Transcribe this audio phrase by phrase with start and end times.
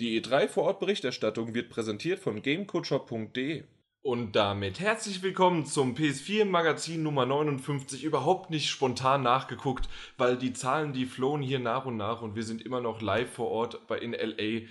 [0.00, 3.64] Die E3 Vorortberichterstattung wird präsentiert von gamecoachop.de.
[4.00, 8.02] Und damit herzlich willkommen zum PS4 Magazin Nummer 59.
[8.02, 12.44] Überhaupt nicht spontan nachgeguckt, weil die Zahlen, die flohen hier nach und nach und wir
[12.44, 14.62] sind immer noch live vor Ort bei in LA.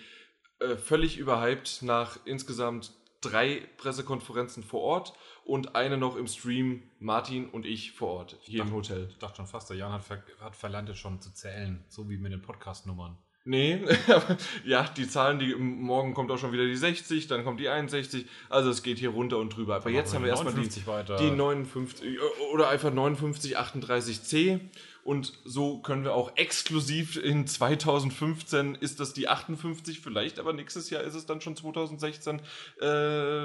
[0.65, 2.91] Äh, völlig überhyped nach insgesamt
[3.21, 5.13] drei Pressekonferenzen vor Ort
[5.45, 9.09] und eine noch im Stream, Martin und ich vor Ort, hier im Hotel.
[9.11, 12.09] Ich dachte schon fast, der Jan hat, ver hat verlernt, es schon zu zählen, so
[12.09, 13.15] wie mit den Podcast-Nummern.
[13.45, 13.81] Nee,
[14.65, 18.25] ja, die Zahlen, die morgen kommt auch schon wieder die 60, dann kommt die 61,
[18.49, 19.77] also es geht hier runter und drüber.
[19.77, 21.15] Aber jetzt haben wir erstmal die, 59 weiter.
[21.17, 22.19] die 59
[22.53, 24.59] oder einfach 59 38c
[25.03, 30.89] und so können wir auch exklusiv in 2015 ist das die 58, vielleicht aber nächstes
[30.89, 32.41] Jahr ist es dann schon 2016 äh,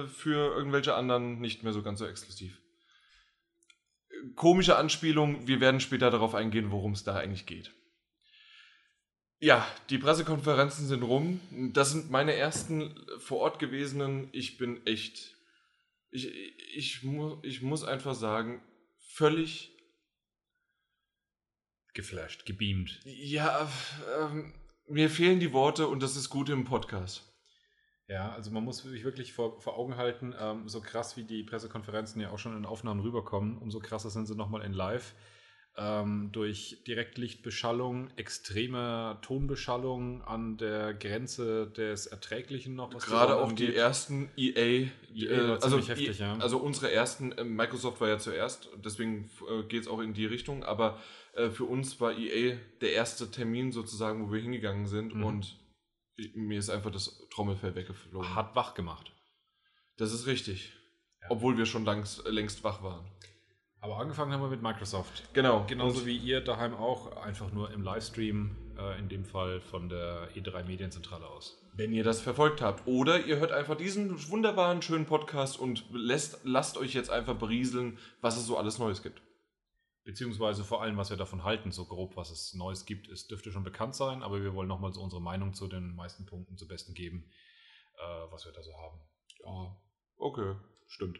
[0.08, 2.60] für irgendwelche anderen nicht mehr so ganz so exklusiv.
[4.34, 7.72] Komische Anspielung, wir werden später darauf eingehen, worum es da eigentlich geht.
[9.44, 11.38] Ja, die Pressekonferenzen sind rum.
[11.74, 14.30] Das sind meine ersten vor Ort gewesenen.
[14.32, 15.36] Ich bin echt.
[16.10, 16.32] Ich,
[16.74, 18.62] ich, mu ich muss einfach sagen,
[18.96, 19.70] völlig.
[21.92, 23.00] Geflasht, gebeamt.
[23.04, 23.70] Ja,
[24.18, 24.54] ähm,
[24.88, 27.30] mir fehlen die Worte und das ist gut im Podcast.
[28.08, 31.42] Ja, also man muss sich wirklich vor, vor Augen halten, ähm, so krass wie die
[31.42, 35.14] Pressekonferenzen ja auch schon in Aufnahmen rüberkommen, umso krasser sind sie nochmal in Live.
[35.76, 42.94] Ähm, durch Direktlichtbeschallung, extreme Tonbeschallung an der Grenze des Erträglichen noch.
[42.94, 46.36] was Gerade auch die ersten EA, EA äh, also, heftig, ja.
[46.38, 50.26] also unsere ersten, äh, Microsoft war ja zuerst, deswegen äh, geht es auch in die
[50.26, 51.00] Richtung, aber
[51.34, 55.24] äh, für uns war EA der erste Termin sozusagen, wo wir hingegangen sind Mhm.
[55.24, 55.58] und
[56.14, 58.36] ich- mir ist einfach das Trommelfell weggeflogen.
[58.36, 59.10] Hat wach gemacht.
[59.96, 60.72] Das ist richtig.
[61.22, 61.28] Ja.
[61.30, 63.04] Obwohl wir schon langs, längst wach waren.
[63.84, 65.24] Aber angefangen haben wir mit Microsoft.
[65.34, 65.66] Genau.
[65.66, 69.90] Genauso Und- wie ihr daheim auch, einfach nur im Livestream, äh, in dem Fall von
[69.90, 71.62] der E3 Medienzentrale aus.
[71.74, 72.86] Wenn ihr das verfolgt habt.
[72.86, 77.98] Oder ihr hört einfach diesen wunderbaren, schönen Podcast und lässt, lasst euch jetzt einfach berieseln,
[78.22, 79.20] was es so alles Neues gibt.
[80.04, 83.52] Beziehungsweise vor allem, was wir davon halten, so grob, was es Neues gibt, ist, dürfte
[83.52, 86.66] schon bekannt sein, aber wir wollen nochmal so unsere Meinung zu den meisten Punkten zu
[86.66, 87.30] Besten geben,
[87.98, 88.98] äh, was wir da so haben.
[89.44, 89.76] Ja,
[90.16, 90.54] okay,
[90.86, 91.18] stimmt.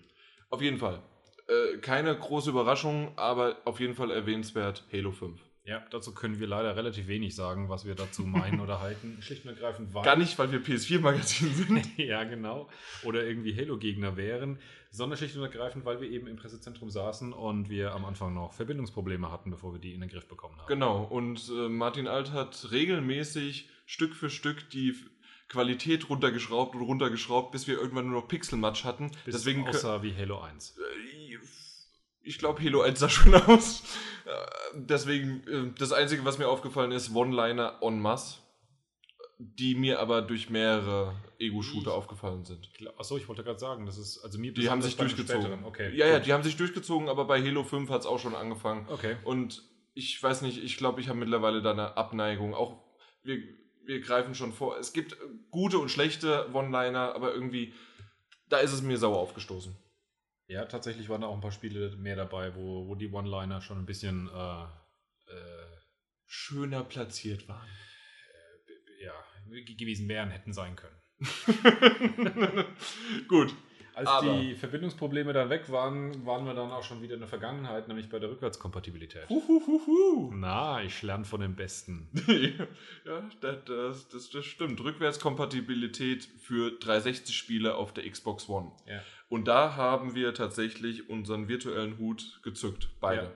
[0.49, 1.03] Auf jeden Fall.
[1.47, 5.41] Äh, keine große Überraschung, aber auf jeden Fall erwähnenswert Halo 5.
[5.67, 9.17] Ja, dazu können wir leider relativ wenig sagen, was wir dazu meinen oder halten.
[9.23, 10.05] Schlicht und ergreifend, weil.
[10.05, 11.99] Gar nicht, weil wir PS4-Magazin sind.
[11.99, 12.69] ja, genau.
[13.03, 14.59] Oder irgendwie Halo-Gegner wären,
[14.91, 18.53] sondern schlicht und ergreifend, weil wir eben im Pressezentrum saßen und wir am Anfang noch
[18.53, 20.69] Verbindungsprobleme hatten, bevor wir die in den Griff bekommen haben.
[20.69, 24.95] Genau, und äh, Martin Alt hat regelmäßig Stück für Stück die
[25.55, 29.11] Qualität runtergeschraubt und runtergeschraubt, bis wir irgendwann nur noch Pixelmatch hatten.
[29.25, 30.77] Bis Deswegen kö- außer wie Halo 1.
[30.79, 31.39] Äh,
[32.23, 33.83] Ich glaube, Halo 1 sah schon aus.
[34.27, 34.31] Äh,
[34.75, 38.39] Deswegen, äh, das Einzige, was mir aufgefallen ist, One-Liner en masse,
[39.39, 42.71] die mir aber durch mehrere Ego-Shooter aufgefallen sind.
[42.97, 45.65] Achso, ich wollte gerade sagen, das ist, also mir Die haben sich durchgezogen.
[45.65, 45.95] Okay.
[45.95, 46.27] Ja, ja, gut.
[46.27, 48.87] die haben sich durchgezogen, aber bei Halo 5 hat es auch schon angefangen.
[48.91, 49.17] Okay.
[49.25, 49.63] Und
[49.95, 52.55] ich weiß nicht, ich glaube, ich habe mittlerweile da eine Abneigung.
[52.55, 52.79] Auch
[53.23, 53.39] wir,
[53.87, 54.79] wir greifen schon vor.
[54.79, 55.17] Es gibt
[55.51, 57.73] gute und schlechte One-Liner, aber irgendwie,
[58.49, 59.77] da ist es mir sauer aufgestoßen.
[60.47, 63.79] Ja, tatsächlich waren da auch ein paar Spiele mehr dabei, wo, wo die One-Liner schon
[63.79, 64.67] ein bisschen, äh, äh,
[66.27, 67.69] Schöner platziert waren.
[69.01, 69.13] ja,
[69.49, 70.97] ge- gewesen wären, hätten sein können.
[73.29, 73.55] Gut.
[73.95, 77.29] Als Aber- die Verbindungsprobleme dann weg waren, waren wir dann auch schon wieder in der
[77.29, 79.29] Vergangenheit, nämlich bei der Rückwärtskompatibilität.
[79.29, 80.33] Huhuhuhu.
[80.35, 82.09] Na, ich lerne von den Besten.
[83.07, 84.81] ja, das, das, das, das stimmt.
[84.81, 88.73] Rückwärtskompatibilität für 360-Spiele auf der Xbox One.
[88.87, 89.01] Ja.
[89.29, 92.89] Und da haben wir tatsächlich unseren virtuellen Hut gezückt.
[93.01, 93.23] Beide.
[93.23, 93.33] Ja.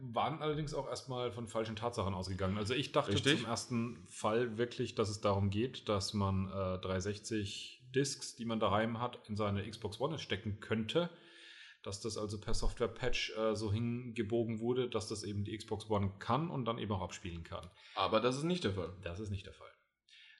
[0.00, 2.58] Waren allerdings auch erstmal von falschen Tatsachen ausgegangen.
[2.58, 3.38] Also ich dachte Richtig.
[3.38, 8.60] zum ersten Fall wirklich, dass es darum geht, dass man äh, 360 Discs, die man
[8.60, 11.10] daheim hat, in seine Xbox One stecken könnte.
[11.82, 16.12] Dass das also per Software-Patch äh, so hingebogen wurde, dass das eben die Xbox One
[16.18, 17.68] kann und dann eben auch abspielen kann.
[17.94, 18.92] Aber das ist nicht der Fall.
[19.02, 19.68] Das ist nicht der Fall.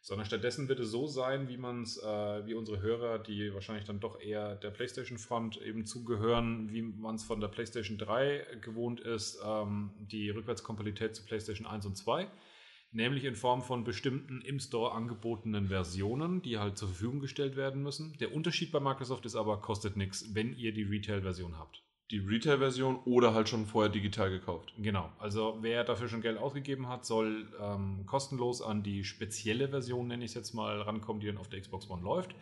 [0.00, 3.84] Sondern stattdessen wird es so sein, wie man es, äh, wie unsere Hörer, die wahrscheinlich
[3.84, 9.00] dann doch eher der PlayStation-Front eben zugehören, wie man es von der PlayStation 3 gewohnt
[9.00, 12.28] ist, ähm, die Rückwärtskompatibilität zu PlayStation 1 und 2.
[12.94, 17.82] Nämlich in Form von bestimmten im Store angebotenen Versionen, die halt zur Verfügung gestellt werden
[17.82, 18.16] müssen.
[18.20, 21.82] Der Unterschied bei Microsoft ist aber, kostet nichts, wenn ihr die Retail-Version habt.
[22.12, 24.72] Die Retail-Version oder halt schon vorher digital gekauft.
[24.78, 30.06] Genau, also wer dafür schon Geld ausgegeben hat, soll ähm, kostenlos an die spezielle Version,
[30.06, 32.36] nenne ich es jetzt mal, rankommen, die dann auf der Xbox One läuft.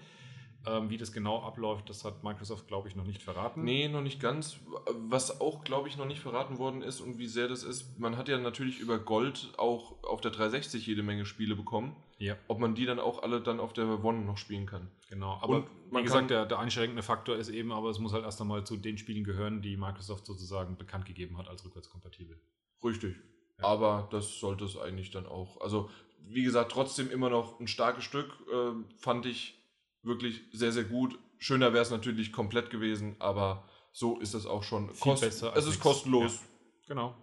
[0.65, 3.65] Ähm, wie das genau abläuft, das hat Microsoft, glaube ich, noch nicht verraten.
[3.65, 4.61] Nee, noch nicht ganz.
[4.95, 8.17] Was auch, glaube ich, noch nicht verraten worden ist und wie sehr das ist, man
[8.17, 11.97] hat ja natürlich über Gold auch auf der 360 jede Menge Spiele bekommen.
[12.19, 12.37] Ja.
[12.47, 14.89] Ob man die dann auch alle dann auf der One noch spielen kann.
[15.09, 18.13] Genau, aber Und man wie gesagt, der, der einschränkende Faktor ist eben, aber es muss
[18.13, 22.39] halt erst einmal zu den Spielen gehören, die Microsoft sozusagen bekannt gegeben hat als rückwärtskompatibel.
[22.85, 23.17] Richtig.
[23.59, 23.65] Ja.
[23.65, 25.61] Aber das sollte es eigentlich dann auch.
[25.61, 25.91] Also,
[26.29, 28.31] wie gesagt, trotzdem immer noch ein starkes Stück.
[28.53, 29.62] Äh, fand ich
[30.03, 31.19] wirklich sehr, sehr gut.
[31.39, 34.95] Schöner wäre es natürlich komplett gewesen, aber so ist es auch schon.
[34.95, 35.81] Viel besser als es ist nix.
[35.81, 36.41] kostenlos.
[36.87, 37.15] Genau.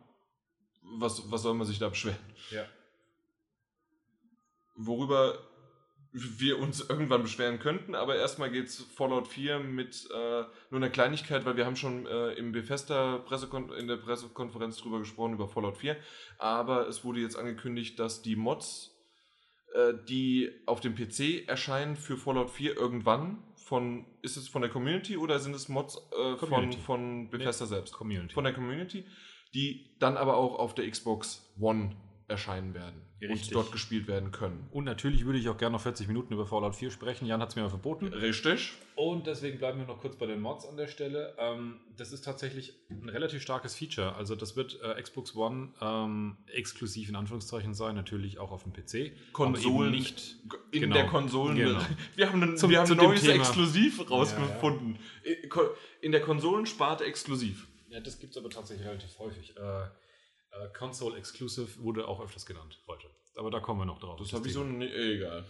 [0.82, 2.18] Was, was soll man sich da beschweren?
[2.52, 2.66] Ja.
[4.76, 5.38] Worüber
[6.12, 10.90] wir uns irgendwann beschweren könnten, aber erstmal geht es Fallout 4 mit äh, nur einer
[10.90, 15.48] Kleinigkeit, weil wir haben schon äh, im Bethesda Pressekon in der Pressekonferenz drüber gesprochen, über
[15.48, 15.98] Fallout 4,
[16.38, 18.96] aber es wurde jetzt angekündigt, dass die Mods,
[19.80, 24.72] äh, die auf dem PC erscheinen für Fallout 4 irgendwann von, ist es von der
[24.72, 27.94] Community oder sind es Mods äh, von, von Bethesda selbst?
[27.94, 28.34] Community.
[28.34, 29.06] Von der Community,
[29.54, 31.96] die dann aber auch auf der Xbox One
[32.28, 33.48] erscheinen werden Richtig.
[33.50, 34.68] und dort gespielt werden können.
[34.72, 37.26] Und natürlich würde ich auch gerne noch 40 Minuten über Fallout 4 sprechen.
[37.26, 38.08] Jan hat es mir mal verboten.
[38.14, 38.74] Richtig.
[38.96, 41.34] Und deswegen bleiben wir noch kurz bei den Mods an der Stelle.
[41.38, 44.16] Ähm, das ist tatsächlich ein relativ starkes Feature.
[44.16, 48.72] Also das wird äh, Xbox One ähm, exklusiv in Anführungszeichen sein, natürlich auch auf dem
[48.74, 49.12] PC.
[49.34, 50.38] Konsolen nicht.
[50.72, 50.96] In Genau.
[50.96, 51.58] der Konsolen.
[51.58, 51.80] Genau.
[52.16, 53.28] Wir haben ein, Zum- wir haben ein neues.
[53.28, 54.98] Exklusiv rausgefunden.
[56.02, 57.68] In der Konsolensparte exklusiv.
[57.90, 59.56] Ja, das gibt es aber tatsächlich relativ häufig.
[59.58, 59.62] Äh,
[60.60, 63.08] äh, Console Exclusive wurde auch öfters genannt heute.
[63.36, 64.20] Aber da kommen wir noch drauf.
[64.20, 64.64] Das habe ich so.
[64.64, 64.80] Thema.
[64.80, 65.46] Ne, egal.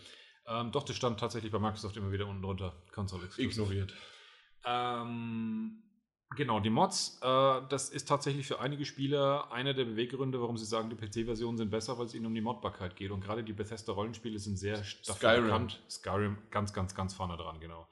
[0.48, 2.74] Ähm, doch, das stand tatsächlich bei Microsoft immer wieder unten drunter.
[2.94, 3.64] Console Exclusive.
[3.64, 3.94] Ignoriert.
[4.66, 5.84] Ähm,
[6.36, 10.66] genau, die Mods, äh, das ist tatsächlich für einige Spieler einer der Beweggründe, warum sie
[10.66, 13.12] sagen, die PC-Versionen sind besser, weil es ihnen um die Modbarkeit geht.
[13.12, 15.46] Und gerade die Bethesda-Rollenspiele sind sehr Skyrim.
[15.46, 15.82] bekannt.
[15.90, 17.88] Skyrim ganz, ganz, ganz vorne dran, genau.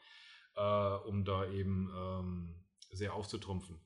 [0.55, 2.55] Äh, um da eben ähm,
[2.91, 3.79] sehr aufzutrumpfen.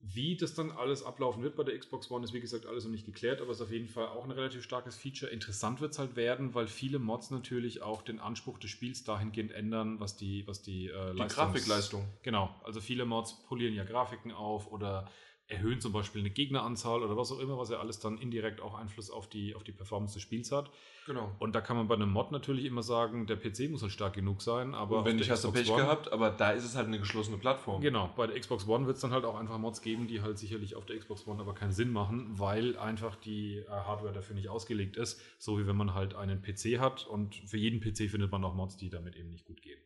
[0.00, 2.90] Wie das dann alles ablaufen wird bei der Xbox One, ist wie gesagt alles noch
[2.90, 5.30] nicht geklärt, aber es ist auf jeden Fall auch ein relativ starkes Feature.
[5.32, 9.52] Interessant wird es halt werden, weil viele Mods natürlich auch den Anspruch des Spiels dahingehend
[9.52, 12.04] ändern, was die, was die, äh, Die Leistungs- Grafikleistung.
[12.22, 15.10] Genau, also viele Mods polieren ja Grafiken auf oder
[15.48, 18.74] erhöhen zum Beispiel eine Gegneranzahl oder was auch immer, was ja alles dann indirekt auch
[18.74, 20.70] Einfluss auf die, auf die Performance des Spiels hat.
[21.06, 21.30] Genau.
[21.38, 24.14] Und da kann man bei einem Mod natürlich immer sagen, der PC muss halt stark
[24.14, 26.74] genug sein, aber Und wenn nicht, hast du Pech One- gehabt, aber da ist es
[26.74, 27.80] halt eine geschlossene Plattform.
[27.80, 30.36] Genau, bei der Xbox One wird es dann halt auch einfach Mods geben, die halt
[30.36, 34.34] sicherlich auf der Xbox One aber keinen Sinn machen, weil einfach die äh, Hardware dafür
[34.34, 35.20] nicht ausgelegt ist.
[35.38, 38.54] So wie wenn man halt einen PC hat und für jeden PC findet man auch
[38.54, 39.78] Mods, die damit eben nicht gut gehen.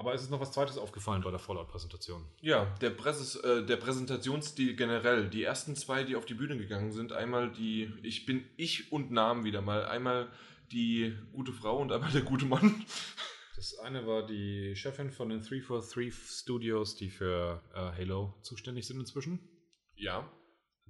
[0.00, 2.24] Aber es ist noch was Zweites aufgefallen bei der Fallout-Präsentation.
[2.40, 5.28] Ja, der, Präses, äh, der Präsentationsstil generell.
[5.28, 9.10] Die ersten zwei, die auf die Bühne gegangen sind, einmal die, ich bin ich und
[9.10, 9.84] Namen wieder mal.
[9.84, 10.32] Einmal
[10.72, 12.82] die gute Frau und einmal der gute Mann.
[13.56, 19.00] Das eine war die Chefin von den 343 Studios, die für äh, Halo zuständig sind
[19.00, 19.38] inzwischen.
[19.96, 20.26] Ja.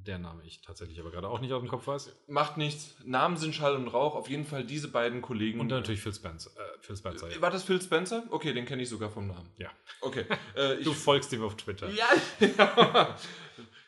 [0.06, 2.10] Der Name ich tatsächlich aber gerade auch nicht aus dem Kopf weiß.
[2.26, 2.94] Macht nichts.
[3.04, 4.14] Namen sind Schall und Rauch.
[4.14, 5.60] Auf jeden Fall diese beiden Kollegen.
[5.60, 6.50] Und dann natürlich Phil Spencer.
[6.56, 7.40] Äh, Phil Spencer ja.
[7.42, 8.24] War das Phil Spencer?
[8.30, 9.50] Okay, den kenne ich sogar vom Namen.
[9.58, 9.70] Ja.
[10.00, 10.24] Okay.
[10.54, 11.88] Äh, Du folgst ihm auf Twitter.
[11.90, 12.06] ja,
[12.58, 13.16] ja.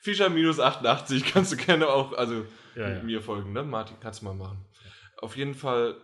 [0.00, 2.44] Fischer minus 88 kannst du gerne auch, also
[2.74, 3.62] Ja, mir folgen, ne?
[3.62, 4.64] Martin, kannst du mal machen.
[5.18, 5.96] Auf jeden Fall,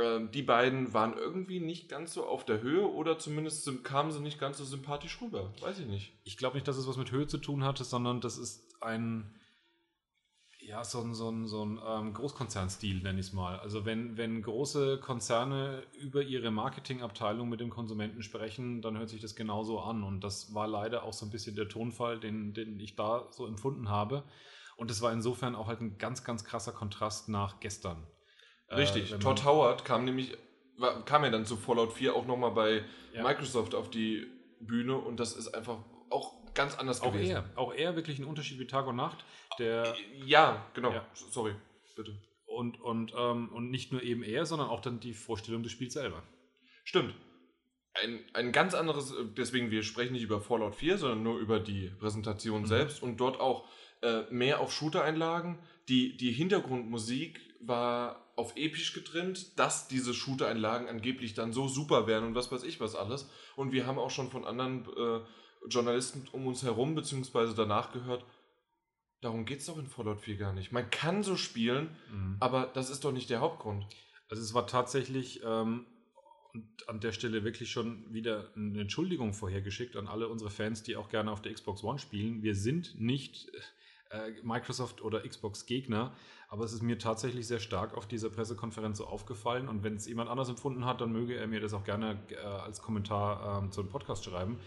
[0.00, 4.20] äh, die beiden waren irgendwie nicht ganz so auf der Höhe oder zumindest kamen sie
[4.20, 5.52] nicht ganz so sympathisch rüber.
[5.62, 6.12] Weiß ich nicht.
[6.24, 9.34] Ich glaube nicht, dass es was mit Höhe zu tun hatte, sondern das ist ein,
[10.68, 13.58] ja, so ein, so ein, so ein ähm, Großkonzernstil, nenne ich es mal.
[13.60, 19.22] Also wenn, wenn große Konzerne über ihre Marketingabteilung mit dem Konsumenten sprechen, dann hört sich
[19.22, 20.02] das genauso an.
[20.04, 23.46] Und das war leider auch so ein bisschen der Tonfall, den, den ich da so
[23.46, 24.24] empfunden habe.
[24.76, 28.06] Und es war insofern auch halt ein ganz, ganz krasser Kontrast nach gestern.
[28.70, 29.12] Richtig.
[29.12, 30.36] Äh, Todd Howard kam nämlich,
[30.76, 32.84] war, kam ja dann zu Fallout 4 auch nochmal bei
[33.14, 33.22] Ja.
[33.22, 34.26] Microsoft auf die
[34.60, 35.78] Bühne und das ist einfach
[36.10, 37.30] auch ganz anders Auch gewesen.
[37.36, 39.24] er, auch er wirklich ein Unterschied wie Tag und Nacht.
[39.58, 39.94] Der,
[40.26, 40.92] Ja, genau.
[40.92, 41.06] Ja.
[41.14, 41.54] Sorry,
[41.96, 42.14] bitte.
[42.46, 45.94] und, und, ähm, und nicht nur eben er, sondern auch dann die Vorstellung des Spiels
[45.94, 46.22] selber.
[46.84, 47.14] Stimmt.
[47.94, 51.58] Ein, ein ganz anderes, äh, deswegen wir sprechen nicht über Fallout 4, sondern nur über
[51.60, 52.66] die Präsentation Mhm.
[52.66, 53.66] selbst und dort auch
[54.02, 55.58] äh, mehr auf Shooter-Einlagen.
[55.88, 62.24] Die, die Hintergrundmusik war auf episch getrimmt, dass diese Shooter-Einlagen angeblich dann so super wären
[62.24, 63.28] und was weiß ich was alles.
[63.56, 65.20] Und wir haben auch schon von anderen äh,
[65.68, 68.24] Journalisten um uns herum, beziehungsweise danach gehört,
[69.20, 70.72] darum geht es doch in Fallout 4 gar nicht.
[70.72, 71.96] Man kann so spielen,
[72.40, 73.86] aber das ist doch nicht der Hauptgrund.
[74.28, 75.86] Also es war tatsächlich ähm,
[76.54, 80.96] und an der Stelle wirklich schon wieder eine Entschuldigung vorhergeschickt an alle unsere Fans, die
[80.96, 82.42] auch gerne auf der Xbox One spielen.
[82.42, 83.50] Wir sind nicht
[84.10, 86.14] äh, Microsoft oder Xbox Gegner,
[86.48, 90.06] aber es ist mir tatsächlich sehr stark auf dieser Pressekonferenz so aufgefallen und wenn es
[90.06, 93.70] jemand anders empfunden hat, dann möge er mir das auch gerne äh, als Kommentar ähm,
[93.70, 94.58] zu einem Podcast schreiben.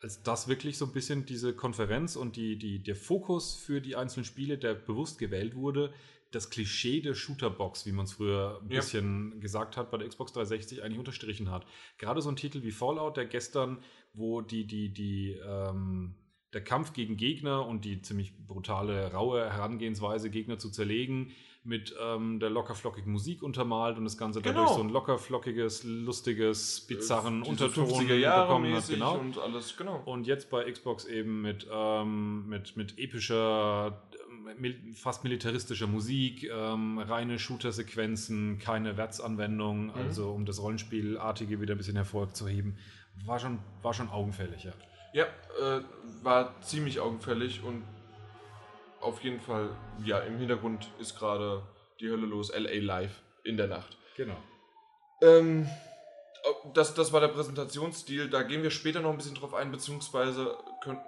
[0.00, 3.96] Als das wirklich so ein bisschen diese Konferenz und die, die, der Fokus für die
[3.96, 5.92] einzelnen Spiele, der bewusst gewählt wurde,
[6.30, 8.80] das Klischee der Shooterbox, wie man es früher ein ja.
[8.80, 11.66] bisschen gesagt hat, bei der Xbox 360 eigentlich unterstrichen hat.
[11.96, 16.14] Gerade so ein Titel wie Fallout, der gestern, wo die, die, die, ähm,
[16.52, 21.32] der Kampf gegen Gegner und die ziemlich brutale, raue Herangehensweise, Gegner zu zerlegen,
[21.64, 24.60] mit ähm, der lockerflockigen Musik untermalt und das Ganze genau.
[24.60, 28.88] dadurch so ein lockerflockiges, lustiges, bizarren äh, Unterton bekommen hat.
[28.88, 29.18] Genau.
[29.18, 30.00] Und alles, genau.
[30.04, 34.02] Und jetzt bei Xbox eben mit, ähm, mit, mit epischer,
[34.94, 39.94] fast militaristischer Musik, ähm, reine Shooter-Sequenzen, keine Wertsanwendung, mhm.
[39.94, 42.78] also um das Rollenspielartige wieder ein bisschen hervorzuheben.
[43.26, 44.72] War schon, war schon augenfällig, ja.
[45.12, 45.82] Ja, äh,
[46.22, 47.82] war ziemlich augenfällig und
[49.00, 49.70] auf jeden Fall,
[50.04, 51.62] ja, im Hintergrund ist gerade
[52.00, 53.96] die Hölle los, LA Live in der Nacht.
[54.16, 54.36] Genau.
[55.22, 55.68] Ähm,
[56.74, 60.56] das, das war der Präsentationsstil, da gehen wir später noch ein bisschen drauf ein, beziehungsweise
[60.82, 61.00] können,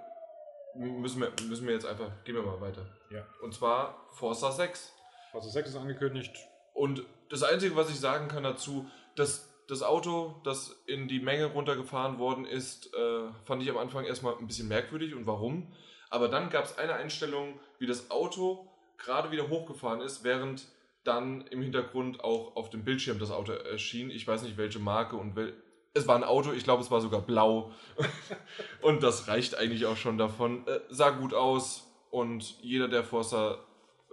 [0.75, 2.85] müssen, wir, müssen wir jetzt einfach, gehen wir mal weiter.
[3.09, 3.25] Ja.
[3.41, 4.93] Und zwar Forza 6.
[5.31, 6.35] Forza 6 ist angekündigt.
[6.73, 11.45] Und das Einzige, was ich sagen kann dazu, dass das Auto, das in die Menge
[11.45, 15.73] runtergefahren worden ist, äh, fand ich am Anfang erstmal ein bisschen merkwürdig und warum.
[16.11, 20.67] Aber dann gab es eine Einstellung, wie das Auto gerade wieder hochgefahren ist, während
[21.03, 24.11] dann im Hintergrund auch auf dem Bildschirm das Auto erschien.
[24.11, 25.53] Ich weiß nicht welche Marke und wel
[25.93, 27.71] es war ein Auto, ich glaube es war sogar blau.
[28.81, 30.65] und das reicht eigentlich auch schon davon.
[30.65, 33.57] Äh, sah gut aus und jeder, der Forza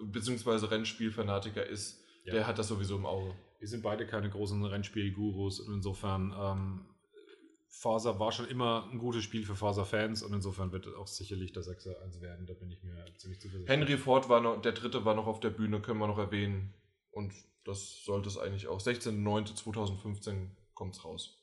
[0.00, 0.66] bzw.
[0.66, 2.32] Rennspielfanatiker ist, ja.
[2.32, 3.32] der hat das sowieso im Auge.
[3.60, 6.86] Wir sind beide keine großen Rennspiel-Gurus und insofern ähm,
[7.68, 11.62] Forza war schon immer ein gutes Spiel für Forza-Fans und insofern wird auch sicherlich der
[11.62, 12.46] 6 eins werden.
[12.46, 13.68] Da bin ich mir ziemlich zuversichtlich.
[13.68, 16.75] Henry Ford war noch, der dritte war noch auf der Bühne, können wir noch erwähnen.
[17.10, 17.32] Und
[17.64, 18.80] das sollte es eigentlich auch.
[18.80, 21.38] 16.09.2015 kommt es raus.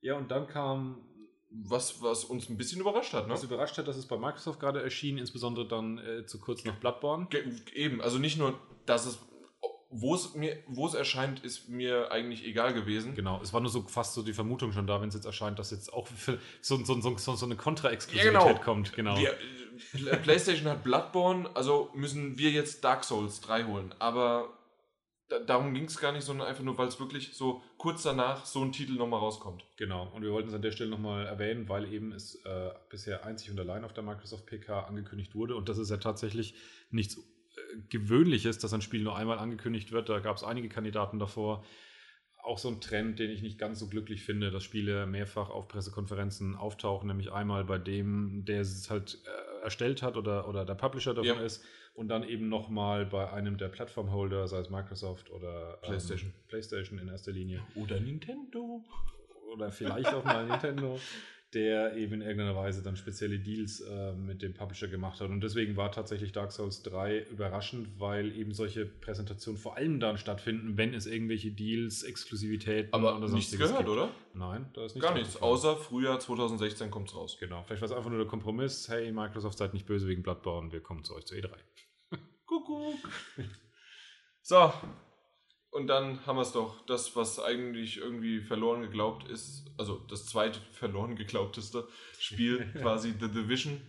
[0.00, 1.06] Ja, und dann kam.
[1.52, 3.32] Was, was uns ein bisschen überrascht hat, ne?
[3.32, 6.78] Was überrascht hat, dass es bei Microsoft gerade erschien, insbesondere dann äh, zu kurz nach
[6.78, 7.26] Bloodborne.
[7.28, 7.42] Ge
[7.74, 9.18] eben, also nicht nur, dass es
[9.90, 13.14] wo es mir, wo es erscheint, ist mir eigentlich egal gewesen.
[13.14, 15.58] Genau, es war nur so fast so die Vermutung schon da, wenn es jetzt erscheint,
[15.58, 16.08] dass jetzt auch
[16.62, 18.60] so, so, so, so eine Kontra-Exklusivität ja, genau.
[18.60, 18.92] kommt.
[18.92, 19.16] Genau.
[19.16, 19.36] Wir,
[20.12, 23.94] äh, PlayStation hat Bloodborne, also müssen wir jetzt Dark Souls 3 holen.
[23.98, 24.50] Aber
[25.28, 28.44] da, darum ging es gar nicht, sondern einfach nur, weil es wirklich so kurz danach
[28.46, 29.64] so ein Titel nochmal rauskommt.
[29.76, 33.24] Genau, und wir wollten es an der Stelle nochmal erwähnen, weil eben es äh, bisher
[33.24, 36.54] einzig und allein auf der Microsoft PK angekündigt wurde und das ist ja tatsächlich
[36.90, 37.18] nichts
[37.88, 40.08] gewöhnlich ist, dass ein Spiel nur einmal angekündigt wird.
[40.08, 41.64] Da gab es einige Kandidaten davor.
[42.42, 45.68] Auch so ein Trend, den ich nicht ganz so glücklich finde, dass Spiele mehrfach auf
[45.68, 50.74] Pressekonferenzen auftauchen, nämlich einmal bei dem, der es halt äh, erstellt hat oder, oder der
[50.74, 51.40] Publisher davon ja.
[51.40, 51.64] ist
[51.94, 56.32] und dann eben nochmal bei einem der Plattformholder, sei es Microsoft oder ähm, PlayStation.
[56.48, 57.62] PlayStation in erster Linie.
[57.74, 58.82] Oder Nintendo.
[59.52, 60.98] Oder vielleicht auch mal Nintendo
[61.54, 65.30] der eben in irgendeiner Weise dann spezielle Deals äh, mit dem Publisher gemacht hat.
[65.30, 70.16] Und deswegen war tatsächlich Dark Souls 3 überraschend, weil eben solche Präsentationen vor allem dann
[70.16, 73.88] stattfinden, wenn es irgendwelche Deals, Exklusivitäten Aber oder nichts gehört, gibt.
[73.88, 74.10] oder?
[74.32, 75.08] Nein, da ist nichts.
[75.08, 77.36] Gar nichts, außer Frühjahr 2016 kommt es raus.
[77.40, 80.70] Genau, vielleicht war es einfach nur der Kompromiss, hey, Microsoft seid nicht böse wegen Bloodborne,
[80.70, 81.50] wir kommen zu euch zu E3.
[82.46, 82.94] Kuckuck.
[84.42, 84.72] so,
[85.70, 86.84] und dann haben wir es doch.
[86.86, 91.86] Das, was eigentlich irgendwie verloren geglaubt ist, also das zweite verloren geglaubteste
[92.18, 93.80] Spiel, quasi The Division.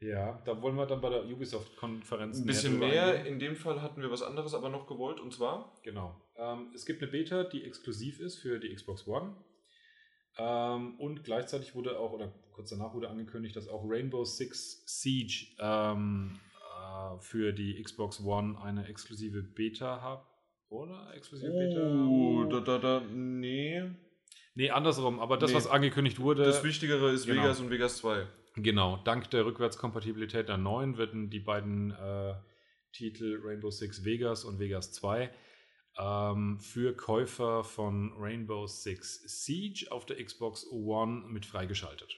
[0.00, 3.06] Ja, da wollen wir dann bei der Ubisoft-Konferenz ein bisschen mehr.
[3.06, 3.26] mehr.
[3.26, 5.72] In dem Fall hatten wir was anderes aber noch gewollt und zwar.
[5.82, 6.14] Genau.
[6.36, 9.34] Ähm, es gibt eine Beta, die exklusiv ist für die Xbox One.
[10.36, 15.46] Ähm, und gleichzeitig wurde auch, oder kurz danach wurde angekündigt, dass auch Rainbow Six Siege
[15.58, 16.38] ähm,
[16.78, 20.24] äh, für die Xbox One eine exklusive Beta hat
[20.70, 21.12] oder?
[21.14, 21.80] Exklusiv Beta?
[21.80, 23.82] Oh, da, da, da, nee.
[24.54, 25.56] Nee, andersrum, aber das, nee.
[25.56, 26.44] was angekündigt wurde.
[26.44, 27.42] Das Wichtigere ist genau.
[27.42, 28.26] Vegas und Vegas 2.
[28.56, 32.34] Genau, dank der Rückwärtskompatibilität der neuen werden die beiden äh,
[32.92, 35.30] Titel Rainbow Six Vegas und Vegas 2
[35.98, 42.16] ähm, für Käufer von Rainbow Six Siege auf der Xbox One mit freigeschaltet.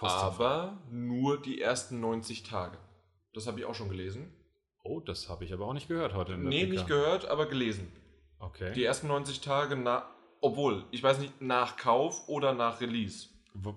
[0.00, 2.78] Aber nur die ersten 90 Tage.
[3.32, 4.32] Das habe ich auch schon gelesen.
[4.84, 6.34] Oh, das habe ich aber auch nicht gehört heute.
[6.34, 6.72] In der nee, PK.
[6.72, 7.90] nicht gehört, aber gelesen.
[8.38, 8.72] Okay.
[8.74, 10.04] Die ersten 90 Tage nach,
[10.42, 13.28] obwohl, ich weiß nicht, nach Kauf oder nach Release.
[13.54, 13.74] Wo,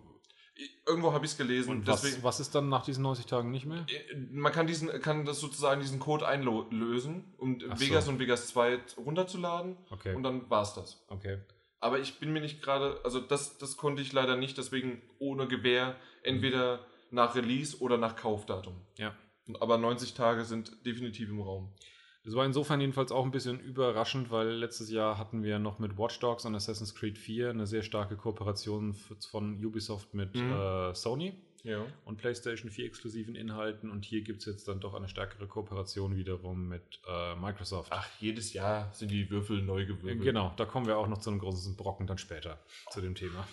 [0.86, 1.70] Irgendwo habe ich es gelesen.
[1.70, 3.86] Und was, was, ist dann nach diesen 90 Tagen nicht mehr?
[4.32, 8.12] Man kann, diesen, kann das sozusagen diesen Code einlösen, um Ach Vegas so.
[8.12, 9.78] und Vegas 2 runterzuladen.
[9.92, 10.14] Okay.
[10.16, 11.06] Und dann war es das.
[11.08, 11.40] Okay.
[11.80, 15.48] Aber ich bin mir nicht gerade, also das, das konnte ich leider nicht, deswegen ohne
[15.48, 15.96] Gewähr.
[16.24, 16.80] Entweder
[17.12, 18.76] nach Release oder nach Kaufdatum.
[18.98, 19.16] Ja.
[19.60, 21.74] Aber 90 Tage sind definitiv im Raum.
[22.28, 25.98] Das war insofern jedenfalls auch ein bisschen überraschend, weil letztes Jahr hatten wir noch mit
[25.98, 28.94] Watch Dogs und Assassin's Creed 4 eine sehr starke Kooperation
[29.32, 30.52] von Ubisoft mit mhm.
[30.52, 31.86] äh, Sony ja.
[32.04, 33.90] und PlayStation 4 exklusiven Inhalten.
[33.90, 37.94] Und hier gibt es jetzt dann doch eine stärkere Kooperation wiederum mit äh, Microsoft.
[37.94, 40.22] Ach, jedes Jahr sind die Würfel neu gewürfelt.
[40.22, 42.60] Genau, da kommen wir auch noch zu einem großen Brocken dann später
[42.92, 43.48] zu dem Thema.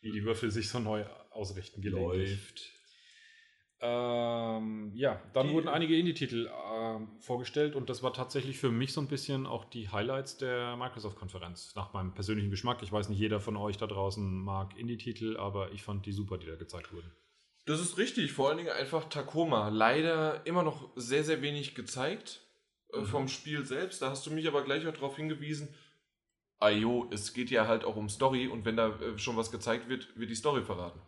[0.00, 2.30] Wie die Würfel sich so neu ausrichten gelegentlich.
[2.30, 2.77] Läuft.
[3.80, 8.92] Ähm, ja, dann die, wurden einige Indie-Titel äh, vorgestellt und das war tatsächlich für mich
[8.92, 11.74] so ein bisschen auch die Highlights der Microsoft-Konferenz.
[11.76, 12.82] Nach meinem persönlichen Geschmack.
[12.82, 16.38] Ich weiß nicht, jeder von euch da draußen mag Indie-Titel, aber ich fand die super,
[16.38, 17.12] die da gezeigt wurden.
[17.66, 19.68] Das ist richtig, vor allen Dingen einfach Tacoma.
[19.68, 22.40] Leider immer noch sehr, sehr wenig gezeigt
[22.92, 23.04] äh, mhm.
[23.04, 24.02] vom Spiel selbst.
[24.02, 25.68] Da hast du mich aber gleich auch darauf hingewiesen,
[26.60, 29.88] Ayo, es geht ja halt auch um Story und wenn da äh, schon was gezeigt
[29.88, 31.00] wird, wird die Story verraten.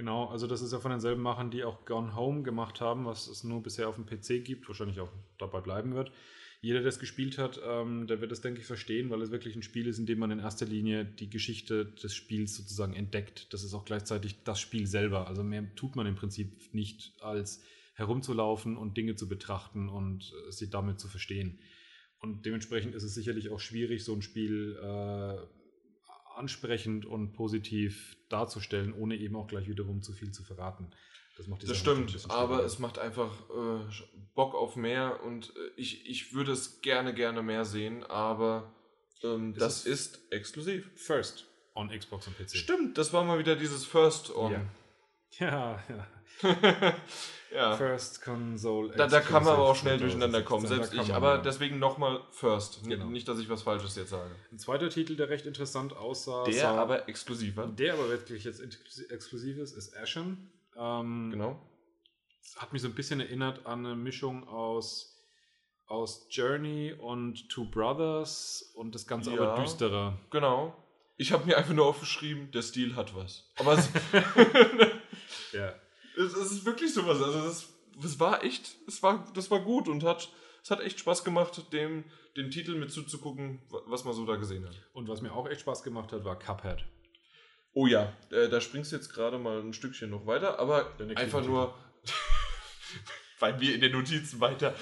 [0.00, 3.28] Genau, also das ist ja von denselben Machern, die auch Gone Home gemacht haben, was
[3.28, 6.10] es nur bisher auf dem PC gibt, wahrscheinlich auch dabei bleiben wird.
[6.62, 9.56] Jeder, der es gespielt hat, ähm, der wird es, denke ich, verstehen, weil es wirklich
[9.56, 13.52] ein Spiel ist, in dem man in erster Linie die Geschichte des Spiels sozusagen entdeckt.
[13.52, 15.28] Das ist auch gleichzeitig das Spiel selber.
[15.28, 20.50] Also mehr tut man im Prinzip nicht, als herumzulaufen und Dinge zu betrachten und äh,
[20.50, 21.58] sie damit zu verstehen.
[22.20, 25.59] Und dementsprechend ist es sicherlich auch schwierig, so ein Spiel äh,
[26.40, 30.90] ansprechend und positiv darzustellen, ohne eben auch gleich wiederum zu viel zu verraten.
[31.36, 34.04] Das, macht das stimmt, aber es macht einfach äh,
[34.34, 38.74] Bock auf mehr und äh, ich, ich würde es gerne, gerne mehr sehen, aber
[39.22, 40.90] ähm, das ist, ist exklusiv.
[40.96, 42.56] First on Xbox und PC.
[42.56, 44.52] Stimmt, das war mal wieder dieses First on.
[44.52, 44.66] Ja,
[45.38, 45.82] ja.
[45.88, 46.06] ja.
[47.52, 47.76] ja.
[47.76, 48.94] First Console.
[48.96, 51.12] Da, da kann man aber auch schnell durcheinander kommen, selbst ich.
[51.12, 51.42] Aber ja.
[51.42, 52.84] deswegen nochmal First.
[52.84, 53.06] Genau.
[53.06, 54.34] Nicht, dass ich was Falsches jetzt sage.
[54.52, 56.44] Ein zweiter Titel, der recht interessant aussah.
[56.44, 57.66] Der sah, aber exklusiv war.
[57.68, 58.60] Der aber wirklich jetzt
[59.10, 60.50] exklusiv ist, ist Ashen.
[60.76, 61.60] Ähm, genau.
[62.56, 65.18] Hat mich so ein bisschen erinnert an eine Mischung aus,
[65.86, 70.18] aus Journey und Two Brothers und das Ganze ja, aber düsterer.
[70.30, 70.76] Genau.
[71.16, 73.52] Ich habe mir einfach nur aufgeschrieben, der Stil hat was.
[73.58, 73.90] Aber es,
[75.52, 75.74] ja.
[76.16, 77.20] es, es, ist wirklich sowas.
[77.22, 77.68] Also das,
[78.00, 80.30] das war echt, es war, das war gut und hat,
[80.62, 82.04] es hat echt Spaß gemacht, dem
[82.36, 84.76] den Titel mit zuzugucken, was man so da gesehen hat.
[84.92, 86.84] Und was mir auch echt Spaß gemacht hat, war Cuphead.
[87.72, 91.44] Oh ja, äh, da springst du jetzt gerade mal ein Stückchen noch weiter, aber einfach
[91.44, 91.74] nur,
[93.38, 94.74] weil wir in den Notizen weiter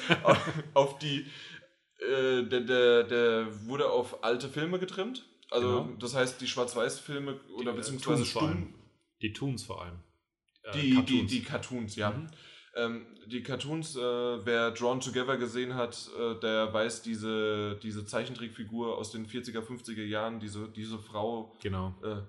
[0.75, 1.27] auf die,
[1.99, 5.27] äh, der, der, der wurde auf alte Filme getrimmt.
[5.51, 5.97] Also genau.
[5.99, 8.75] das heißt, die Schwarz-Weiß-Filme oder die, äh, beziehungsweise Stumm.
[9.21, 10.03] Die Toons vor allem.
[10.73, 11.31] Äh, die, Cartoons.
[11.31, 12.11] Die, die Cartoons, ja.
[12.11, 12.27] Mhm.
[12.77, 18.97] Ähm, die Cartoons, äh, wer Drawn Together gesehen hat, äh, der weiß diese, diese Zeichentrickfigur
[18.97, 21.57] aus den 40er, 50er Jahren, diese, diese Frau.
[21.63, 21.95] Genau.
[22.03, 22.23] Äh,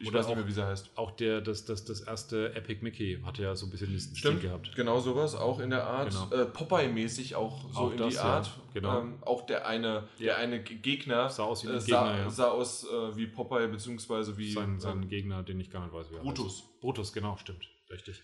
[0.00, 0.90] ich Oder weiß nicht mehr, wie sie heißt.
[0.96, 4.38] Auch der, das, das, das erste Epic Mickey hatte ja so ein bisschen diesen Stimmt,
[4.38, 4.74] Stil gehabt.
[4.74, 6.10] Genau sowas, auch in der Art.
[6.10, 6.42] Genau.
[6.42, 8.46] Äh, Popeye-mäßig auch so auch in das, die Art.
[8.46, 9.00] Ja, genau.
[9.00, 12.30] Ähm, auch der eine, der eine Gegner sah aus wie äh, Gegner, sah, ja.
[12.30, 14.52] sah aus äh, wie Popeye, beziehungsweise wie.
[14.52, 16.62] Sein, sein Gegner, den ich gar nicht weiß, wie er Brutus.
[16.62, 16.80] Heißt.
[16.80, 17.68] Brutus, genau, stimmt.
[17.88, 18.20] Richtig.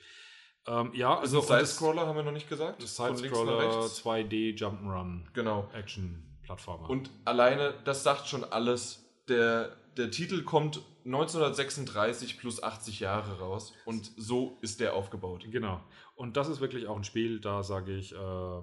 [0.67, 1.41] Ähm, ja, also.
[1.41, 2.83] Side-Scroller haben wir noch nicht gesagt.
[2.83, 5.23] Side-Scroller, 2D, Jump'n'Run.
[5.35, 5.71] Genau.
[5.73, 6.91] Action-Plattformer.
[6.91, 9.07] Und alleine, das sagt schon alles.
[9.29, 15.47] Der, der Titel kommt 1936 plus 80 Jahre raus und so ist der aufgebaut.
[15.51, 15.83] Genau.
[16.15, 18.63] Und das ist wirklich auch ein Spiel, da sage ich, äh,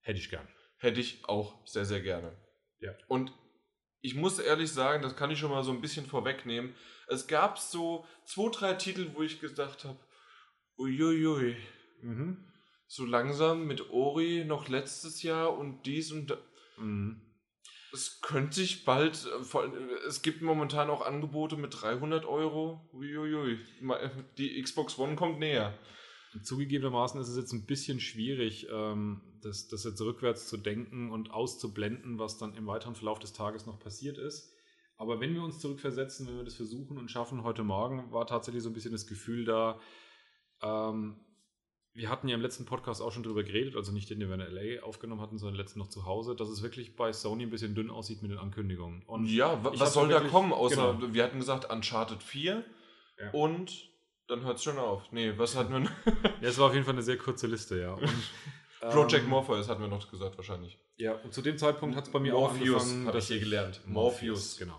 [0.00, 0.46] hätte ich gern.
[0.78, 2.36] Hätte ich auch sehr, sehr gerne.
[2.80, 2.92] Ja.
[3.08, 3.32] Und
[4.00, 6.74] ich muss ehrlich sagen, das kann ich schon mal so ein bisschen vorwegnehmen.
[7.06, 9.98] Es gab so zwei, drei Titel, wo ich gedacht habe,
[10.78, 11.56] uiuiui.
[12.02, 12.52] Mhm.
[12.86, 16.38] So langsam mit Ori noch letztes Jahr und dies und das.
[16.76, 17.33] Mhm
[17.94, 22.88] es könnte sich bald, äh, es gibt momentan auch Angebote mit 300 Euro.
[22.92, 23.58] Uiuiui.
[24.36, 25.78] Die Xbox One kommt näher.
[26.42, 31.30] Zugegebenermaßen ist es jetzt ein bisschen schwierig, ähm, das, das jetzt rückwärts zu denken und
[31.30, 34.52] auszublenden, was dann im weiteren Verlauf des Tages noch passiert ist.
[34.96, 38.64] Aber wenn wir uns zurückversetzen, wenn wir das versuchen und schaffen, heute Morgen war tatsächlich
[38.64, 39.78] so ein bisschen das Gefühl da,
[40.60, 41.20] ähm,
[41.94, 44.34] wir hatten ja im letzten Podcast auch schon drüber geredet, also nicht den, den wir
[44.34, 47.50] in LA aufgenommen hatten, sondern letzten noch zu Hause, dass es wirklich bei Sony ein
[47.50, 49.04] bisschen dünn aussieht mit den Ankündigungen.
[49.06, 51.14] Und ja, was soll da kommen, außer genau.
[51.14, 52.64] wir hatten gesagt Uncharted 4
[53.20, 53.30] ja.
[53.30, 53.88] und
[54.26, 55.12] dann hört es schon auf.
[55.12, 55.90] Nee, was hatten wir noch?
[56.40, 57.94] ja, es war auf jeden Fall eine sehr kurze Liste, ja.
[57.94, 58.10] Und,
[58.80, 60.78] Project ähm, Morpheus hatten wir noch gesagt, wahrscheinlich.
[60.96, 63.06] Ja, und zu dem Zeitpunkt hat es bei mir Morpheus, auch angefangen.
[63.06, 63.80] habe ich hier gelernt.
[63.86, 64.78] Morpheus, genau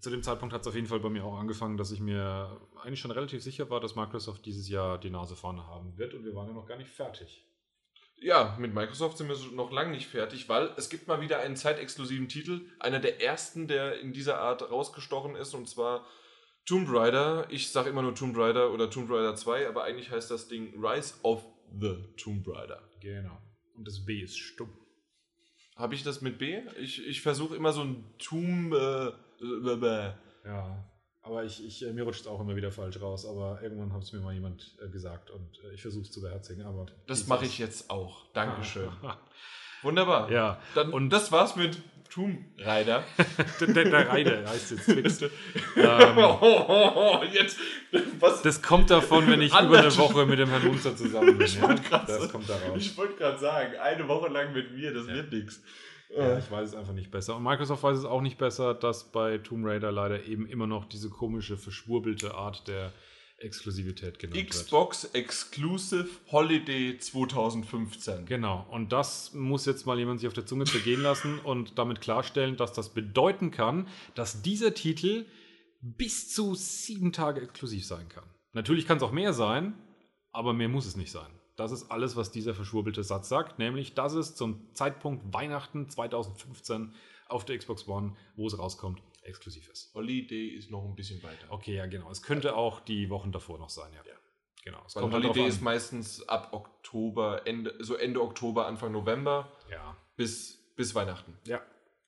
[0.00, 2.60] zu dem Zeitpunkt hat es auf jeden Fall bei mir auch angefangen, dass ich mir
[2.82, 6.24] eigentlich schon relativ sicher war, dass Microsoft dieses Jahr die Nase vorne haben wird und
[6.24, 7.44] wir waren ja noch gar nicht fertig.
[8.16, 11.56] Ja, mit Microsoft sind wir noch lange nicht fertig, weil es gibt mal wieder einen
[11.56, 16.06] zeitexklusiven Titel, einer der ersten, der in dieser Art rausgestochen ist, und zwar
[16.66, 20.30] Tomb Raider, ich sag immer nur Tomb Raider oder Tomb Raider 2, aber eigentlich heißt
[20.30, 21.44] das Ding Rise of
[21.78, 22.82] the Tomb Raider.
[23.00, 23.38] Genau.
[23.74, 24.70] Und das B ist stumm.
[25.76, 26.60] Habe ich das mit B?
[26.78, 28.74] Ich, ich versuche immer so ein Tomb.
[28.74, 29.12] Äh,
[30.44, 30.84] Ja.
[31.22, 33.26] Aber ich, ich, äh, mir rutscht es auch immer wieder falsch raus.
[33.26, 36.22] Aber irgendwann hat es mir mal jemand äh, gesagt und äh, ich versuche es zu
[36.22, 36.64] beherzigen.
[36.64, 38.32] Aber das mache ich jetzt auch.
[38.32, 38.88] Dankeschön.
[38.88, 39.18] ist.
[39.82, 40.30] Wunderbar.
[40.30, 40.60] ja.
[40.74, 41.78] Dann, und das war's mit
[42.10, 43.04] Tomb Raider.
[43.60, 45.22] der, der, der heißt jetzt Twix.
[45.76, 47.58] ähm, jetzt,
[48.18, 49.96] was, das kommt davon, wenn ich über eine.
[49.96, 51.46] Woche mit dem Herrn Munzer zusammen bin.
[51.46, 51.68] Ich Ja?
[51.68, 55.14] wollte gerade sagen, eine Woche lang mit mir, das Ja.
[55.14, 55.62] wird nix.
[56.16, 57.36] Ja, ich weiß es einfach nicht besser.
[57.36, 60.84] Und Microsoft weiß es auch nicht besser, dass bei Tomb Raider leider eben immer noch
[60.86, 62.92] diese komische, verschwurbelte Art der
[63.38, 64.50] Exklusivität genannt wird.
[64.50, 68.26] Xbox Exclusive Holiday 2015.
[68.26, 68.66] Genau.
[68.70, 72.56] Und das muss jetzt mal jemand sich auf der Zunge zergehen lassen und damit klarstellen,
[72.56, 75.26] dass das bedeuten kann, dass dieser Titel
[75.80, 78.24] bis zu sieben Tage exklusiv sein kann.
[78.52, 79.74] Natürlich kann es auch mehr sein,
[80.32, 81.30] aber mehr muss es nicht sein.
[81.60, 86.94] Das ist alles, was dieser verschwurbelte Satz sagt, nämlich, dass es zum Zeitpunkt Weihnachten 2015
[87.28, 89.94] auf der Xbox One, wo es rauskommt, exklusiv ist.
[89.94, 91.46] Holiday ist noch ein bisschen weiter.
[91.50, 92.10] Okay, ja, genau.
[92.10, 94.00] Es könnte auch die Wochen davor noch sein, ja.
[94.06, 94.16] Ja.
[94.64, 94.82] Genau.
[94.86, 99.52] Es Weil kommt halt Holiday ist meistens ab Oktober, Ende, so Ende Oktober, Anfang November
[99.70, 101.36] Ja, bis, bis Weihnachten.
[101.44, 101.60] ja,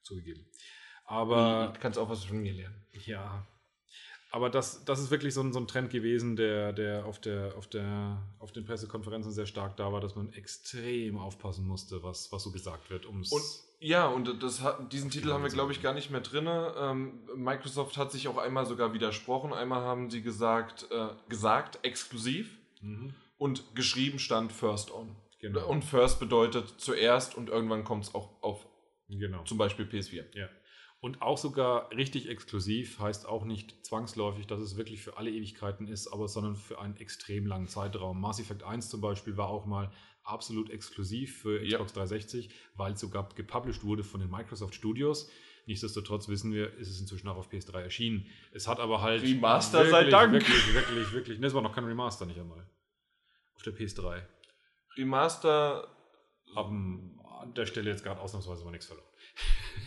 [0.02, 0.46] zugegeben.
[1.04, 2.86] Aber du kannst auch was von mir lernen.
[3.04, 3.46] Ja.
[4.32, 7.54] Aber das, das ist wirklich so ein, so ein Trend gewesen, der, der, auf der,
[7.58, 12.32] auf, der auf den Pressekonferenzen sehr stark da war, dass man extrem aufpassen musste, was,
[12.32, 13.04] was so gesagt wird.
[13.04, 13.42] Um's Und
[13.78, 16.48] ja, und das, hat- diesen Titel haben wir, glaube ich, gar nicht mehr drin.
[16.48, 19.52] Ähm, Microsoft hat sich auch einmal sogar widersprochen.
[19.52, 23.12] Einmal haben sie gesagt, äh, gesagt exklusiv mhm.
[23.36, 25.14] und geschrieben stand First On.
[25.40, 25.68] Genau.
[25.68, 28.66] Und First bedeutet zuerst und irgendwann kommt es auch auf
[29.08, 29.42] genau.
[29.44, 30.24] zum Beispiel PS4.
[30.34, 30.48] Ja.
[31.02, 35.88] Und auch sogar richtig exklusiv heißt auch nicht zwangsläufig, dass es wirklich für alle Ewigkeiten
[35.88, 38.20] ist, aber sondern für einen extrem langen Zeitraum.
[38.20, 39.90] Mass Effect 1 zum Beispiel war auch mal
[40.22, 41.78] absolut exklusiv für Ja.
[41.78, 45.28] Xbox 360, weil es sogar gepublished wurde von den Microsoft Studios.
[45.66, 48.28] Nichtsdestotrotz wissen wir, ist es inzwischen auch auf PS3 erschienen.
[48.52, 49.24] Es hat aber halt.
[49.24, 50.32] Remaster sei Dank.
[50.32, 51.38] Wirklich, wirklich, wirklich.
[51.40, 52.64] Ne, es war noch kein Remaster, nicht einmal.
[53.56, 54.22] Auf der PS3.
[54.96, 55.88] Remaster,
[56.54, 59.08] Haben an der Stelle jetzt gerade ausnahmsweise mal nichts verloren.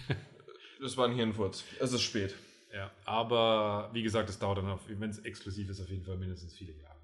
[0.81, 1.63] das war ein Hirnfurz.
[1.79, 2.35] Es ist spät.
[2.73, 6.17] Ja, aber wie gesagt, es dauert dann, auf- wenn es exklusiv ist, auf jeden Fall
[6.17, 6.99] mindestens viele Jahre.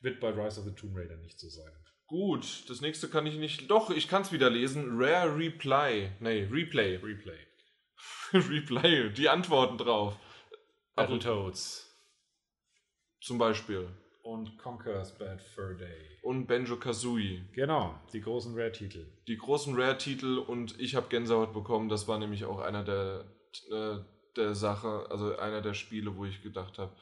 [0.00, 1.72] Wird bei Rise of the Tomb Raider nicht so sein.
[2.06, 3.70] Gut, das nächste kann ich nicht.
[3.70, 5.00] Doch, ich kann es wieder lesen.
[5.02, 6.12] Rare Reply.
[6.20, 6.96] Nee, Replay.
[6.96, 7.38] Replay.
[8.32, 10.16] Replay, die Antworten drauf.
[10.94, 11.90] Also Battletoads
[13.20, 13.88] zum Beispiel.
[14.24, 16.18] Und Conker's Bad Fur Day.
[16.22, 17.42] Und Benjo Kazooie.
[17.52, 19.06] Genau, die großen Rare-Titel.
[19.28, 21.88] Die großen Rare-Titel und ich habe Gänsehaut bekommen.
[21.88, 23.26] Das war nämlich auch einer der,
[23.70, 23.98] äh,
[24.34, 26.92] der Sache, also einer der Spiele, wo ich gedacht habe,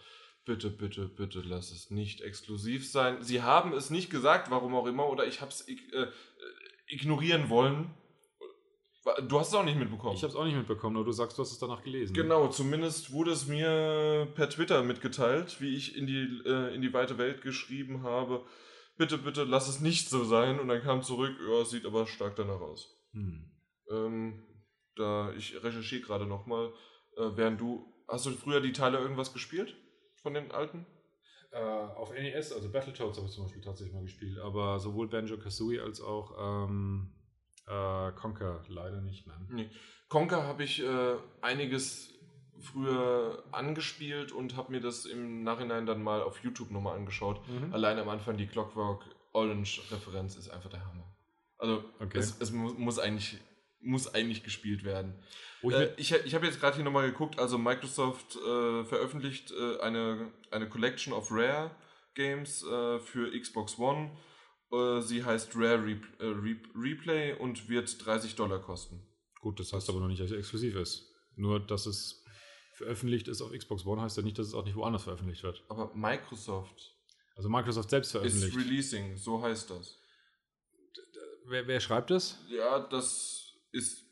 [0.45, 3.23] bitte, bitte, bitte lass es nicht exklusiv sein.
[3.23, 6.09] Sie haben es nicht gesagt, warum auch immer, oder ich habe es ig äh,
[6.89, 7.91] ignorieren wollen.
[9.29, 10.15] Du hast es auch nicht mitbekommen.
[10.15, 12.15] Ich habe es auch nicht mitbekommen, aber du sagst, du hast es danach gelesen.
[12.15, 16.93] Genau, zumindest wurde es mir per Twitter mitgeteilt, wie ich in die, äh, in die
[16.93, 18.45] weite Welt geschrieben habe.
[18.97, 20.61] Bitte, bitte, lass es nicht so sein.
[20.61, 22.97] Und dann kam zurück, ja, es sieht aber stark danach aus.
[23.13, 23.51] Hm.
[23.91, 24.43] Ähm,
[24.95, 26.73] da ich recherchiere gerade nochmal,
[27.17, 27.89] äh, während du.
[28.07, 29.75] Hast du früher die Teile irgendwas gespielt?
[30.23, 30.87] Von den alten?
[31.51, 35.39] Äh, auf NES, also Battletoads habe ich zum Beispiel tatsächlich mal gespielt, aber sowohl Banjo
[35.39, 37.13] Kazooie als auch ähm,
[37.67, 39.27] äh, Conker leider nicht.
[39.27, 39.49] Nein.
[39.51, 39.71] Nee.
[40.09, 42.13] Conker habe ich äh, einiges
[42.61, 47.41] früher angespielt und habe mir das im Nachhinein dann mal auf YouTube nochmal angeschaut.
[47.49, 47.73] Mhm.
[47.73, 51.13] Allein am Anfang die Clockwork Orange-Referenz ist einfach der Hammer.
[51.59, 52.19] Also Okay.
[52.19, 53.39] es, es mu muss, eigentlich,
[53.81, 55.15] muss eigentlich gespielt werden.
[55.63, 59.53] Wo ich Äh, ich ich habe jetzt gerade hier nochmal geguckt, also Microsoft äh, veröffentlicht
[59.53, 61.71] äh, eine, eine Collection of Rare
[62.15, 64.11] Games äh, für Xbox One.
[64.73, 69.03] Äh, sie heißt Rare Re äh, Re Replay und wird 30 Dollar kosten.
[69.41, 71.11] gut, das heißt aber noch nicht, dass es exklusiv ist.
[71.37, 72.25] Nur, dass es
[72.75, 75.63] veröffentlicht ist auf Xbox One, heißt ja nicht, dass es auch nicht woanders veröffentlicht wird.
[75.69, 76.95] Aber Microsoft
[77.37, 78.57] Also Microsoft selbst ist veröffentlicht.
[78.57, 79.99] releasing, so heißt das.
[81.47, 82.39] Wer, wer schreibt das?
[82.49, 84.05] Ja, das ist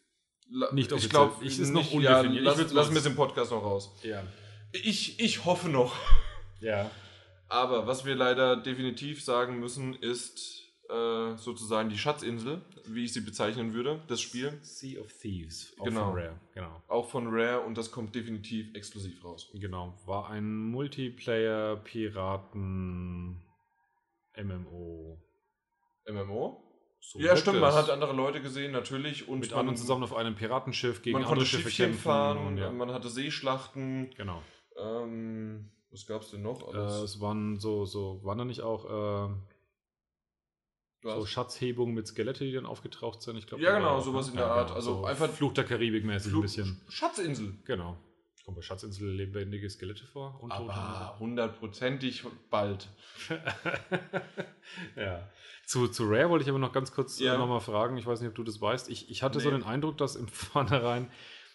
[0.73, 1.09] Nicht ich offiziell.
[1.11, 2.59] glaube, Ich- ich ist ist noch ja, undefiniert.
[2.59, 3.91] Ich lass, wir es im Podcast noch raus.
[4.03, 4.23] Ja.
[4.73, 5.97] Ich, ich hoffe noch.
[6.61, 6.91] Ja.
[7.51, 13.21] Aber was wir leider definitiv sagen müssen, ist äh, sozusagen die Schatzinsel, wie ich sie
[13.21, 14.59] bezeichnen würde, das Spiel.
[14.63, 15.75] Sea of Thieves.
[15.79, 16.07] Auch Genau.
[16.07, 16.41] von Rare.
[16.55, 16.83] Genau.
[16.89, 19.51] Auch von Rare und das kommt definitiv exklusiv raus.
[19.55, 19.95] Genau.
[20.07, 23.43] War ein Multiplayer-Piraten
[24.37, 25.19] MMO.
[27.01, 27.77] So ja, stimmt, man es.
[27.77, 29.29] hat andere Leute gesehen, natürlich.
[29.29, 32.03] Und mit man, anderen zusammen auf einem Piratenschiff gegen man andere konnte Schiffe Schiffchen kämpfen.
[32.03, 32.71] fahren, und ja.
[32.71, 34.11] man hatte Seeschlachten.
[34.17, 34.43] Genau.
[34.77, 36.73] Ähm, was gab's denn noch?
[36.73, 39.35] Äh, es waren so, so, waren da nicht auch äh,
[41.03, 43.37] so Schatzhebungen mit Skelette, die dann aufgetaucht sind?
[43.37, 44.67] Ich glaube, ja, genau, sowas in der ja, Art.
[44.69, 46.81] genau, Also so einfach Fluch der Karibik mäßig ein bisschen.
[46.89, 47.55] Schatzinsel.
[47.65, 47.97] Genau.
[48.45, 50.39] Kommt bei Schatzinsel lebendige Skelette vor?
[50.43, 52.89] Und Aber hundertprozentig bald.
[54.97, 55.29] ja.
[55.67, 57.35] Zu, zu Rare wollte ich aber noch ganz kurz Ja.
[57.35, 57.97] äh, nochmal fragen.
[57.97, 58.89] Ich weiß nicht, ob du das weißt.
[58.91, 59.59] Ich, ich hatte so Nee.
[59.59, 61.11] den Eindruck, dass im Vornherein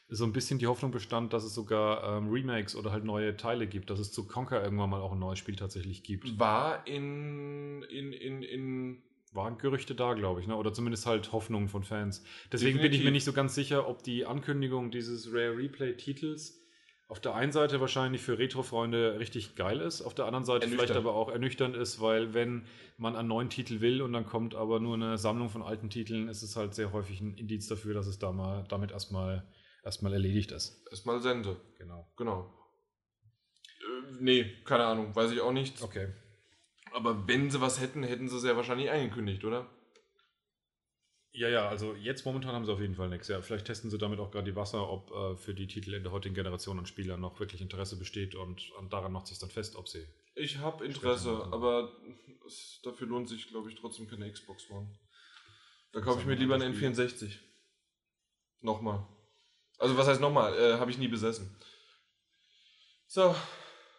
[0.08, 3.68] so ein bisschen die Hoffnung bestand, dass es sogar ähm, Remakes oder halt neue Teile
[3.68, 6.39] gibt, dass es zu Conker irgendwann mal auch ein neues Spiel tatsächlich gibt.
[6.39, 10.56] War in, in, in, in Waren Gerüchte da, glaube ich, ne?
[10.56, 12.24] oder zumindest halt Hoffnungen von Fans.
[12.52, 13.06] Deswegen bin ich Definitiv.
[13.06, 16.62] mir nicht so ganz sicher, ob die Ankündigung dieses Rare Replay-Titels
[17.08, 20.96] auf der einen Seite wahrscheinlich für Retro-Freunde richtig geil ist, auf der anderen Seite vielleicht
[20.96, 22.65] aber auch ernüchternd ist, weil wenn
[22.98, 26.28] man einen neuen Titel will und dann kommt aber nur eine Sammlung von alten Titeln,
[26.30, 29.46] ist es halt sehr häufig ein Indiz dafür, dass es da mal, damit erstmal,
[29.86, 30.86] erstmal erledigt ist.
[30.89, 31.56] erstmal Sende.
[31.78, 32.12] Genau.
[32.17, 32.54] Genau.
[33.80, 35.82] Äh, nee, keine Ahnung, weiß ich auch nicht.
[35.82, 36.12] Okay.
[36.91, 39.69] Aber wenn sie was hätten, hätten sie es ja wahrscheinlich angekündigt, oder?
[41.32, 43.28] Ja, ja, also jetzt momentan haben sie auf jeden Fall nichts.
[43.28, 46.04] Ja, vielleicht testen sie damit auch gerade die Wasser, ob äh, für die Titel in
[46.04, 49.50] der heutigen Generation an Spielern noch wirklich Interesse besteht und, und daran macht sich dann
[49.50, 50.08] fest, ob sie.
[50.36, 51.91] Ich habe Interesse, aber
[52.48, 54.98] es, dafür lohnt sich, glaube ich, trotzdem keine Xbox One.
[55.91, 57.38] Da kaufe ich mir lieber eine anderes N64.
[58.62, 59.06] Nochmal.
[59.80, 60.58] Also was heißt nochmal?
[60.58, 61.56] Äh, habe ich nie besessen.
[63.08, 63.36] So,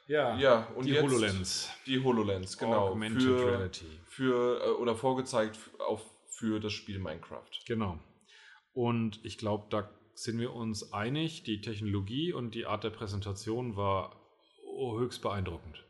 [0.07, 1.71] Ja, ja, und die jetzt HoloLens.
[1.87, 2.89] Die HoloLens, genau.
[2.89, 3.87] Augmented für, Reality.
[4.05, 7.51] für äh, oder vorgezeigt auf, für das Spiel Minecraft.
[7.67, 7.99] Genau.
[8.73, 13.77] Und ich glaube, da sind wir uns einig, die Technologie und die Art der Präsentation
[13.77, 14.21] war
[14.99, 15.83] höchst beeindruckend.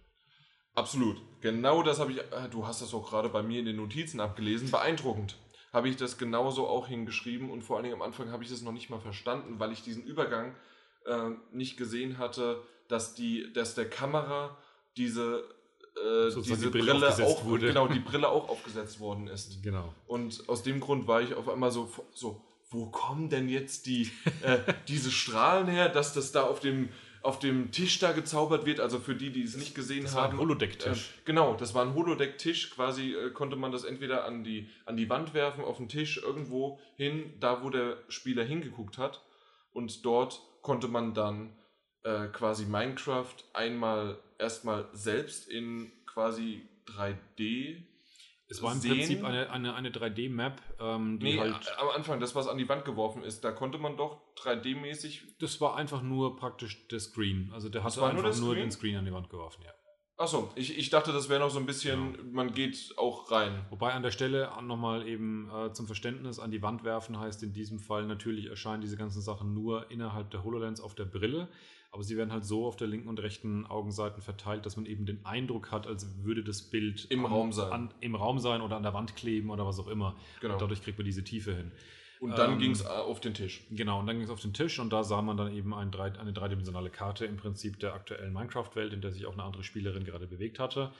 [0.75, 1.21] Absolut.
[1.41, 4.21] Genau das habe ich, äh, du hast das auch gerade bei mir in den Notizen
[4.21, 5.37] abgelesen, beeindruckend.
[5.77, 8.63] Habe ich das genauso auch hingeschrieben und vor allen Dingen am Anfang habe ich das
[8.63, 10.55] noch nicht mal verstanden, weil ich diesen Übergang
[11.05, 14.57] äh, nicht gesehen hatte, dass, die, dass der Kamera
[14.97, 15.45] diese,
[16.03, 17.67] äh, diese die Brille Brille, aufgesetzt auch, wurde.
[17.67, 19.63] genau, die Brille auch aufgesetzt worden ist.
[19.63, 19.93] Genau.
[20.07, 24.11] Und aus dem Grund war ich auf einmal so, so wo kommen denn jetzt die,
[24.41, 26.89] äh, diese Strahlen her, dass das da auf dem,
[27.27, 28.79] auf dem Tisch da gezaubert wird?
[28.79, 30.35] Also für die, die es nicht gesehen Das war haben.
[30.35, 31.11] ein Holodeck-Tisch.
[31.11, 32.71] Äh, genau, das war ein Holodeck-Tisch.
[32.71, 36.19] Quasi äh, konnte man das entweder an die, an die Wand werfen, auf den Tisch,
[36.23, 39.23] irgendwo hin, da wo der Spieler hingeguckt hat.
[39.73, 41.53] Und dort konnte man dann
[42.05, 47.83] äh, quasi Minecraft einmal erstmal selbst in quasi 3D
[48.49, 51.79] Es war im sehen- Prinzip eine, eine, eine 3D-Map, ähm, die Nee, halt.
[51.79, 55.23] am Anfang, das, was an die Wand geworfen ist, da konnte man doch 3D-mäßig.
[55.41, 57.51] Das war einfach nur praktisch der Screen.
[57.53, 58.55] Also der nur einfach nur, Screen?
[58.57, 59.73] den Screen an die Wand geworfen, ja.
[60.19, 62.31] Achso, ich, ich dachte, das wäre noch so ein bisschen, Genau.
[62.33, 63.67] man geht auch rein.
[63.69, 67.53] Wobei an der Stelle nochmal eben äh, zum Verständnis an die Wand werfen heißt in
[67.53, 71.49] diesem Fall natürlich erscheinen diese ganzen Sachen nur innerhalb der HoloLens auf der Brille,
[71.97, 75.07] aber sie werden halt so auf der linken und rechten Augenseiten verteilt, dass man eben
[75.07, 77.73] den Eindruck hat, als würde das Bild Im an, Raum sein.
[77.73, 80.15] An, Im Raum sein oder an der Wand kleben oder was auch immer.
[80.41, 80.53] Genau.
[80.53, 81.73] Und dadurch kriegt man diese Tiefe hin.
[82.21, 83.63] Und dann ähm, ging es auf den Tisch.
[83.71, 85.91] Genau, und dann ging es auf den Tisch und da sah man dann eben ein,
[85.95, 90.05] eine dreidimensionale Karte im Prinzip der aktuellen Minecraft-Welt, in der sich auch eine andere Spielerin
[90.05, 90.93] gerade bewegt hatte.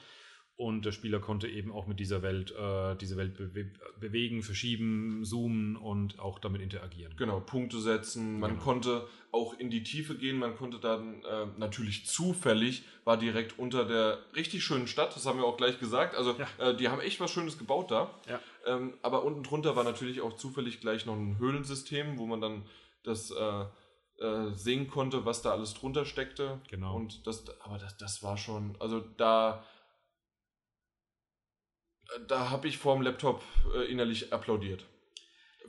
[0.57, 5.23] Und der Spieler konnte eben auch mit dieser Welt, äh, diese Welt bewe bewegen, verschieben,
[5.23, 7.13] zoomen und auch damit interagieren.
[7.15, 8.39] Genau, Punkte setzen.
[8.39, 8.63] Man Genau.
[8.63, 10.37] konnte auch in die Tiefe gehen.
[10.39, 15.15] Man konnte dann äh, natürlich zufällig, war direkt unter der richtig schönen Stadt.
[15.15, 16.15] Das haben wir auch gleich gesagt.
[16.15, 16.69] Also, Ja.
[16.71, 18.09] äh, die haben echt was Schönes gebaut da.
[18.27, 18.39] Ja.
[18.65, 22.63] Ähm, aber unten drunter war natürlich auch zufällig gleich noch ein Höhlensystem, wo man dann
[23.03, 23.65] das äh,
[24.25, 26.59] äh, sehen konnte, was da alles drunter steckte.
[26.69, 26.95] Genau.
[26.95, 29.63] Und das, aber das, das war schon, also da,
[32.27, 33.41] da habe ich vorm Laptop
[33.75, 34.85] äh, innerlich applaudiert.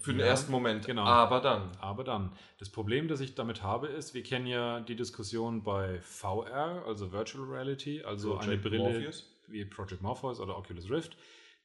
[0.00, 0.86] Für den Ja, ersten Moment.
[0.86, 1.04] genau.
[1.04, 1.72] Aber dann.
[1.80, 6.00] Aber dann, das Problem, das ich damit habe, ist, wir kennen ja die Diskussion bei
[6.02, 9.36] VR, also Virtual Reality, also eine Project Brille Morpheus.
[9.48, 11.16] wie Project Morpheus oder Oculus Rift,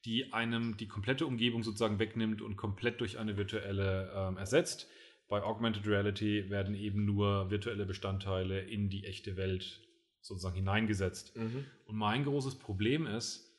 [0.06, 4.88] die einem die komplette Umgebung sozusagen wegnimmt und komplett durch eine virtuelle ähm, ersetzt.
[5.30, 9.80] Bei Augmented Reality werden eben nur virtuelle Bestandteile in die echte Welt
[10.22, 11.38] sozusagen hineingesetzt.
[11.38, 11.66] Mhm.
[11.86, 13.53] Und mein großes Problem ist,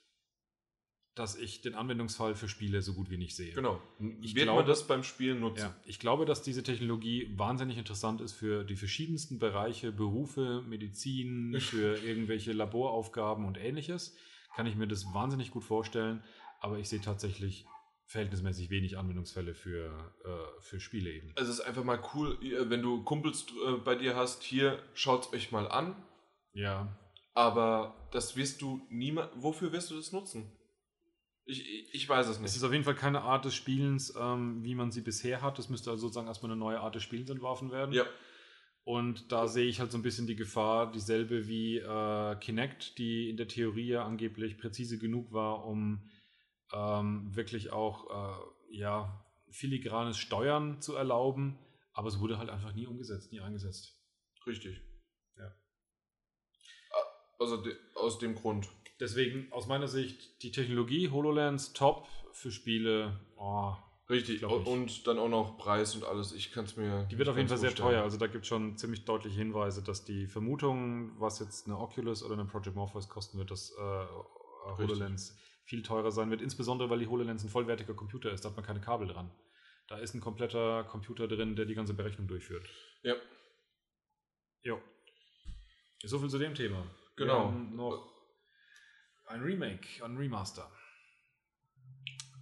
[1.14, 3.52] dass ich den Anwendungsfall für Spiele so gut wie nicht sehe.
[3.52, 3.80] Genau.
[4.20, 5.60] Ich Wird glaube- man das beim Spielen nutzen?
[5.66, 11.54] Ja, ich glaube, dass diese Technologie wahnsinnig interessant ist für die verschiedensten Bereiche, Berufe, Medizin,
[11.60, 14.16] für irgendwelche Laboraufgaben und ähnliches.
[14.56, 16.22] Kann ich mir das wahnsinnig gut vorstellen,
[16.60, 17.64] aber ich sehe tatsächlich
[18.06, 19.86] verhältnismäßig wenig Anwendungsfälle für,
[20.24, 21.32] äh, für Spiele eben.
[21.36, 25.32] Es ist einfach mal cool, ihr- wenn du Kumpels äh, bei dir hast, hier, schaut's
[25.32, 25.94] euch mal an.
[26.52, 26.88] Ja,
[27.36, 29.30] Aber das wirst du niemals.
[29.36, 30.52] Wofür wirst du das nutzen?
[31.46, 32.56] Ich, ich, weiß es es nicht.
[32.56, 35.58] ist auf jeden Fall keine Art des Spielens, ähm, wie man sie bisher hat.
[35.58, 37.92] Es müsste also sozusagen erstmal eine neue Art des Spielens entworfen werden.
[37.92, 38.06] Ja.
[38.84, 43.30] Und da sehe ich halt so ein bisschen die Gefahr, dieselbe wie äh, Kinect, die
[43.30, 46.10] in der Theorie ja angeblich präzise genug war, um
[46.72, 51.58] ähm, wirklich auch äh, ja, filigranes Steuern zu erlauben.
[51.92, 53.98] Aber es wurde halt einfach nie umgesetzt, nie eingesetzt.
[54.46, 54.82] Richtig.
[55.38, 55.54] Ja.
[57.38, 58.68] Also de aus dem Grund.
[59.00, 63.20] Deswegen aus meiner Sicht die Technologie HoloLens top für Spiele.
[63.36, 63.74] Oh,
[64.10, 66.32] Richtig, und dann auch noch Preis und alles.
[66.32, 67.08] Ich kann es mir.
[67.10, 68.02] Die wird auf jeden Fall sehr teuer.
[68.02, 72.22] Also da gibt es schon ziemlich deutliche Hinweise, dass die Vermutung, was jetzt eine Oculus
[72.22, 74.06] oder eine Project Morpheus kosten wird, dass äh,
[74.76, 76.42] HoloLens viel teurer sein wird.
[76.42, 78.44] Insbesondere, weil die HoloLens ein vollwertiger Computer ist.
[78.44, 79.30] Da hat man keine Kabel dran.
[79.88, 82.68] Da ist ein kompletter Computer drin, der die ganze Berechnung durchführt.
[83.02, 83.14] Ja.
[84.62, 84.80] Jo.
[86.04, 86.84] So viel zu dem Thema.
[87.16, 87.50] Genau.
[87.50, 88.13] Noch
[89.26, 90.70] ein Remake, ein Remaster.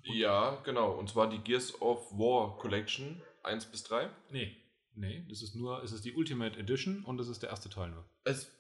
[0.05, 0.93] Ja, genau.
[0.93, 4.11] Und zwar die Gears of War Collection 1 bis 3.
[4.31, 4.57] Nee.
[4.95, 7.91] Nee, das ist nur, es ist die Ultimate Edition und das ist der erste Teil
[7.91, 8.05] nur.
[8.25, 8.51] Es,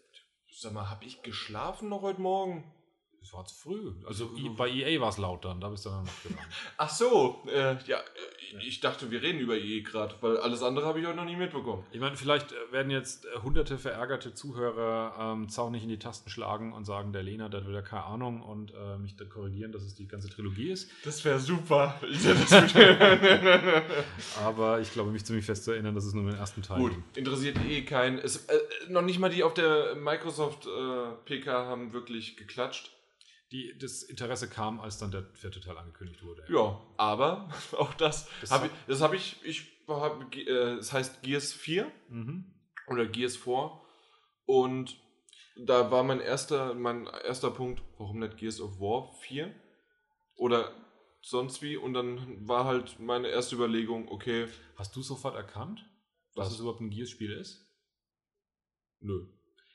[0.50, 2.72] sag mal, habe ich geschlafen noch heute Morgen?
[3.22, 3.92] Es war zu früh.
[4.04, 6.48] Also bei EA war es laut dann, da bist du dann noch gegangen.
[6.76, 10.86] Ach so, äh, ja, äh, ich dachte, wir reden über EA gerade, weil alles andere
[10.86, 11.84] habe ich heute noch nie mitbekommen.
[11.92, 16.30] Ich meine, vielleicht äh, werden jetzt äh, hunderte verärgerte Zuhörer ähm, zornig in die Tasten
[16.30, 19.70] schlagen und sagen, der Lena, der will ja keine Ahnung und äh, mich dann korrigieren,
[19.70, 20.90] dass es die ganze Trilogie ist.
[21.04, 22.00] Das wäre super.
[24.44, 26.92] Aber ich glaube, mich ziemlich fest zu erinnern, dass es nur den ersten Teil Gut,
[27.14, 28.18] interessiert eh keinen.
[28.18, 28.58] Es, äh,
[28.88, 30.66] noch nicht mal die auf der Microsoft
[31.24, 32.90] PK haben wirklich geklatscht.
[33.52, 36.44] Die, das Interesse kam, als dann der vierte Teil angekündigt wurde.
[36.48, 41.22] Ja, aber auch das, das habe ich, das habe ich, ich hab, äh, es heißt
[41.22, 42.46] Gears 4 mhm.
[42.88, 43.78] oder Gears 4
[44.46, 44.96] und
[45.56, 49.54] da war mein erster, mein erster Punkt, warum nicht Gears of War 4
[50.36, 50.72] oder
[51.22, 54.48] sonst wie und dann war halt meine erste Überlegung, okay.
[54.76, 55.88] Hast du sofort erkannt,
[56.34, 56.46] was?
[56.46, 57.68] dass es überhaupt ein Gears-Spiel ist?
[59.00, 59.26] Nö.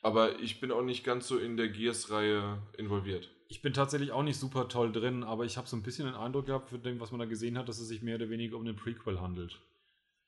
[0.02, 3.30] Aber ich bin auch nicht ganz so in der Gears-Reihe involviert.
[3.50, 6.16] Ich bin tatsächlich auch nicht super toll drin, aber ich habe so ein bisschen den
[6.16, 8.58] Eindruck gehabt, für dem, was man da gesehen hat, dass es sich mehr oder weniger
[8.58, 9.60] um einen Prequel handelt.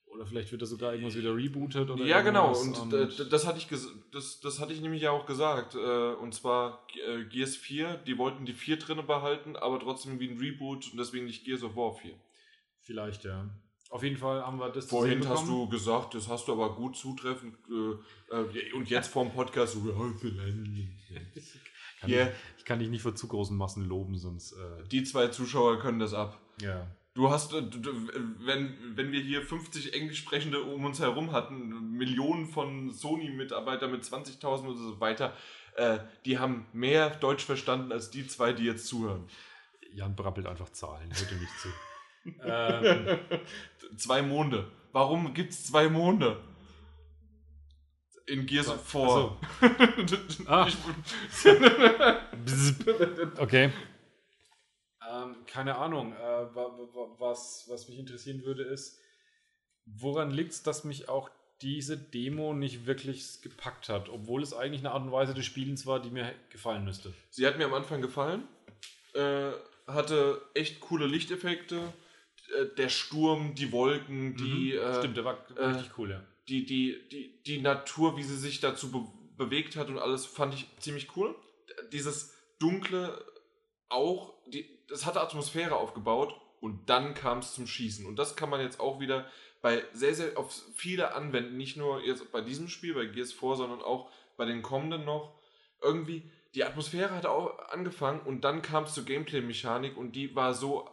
[0.06, 2.58] Oder vielleicht wird da sogar irgendwas wieder rebootet oder Ja, genau.
[2.58, 3.68] Und, und das, hatte ich
[4.12, 5.76] das, das hatte ich nämlich ja auch gesagt.
[5.76, 10.30] Äh, und zwar äh, Gears 4, die wollten die 4 drinne behalten, aber trotzdem wie
[10.30, 12.12] ein Reboot und deswegen nicht Gears of War 4.
[12.82, 13.50] Vielleicht, ja.
[13.92, 16.96] Auf jeden Fall haben wir das Vorhin hast du gesagt, das hast du aber gut
[16.96, 17.56] zutreffend.
[17.70, 19.80] Äh, äh, und jetzt vorm Podcast so.
[22.00, 22.28] Kann yeah.
[22.28, 24.54] ich, ich, kann dich nicht vor zu großen Massen loben, sonst.
[24.54, 26.40] Äh Die zwei Zuschauer können das ab.
[26.62, 26.88] Ja.
[27.14, 27.92] Du hast, äh, du,
[28.40, 34.04] wenn, wenn wir hier 50 Englisch sprechende um uns herum hatten, Millionen von Sony-Mitarbeitern mit
[34.04, 35.34] 20.000 und so weiter,
[35.76, 39.26] äh, die haben mehr Deutsch verstanden als die zwei, die jetzt zuhören.
[39.94, 41.70] Jan brabbelt einfach Zahlen, hört ihr nicht zu.
[42.44, 43.20] ähm.
[43.98, 44.70] Zwei Monde.
[44.92, 46.38] Warum gibt es zwei Monde?
[48.30, 49.38] In Gears of War.
[49.62, 50.18] Also.
[50.48, 50.68] ah.
[53.38, 53.72] okay.
[55.10, 56.14] Ähm, keine Ahnung.
[56.14, 56.56] Äh,
[57.18, 59.00] was, was mich interessieren würde, ist,
[59.86, 61.30] woran liegt es, dass mich auch
[61.62, 65.86] diese Demo nicht wirklich gepackt hat, obwohl es eigentlich eine Art und Weise des Spielens
[65.86, 67.14] war, die mir gefallen müsste.
[67.32, 68.44] Sie hat mir am Anfang gefallen,
[69.14, 69.52] äh,
[69.88, 71.92] hatte echt coole Lichteffekte,
[72.58, 74.80] äh, der Sturm, die Wolken, die.
[74.80, 74.94] Mhm.
[75.00, 78.60] Stimmt, der war, war richtig cool, ja die, die, die, die Natur, wie sie sich
[78.60, 79.08] dazu be
[79.38, 81.34] bewegt hat und alles, fand ich ziemlich cool.
[81.94, 83.26] Dieses Dunkle
[83.88, 88.06] auch, die, das hatte Atmosphäre aufgebaut und dann kam es zum Schießen.
[88.06, 89.26] Und das kann man jetzt auch wieder
[89.62, 91.56] bei sehr, sehr auf viele anwenden.
[91.56, 95.40] Nicht nur jetzt bei diesem Spiel, bei Gears 4, sondern auch bei den kommenden noch.
[95.82, 100.54] Irgendwie, die Atmosphäre hat auch angefangen und dann kam es zur Gameplay-Mechanik und die war
[100.54, 100.90] so,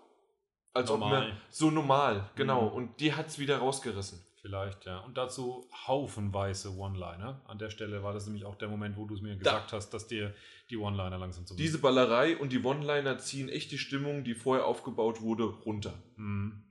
[0.73, 1.23] als normal.
[1.23, 2.71] ob man, so normal, genau.
[2.71, 2.77] Mhm.
[2.77, 4.26] Und die hat es wieder rausgerissen.
[4.47, 5.01] Vielleicht, ja.
[5.01, 7.43] Und dazu haufenweise One-Liner.
[7.49, 9.77] An der Stelle war das nämlich auch der Moment, wo du es mir gesagt da.
[9.77, 10.33] hast, dass dir
[10.71, 14.65] die One-Liner langsam zu Diese Ballerei und die One-Liner ziehen echt die Stimmung, die vorher
[14.67, 16.01] aufgebaut wurde, runter.
[16.15, 16.63] Mhm.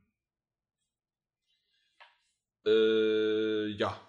[2.65, 3.99] Äh, ja,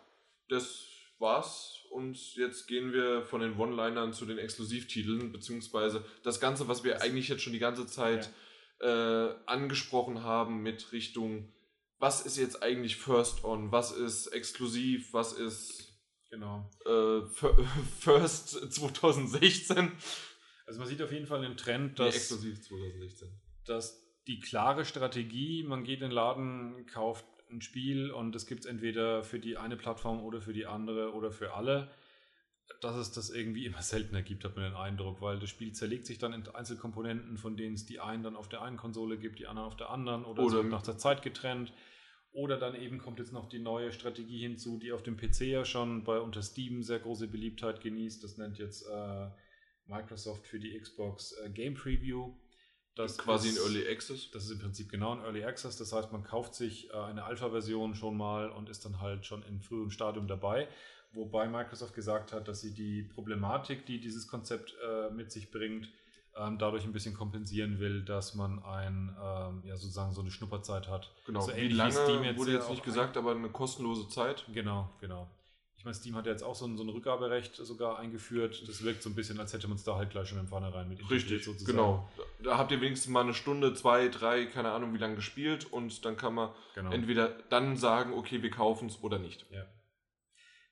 [0.49, 0.87] das
[1.19, 1.83] war's.
[1.91, 7.03] Und jetzt gehen wir von den One-Linern zu den Exklusivtiteln, beziehungsweise das Ganze, was wir
[7.03, 8.31] eigentlich jetzt schon die ganze Zeit
[8.81, 9.31] ja.
[9.31, 11.53] äh, angesprochen haben mit Richtung
[11.99, 15.87] was ist jetzt eigentlich First On, was ist exklusiv, was ist
[16.31, 16.71] genau.
[16.85, 17.23] Äh,
[18.01, 19.93] First 2016.
[20.67, 23.29] Also man sieht auf jeden Fall den Trend, dass, exklusiv 2016.
[23.65, 28.65] dass die klare Strategie, man geht in den Laden, kauft ein Spiel und es gibt
[28.65, 31.91] es entweder für die eine Plattform oder für die andere oder für alle,
[32.81, 36.07] dass es das irgendwie immer seltener gibt, hat man den Eindruck, weil das Spiel zerlegt
[36.07, 39.39] sich dann in Einzelkomponenten, von denen es die einen dann auf der einen Konsole gibt,
[39.39, 41.73] die anderen auf der anderen oder, oder es wird nach der Zeit getrennt
[42.33, 45.65] Oder dann eben kommt jetzt noch die neue Strategie hinzu, die auf dem PC ja
[45.65, 48.23] schon bei unter Steam sehr große Beliebtheit genießt.
[48.23, 49.31] Das nennt jetzt äh,
[49.87, 52.35] Microsoft für die Xbox äh, Game Preview.
[52.95, 54.31] Das quasi ist, ein Early Access.
[54.31, 55.77] Das ist im Prinzip genau ein Early Access.
[55.77, 59.43] Das heißt, man kauft sich äh, eine Alpha-Version schon mal und ist dann halt schon
[59.43, 60.69] im frühen Stadium dabei.
[61.17, 65.89] Wobei Microsoft gesagt hat, dass sie die Problematik, die dieses Konzept äh, mit sich bringt,
[66.37, 70.89] ähm, dadurch ein bisschen kompensieren will, dass man ein, ähm, ja sozusagen so eine Schnupperzeit
[70.89, 71.11] hat.
[71.25, 74.45] Genau, so wie lange jetzt wurde jetzt nicht gesagt, aber eine kostenlose Zeit.
[74.53, 75.27] Genau, genau.
[75.79, 78.69] Ich meine, Steam hat ja jetzt auch so ein, so ein Rückgaberecht sogar eingeführt.
[78.69, 80.89] Das wirkt so ein bisschen, als hätte man es da halt gleich schon im Vornherein
[80.89, 81.77] mit Richtig, sozusagen.
[81.77, 82.09] genau.
[82.43, 86.05] Da habt ihr wenigstens mal eine Stunde, zwei, drei, keine Ahnung wie lange gespielt und
[86.05, 86.91] dann kann man genau.
[86.91, 89.47] entweder dann sagen, okay, wir kaufen es oder nicht.
[89.51, 89.65] Ja.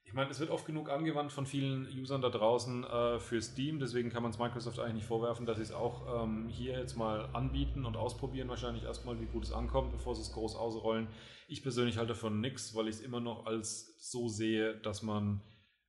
[0.04, 3.80] Ich meine, es wird oft genug angewandt von vielen Usern da draußen äh, für Steam,
[3.80, 6.96] deswegen kann man es Microsoft eigentlich nicht vorwerfen, dass sie es auch ähm, hier jetzt
[6.96, 11.08] mal anbieten und ausprobieren, wahrscheinlich erstmal, wie gut es ankommt, bevor sie es groß ausrollen.
[11.48, 15.42] Ich persönlich halte davon nichts, weil ich es immer noch als so sehe, dass man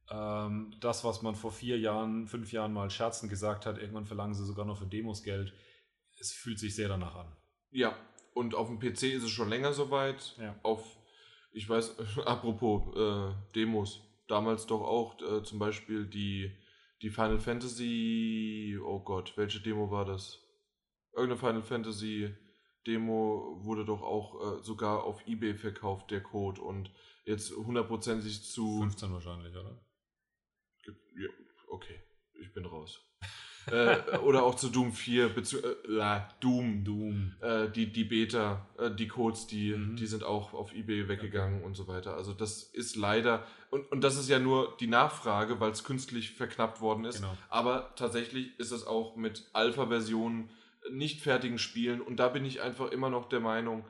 [0.09, 4.34] ähm, das, was man vor vier Jahren, fünf Jahren mal scherzend gesagt hat, irgendwann verlangen
[4.34, 5.53] sie sogar noch für Demos Geld.
[6.20, 7.36] Es fühlt sich sehr danach an.
[7.72, 7.97] Ja,
[8.34, 10.36] und auf dem PC ist es schon länger soweit.
[10.38, 10.55] Ja.
[10.61, 10.84] Auf,
[11.51, 16.55] ich weiß, apropos äh, Demos, damals doch auch äh, zum Beispiel die,
[17.01, 20.41] die Final Fantasy, oh Gott, welche Demo war das?
[21.13, 22.36] Irgendeine Final Fantasy
[22.88, 26.91] Demo wurde doch auch äh, sogar auf Ebay verkauft, der Code, und
[27.26, 28.82] jetzt hundertprozentig zu.
[28.82, 29.82] 15 wahrscheinlich, oder?
[31.67, 31.99] Okay,
[32.39, 33.01] ich bin raus
[33.72, 37.34] äh, oder auch zu Doom 4, bezieh äh, Doom, Doom.
[37.41, 39.95] Äh, die, die Beta, äh, die Codes, die, mhm.
[39.95, 41.66] die sind auch auf Ebay weggegangen okay.
[41.66, 42.16] und so weiter.
[42.16, 46.32] Also das ist leider, und, und das ist ja nur die Nachfrage, weil es künstlich
[46.32, 47.22] verknappt worden ist.
[47.22, 47.38] Genau.
[47.49, 50.49] Aber tatsächlich ist es auch mit Alpha-Versionen
[50.91, 53.86] nicht fertigen Spielen und da bin ich einfach immer noch der Meinung,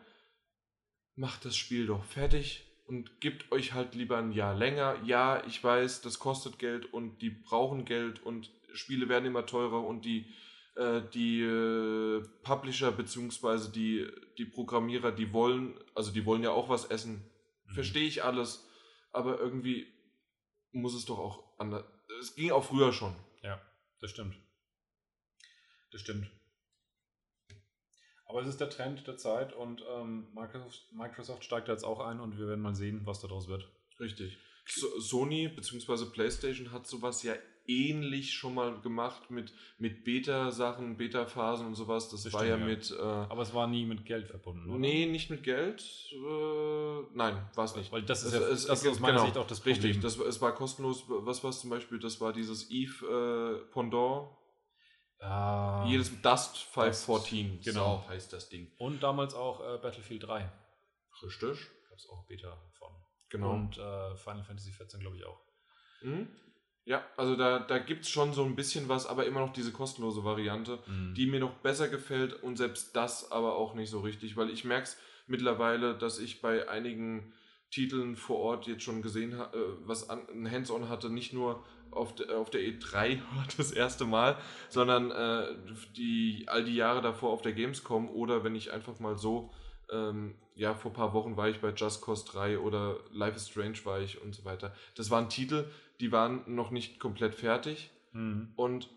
[1.16, 4.96] macht das Spiel doch fertig und gebt euch halt lieber ein Jahr länger.
[5.04, 9.84] Ja, ich weiß, das kostet Geld und die brauchen Geld und Spiele werden immer teurer
[9.84, 10.34] und die,
[10.76, 13.72] äh, die äh, Publisher bzw.
[13.72, 14.08] die,
[14.38, 17.30] die Programmierer, die wollen, also die wollen ja auch was essen.
[17.66, 17.74] Mhm.
[17.74, 18.68] Verstehe ich alles,
[19.12, 19.88] aber irgendwie
[20.72, 21.86] muss es doch auch anders.
[22.20, 23.16] Es ging auch früher schon.
[23.42, 23.62] Ja,
[24.02, 24.36] das stimmt.
[25.92, 26.30] Das stimmt.
[28.28, 32.00] Aber es ist der Trend der Zeit und ähm, Microsoft, Microsoft steigt da jetzt auch
[32.00, 33.72] ein und wir werden mal sehen, was daraus wird.
[34.00, 34.38] Richtig.
[34.68, 36.06] So, Sony bzw.
[36.12, 37.36] PlayStation hat sowas ja
[37.68, 42.10] ähnlich schon mal gemacht mit, mit Beta-Sachen, Beta-Phasen und sowas.
[42.10, 42.92] Das, das war ja, ja, mit.
[42.92, 44.80] Äh, Aber es war nie mit Geld verbunden, oder?
[44.80, 45.84] Nee, nicht mit Geld.
[46.12, 47.92] Äh, nein, war es nicht.
[47.92, 49.76] Weil das ist ja es, das ist aus meiner genau, Sicht auch das Problem.
[49.76, 51.04] Richtig, das, es war kostenlos.
[51.08, 52.00] Was war es zum Beispiel?
[52.00, 54.30] Das war dieses Eve äh, Pendant.
[55.20, 58.04] Ah, Jedes Dust 514, genau.
[58.06, 58.72] So heißt das Ding.
[58.78, 60.52] Und damals auch äh, Battlefield 3.
[61.24, 61.68] Richtig.
[61.90, 62.90] Gab es auch Beta von.
[63.30, 63.52] Genau.
[63.54, 65.40] Und äh, Final Fantasy 14, glaube ich, auch.
[66.02, 66.28] Mhm.
[66.86, 69.72] Ja, also da, da gibt es schon so ein bisschen was, aber immer noch diese
[69.72, 71.16] kostenlose Variante, mhm.
[71.16, 74.66] die mir noch besser gefällt und selbst das aber auch nicht so richtig, weil ich
[74.66, 77.34] merke es mittlerweile, dass ich bei einigen
[77.72, 82.14] Titeln vor Ort jetzt schon gesehen habe, äh, was ein Hands-on hatte, nicht nur auf,
[82.14, 83.20] de, auf der E3
[83.58, 84.38] das erste Mal,
[84.70, 85.56] sondern äh,
[85.98, 89.52] die, all die Jahre davor auf der Gamescom oder wenn ich einfach mal so,
[89.92, 93.50] ähm, ja, vor ein paar Wochen war ich bei Just Cause 3 oder Life is
[93.50, 94.74] Strange war ich und so weiter.
[94.96, 95.66] Das waren Titel,
[96.00, 97.92] die waren noch nicht komplett fertig.
[98.12, 98.54] Mhm.
[98.56, 98.90] Und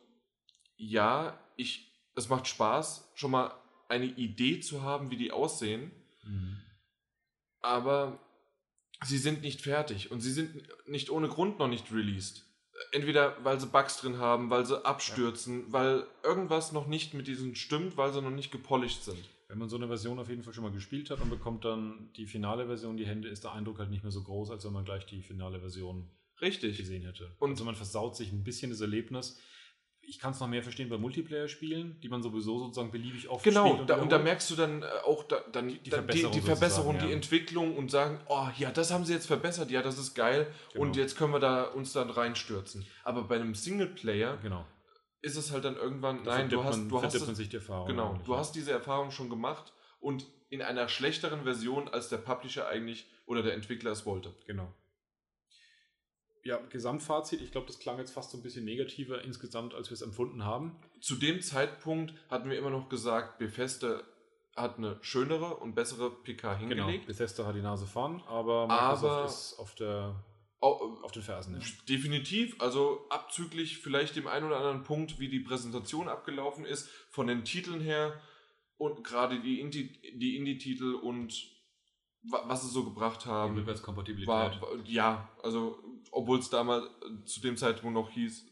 [0.76, 3.52] ja, ich, es macht Spaß, schon mal
[3.88, 5.90] eine Idee zu haben, wie die aussehen.
[6.24, 6.58] Mhm.
[7.60, 8.18] Aber
[9.04, 12.44] sie sind nicht fertig und sie sind nicht ohne Grund noch nicht released.
[12.92, 15.72] Entweder weil sie Bugs drin haben, weil sie abstürzen, ja.
[15.72, 19.18] weil irgendwas noch nicht mit diesen stimmt, weil sie noch nicht gepolished sind.
[19.48, 22.10] Wenn man so eine Version auf jeden Fall schon mal gespielt hat und bekommt dann
[22.16, 24.64] die finale Version in die Hände, ist der Eindruck halt nicht mehr so groß, als
[24.64, 26.10] wenn man gleich die finale Version
[26.40, 26.78] Richtig.
[26.78, 27.34] gesehen hätte.
[27.38, 29.38] Und also man versaut sich ein bisschen das Erlebnis.
[30.00, 33.66] Ich kann es noch mehr verstehen bei Multiplayer-Spielen, die man sowieso sozusagen beliebig oft genau,
[33.66, 33.88] spielt.
[33.88, 36.40] Genau, und, und, da merkst du dann äh, auch da, dann die, die Verbesserung, die,
[36.40, 37.06] die, Verbesserung ja.
[37.06, 40.46] die Entwicklung und sagen, oh ja, das haben sie jetzt verbessert, ja, das ist geil
[40.72, 40.82] genau.
[40.82, 42.86] und jetzt können wir da uns dann reinstürzen.
[43.04, 44.64] Aber bei einem Singleplayer genau.
[45.20, 47.56] ist es halt dann irgendwann, da nein, du hast, man, du hast man sich die
[47.56, 47.88] Erfahrung.
[47.88, 52.66] Genau, du hast diese Erfahrung schon gemacht und in einer schlechteren Version, als der Publisher
[52.66, 54.34] eigentlich oder der Entwickler es wollte.
[54.46, 54.72] Genau
[56.44, 59.94] ja, Gesamtfazit, ich glaube, das klang jetzt fast so ein bisschen negativer insgesamt, als wir
[59.94, 60.76] es empfunden haben.
[61.00, 64.02] Zu dem Zeitpunkt hatten wir immer noch gesagt, Bethesda
[64.56, 67.06] hat eine schönere und bessere PK genau, hingelegt.
[67.06, 70.24] Genau, Bethesda hat die Nase vorn, aber Microsoft aber ist auf, der,
[70.60, 71.60] auf den Fersen.
[71.60, 71.66] Ja.
[71.88, 77.26] Definitiv, also abzüglich vielleicht dem einen oder anderen Punkt, wie die Präsentation abgelaufen ist, von
[77.26, 78.20] den Titeln her
[78.76, 81.56] und gerade die Indie-Titel und
[82.22, 83.54] was sie so gebracht haben.
[83.54, 84.28] Die Rückwärtskompatibilität.
[84.28, 85.78] War, ja, also
[86.10, 88.46] obwohl es damals äh, zu dem Zeitpunkt noch hieß,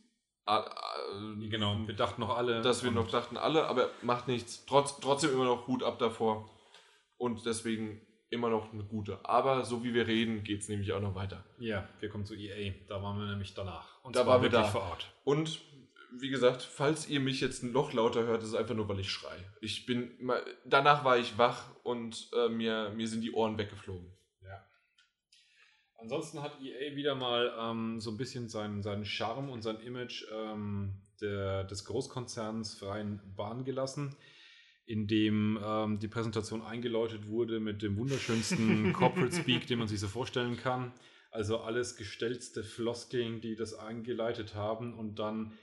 [0.47, 2.63] äh, genau, wir dachten noch alle.
[2.63, 4.65] Dass wir noch dachten alle, aber macht nichts.
[4.67, 6.49] Trotz, trotzdem immer noch Hut ab davor.
[7.19, 8.01] Und deswegen
[8.31, 9.19] immer noch eine gute.
[9.25, 11.45] Aber so wie wir reden, geht es nämlich auch noch weiter.
[11.59, 12.75] Ja, wir kommen zu EA.
[12.89, 14.03] Da waren wir nämlich danach.
[14.05, 14.65] Und da waren wir da.
[14.65, 15.13] vor Ort.
[15.25, 15.61] Und
[16.13, 19.11] wie gesagt, falls ihr mich jetzt noch lauter hört, ist es einfach nur, weil ich
[19.11, 19.37] schrei.
[19.61, 20.11] Ich bin,
[20.65, 24.16] danach war ich wach und äh, mir, mir sind die Ohren weggeflogen.
[26.07, 30.25] Ansonsten hat EA wieder mal ähm, so ein bisschen seinen, seinen Charme und sein Image
[30.33, 34.15] ähm, der, des Großkonzerns freien Bahn gelassen
[34.87, 39.99] in dem ähm, die Präsentation eingeläutet wurde mit dem wunderschönsten Corporate Speak, den man sich
[39.99, 40.93] so vorstellen kann.
[41.33, 45.55] Also alles gestellte Floskeln, die das eingeleitet haben und dann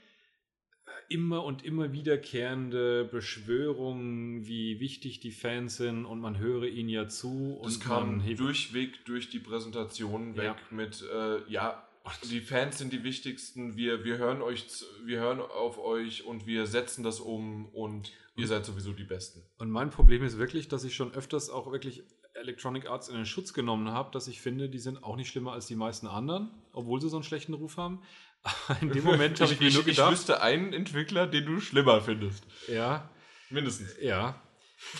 [1.08, 7.08] immer und immer wiederkehrende Beschwörungen, wie wichtig die Fans sind und man höre ihnen ja
[7.08, 7.60] zu.
[7.62, 10.56] Das kam durchweg durch die Präsentation weg ja.
[10.70, 11.86] mit, äh, ja,
[12.30, 14.66] die Fans sind die wichtigsten, wir, wir, hören euch,
[15.04, 19.42] wir hören auf euch und wir setzen das um und Ihr seid sowieso die Besten.
[19.58, 22.02] Und mein Problem ist wirklich, dass ich schon öfters auch wirklich
[22.34, 25.52] Electronic Arts in den Schutz genommen habe, dass ich finde, die sind auch nicht schlimmer
[25.52, 28.02] als die meisten anderen, obwohl sie so einen schlechten Ruf haben.
[28.80, 30.12] In dem Moment habe ich, ich, mir nur gedacht.
[30.12, 32.44] Ich wüsste einen Entwickler, den du schlimmer findest.
[32.68, 33.10] Ja.
[33.50, 33.96] Mindestens.
[34.00, 34.40] Ja.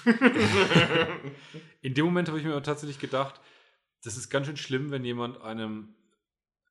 [1.83, 3.41] in dem Moment habe ich mir tatsächlich gedacht,
[4.03, 5.95] das ist ganz schön schlimm, wenn jemand einem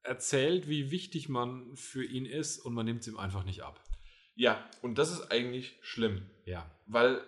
[0.04, 3.82] erzählt, wie wichtig man für ihn ist und man nimmt es ihm einfach nicht ab.
[4.36, 6.26] Ja, und das ist eigentlich schlimm.
[6.46, 6.70] Ja.
[6.88, 7.22] Weil.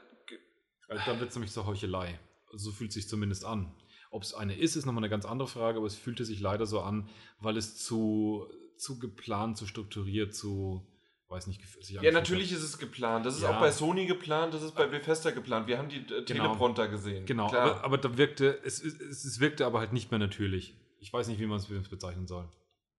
[0.87, 2.19] Weil dann wird es nämlich zur Heuchelei.
[2.51, 3.75] So fühlt es sich zumindest an.
[4.11, 6.65] Ob es eine ist, ist nochmal eine ganz andere Frage, aber es fühlte sich leider
[6.67, 8.47] so an, weil es zu,
[8.77, 10.85] zu geplant, zu strukturiert, zu
[11.29, 13.25] weiß nicht, sich Ja, natürlich ist es geplant.
[13.25, 13.55] Das ist ja.
[13.55, 15.67] auch bei Sony geplant, das ist bei Bethesda geplant.
[15.67, 16.23] Wir haben die äh, genau.
[16.23, 17.25] Teleprompter gesehen.
[17.25, 20.75] Genau, aber, aber, da wirkte, es, es, es wirkte aber halt nicht mehr natürlich.
[20.99, 22.47] Ich weiß nicht, wie man es bezeichnen soll.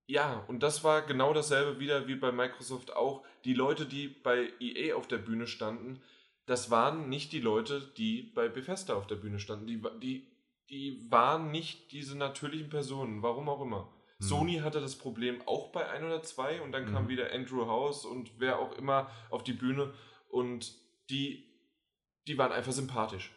[0.07, 3.25] Ja, und das war genau dasselbe wieder wie bei Microsoft auch.
[3.43, 6.01] Die Leute, die bei EA auf der Bühne standen,
[6.45, 9.67] das waren nicht die Leute, die bei Bethesda auf der Bühne standen.
[9.67, 10.27] Die, die,
[10.69, 13.93] die waren nicht diese natürlichen Personen, warum auch immer.
[14.19, 14.27] Hm.
[14.27, 16.93] Sony hatte das Problem auch bei ein oder zwei und dann hm.
[16.93, 19.93] kam wieder Andrew House und wer auch immer auf die Bühne
[20.29, 20.73] und
[21.09, 21.45] die,
[22.27, 23.33] die waren einfach sympathisch.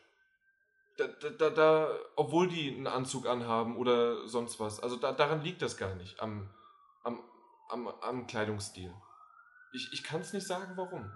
[0.97, 4.81] Da, da, da, obwohl die einen Anzug anhaben oder sonst was.
[4.81, 6.51] Also da, daran liegt das gar nicht am,
[7.05, 7.23] am,
[7.71, 8.93] am, am Kleidungsstil.
[9.73, 11.11] Ich, ich kann es nicht sagen, warum.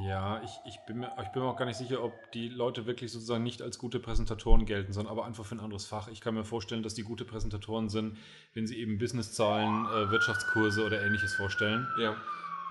[0.00, 2.86] Ja, ich, ich, bin mir, ich bin mir auch gar nicht sicher, ob die Leute
[2.86, 6.08] wirklich sozusagen nicht als gute Präsentatoren gelten, sondern aber einfach für ein anderes Fach.
[6.08, 8.16] Ich kann mir vorstellen, dass die gute Präsentatoren sind,
[8.54, 11.86] wenn sie eben Businesszahlen, äh, Wirtschaftskurse oder ähnliches vorstellen.
[11.98, 12.16] Ja.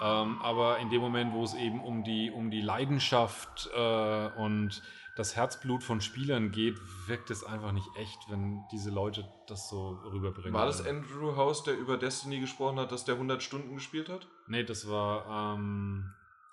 [0.01, 4.82] Ähm, aber in dem Moment, wo es eben um die, um die Leidenschaft äh, und
[5.15, 9.99] das Herzblut von Spielern geht, wirkt es einfach nicht echt, wenn diese Leute das so
[10.11, 10.53] rüberbringen.
[10.53, 14.28] War das Andrew House, der über Destiny gesprochen hat, dass der 100 Stunden gespielt hat?
[14.47, 16.11] Nee, das war ähm,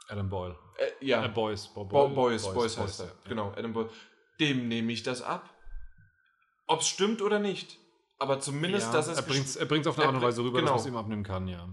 [0.09, 0.57] Adam Boyle.
[0.77, 1.25] Äh, ja.
[1.25, 1.69] Äh, Boys.
[1.69, 3.07] Bo Bo Boys, Boys, Boys, heißt er.
[3.07, 3.13] Ja.
[3.29, 3.91] Genau, Adam Boyle.
[4.41, 5.49] Dem nehme ich das ab.
[6.67, 7.79] Ob es stimmt oder nicht.
[8.19, 9.57] Aber zumindest, ja, dass es.
[9.57, 10.73] Er bringt es auf eine Art und Weise rüber, genau.
[10.73, 11.69] dass man es ihm abnehmen kann, ja.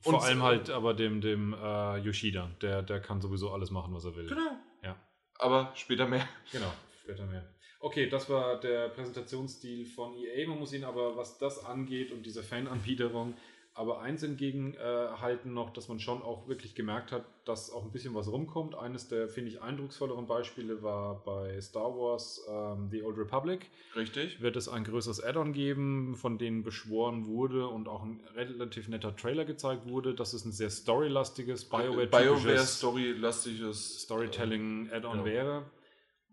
[0.00, 2.50] Vor und allem halt aber dem, dem äh, Yoshida.
[2.62, 4.28] Der, der kann sowieso alles machen, was er will.
[4.28, 4.56] Genau.
[4.82, 4.96] Ja.
[5.38, 6.28] Aber später mehr.
[6.52, 6.72] Genau,
[7.02, 7.44] später mehr.
[7.80, 10.48] Okay, das war der Präsentationsstil von EA.
[10.48, 13.34] Man muss ihn aber, was das angeht und diese Fananbiederung,
[13.76, 17.92] aber eins entgegenhalten äh, noch, dass man schon auch wirklich gemerkt hat, dass auch ein
[17.92, 18.74] bisschen was rumkommt.
[18.74, 23.70] Eines der, finde ich, eindrucksvolleren Beispiele war bei Star Wars ähm, The Old Republic.
[23.94, 24.40] Richtig.
[24.40, 29.14] Wird es ein größeres Add-on geben, von denen beschworen wurde und auch ein relativ netter
[29.14, 35.24] Trailer gezeigt wurde, dass es ein sehr storylastiges, BioWare-storylastiges Storytelling-Add-on ja.
[35.26, 35.64] wäre.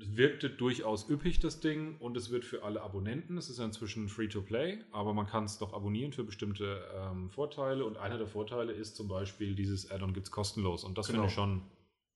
[0.03, 3.37] Es wirkte durchaus üppig, das Ding, und es wird für alle Abonnenten.
[3.37, 7.85] Es ist ja inzwischen Free-to-Play, aber man kann es doch abonnieren für bestimmte ähm, Vorteile.
[7.85, 10.83] Und einer der Vorteile ist zum Beispiel, dieses Add-on gibt es kostenlos.
[10.83, 11.19] Und das genau.
[11.19, 11.61] finde ich schon,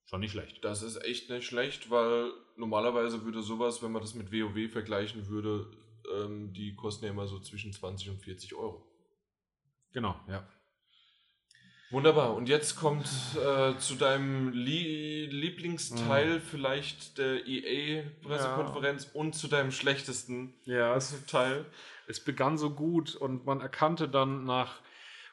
[0.04, 0.62] schon nicht schlecht.
[0.64, 5.28] Das ist echt nicht schlecht, weil normalerweise würde sowas, wenn man das mit WoW vergleichen
[5.28, 5.66] würde,
[6.14, 8.84] ähm, die kosten ja immer so zwischen 20 und 40 Euro.
[9.92, 10.46] Genau, ja.
[11.90, 12.34] Wunderbar.
[12.34, 16.40] Und jetzt kommt äh, zu deinem Lie Lieblingsteil mhm.
[16.42, 19.20] vielleicht der EA-Pressekonferenz ja.
[19.20, 21.64] und zu deinem schlechtesten ja, es, Teil.
[22.06, 24.80] Es begann so gut und man erkannte dann nach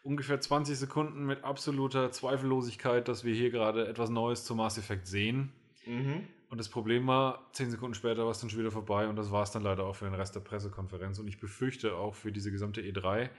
[0.03, 5.07] ungefähr 20 Sekunden mit absoluter Zweifellosigkeit, dass wir hier gerade etwas Neues zu Mass Effect
[5.07, 5.51] sehen.
[5.85, 6.27] Mhm.
[6.49, 9.31] Und das Problem war, 10 Sekunden später war es dann schon wieder vorbei und das
[9.31, 11.19] war es dann leider auch für den Rest der Pressekonferenz.
[11.19, 13.29] Und ich befürchte auch für diese gesamte E3,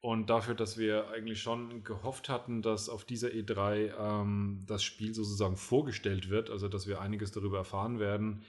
[0.00, 5.14] und dafür, dass wir eigentlich schon gehofft hatten, dass auf dieser E3 ähm, das Spiel
[5.14, 8.44] sozusagen vorgestellt wird, also dass wir einiges darüber erfahren werden,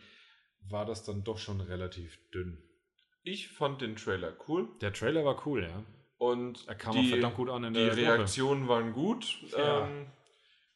[0.70, 2.58] war das dann doch schon relativ dünn.
[3.24, 4.70] Ich fand den Trailer cool.
[4.80, 5.84] Der Trailer war cool, ja.
[6.18, 9.40] Und er kam die, auch verdammt gut an in die der Reaktionen waren gut.
[9.52, 9.88] Ja.
[9.88, 10.06] Ähm,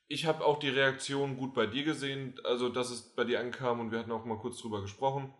[0.07, 3.79] ich habe auch die Reaktion gut bei dir gesehen, also dass es bei dir ankam
[3.79, 5.33] und wir hatten auch mal kurz drüber gesprochen.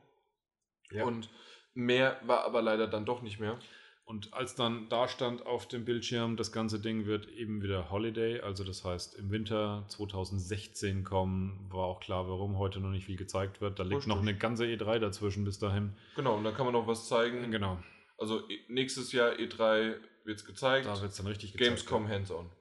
[0.92, 1.06] Ja.
[1.06, 1.30] Und
[1.74, 3.60] mehr war aber leider dann doch nicht mehr.
[4.08, 8.40] Und als dann da stand auf dem Bildschirm, das ganze Ding wird eben wieder Holiday,
[8.40, 13.18] also das heißt im Winter 2016 kommen, war auch klar, warum heute noch nicht viel
[13.18, 13.80] gezeigt wird.
[13.80, 14.14] Da liegt Richtig.
[14.14, 15.98] noch eine ganze E3 dazwischen bis dahin.
[16.16, 17.50] Genau, und dann kann man noch was zeigen.
[17.50, 17.82] Genau,
[18.20, 20.86] Also nächstes Jahr E3 wird es gezeigt.
[20.86, 21.70] da wird es dann richtig gezeigt.
[21.70, 22.52] Gamescom hands-on.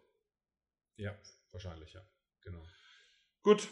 [0.97, 1.15] Ja,
[1.53, 2.01] wahrscheinlich, ja.
[2.43, 2.63] Genau.
[3.43, 3.69] Gut.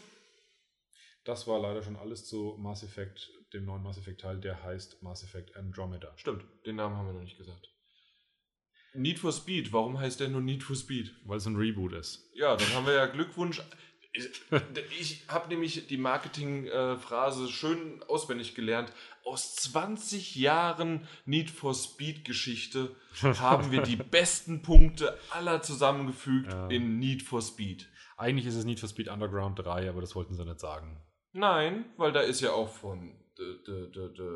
[1.23, 5.01] Das war leider schon alles zu Mass Effect, dem neuen Mass Effect Teil, der heißt
[5.03, 6.11] Mass Effect Andromeda.
[6.17, 7.69] Stimmt, den Namen haben wir noch nicht gesagt.
[8.95, 11.13] Need for Speed, warum heißt der nur Need for Speed?
[11.25, 12.29] Weil es ein Reboot ist.
[12.35, 13.61] Ja, dann haben wir ja Glückwunsch.
[14.99, 18.93] Ich, habe nämlich die Marketing-Phrase schön auswendig gelernt.
[19.25, 26.67] Aus 20 Jahren Need for Speed-Geschichte haben wir die besten Punkte aller zusammengefügt Ja.
[26.67, 27.89] in Need for Speed.
[28.15, 31.01] Eigentlich ist es Need for Speed Underground 3, aber das wollten sie nicht sagen.
[31.31, 33.19] Nein, weil da ist ja auch von
[33.65, 34.29] The, the, the,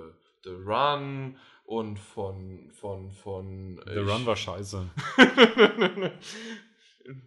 [0.44, 4.90] the, Run und von von von The Run war scheiße.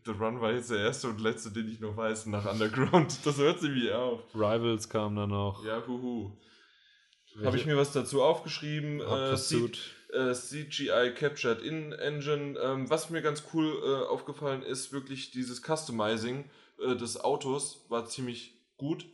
[0.05, 3.25] The Run war jetzt der erste und letzte, den ich noch weiß, nach Underground.
[3.25, 4.21] Das hört sich wie auf.
[4.35, 5.65] Rivals kam dann noch.
[5.65, 6.33] Ja, huhu.
[7.43, 9.01] Habe ich mir was dazu aufgeschrieben?
[9.01, 9.77] Äh, Pursuit.
[10.11, 12.59] C- äh, CGI Captured in Engine.
[12.59, 16.51] Ähm, was mir ganz cool äh, aufgefallen ist, wirklich dieses Customizing
[16.83, 19.07] äh, des Autos war ziemlich gut.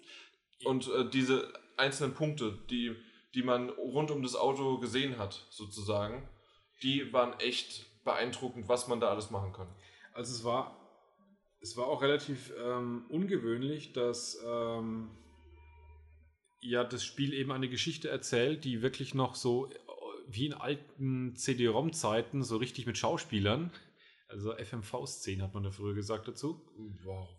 [0.64, 2.94] Und äh, diese einzelnen Punkte, die,
[3.34, 6.28] die man rund um das Auto gesehen hat, sozusagen,
[6.82, 9.68] die waren echt beeindruckend, was man da alles machen kann.
[10.12, 10.76] Also es war,
[11.60, 15.10] es war auch relativ ähm, ungewöhnlich, dass ähm,
[16.60, 19.74] ja das Spiel eben eine Geschichte erzählt, die wirklich noch so äh,
[20.28, 23.70] wie in alten CD-ROM-Zeiten so richtig mit Schauspielern,
[24.28, 26.60] also FMV-Szenen hat man da früher gesagt dazu.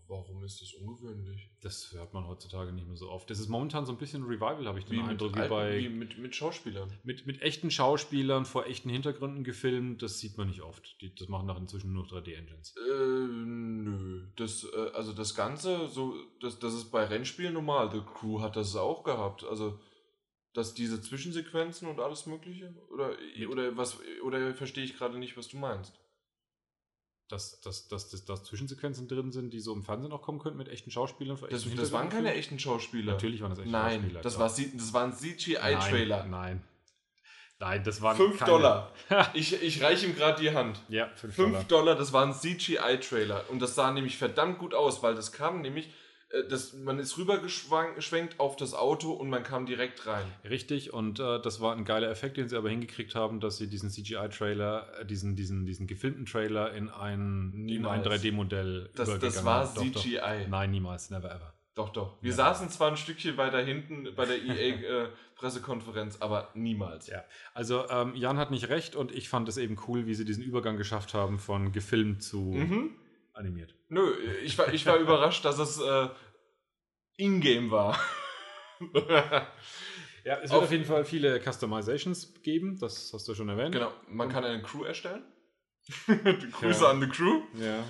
[0.07, 1.49] Warum ist das ungewöhnlich?
[1.61, 3.29] Das hört man heutzutage nicht mehr so oft.
[3.29, 5.49] Das ist momentan so ein bisschen Revival, habe ich den Wie, mit, Eindruck, wie alten-
[5.53, 6.89] bei wie mit, mit Schauspielern.
[7.03, 10.01] mit, mit echten Schauspielern vor echten Hintergründen gefilmt.
[10.01, 11.01] Das sieht man nicht oft.
[11.01, 12.75] Die, das machen nach inzwischen nur 3D-Engines.
[12.77, 14.27] Äh, nö.
[14.37, 17.91] Das, äh, also das Ganze, so, das, das ist bei Rennspielen normal.
[17.91, 19.43] The Crew hat das auch gehabt.
[19.43, 19.79] Also,
[20.53, 22.73] dass diese Zwischensequenzen und alles Mögliche?
[22.91, 23.11] Oder,
[23.49, 25.93] oder was, oder verstehe ich gerade nicht, was du meinst?
[27.27, 30.57] Dass, dass, dass, dass, dass Zwischensequenzen drin sind, die so im Fernsehen auch kommen könnten
[30.57, 31.37] mit echten Schauspielern.
[31.41, 33.13] Das, echten das waren keine echten Schauspieler.
[33.13, 34.21] Natürlich waren das echte Nein, Schauspieler.
[34.21, 36.19] das, war, das waren CGI-Trailer.
[36.23, 36.63] Nein, nein.
[37.59, 38.93] Nein, das waren 5 keine- Dollar.
[39.33, 40.79] Ich, ich reiche ihm gerade die Hand.
[40.89, 41.63] Ja, 5 5 Dollar.
[41.63, 43.49] Dollar, das war ein CGI-Trailer.
[43.49, 45.89] Und das sah nämlich verdammt gut aus, weil das kam nämlich,
[46.49, 50.25] das, man ist rübergeschwenkt auf das Auto und man kam direkt rein.
[50.43, 53.67] Richtig, und äh, das war ein geiler Effekt, den sie aber hingekriegt haben, dass sie
[53.67, 57.13] diesen CGI-Trailer, äh, diesen, diesen, diesen gefilmten Trailer in ein,
[57.53, 58.05] in ein Niemals.
[58.07, 59.75] 3D-Modell Das, das übergegangen war haben.
[59.75, 60.01] Doch, doch.
[60.01, 60.47] CGI.
[60.49, 61.53] Nein, niemals, never ever.
[61.75, 62.17] Doch, doch.
[62.21, 62.35] Wir Ja.
[62.37, 67.07] saßen zwar ein Stückchen weiter hinten bei der EA-Pressekonferenz, aber niemals.
[67.07, 67.23] Ja.
[67.53, 70.43] Also ähm, Jan hat nicht recht und ich fand es eben cool, wie sie diesen
[70.43, 72.95] Übergang geschafft haben von gefilmt zu Mhm.
[73.33, 73.75] animiert.
[73.89, 74.13] Nö,
[74.43, 76.09] ich war, ich war überrascht, dass es äh,
[77.17, 77.99] Ingame war.
[80.23, 83.73] Ja, es wird Auf- auf jeden Fall viele Customizations geben, das hast du schon erwähnt.
[83.73, 85.23] genau, man kann eine Crew erstellen.
[86.05, 86.89] Grüße Ja.
[86.89, 87.41] an die Crew.
[87.59, 87.83] Ja.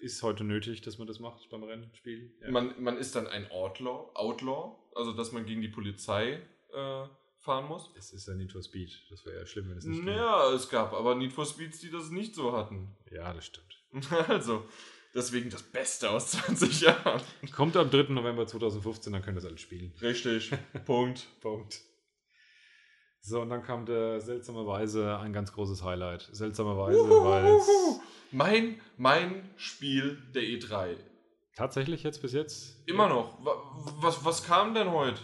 [0.00, 2.34] Ist heute nötig, dass man das macht beim Rennspiel.
[2.40, 2.50] Ja.
[2.50, 6.40] Man, man ist dann ein Outlaw, Outlaw, also dass man gegen die Polizei
[6.72, 7.04] äh,
[7.38, 7.90] fahren muss.
[7.96, 8.90] es ist ja Need for Speed.
[9.10, 10.12] Das wäre ja schlimm, wenn es nicht ginge.
[10.16, 12.96] Naja, es gab aber Need for Speeds, die das nicht so hatten.
[13.10, 13.81] Ja, das stimmt.
[14.28, 14.64] Also,
[15.14, 17.20] deswegen das Beste aus 20 Jahren.
[17.54, 18.04] Kommt am 3.
[18.12, 19.92] November 2015, dann könnt ihr das alles spielen.
[20.00, 20.50] Richtig.
[20.86, 21.26] Punkt.
[21.40, 21.80] Punkt.
[23.20, 26.28] So, und dann kam der seltsamerweise ein ganz großes Highlight.
[26.32, 27.58] Seltsamerweise, weil.
[28.32, 30.96] Mein, mein Spiel der E3.
[31.54, 33.44] tatsächlich jetzt bis jetzt Immer noch.
[33.44, 33.62] Wa-
[34.00, 35.20] Was, was kam denn heute?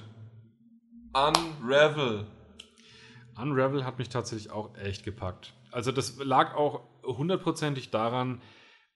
[1.15, 2.27] Unravel.
[3.37, 5.55] Unravel hat mich tatsächlich auch echt gepackt.
[5.71, 8.41] Also das lag auch hundertprozentig daran,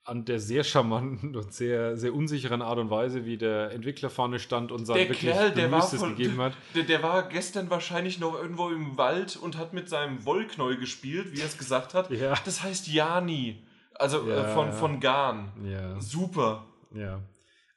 [0.04, 4.38] an der sehr charmanten und sehr, sehr unsicheren Art und Weise, wie der Entwickler vorne
[4.40, 6.54] stand und sein Der wirklich Kerl, der Bemüßtes von, gegeben hat.
[6.74, 11.32] Der, der war gestern wahrscheinlich noch irgendwo im Wald und hat mit seinem Wollknäuel gespielt,
[11.32, 12.10] wie er es gesagt hat.
[12.10, 12.34] Ja.
[12.44, 13.62] Das heißt Jani.
[13.94, 14.72] Also Ja, äh, von, ja.
[14.72, 15.52] von Garn.
[15.64, 16.64] Ja, Super.
[16.92, 17.20] ja.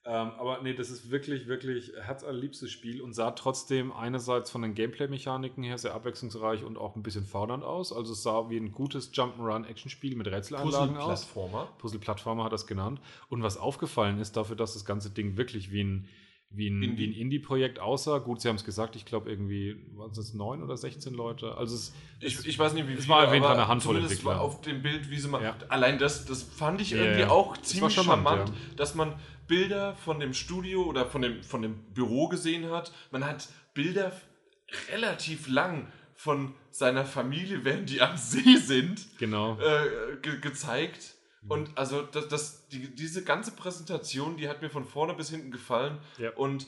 [0.07, 4.75] Ähm, aber nee, das ist wirklich, wirklich herzallerliebstes Spiel und sah trotzdem einerseits von den
[4.75, 7.91] Gameplay-Mechaniken her sehr abwechslungsreich und auch ein bisschen fordernd aus.
[7.91, 11.25] Also es sah wie ein gutes Jump'n'Run-Action-Spiel mit Rätselanlagen aus.
[11.25, 11.69] Puzzle-Plattformer.
[11.79, 13.01] Puzzle-Plattformer hat das genannt.
[13.29, 16.07] Und was aufgefallen ist, dafür, dass das ganze Ding wirklich wie ein,
[16.51, 17.07] wie ein, Indie.
[17.07, 18.19] ein Indie-Projekt aussah.
[18.19, 21.57] Gut, sie haben es gesagt, ich glaube irgendwie, waren es neun oder 16 Leute?
[21.57, 24.39] Also es, ich, ich weiß nicht, wie es war auf jeden Fall eine Handvoll Entwickler.
[24.39, 25.41] auf dem Bild, wie sie mal.
[25.41, 25.55] Ja.
[25.69, 29.15] Allein das, das fand ich irgendwie ja, auch ziemlich charmant, charmant dass man
[29.47, 32.91] Bilder von dem Studio oder von dem, von dem Büro gesehen hat.
[33.11, 34.11] Man hat Bilder
[34.91, 39.59] relativ lang von seiner Familie, während die am See sind, genau.
[39.59, 41.15] äh, ge gezeigt.
[41.41, 41.51] Mhm.
[41.51, 45.51] Und also das, das, die, diese ganze Präsentation, die hat mir von vorne bis hinten
[45.51, 45.99] gefallen.
[46.17, 46.31] Ja.
[46.31, 46.67] Und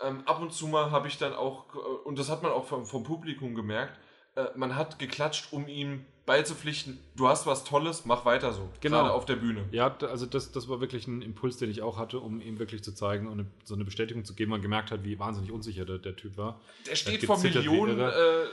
[0.00, 2.66] ähm, ab und zu mal habe ich dann auch, äh, und das hat man auch
[2.66, 3.98] vom, vom Publikum gemerkt,
[4.46, 8.68] äh, man hat geklatscht, um ihm beizupflichten, du hast was Tolles, mach weiter so.
[8.80, 8.98] Genau.
[8.98, 9.64] Gerade auf der Bühne.
[9.72, 12.84] Ja, also das, das war wirklich ein Impuls, den ich auch hatte, um ihm wirklich
[12.84, 14.52] zu zeigen und eine, so eine Bestätigung zu geben.
[14.52, 16.60] Man gemerkt hat, wie wahnsinnig unsicher der, der Typ war.
[16.86, 18.44] Der steht vor Millionen, äh,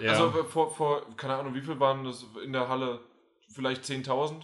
[0.00, 0.10] ja.
[0.12, 2.98] also vor, vor, keine Ahnung, wie viel waren das in der Halle?
[3.48, 4.40] Vielleicht 10.000?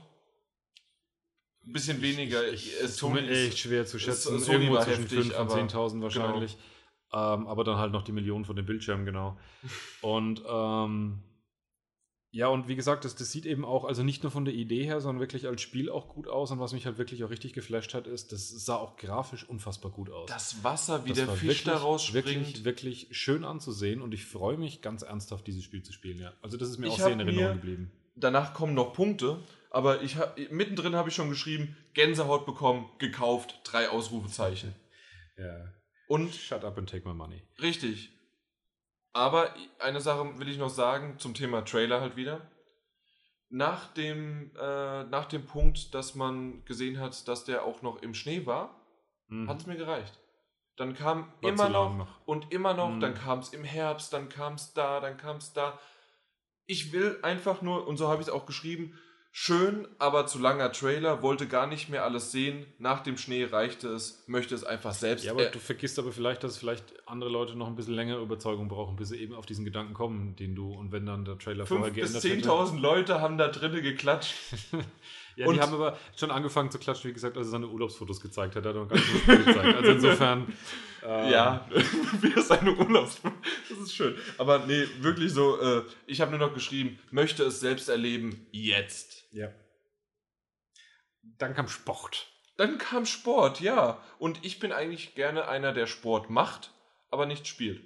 [1.67, 2.47] Ein bisschen weniger.
[2.47, 4.37] Ich, ich, es ist echt schwer zu schätzen.
[4.37, 6.03] Ist, Irgendwo zwischen 5.000 und 10.000 genau.
[6.05, 6.53] wahrscheinlich.
[6.53, 6.65] Genau.
[7.13, 9.39] Ähm, aber dann halt noch die Millionen von den Bildschirmen, genau.
[10.03, 11.23] Und ähm,
[12.31, 14.85] ja, und wie gesagt, das, das sieht eben auch, also nicht nur von der Idee
[14.85, 16.51] her, sondern wirklich als Spiel auch gut aus.
[16.51, 19.91] Und was mich halt wirklich auch richtig geflasht hat, ist, das sah auch grafisch unfassbar
[19.91, 20.29] gut aus.
[20.29, 22.27] Das Wasser, wie das der Fisch wirklich, daraus springt.
[22.27, 26.35] Wirklich, wirklich schön anzusehen und ich freue mich ganz ernsthaft, dieses Spiel zu spielen, ja.
[26.43, 27.93] Also das ist mir ich auch sehr in Erinnerung geblieben.
[28.15, 29.39] Danach kommen noch Punkte,
[29.71, 34.75] aber ich hab, mittendrin habe ich schon geschrieben, Gänsehaut bekommen, gekauft, drei Ausrufezeichen.
[35.39, 35.73] Ja.
[36.09, 37.43] Und Shut up and take my money.
[37.61, 38.11] Richtig.
[39.13, 42.51] Aber eine Sache will ich noch sagen zum Thema Trailer halt wieder.
[43.51, 48.15] Nach dem, äh, nach dem Punkt, dass man gesehen hat, dass der auch noch im
[48.15, 48.85] Schnee war,
[49.29, 49.49] mhm.
[49.49, 50.19] hat es mir gereicht.
[50.77, 53.01] Dann kam war immer noch, noch, und immer noch, mhm.
[53.01, 55.79] dann kam es im Herbst, dann kam es da, dann kam es da.
[56.67, 58.99] Ich will einfach nur, und so habe ich es auch geschrieben,
[59.41, 62.67] Schön, aber zu langer Trailer, wollte gar nicht mehr alles sehen.
[62.81, 65.25] Nach dem Schnee reichte es, möchte es einfach selbst.
[65.25, 68.67] Ja, aber du vergisst aber vielleicht, dass vielleicht andere Leute noch ein bisschen längere Überzeugung
[68.67, 71.67] brauchen, bis sie eben auf diesen Gedanken kommen, den du und wenn dann der Trailer
[71.67, 74.35] vorher geändert bis 10.000 Leute haben da drinnen geklatscht.
[75.37, 78.21] Ja, und die haben aber schon angefangen zu klatschen, wie gesagt, als er seine Urlaubsfotos
[78.21, 78.65] gezeigt hat.
[78.65, 79.77] Er hat noch gar nicht gezeigt.
[79.77, 80.53] Also insofern.
[81.01, 81.65] Ähm, ja,
[82.21, 83.39] wie er seine Urlaubsfotos.
[83.69, 84.17] Das ist schön.
[84.37, 89.18] Aber nee, wirklich so, äh, ich habe nur noch geschrieben, möchte es selbst erleben, jetzt.
[89.31, 89.53] Ja.
[91.23, 92.33] Dann kam Sport.
[92.57, 94.03] Dann kam Sport, ja.
[94.19, 96.73] Und ich bin eigentlich gerne einer, der Sport macht,
[97.11, 97.85] aber nicht spielt.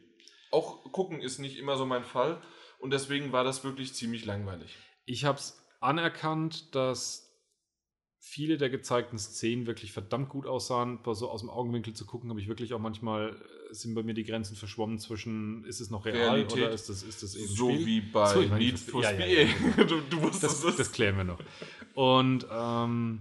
[0.51, 2.41] Auch gucken ist nicht immer so mein Fall.
[2.79, 4.77] Und deswegen war das wirklich ziemlich langweilig.
[5.05, 7.33] Ich habe es anerkannt, dass
[8.19, 11.01] viele der gezeigten Szenen wirklich verdammt gut aussahen.
[11.05, 14.15] So aus dem Augenwinkel zu gucken, habe ich wirklich auch manchmal, äh, sind bei mir
[14.15, 16.59] die Grenzen verschwommen zwischen, ist es noch real Realität.
[16.59, 17.87] oder ist das, ist das eben So Spiel?
[17.87, 19.19] wie bei so, Need for Speed.
[19.21, 19.85] Ja, ja, ja.
[19.85, 21.39] du, du das, das, das klären wir noch.
[21.95, 23.21] Und ähm,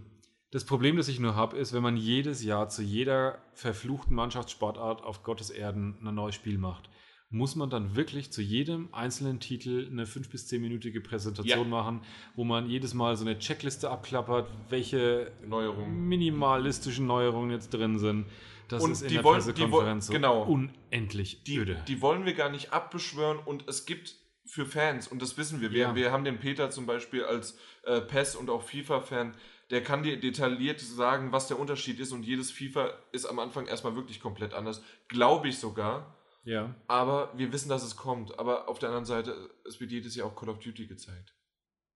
[0.52, 5.04] das Problem, das ich nur habe, ist, wenn man jedes Jahr zu jeder verfluchten Mannschaftssportart
[5.04, 6.90] auf Gottes Erden ein neues Spiel macht
[7.32, 11.70] muss man dann wirklich zu jedem einzelnen Titel eine 5- bis 10-minütige Präsentation ja.
[11.70, 12.02] machen,
[12.36, 16.08] wo man jedes Mal so eine Checkliste abklappert, welche Neuerungen.
[16.10, 18.26] minimalistischen Neuerungen jetzt drin sind.
[18.72, 21.84] Das und ist in die der wollen, Pressekonferenz die, genau, unendlich die, öde.
[21.88, 24.16] Die wollen wir gar nicht abbeschwören und es gibt
[24.46, 25.96] für Fans, und das wissen wir, wir, ja.
[25.96, 29.36] wir haben den Peter zum Beispiel als äh, PES und auch FIFA-Fan,
[29.70, 33.68] der kann dir detailliert sagen, was der Unterschied ist und jedes FIFA ist am Anfang
[33.68, 34.84] erstmal wirklich komplett anders.
[35.08, 36.18] Glaube ich sogar.
[36.44, 36.76] Ja.
[36.88, 38.38] Aber wir wissen, dass es kommt.
[38.38, 41.34] Aber auf der anderen Seite, es wird jedes Jahr auch Call of Duty gezeigt.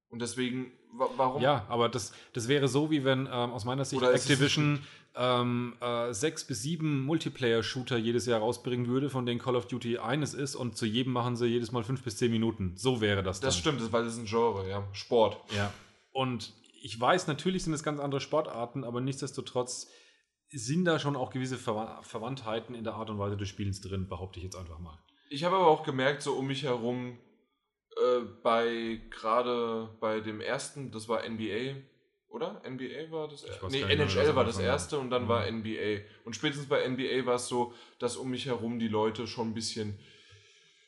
[0.07, 1.41] Und deswegen, warum?
[1.41, 4.81] Ja, aber das, das wäre so, wie wenn ähm, aus meiner Sicht Activision
[5.15, 9.99] ähm, äh, sechs bis sieben Multiplayer-Shooter jedes Jahr rausbringen würde, von denen Call of Duty
[9.99, 12.73] eines ist und zu jedem machen sie jedes Mal fünf bis zehn Minuten.
[12.75, 13.47] So wäre das dann.
[13.47, 14.87] Das stimmt, weil es ein Genre, ja.
[14.93, 15.37] Sport.
[15.55, 15.73] Ja.
[16.11, 19.87] Und ich weiß, natürlich sind es ganz andere Sportarten, aber nichtsdestotrotz
[20.49, 24.07] sind da schon auch gewisse Ver Verwandtheiten in der Art und Weise des Spielens drin,
[24.07, 24.97] behaupte ich jetzt einfach mal.
[25.29, 27.17] Ich habe aber auch gemerkt, so um mich herum,
[27.97, 31.81] äh, bei gerade bei dem ersten, das war NBA,
[32.35, 32.61] oder?
[32.69, 33.67] NBA war das erste?
[33.67, 35.27] Nee, NHL war das erste und dann mhm.
[35.29, 36.01] war NBA.
[36.25, 39.53] Und spätestens bei NBA war es so, dass um mich herum die Leute schon ein
[39.53, 39.97] bisschen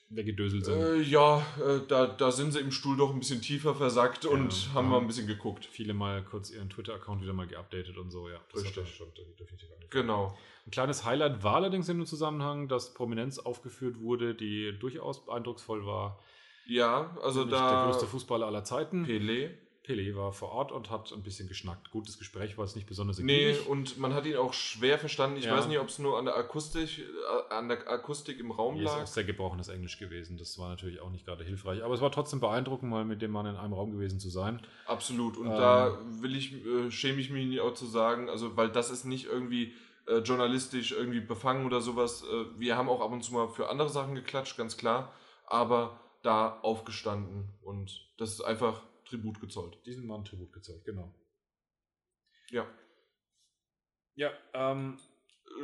[0.10, 0.80] weggedöselt sind.
[0.80, 4.30] Äh, ja, äh, da, da sind sie im Stuhl doch ein bisschen tiefer versackt ja,
[4.30, 5.66] und haben mal ein bisschen geguckt.
[5.66, 8.40] Viele mal kurz ihren Twitter-Account wieder mal geupdatet und so, ja.
[8.54, 8.96] Das Richtig.
[8.96, 9.08] schon
[9.40, 10.38] definitiv Genau.
[10.66, 15.86] Ein kleines Highlight war allerdings in dem Zusammenhang, dass Prominenz aufgeführt wurde, die durchaus eindrucksvoll
[15.86, 16.20] war.
[16.66, 17.84] Ja, also da.
[17.84, 19.06] Der größte Fußballer aller Zeiten.
[19.06, 19.52] Pelé.
[19.88, 21.92] Pelé war vor Ort und hat ein bisschen geschnackt.
[21.92, 25.38] Gutes Gespräch war es nicht besonders Nee, und man hat ihn auch schwer verstanden.
[25.38, 25.56] Ich ja.
[25.56, 28.84] weiß nicht, ob es nur an der Akustik, äh, an der Akustik im Raum Hier
[28.84, 28.98] lag.
[28.98, 30.38] ist auch sehr gebrochenes Englisch gewesen.
[30.38, 31.84] Das war natürlich auch nicht gerade hilfreich.
[31.84, 34.62] Aber es war trotzdem beeindruckend, mal mit dem Mann in einem Raum gewesen zu sein.
[34.86, 35.38] Absolut.
[35.38, 38.92] Und ähm, da will ich, äh, schäme ich mich auch zu sagen, also weil das
[38.92, 39.74] ist nicht irgendwie
[40.08, 42.24] äh, journalistisch irgendwie befangen oder sowas.
[42.24, 45.14] Äh, wir haben auch ab und zu mal für andere Sachen geklatscht, ganz klar.
[45.46, 49.78] Aber da aufgestanden und das ist einfach Tribut gezollt.
[49.86, 51.14] Diesen Mann Tribut gezollt, genau.
[52.50, 52.68] Ja.
[54.16, 54.98] Ja, ähm,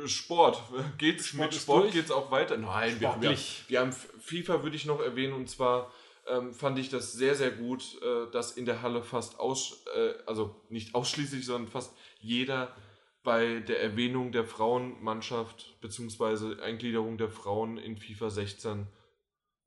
[0.06, 0.62] Sport.
[0.98, 1.94] Geht's Sport mit Sport durch?
[1.94, 2.56] geht's auch weiter?
[2.56, 3.22] Nein, wir haben,
[3.68, 5.92] wir haben FIFA würde ich noch erwähnen und zwar
[6.26, 10.14] ähm, fand ich das sehr sehr gut, äh, dass in der Halle fast aus äh,
[10.26, 12.74] also nicht ausschließlich, sondern fast jeder
[13.22, 18.86] bei der Erwähnung der Frauenmannschaft beziehungsweise Eingliederung der Frauen in FIFA 16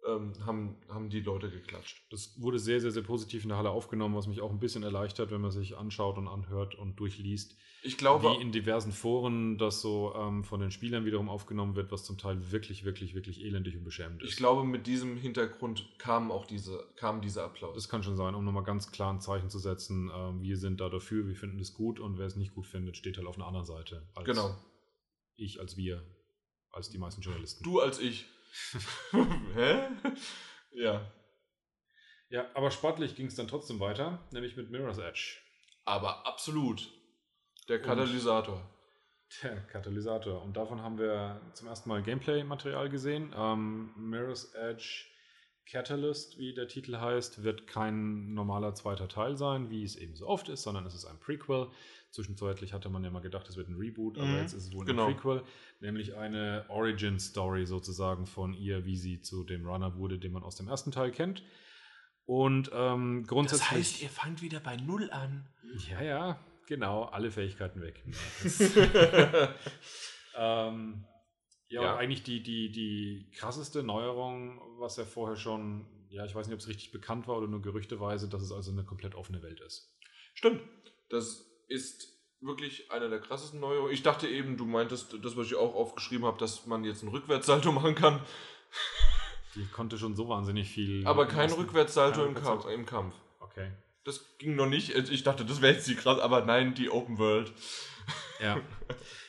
[0.07, 2.01] ähm, haben, haben die Leute geklatscht.
[2.11, 4.83] das wurde sehr, sehr, sehr positiv in der Halle aufgenommen, was mich auch ein bisschen
[4.83, 7.55] erleichtert, wenn man sich anschaut und anhört und durchliest.
[7.83, 11.91] Ich glaube, wie in diversen Foren das so ähm, von den Spielern wiederum aufgenommen wird,
[11.91, 14.31] was zum Teil wirklich, wirklich, wirklich elendig und beschämend ist.
[14.31, 17.75] ich glaube, mit diesem Hintergrund kam auch diese, kam dieser Applaus.
[17.75, 20.11] Das kann schon sein, um nochmal ganz klar ein Zeichen zu setzen.
[20.13, 22.97] Ähm, wir sind da dafür, wir finden es gut und wer es nicht gut findet,
[22.97, 24.07] steht halt auf einer anderen Seite.
[24.15, 24.55] Als genau.
[25.35, 26.03] Ich, als wir,
[26.71, 27.63] als die meisten Journalisten.
[27.63, 28.25] Du als ich.
[29.53, 29.89] Hä?
[30.71, 31.11] Ja.
[32.29, 35.37] Ja, aber sportlich ging es dann trotzdem weiter, nämlich mit Mirror's Edge.
[35.85, 36.91] Aber absolut.
[37.69, 38.61] Der Katalysator.
[39.43, 40.41] Der Katalysator.
[40.41, 43.33] Und davon haben wir zum ersten Mal Gameplay-Material gesehen.
[43.35, 45.05] Ähm, Mirror's Edge
[45.69, 50.27] Catalyst, wie der Titel heißt, wird kein normaler zweiter Teil sein, wie es eben so
[50.27, 51.67] oft ist, sondern es ist ein Prequel.
[52.17, 54.73] Zwischenzeitlich hatte man ja mal gedacht, es wird ein Reboot, aber Mhm, jetzt ist es
[54.73, 55.05] wohl genau.
[55.05, 55.43] ein Prequel,
[55.81, 60.55] nämlich eine Origin-Story sozusagen von ihr, wie sie zu dem Runner wurde, den man aus
[60.55, 61.43] dem ersten Teil kennt.
[62.25, 64.09] Und ähm, grundsätzlich.
[64.09, 65.47] fangt wieder bei Null an.
[65.91, 68.03] Ja, ja, genau, alle Fähigkeiten weg.
[70.35, 71.05] ähm,
[71.69, 71.97] ja, Ja.
[71.97, 76.61] eigentlich die, die, die krasseste Neuerung, was ja vorher schon, ja, ich weiß nicht, ob
[76.61, 79.95] es richtig bekannt war oder nur gerüchteweise, dass es also eine komplett offene Welt ist.
[80.33, 80.61] Stimmt.
[81.09, 83.91] Das ist wirklich einer der krassesten Neuerungen.
[83.93, 87.11] Ich dachte eben, du meintest, das, was ich auch aufgeschrieben habe, dass man jetzt einen
[87.11, 88.19] Rückwärtssalto machen kann,
[89.55, 91.05] Die konnte schon so wahnsinnig viel.
[91.07, 91.51] aber kein.
[91.51, 92.43] Rückwärtssalto Kein im.
[92.43, 93.15] Kampf, im Kampf.
[93.39, 93.71] Okay.
[94.03, 94.91] Das ging noch nicht.
[94.95, 97.51] Ich dachte, das wäre jetzt die krass, aber nein, die Open World.
[98.41, 98.61] Ja.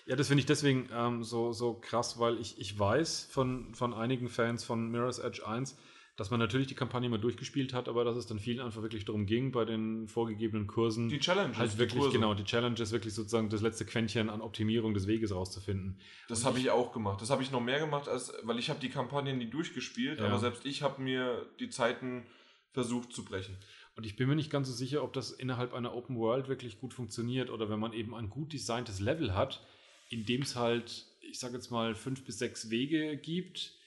[0.07, 3.93] Ja, das finde ich deswegen ähm, so, so krass, weil ich, ich weiß von, von
[3.93, 5.76] einigen Fans von Mirror's Edge 1,
[6.19, 9.05] dass man natürlich die Kampagne mal durchgespielt hat, aber dass es dann vielen einfach wirklich
[9.05, 12.12] darum ging, bei den vorgegebenen Kursen Die Challenge halt wirklich, Kurse.
[12.19, 16.01] genau, die Challenge ist wirklich sozusagen das letzte Quäntchen an Optimierung des Weges rauszufinden.
[16.29, 17.23] Das habe ich auch gemacht.
[17.23, 20.27] Das habe ich noch mehr gemacht, als weil ich habe die Kampagne nie durchgespielt, Ja.
[20.27, 22.27] aber selbst ich habe mir die Zeiten
[22.73, 23.57] versucht zu brechen.
[23.97, 26.79] Und ich bin mir nicht ganz so sicher, ob das innerhalb einer Open World wirklich
[26.81, 29.64] gut funktioniert oder wenn man eben ein gut designtes Level hat,
[30.11, 33.78] in dem es halt, ich sage jetzt mal, fünf bis sechs Wege gibt,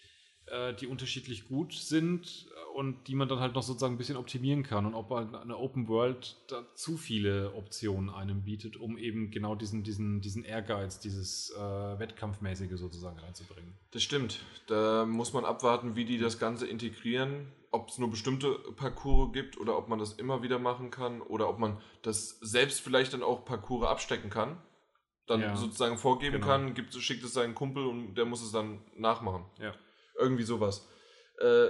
[0.51, 4.63] äh, die unterschiedlich gut sind und die man dann halt noch sozusagen ein bisschen optimieren
[4.63, 9.55] kann und ob eine Open World da zu viele Optionen einem bietet, um eben genau
[9.55, 11.59] diesen, diesen, diesen Ehrgeiz, dieses äh,
[11.99, 13.73] Wettkampfmäßige sozusagen reinzubringen.
[13.91, 14.39] Das stimmt.
[14.67, 17.51] Da muss man abwarten, wie die das Ganze integrieren.
[17.71, 21.47] Ob es nur bestimmte Parcours gibt oder ob man das immer wieder machen kann oder
[21.47, 24.57] ob man das selbst vielleicht dann auch Parcours abstecken kann.
[25.27, 26.47] Dann Ja, sozusagen vorgeben genau.
[26.47, 29.45] kann, gibt, schickt es seinen Kumpel und der muss es dann nachmachen.
[29.59, 29.73] Ja.
[30.21, 30.87] Irgendwie sowas.
[31.39, 31.69] Äh,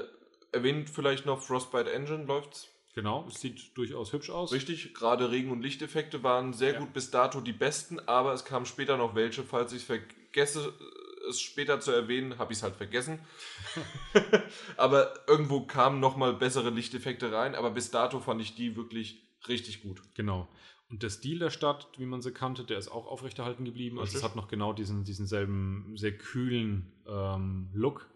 [0.52, 2.68] erwähnt vielleicht noch Frostbite Engine läuft's.
[2.94, 4.52] Genau, es sieht durchaus hübsch aus.
[4.52, 6.80] Richtig, gerade Regen- und Lichteffekte waren sehr Ja.
[6.80, 9.44] gut bis dato die besten, aber es kamen später noch welche.
[9.44, 10.74] Falls ich vergesse,
[11.30, 13.20] es später zu erwähnen, habe ich es halt vergessen.
[14.78, 19.82] aber irgendwo kamen nochmal bessere Lichteffekte rein, aber bis dato fand ich die wirklich richtig
[19.82, 20.02] gut.
[20.16, 20.50] Genau.
[20.90, 24.00] Und der Stil der Stadt, wie man sie kannte, der ist auch aufrechterhalten geblieben.
[24.00, 24.30] Also es Richtig.
[24.30, 28.10] hat noch genau diesen, diesen selben sehr kühlen ähm, Look,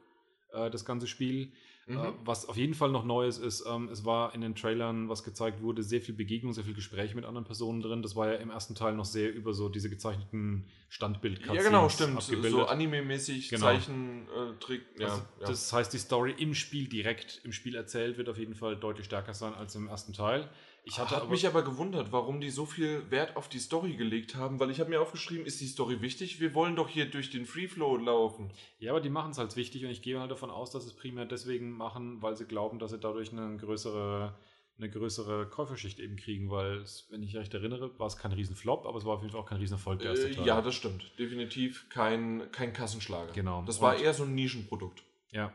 [0.56, 1.52] äh, das ganze Spiel.
[1.88, 1.98] Mhm.
[1.98, 5.24] Äh, was auf jeden Fall noch Neues ist, ähm, es war in den Trailern, was
[5.24, 8.02] gezeigt wurde, sehr viel Begegnung, sehr viel Gespräch mit anderen Personen drin.
[8.02, 11.88] Das war ja im ersten Teil noch sehr über so diese gezeichneten standbild Ja, genau,
[11.90, 12.22] stimmt.
[12.24, 12.70] So abgebildet.
[12.70, 13.68] anime-mäßig Genau.
[13.68, 14.82] Zeichentrick.
[14.98, 15.48] ja, also, ja.
[15.48, 19.06] Das heißt, die Story im Spiel direkt im Spiel erzählt wird auf jeden Fall deutlich
[19.06, 20.50] stärker sein als im ersten Teil.
[20.88, 23.96] Ich hatte Hat aber, mich aber gewundert, warum die so viel Wert auf die Story
[23.96, 26.40] gelegt haben, weil ich habe mir aufgeschrieben, ist die Story wichtig?
[26.40, 28.52] Wir wollen doch hier durch den Free Flow laufen.
[28.78, 30.90] Ja, aber die machen es halt wichtig und ich gehe halt davon aus, dass sie
[30.92, 34.38] es primär deswegen machen, weil sie glauben, dass sie dadurch eine größere,
[34.78, 38.86] eine größere Käuferschicht eben kriegen, weil, es, wenn ich recht erinnere, war es kein Riesenflop,
[38.86, 40.46] aber es war auf jeden Fall auch kein Riesenerfolg der erste Äh, Teil.
[40.46, 41.12] ja, das stimmt.
[41.18, 43.32] Definitiv kein, kein Kassenschlager.
[43.34, 43.64] Genau.
[43.66, 45.02] Das war Und- eher so ein Nischenprodukt.
[45.32, 45.52] ja.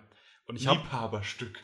[0.49, 1.63] Und ich habe Liebhaberstück.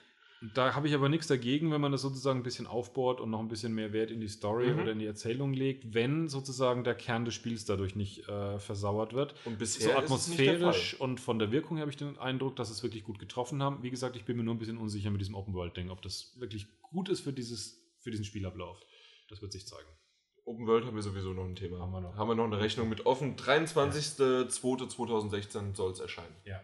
[0.54, 3.40] Da habe ich aber nichts dagegen, wenn man das sozusagen ein bisschen aufbohrt und noch
[3.40, 4.80] ein bisschen mehr Wert in die Story Mhm.
[4.80, 9.14] oder in die Erzählung legt, wenn sozusagen der Kern des Spiels dadurch nicht äh, versauert
[9.14, 9.34] wird.
[9.46, 12.18] Und bisher So ist es nicht der atmosphärisch und von der Wirkung habe ich den
[12.18, 13.82] Eindruck, dass es wirklich gut getroffen haben.
[13.82, 16.66] Wie gesagt, ich bin mir nur ein bisschen unsicher mit diesem Open-World-Ding, ob das wirklich
[16.82, 18.78] gut ist für, dieses, für diesen Spielablauf.
[19.30, 19.88] Das wird sich zeigen.
[20.44, 21.78] Open World haben wir sowieso noch ein Thema.
[21.80, 22.14] Haben wir noch.
[22.14, 23.34] Haben wir noch eine Rechnung mit offen.
[23.36, 26.36] 23.02.2016 soll es erscheinen.
[26.44, 26.60] Ja.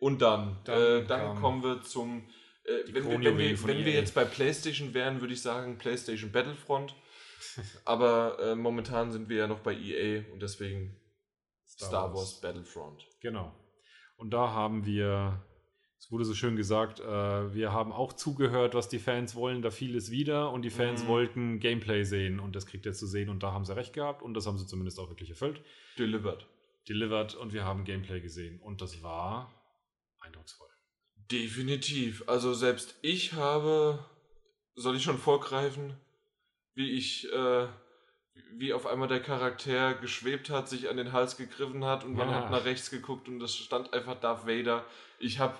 [0.00, 2.24] Und dann, Dann äh, dann kommen wir zum.
[2.64, 4.00] Äh, wenn wir, wenn wir, wenn wir EA.
[4.00, 6.94] jetzt bei PlayStation wären, würde ich sagen PlayStation Battlefront.
[7.84, 10.96] Aber äh, momentan sind wir ja noch bei EA und deswegen
[11.66, 12.40] Star, Wars.
[12.40, 13.06] Battlefront.
[13.20, 13.54] Genau.
[14.16, 15.42] Und da haben wir,
[15.98, 17.04] es wurde so schön gesagt, äh,
[17.54, 21.04] wir haben auch zugehört, was die Fans wollen, da fiel es wieder und die Fans
[21.04, 21.08] Mhm.
[21.08, 24.22] wollten Gameplay sehen und das kriegt ihr zu sehen und da haben sie recht gehabt
[24.22, 25.62] und das haben sie zumindest auch wirklich erfüllt.
[25.98, 26.46] Delivered.
[26.88, 29.50] Delivered und wir haben Gameplay gesehen und das war
[30.20, 30.68] eindrucksvoll.
[31.30, 32.24] Definitiv.
[32.26, 34.04] Also selbst ich habe,
[34.74, 35.96] soll ich schon vorgreifen,
[36.74, 37.68] wie ich, äh,
[38.54, 42.28] wie auf einmal der Charakter geschwebt hat, sich an den Hals gegriffen hat und man
[42.30, 42.36] Ja.
[42.36, 44.84] hat nach rechts geguckt und es stand einfach Darth Vader.
[45.18, 45.56] Ich habe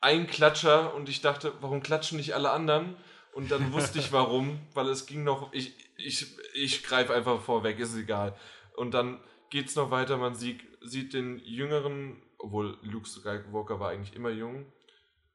[0.00, 2.96] einen Klatscher und ich dachte, warum klatschen nicht alle anderen?
[3.32, 7.78] Und dann wusste ich warum, weil es ging noch, ich, ich, ich greife einfach vorweg,
[7.78, 8.36] ist egal.
[8.76, 9.20] Und dann
[9.50, 14.72] geht's noch weiter, man sieht, sieht den jüngeren, obwohl Luke Skywalker war eigentlich immer jung,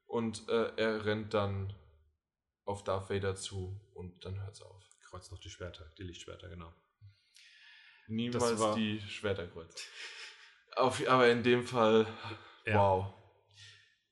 [0.06, 1.74] und äh, er rennt dann
[2.64, 4.82] auf Darth Vader zu und dann hört's auf.
[5.10, 6.72] Kreuzt noch die Schwerter, die Lichtschwerter, genau.
[8.08, 9.86] Niemals war- die Schwerterkreuz.
[10.76, 12.06] Auf, aber in dem Fall,
[12.66, 12.78] Ja.
[12.78, 13.14] wow.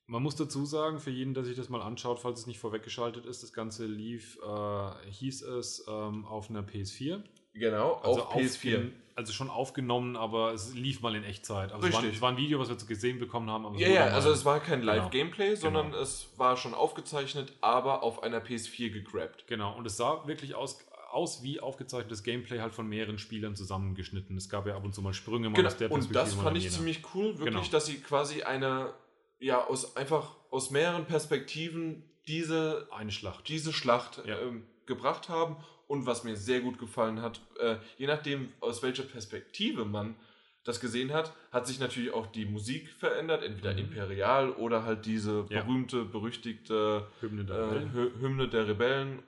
[0.06, 3.24] Man muss dazu sagen, für jeden, der sich das mal anschaut, falls es nicht vorweggeschaltet
[3.24, 7.22] ist, das Ganze lief, äh, hieß es, ähm, auf einer PS4.
[7.54, 8.76] Genau, Also auf PS4.
[8.78, 11.70] aufgen- Also schon aufgenommen, aber es lief mal in Echtzeit.
[11.72, 12.16] Also es war, Richtig.
[12.16, 13.74] es war ein Video, was wir zu gesehen bekommen haben.
[13.76, 14.92] Ja, ja, also es war kein Genau.
[14.94, 16.00] Live-Gameplay, sondern Genau.
[16.02, 19.46] es war schon aufgezeichnet, aber auf einer PS4 gegrabt.
[19.48, 20.78] Genau, und es sah wirklich aus,
[21.10, 24.34] aus wie aufgezeichnetes Gameplay halt von mehreren Spielern zusammengeschnitten.
[24.38, 25.68] Es gab ja ab und zu mal Sprünge mal Genau.
[25.68, 26.24] aus der Und Perspektive.
[26.24, 26.74] das mal fand ich jener.
[26.76, 27.62] ziemlich cool, wirklich, Genau.
[27.70, 28.94] dass sie quasi eine,
[29.40, 33.46] ja, aus einfach aus mehreren Perspektiven diese Eine Schlacht.
[33.48, 34.38] diese Schlacht Ja.
[34.40, 35.56] ähm, gebracht haben.
[35.92, 40.16] Und was mir sehr gut gefallen hat, äh, je nachdem, aus welcher Perspektive man
[40.64, 43.78] das gesehen hat, hat sich natürlich auch die Musik verändert, entweder Mhm.
[43.80, 45.60] Imperial oder halt diese Ja.
[45.62, 47.92] berühmte, berüchtigte Hymne der äh, Rebellen.
[47.92, 49.22] Hy- Hymne der Rebellen.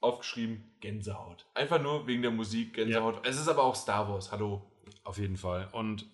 [0.00, 1.44] Aufgeschrieben, Gänsehaut.
[1.52, 3.20] Einfach nur wegen der Musik, Gänsehaut.
[3.26, 4.62] Es ist aber auch Star Wars, hallo.
[5.04, 5.68] Auf jeden Fall.
[5.72, 6.06] Und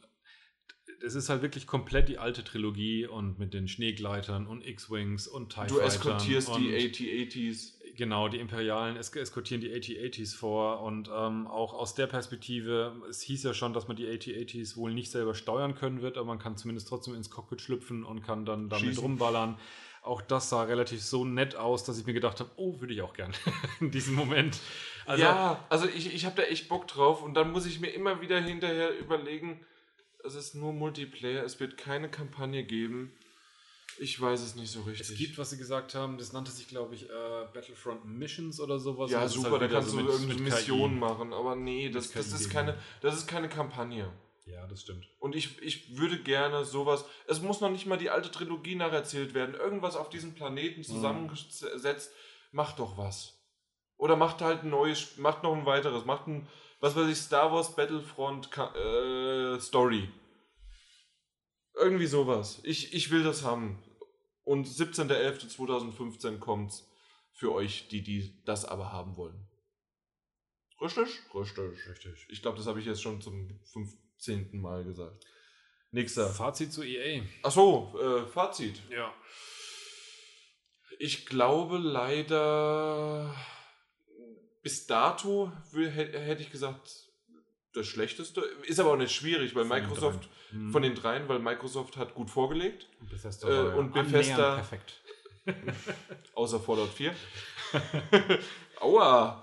[1.04, 5.54] es ist halt wirklich komplett die alte Trilogie und mit den Schneegleitern und X-Wings und
[5.54, 7.75] TIE Du eskortierst die AT-ATs.
[7.96, 13.22] Genau, die Imperialen es eskortieren die AT-ATs vor und ähm, auch aus der Perspektive, es
[13.22, 16.38] hieß ja schon, dass man die AT-ATs wohl nicht selber steuern können wird, aber man
[16.38, 19.02] kann zumindest trotzdem ins Cockpit schlüpfen und kann dann damit Schießen.
[19.02, 19.58] rumballern.
[20.02, 23.02] Auch das sah relativ so nett aus, dass ich mir gedacht habe, oh, würde ich
[23.02, 23.32] auch gern
[23.80, 24.58] in diesem Moment.
[25.06, 27.88] Also, ja, also ich, ich habe da echt Bock drauf und dann muss ich mir
[27.88, 29.64] immer wieder hinterher überlegen,
[30.22, 33.12] es ist nur Multiplayer, es wird keine Kampagne geben.
[33.98, 35.08] Ich weiß es nicht so richtig.
[35.08, 38.78] es gibt, was sie gesagt haben, das nannte sich, glaube ich, äh, Battlefront Missions oder
[38.78, 39.10] sowas.
[39.10, 40.40] ja super, halt da kannst so du mit- irgendeine.
[40.42, 44.12] Missionen machen, aber nee, das, das, ist keine, das ist keine Kampagne.
[44.46, 45.08] Ja, das stimmt.
[45.18, 47.04] Und ich, ich würde gerne sowas.
[47.26, 49.56] Es muss noch nicht mal die alte Trilogie nacherzählt werden.
[49.56, 52.12] Irgendwas auf diesem Planeten zusammengesetzt.
[52.52, 53.32] Macht doch was.
[53.96, 56.04] Oder macht halt ein neues, macht noch ein weiteres.
[56.04, 56.46] Macht ein,
[56.80, 60.08] was weiß ich, Star Wars Battlefront äh, Story.
[61.74, 62.60] Irgendwie sowas.
[62.62, 63.82] Ich, ich will das haben.
[64.46, 66.88] Und 17.11.2015 kommt's
[67.32, 69.44] für euch, die, die das aber haben wollen.
[70.80, 71.08] Richtig?
[71.34, 71.88] Richtig.
[71.88, 72.26] Richtig.
[72.28, 74.60] Ich glaube, das habe ich jetzt schon zum 15.
[74.60, 75.26] Mal gesagt.
[75.90, 76.28] Nächster.
[76.28, 77.24] Fazit zu EA.
[77.42, 78.80] Achso, äh, Fazit.
[78.88, 79.12] Ja.
[81.00, 83.34] Ich glaube leider,
[84.62, 87.05] bis dato hätte ich gesagt,
[87.76, 88.40] das Schlechteste.
[88.64, 90.66] Ist aber auch nicht schwierig, weil Von den Microsoft, dreien.
[90.66, 90.72] Mhm.
[90.72, 95.00] von den dreien, weil Microsoft hat gut vorgelegt, Und Bethesda, Äh, und Bethesda- perfekt.
[96.34, 97.14] außer Fallout 4.
[98.80, 99.42] Aua!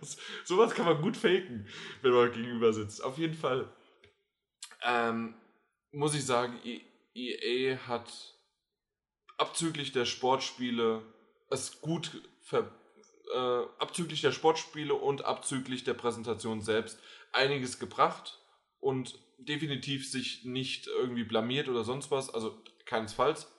[0.00, 1.68] Das, sowas kann man gut faken,
[2.02, 3.02] wenn man gegenüber sitzt.
[3.04, 3.68] Auf jeden Fall.
[4.82, 5.34] Ähm,
[5.92, 6.80] muss ich sagen, E-
[7.14, 8.12] EA hat
[9.38, 11.02] abzüglich der Sportspiele
[11.50, 12.70] es gut ver,
[13.34, 17.00] äh, abzüglich der Sportspiele und abzüglich der Präsentation selbst
[17.32, 18.38] einiges gebracht
[18.80, 23.52] und definitiv sich nicht irgendwie blamiert oder sonst was, also keinesfalls,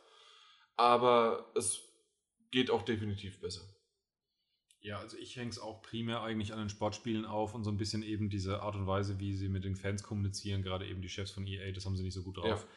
[0.78, 1.82] aber es
[2.51, 3.61] geht auch definitiv besser.
[4.82, 7.78] Ja, also ich hänge es auch primär eigentlich an den Sportspielen auf und so ein
[7.78, 11.09] bisschen eben diese Art und Weise, wie sie mit den Fans kommunizieren, gerade eben die
[11.09, 12.67] Chefs von EA, das haben sie nicht so gut drauf.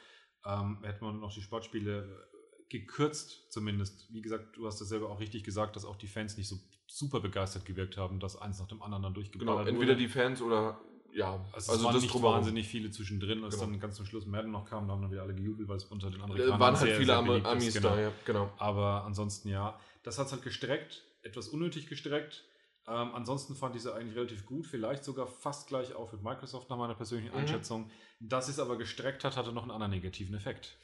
[0.44, 2.28] Ähm, hätte man noch die Sportspiele
[2.70, 4.12] gekürzt zumindest.
[4.12, 6.58] Wie gesagt, du hast das selber auch richtig gesagt, dass auch die Fans nicht so
[6.88, 10.00] super begeistert gewirkt haben, dass eins nach dem anderen dann Genau, durchgeballert entweder wurde.
[10.00, 10.80] die Fans oder
[11.12, 12.36] ja, also, es waren nicht drumherum.
[12.36, 13.66] wahnsinnig viele zwischendrin, als Genau.
[13.70, 15.84] dann ganz zum Schluss Madden noch kam, da haben dann wieder alle gejubelt, weil es
[15.84, 17.06] unter den Äh, Amerikanern waren halt sehr, viele
[17.40, 17.88] sehr Amis genau.
[17.88, 18.52] da, ja, genau.
[18.58, 21.04] Aber ansonsten ja, das hat es halt gestreckt.
[21.22, 22.44] etwas unnötig gestreckt.
[22.86, 26.70] Ähm, ansonsten fand ich sie eigentlich relativ gut, vielleicht sogar fast gleich auf mit Microsoft
[26.70, 27.40] nach meiner persönlichen Mhm.
[27.40, 27.90] Einschätzung.
[28.20, 30.76] Dass es aber gestreckt hat, hatte noch einen anderen negativen Effekt.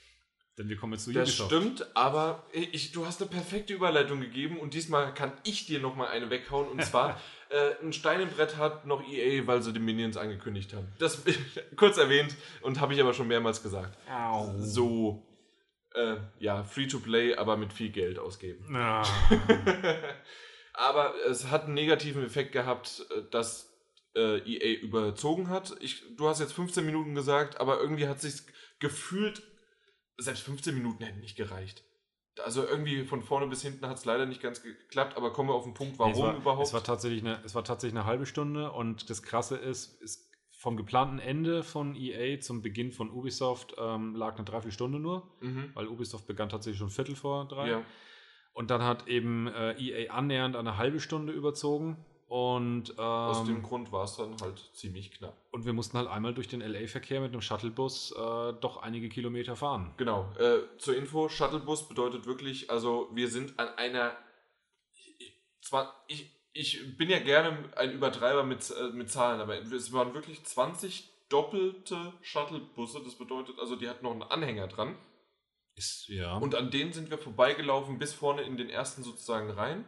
[0.56, 1.50] Denn wir kommen jetzt zu Das Ubisoft.
[1.50, 5.96] stimmt, aber ich, du hast eine perfekte Überleitung gegeben und diesmal kann ich dir noch
[5.96, 6.68] mal eine weghauen.
[6.68, 10.72] Und zwar, äh, ein Stein im Brett hat noch EA, weil sie die Minions angekündigt
[10.72, 10.86] haben.
[10.98, 11.22] Das
[11.76, 13.98] kurz erwähnt und habe ich aber schon mehrmals gesagt.
[14.08, 14.54] Au.
[14.58, 15.26] So,
[15.94, 18.64] äh, ja, Free-to-Play, aber mit viel Geld ausgeben.
[20.74, 23.72] Aber es hat einen negativen Effekt gehabt, äh, dass
[24.16, 25.74] äh, EA überzogen hat.
[25.80, 28.42] Ich, du hast jetzt 15 Minuten gesagt, aber irgendwie hat sich
[28.80, 29.42] gefühlt,
[30.18, 31.84] selbst 15 Minuten hätten nicht gereicht.
[32.44, 35.54] Also irgendwie von vorne bis hinten hat es leider nicht ganz geklappt, aber kommen wir
[35.54, 36.66] auf den Punkt, warum es war, überhaupt?
[36.66, 40.32] Es war, tatsächlich eine, es war tatsächlich eine halbe Stunde und das Krasse ist, ist
[40.50, 45.70] vom geplanten Ende von EA zum Beginn von Ubisoft ähm, lag eine Dreiviertelstunde nur, mhm.
[45.74, 47.68] weil Ubisoft begann tatsächlich schon Viertel vor drei.
[47.68, 47.82] Ja.
[48.54, 52.04] Und dann hat eben äh, EA annähernd eine halbe Stunde überzogen.
[52.26, 55.36] Und, Aus dem ähm, Grund war es dann halt ziemlich knapp.
[55.52, 59.56] und wir mussten halt einmal durch den LA-Verkehr mit einem Shuttlebus äh, doch einige Kilometer
[59.56, 59.92] fahren.
[59.98, 60.32] Genau.
[60.38, 64.16] Äh, zur Info, Shuttlebus bedeutet wirklich, also wir sind an einer.
[65.18, 69.92] Ich, zwar, ich, ich bin ja gerne ein Übertreiber mit, äh, mit Zahlen, aber es
[69.92, 73.00] waren wirklich 20 doppelte Shuttlebusse.
[73.04, 74.96] Das bedeutet, also die hatten noch einen Anhänger dran.
[75.76, 76.36] Ist, ja.
[76.36, 79.84] Und an denen sind wir vorbeigelaufen bis vorne in den ersten sozusagen rein.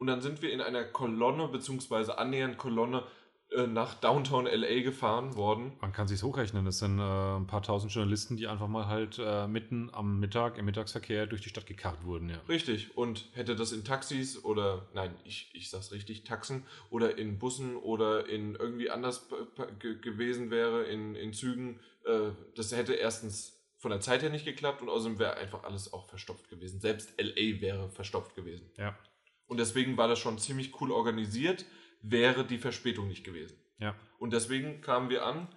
[0.00, 3.04] Und dann sind wir in einer Kolonne, beziehungsweise annähernd Kolonne,
[3.50, 5.72] äh, nach Downtown LA gefahren worden.
[5.82, 9.18] Man kann sich hochrechnen, das sind äh, ein paar tausend Journalisten, die einfach mal halt
[9.22, 12.40] äh, mitten am Mittag, im Mittagsverkehr durch die Stadt gekarrt wurden, ja.
[12.48, 12.96] Richtig.
[12.96, 17.76] Und hätte das in Taxis oder, nein, ich, ich sag's richtig, Taxen oder in Bussen
[17.76, 19.28] oder in irgendwie anders
[20.02, 24.80] gewesen wäre, in, in Zügen, äh, das hätte erstens von der Zeit her nicht geklappt
[24.80, 26.80] und außerdem wäre einfach alles auch verstopft gewesen.
[26.80, 28.70] Selbst LA wäre verstopft gewesen.
[28.78, 28.96] Ja.
[29.50, 31.64] Und deswegen war das schon ziemlich cool organisiert,
[32.02, 33.58] wäre die Verspätung nicht gewesen.
[33.80, 33.96] Ja.
[34.20, 35.48] Und deswegen kamen wir an,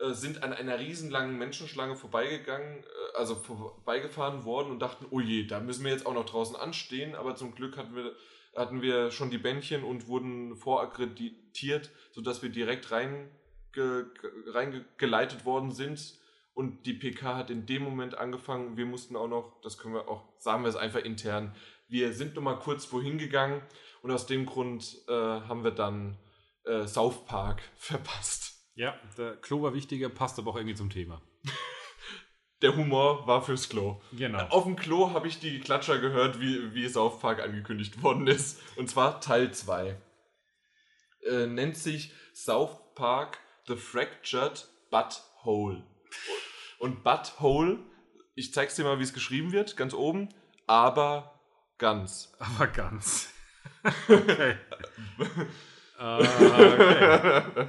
[0.00, 5.46] äh, sind an einer riesenlangen Menschenschlange vorbeigegangen, äh, also vorbeigefahren worden und dachten, oh je,
[5.46, 7.14] da müssen wir jetzt auch noch draußen anstehen.
[7.14, 8.16] Aber zum Glück hatten wir,
[8.56, 13.30] hatten wir schon die Bändchen und wurden vorakkreditiert, sodass wir direkt reingeleitet
[14.48, 16.18] rein geleitet worden sind.
[16.52, 18.76] Und die PK hat in dem Moment angefangen.
[18.76, 21.54] Wir mussten auch noch, das können wir auch, sagen wir es einfach intern,
[21.88, 23.62] wir sind noch mal kurz wohin gegangen
[24.02, 26.18] und aus dem Grund äh, haben wir dann
[26.64, 28.54] äh, South Park verpasst.
[28.74, 31.22] Ja, der Klo war wichtiger, passt aber auch irgendwie zum Thema.
[32.62, 34.00] Der Humor war fürs Klo.
[34.12, 34.38] Genau.
[34.48, 38.62] Auf dem Klo habe ich die Klatscher gehört, wie, wie South Park angekündigt worden ist.
[38.76, 39.96] Und zwar Teil 2.
[41.26, 45.84] Äh, nennt sich South Park The Fractured Butthole.
[46.78, 47.78] Und Butthole,
[48.34, 50.30] ich zeig's dir mal, wie es geschrieben wird, ganz oben,
[50.66, 51.35] aber
[51.78, 52.32] ganz.
[52.38, 53.32] Aber ganz.
[54.08, 54.56] okay.
[55.98, 57.66] Ah, okay.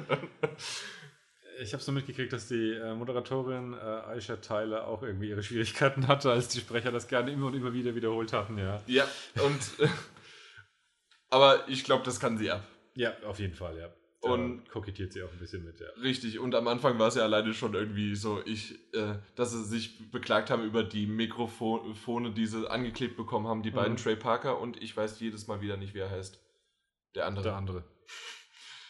[1.60, 6.08] Ich habe so mitgekriegt, dass die äh, Moderatorin äh, Aisha Tyler auch irgendwie ihre Schwierigkeiten
[6.08, 8.82] hatte, als die Sprecher das gerne immer und immer wieder wiederholt hatten, ja.
[8.86, 9.08] Ja,
[9.44, 9.80] und.
[9.80, 9.90] äh,
[11.30, 12.64] aber ich glaube, das kann sie ab.
[12.96, 13.90] Ja, auf jeden Fall, ja.
[14.28, 15.88] Da Und- kokettiert sie auch ein bisschen mit, ja.
[16.02, 19.64] Richtig, und am Anfang war es ja alleine schon irgendwie so, ich, äh, dass sie
[19.64, 23.98] sich beklagt haben über die Mikrofone, die sie angeklebt bekommen haben, die beiden Mhm.
[23.98, 26.40] Trey Parker und ich weiß jedes Mal wieder nicht, wie er heißt.
[27.16, 27.44] Der andere.
[27.44, 27.84] Der andere.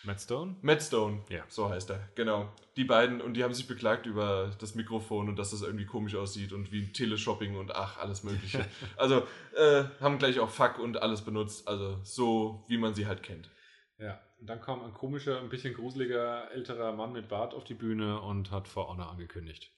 [0.03, 0.55] Matt Stone?
[0.61, 1.43] Matt Stone, Ja.
[1.49, 2.53] so heißt er, genau.
[2.77, 6.15] Die beiden, und die haben sich beklagt über das Mikrofon und dass das irgendwie komisch
[6.15, 8.65] aussieht und wie Teleshopping und ach, alles Mögliche.
[8.97, 9.27] also,
[9.57, 13.49] äh, haben gleich auch Fuck und alles benutzt, also so, wie man sie halt kennt.
[13.97, 14.21] Ja.
[14.39, 18.21] Und dann kam ein komischer, ein bisschen gruseliger älterer Mann mit Bart auf die Bühne
[18.21, 19.71] und hat For Honor angekündigt.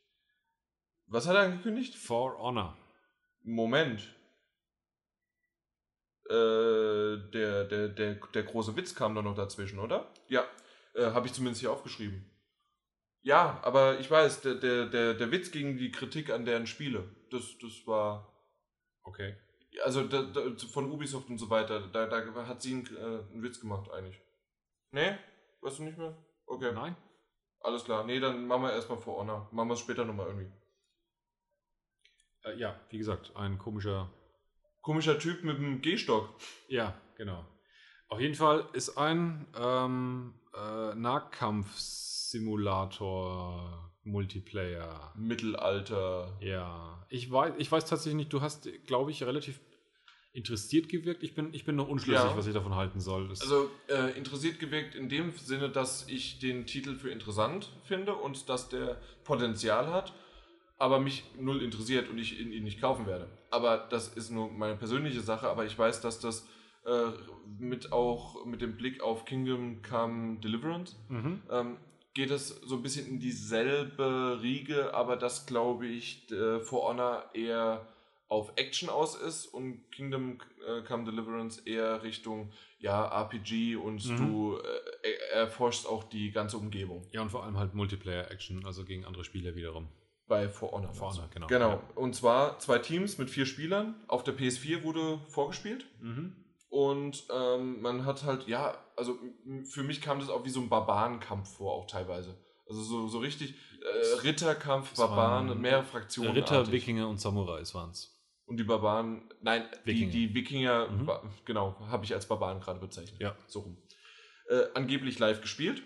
[1.07, 1.95] Was hat er angekündigt?
[1.95, 2.77] For Honor.
[3.41, 4.02] Moment.
[6.30, 10.14] Äh, der, der, der, der große Witz kam doch noch dazwischen, oder?
[10.27, 10.45] Ja,
[10.94, 12.30] äh, habe ich zumindest hier aufgeschrieben.
[13.22, 17.15] Ja, aber ich weiß, der, der, der, der Witz gegen die Kritik an deren Spiele,
[17.31, 18.31] das, das war,
[19.03, 19.36] Okay.
[19.84, 20.41] also da, da,
[20.72, 24.22] von Ubisoft und so weiter, da, da hat sie einen, äh, einen Witz gemacht eigentlich.
[24.91, 25.18] Nee?
[25.61, 26.16] Weißt du nicht mehr?
[26.45, 26.95] Okay, Nein?
[27.61, 28.06] alles klar.
[28.06, 29.49] Nee, dann machen wir erstmal vor Honor.
[29.52, 30.52] Machen wir es später nochmal irgendwie.
[32.45, 34.10] Äh, ja, wie gesagt, ein komischer
[34.82, 36.30] Komischer Typ mit dem Gehstock.
[36.68, 37.45] Ja, genau.
[38.07, 45.14] Auf jeden Fall ist ein ähm, äh, Nahkampfsimulator Multiplayer.
[45.16, 46.36] Mittelalter.
[46.40, 49.61] Ja, ich weiß, ich weiß tatsächlich nicht, du hast, glaube ich, relativ
[50.34, 51.23] interessiert gewirkt.
[51.23, 52.38] Ich bin, ich bin noch unschlüssig, Ja.
[52.38, 53.27] was ich davon halten soll.
[53.30, 58.14] Das, Also äh, interessiert gewirkt in dem Sinne, dass ich den Titel für interessant finde
[58.15, 60.14] und dass der Potenzial hat,
[60.77, 63.27] aber mich null interessiert und ich ihn, ihn nicht kaufen werde.
[63.51, 66.47] Aber das ist nur meine persönliche Sache, aber ich weiß, dass das
[66.85, 67.07] äh,
[67.60, 70.95] mit auch mit dem Blick auf Kingdom Come Deliverance.
[71.10, 71.41] Mhm.
[71.49, 71.77] Ähm,
[72.14, 77.26] geht es so ein bisschen in dieselbe Riege, aber das glaube ich äh, For Honor
[77.34, 77.88] eher
[78.30, 84.18] auf Action aus ist und Kingdom äh, Come Deliverance eher Richtung ja, RPG und Mhm.
[84.18, 89.03] du äh, erforschst auch die ganze Umgebung Ja, und vor allem halt Multiplayer-Action, also gegen
[89.06, 89.89] andere Spieler wiederum.
[90.27, 90.93] bei For Honor.
[90.93, 91.47] For Honor, genau.
[91.47, 91.69] Genau.
[91.72, 91.81] Ja.
[91.95, 93.95] Und zwar zwei Teams mit vier Spielern.
[94.07, 95.88] Auf der PS4 wurde vorgespielt.
[95.99, 96.35] Mhm.
[96.69, 99.18] Und ähm, man hat halt, ja, also
[99.64, 102.38] für mich kam das auch wie so ein Barbarenkampf vor, auch teilweise.
[102.68, 106.34] Also so, so richtig äh, Ritterkampf, Barbaren, mehrere Fraktionen.
[106.34, 106.72] Ritter.
[106.72, 108.15] Wikinger und Samurais waren es.
[108.50, 110.12] Und die Barbaren, nein, Wikinger.
[110.12, 111.12] Die, die Wikinger, Mhm.
[111.46, 113.22] genau, habe ich als Barbaren gerade bezeichnet.
[113.22, 113.38] Ja.
[113.48, 113.78] So rum.
[114.50, 115.84] Äh, angeblich live gespielt.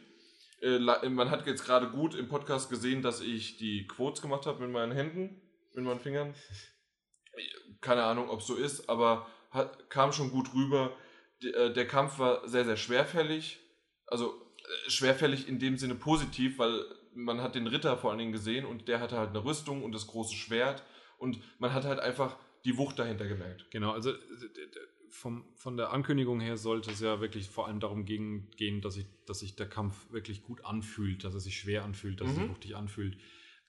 [0.62, 4.62] Äh, man hat jetzt gerade gut im Podcast gesehen, dass ich die Quotes gemacht habe
[4.62, 5.42] mit meinen Händen,
[5.74, 6.34] mit meinen Fingern.
[7.82, 10.96] Keine Ahnung, ob es so ist, aber hat, kam schon gut rüber.
[11.44, 13.60] D äh, der Kampf war sehr, sehr schwerfällig.
[14.08, 18.32] Also äh, schwerfällig in dem Sinne positiv, weil man hat den Ritter vor allen Dingen
[18.32, 20.84] gesehen und der hatte halt eine Rüstung und das große Schwert
[21.18, 23.66] und man hat halt einfach die Wucht dahinter gemerkt.
[23.72, 24.16] Genau, also äh,
[25.10, 29.06] vom, von der Ankündigung her sollte es ja wirklich vor allem darum gehen, dass, ich,
[29.26, 32.44] dass sich der Kampf wirklich gut anfühlt, dass er sich schwer anfühlt, dass er sich
[32.46, 32.50] Mhm.
[32.50, 33.18] wuchtig anfühlt.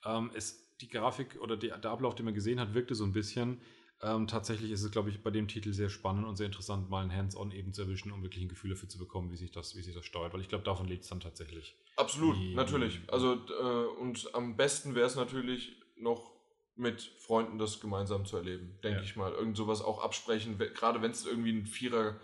[0.04, 3.12] Ähm, es, die Grafik oder die, der Ablauf, den man gesehen hat, wirkte so ein
[3.12, 3.60] bisschen.
[4.02, 7.04] Ähm, tatsächlich ist es, glaube ich, bei dem Titel sehr spannend und sehr interessant, mal
[7.04, 9.76] ein Hands-on eben zu erwischen, um wirklich ein Gefühl dafür zu bekommen, wie sich das,
[9.76, 10.32] wie sich das steuert.
[10.34, 11.76] Weil ich glaube, davon lebt es dann tatsächlich.
[11.96, 13.00] Absolut, Die- natürlich.
[13.08, 16.33] Also äh, und am besten wäre es natürlich noch
[16.76, 19.04] mit Freunden das gemeinsam zu erleben, denke Ja.
[19.04, 19.32] ich mal.
[19.32, 22.16] Irgend sowas auch absprechen, gerade wenn es irgendwie ein Vierer,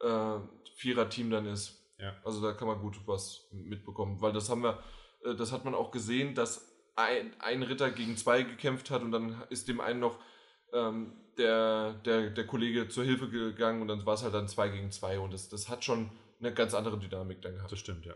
[0.00, 0.38] äh,
[0.76, 1.82] Vierer-Team dann ist.
[1.98, 2.14] Ja.
[2.24, 4.82] Also da kann man gut was mitbekommen, weil das haben wir,
[5.24, 9.10] äh, das hat man auch gesehen, dass ein, ein Ritter gegen zwei gekämpft hat und
[9.12, 10.18] dann ist dem einen noch
[10.72, 14.68] ähm, der, der, der Kollege zur Hilfe gegangen und dann war es halt dann zwei
[14.68, 17.72] gegen zwei und das, das hat schon eine ganz andere Dynamik dann gehabt.
[17.72, 18.14] Das stimmt, ja.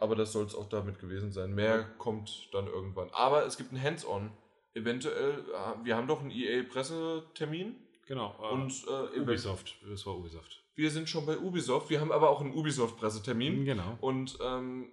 [0.00, 1.54] Aber das soll es auch damit gewesen sein.
[1.54, 3.10] Mehr kommt dann irgendwann.
[3.12, 4.30] Aber es gibt ein Hands-on.
[4.74, 7.74] Eventuell, äh, wir haben doch einen EA-Pressetermin
[8.06, 8.34] Genau.
[8.40, 10.62] äh, und äh, Ubisoft, das war Ubisoft.
[10.76, 11.90] wir sind schon bei Ubisoft.
[11.90, 13.64] Wir haben aber auch einen Ubisoft-Pressetermin.
[13.64, 13.98] Genau.
[14.00, 14.88] Und ähm,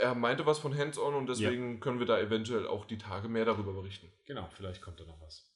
[0.00, 3.44] er meinte was von Hands-on und deswegen können wir da eventuell auch die Tage mehr
[3.44, 4.08] darüber berichten.
[4.26, 5.48] Genau, vielleicht kommt da noch was.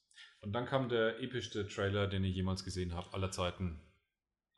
[0.43, 3.81] Und dann kam der epischste Trailer, den ich jemals gesehen habe, aller Zeiten.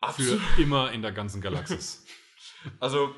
[0.00, 0.40] Absolut.
[0.40, 2.04] Für immer in der ganzen Galaxis.
[2.80, 3.14] Also,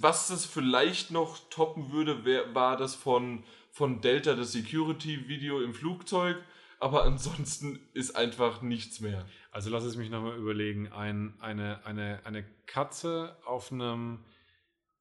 [0.00, 5.74] was das vielleicht noch toppen würde, wär, war das von, von Delta das Security-Video im
[5.74, 6.36] Flugzeug.
[6.80, 9.24] Aber ansonsten ist einfach nichts mehr.
[9.52, 10.90] Also lass es mich nochmal überlegen.
[10.90, 14.24] Ein, eine, eine, eine Katze auf einem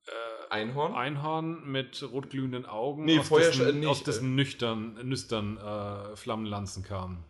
[0.06, 0.94] äh, Einhorn?
[0.94, 6.84] Einhorn mit rotglühenden Augen, Nee, aus, Feuer- dessen, nicht, aus dessen nüchtern, nüstern äh, Flammenlanzen
[6.84, 7.24] kam.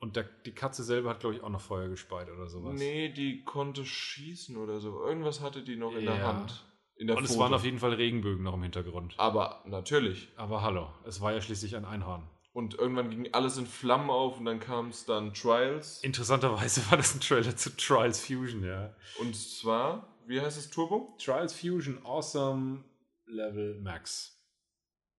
[0.00, 2.78] Und der, die Katze selber hat, glaube ich, auch noch Feuer gespeit oder sowas.
[2.78, 5.04] Nee, die konnte schießen oder so.
[5.04, 6.26] Irgendwas hatte die noch in der Ja.
[6.28, 6.64] Hand.
[6.96, 7.40] In der Und es Pfote.
[7.42, 9.14] waren auf jeden Fall Regenbögen noch im Hintergrund.
[9.18, 10.28] Aber natürlich.
[10.36, 12.28] Aber hallo, es war ja schließlich ein Einhorn.
[12.52, 16.02] Und irgendwann ging alles in Flammen auf und dann kam es dann Trials.
[16.02, 18.94] Interessanterweise war das ein Trailer zu Trials Fusion, ja.
[19.20, 21.16] Und zwar, wie heißt es, Turbo?
[21.22, 22.82] Trials Fusion Awesome
[23.26, 24.36] Level Max.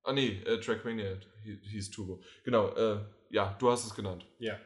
[0.03, 2.21] Ah nee, äh, Trackmania hi- hieß Turbo.
[2.43, 4.25] Genau, äh, ja, du hast es genannt.
[4.39, 4.57] Ja.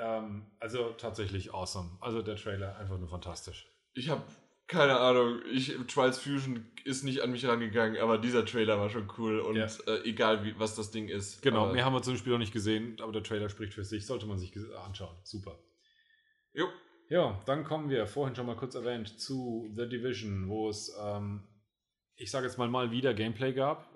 [0.00, 1.90] Ähm, also tatsächlich awesome.
[2.00, 3.68] Also der Trailer einfach nur fantastisch.
[3.94, 4.22] Ich habe
[4.66, 9.10] keine Ahnung, ich, Trials Fusion ist nicht an mich rangegangen, aber dieser Trailer war schon
[9.18, 9.66] cool und Ja.
[9.88, 11.42] äh, egal wie, was das Ding ist.
[11.42, 13.84] Genau, aber, mehr haben wir zum Spiel noch nicht gesehen, aber der Trailer spricht für
[13.84, 14.56] sich, sollte man sich
[14.86, 15.16] anschauen.
[15.24, 15.58] Super.
[16.52, 16.68] Jo,
[17.08, 21.42] Ja, dann kommen wir, vorhin schon mal kurz erwähnt, zu The Division, wo es, ähm,
[22.14, 23.88] ich sage jetzt mal, mal wieder Gameplay gab.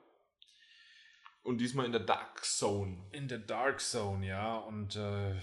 [1.45, 2.97] und diesmal in der Dark Zone.
[3.13, 4.57] In der Dark Zone, ja.
[4.57, 5.35] Und äh,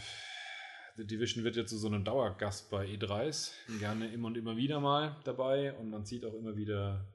[1.01, 3.53] The Division wird jetzt so einem Dauergast bei E3s.
[3.79, 5.73] Gerne immer und immer wieder mal dabei.
[5.73, 7.07] Und man sieht auch immer wieder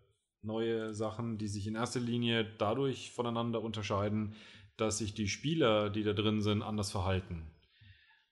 [0.43, 4.35] neue Sachen, die sich in erster Linie dadurch voneinander unterscheiden,
[4.77, 7.49] dass sich die Spieler, die da drin sind, anders verhalten.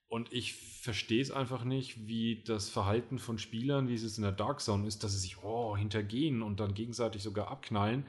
[0.09, 4.33] Und ich verstehe es einfach nicht, wie das Verhalten von Spielern, wie es in der
[4.33, 8.05] Dark Zone ist, dass sie sich oh, hintergehen und dann gegenseitig sogar abknallen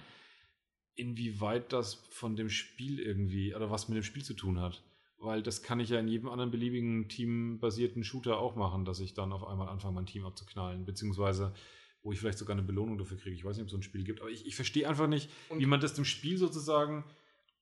[0.97, 4.83] inwieweit das von dem Spiel irgendwie oder was mit dem Spiel zu tun hat.
[5.19, 9.15] Weil das kann ich ja in jedem anderen beliebigen teambasierten Shooter auch machen, dass ich
[9.15, 11.55] dann auf einmal anfange, mein Team abzuknallen, beziehungsweise
[12.03, 13.35] wo ich vielleicht sogar eine Belohnung dafür kriege.
[13.35, 15.29] Ich weiß nicht, ob es so ein Spiel gibt, aber ich, ich verstehe einfach nicht,
[15.49, 17.05] Und- wie man das dem Spiel sozusagen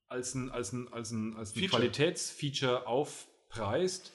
[0.08, 1.80] als ein, als ein, als ein, als ein Feature.
[1.80, 4.12] Qualitätsfeature aufpreist,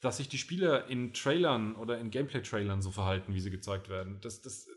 [0.00, 4.18] dass sich die Spieler in Trailern oder in Gameplay-Trailern so verhalten, wie sie gezeigt werden.
[4.20, 4.68] Das, das,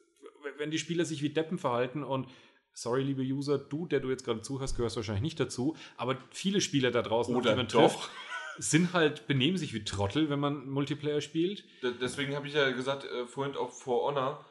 [0.58, 2.28] wenn die Spieler sich wie Deppen verhalten und
[2.74, 6.62] sorry, liebe User, du, der du jetzt gerade zuhörst, gehörst wahrscheinlich nicht dazu, aber viele
[6.62, 7.94] Spieler da draußen, Oder die man doch?
[7.94, 8.10] trifft,
[8.58, 11.64] sind halt, benehmen sich wie Trottel, wenn man Multiplayer spielt.
[11.82, 14.46] D deswegen habe ich ja gesagt, äh, vorhin auch For Honor,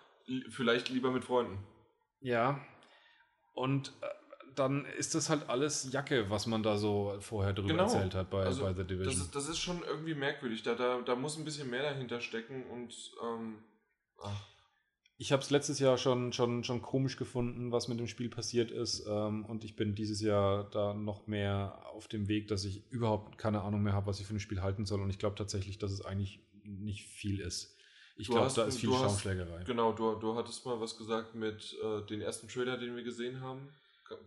[0.49, 1.59] vielleicht lieber mit Freunden.
[2.21, 2.61] Ja.
[3.55, 4.07] Und äh,
[4.55, 7.85] dann ist das halt alles Jacke, was man da so vorher drüber genau.
[7.85, 9.15] erzählt hat bei, also, bei The Division.
[9.15, 10.63] Das ist, das ist schon irgendwie merkwürdig.
[10.63, 13.59] Da, da, da muss ein bisschen mehr dahinter stecken und ähm,
[15.23, 18.73] ich habe es letztes Jahr schon, schon, schon komisch gefunden, was mit dem Spiel passiert
[18.73, 19.07] ist.
[19.07, 23.39] Ähm, und ich bin dieses Jahr da noch mehr auf dem Weg, dass ich überhaupt
[23.39, 25.01] keine Ahnung mehr habe, was ich für ein Spiel halten soll.
[25.01, 27.77] Und ich glaube tatsächlich, dass es eigentlich nicht viel ist.
[28.17, 29.59] Ich glaube, da ist viel Schaumschlägerei.
[29.59, 33.05] Hast, genau, du, du hattest mal was gesagt mit äh, den ersten Trailer, den wir
[33.05, 33.69] gesehen haben.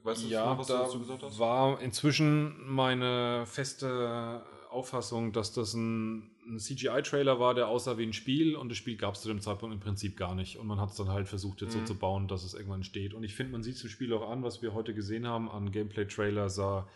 [0.04, 1.38] Weißt du, ja, was da du dazu gesagt hast?
[1.40, 4.42] war inzwischen meine feste
[4.76, 8.98] Auffassung, dass das ein, ein CGI-Trailer war, der aussah wie ein Spiel und das Spiel
[8.98, 10.58] gab es zu dem Zeitpunkt im Prinzip gar nicht.
[10.58, 11.80] Und man hat es dann halt versucht, jetzt mhm.
[11.80, 13.14] so zu bauen, dass es irgendwann steht.
[13.14, 15.50] Und ich finde, man sieht es im Spiel auch an, was wir heute gesehen haben
[15.50, 16.88] an Gameplay-Trailer, sah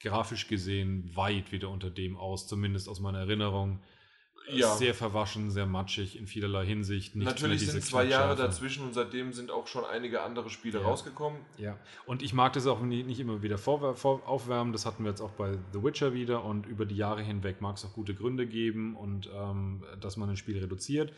[0.00, 3.80] grafisch gesehen weit wieder unter dem aus, zumindest aus meiner Erinnerung
[4.50, 4.74] ja.
[4.74, 7.16] sehr verwaschen, sehr matschig in vielerlei Hinsicht.
[7.16, 10.86] Nicht Natürlich sind zwei Jahre dazwischen und seitdem sind auch schon einige andere Spiele ja.
[10.86, 11.40] rausgekommen.
[11.56, 14.72] Ja, und ich mag das auch nicht immer wieder vor, vor, aufwärmen.
[14.72, 17.76] Das hatten wir jetzt auch bei The Witcher wieder und über die Jahre hinweg mag
[17.76, 21.12] es auch gute Gründe geben und ähm, dass man ein Spiel reduziert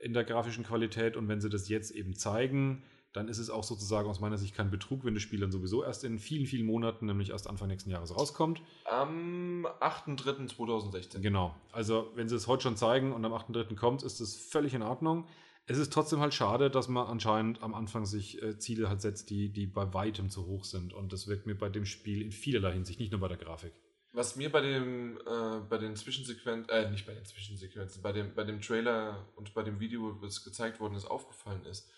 [0.00, 1.16] in der grafischen Qualität.
[1.16, 2.82] Und wenn sie das jetzt eben zeigen,
[3.12, 5.84] dann ist es auch sozusagen aus meiner Sicht kein Betrug, wenn das Spiel dann sowieso
[5.84, 8.62] erst in vielen, vielen Monaten, nämlich erst Anfang nächsten Jahres rauskommt.
[8.84, 11.20] Am 8.3.2016.
[11.20, 11.54] Genau.
[11.72, 13.74] Also, wenn sie es heute schon zeigen und am 8.3.
[13.76, 15.26] kommt, ist das völlig in Ordnung.
[15.66, 19.30] Es ist trotzdem halt schade, dass man anscheinend am Anfang sich äh, Ziele halt setzt,
[19.30, 20.92] die, die bei weitem zu hoch sind.
[20.92, 23.72] Und das wirkt mir bei dem Spiel in vielerlei Hinsicht, nicht nur bei der Grafik.
[24.14, 28.34] Was mir bei dem, äh, bei den Zwischensequenzen, äh, nicht bei den Zwischensequenzen, bei dem,
[28.34, 31.90] bei dem Trailer und bei dem Video, was gezeigt worden ist, aufgefallen ist,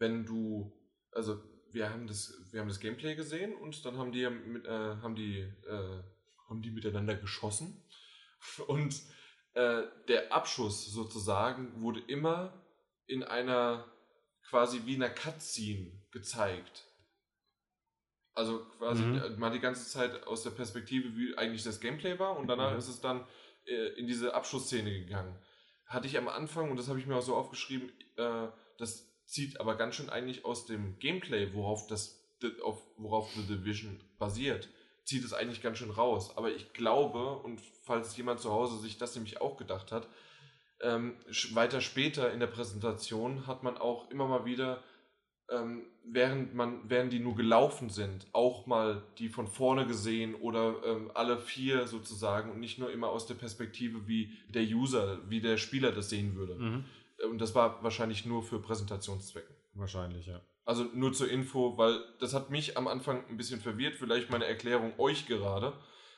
[0.00, 0.72] wenn du,
[1.12, 1.40] also
[1.70, 5.14] wir haben das, wir haben das Gameplay gesehen und dann haben die mit, äh, haben
[5.14, 6.02] die, äh,
[6.48, 7.84] haben die miteinander geschossen
[8.66, 9.00] und
[9.54, 12.64] äh, der Abschuss sozusagen wurde immer
[13.06, 13.84] in einer
[14.48, 16.86] quasi wie einer Cutscene gezeigt.
[18.34, 19.38] Also quasi mhm.
[19.38, 22.78] mal die ganze Zeit aus der Perspektive, wie eigentlich das Gameplay war und danach mhm.
[22.78, 23.26] ist es dann
[23.66, 25.36] äh, in diese Abschussszene gegangen.
[25.86, 28.48] Hatte ich am Anfang, und das habe ich mir auch so aufgeschrieben, äh,
[28.78, 32.20] das zieht aber ganz schön eigentlich aus dem Gameplay, worauf das,
[32.62, 34.68] auf, worauf The Division basiert,
[35.04, 36.36] zieht es eigentlich ganz schön raus.
[36.36, 40.08] Aber ich glaube, und falls jemand zu Hause sich das nämlich auch gedacht hat,
[40.82, 41.14] ähm,
[41.52, 44.82] weiter später in der Präsentation hat man auch immer mal wieder,
[45.48, 50.74] ähm, während man, während die nur gelaufen sind, auch mal die von vorne gesehen oder
[50.84, 55.40] ähm, alle vier sozusagen und nicht nur immer aus der Perspektive, wie der User, wie
[55.40, 56.54] der Spieler das sehen würde.
[56.54, 56.84] Mhm.
[57.28, 59.54] Und das war wahrscheinlich nur für Präsentationszwecken.
[59.74, 60.40] Wahrscheinlich, ja.
[60.64, 64.46] Also nur zur Info, weil das hat mich am Anfang ein bisschen verwirrt, vielleicht meine
[64.46, 65.72] Erklärung euch gerade,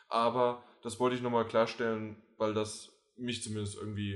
[0.09, 4.15] aber das wollte ich nochmal klarstellen, weil das mich zumindest irgendwie,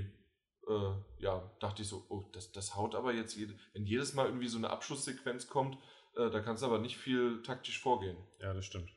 [0.68, 4.26] äh, ja, dachte ich so, oh, das, das haut aber jetzt, jede, wenn jedes Mal
[4.26, 5.78] irgendwie so eine Abschusssequenz kommt,
[6.16, 8.16] äh, da kannst du aber nicht viel taktisch vorgehen.
[8.40, 8.90] Ja, das stimmt.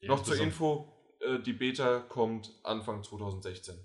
[0.00, 3.76] Ja, Noch zur Info, äh, die Beta kommt Anfang 2016.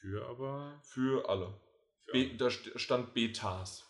[0.00, 0.80] Für aber?
[0.82, 1.54] Für alle.
[2.12, 3.86] Be da stand Betas.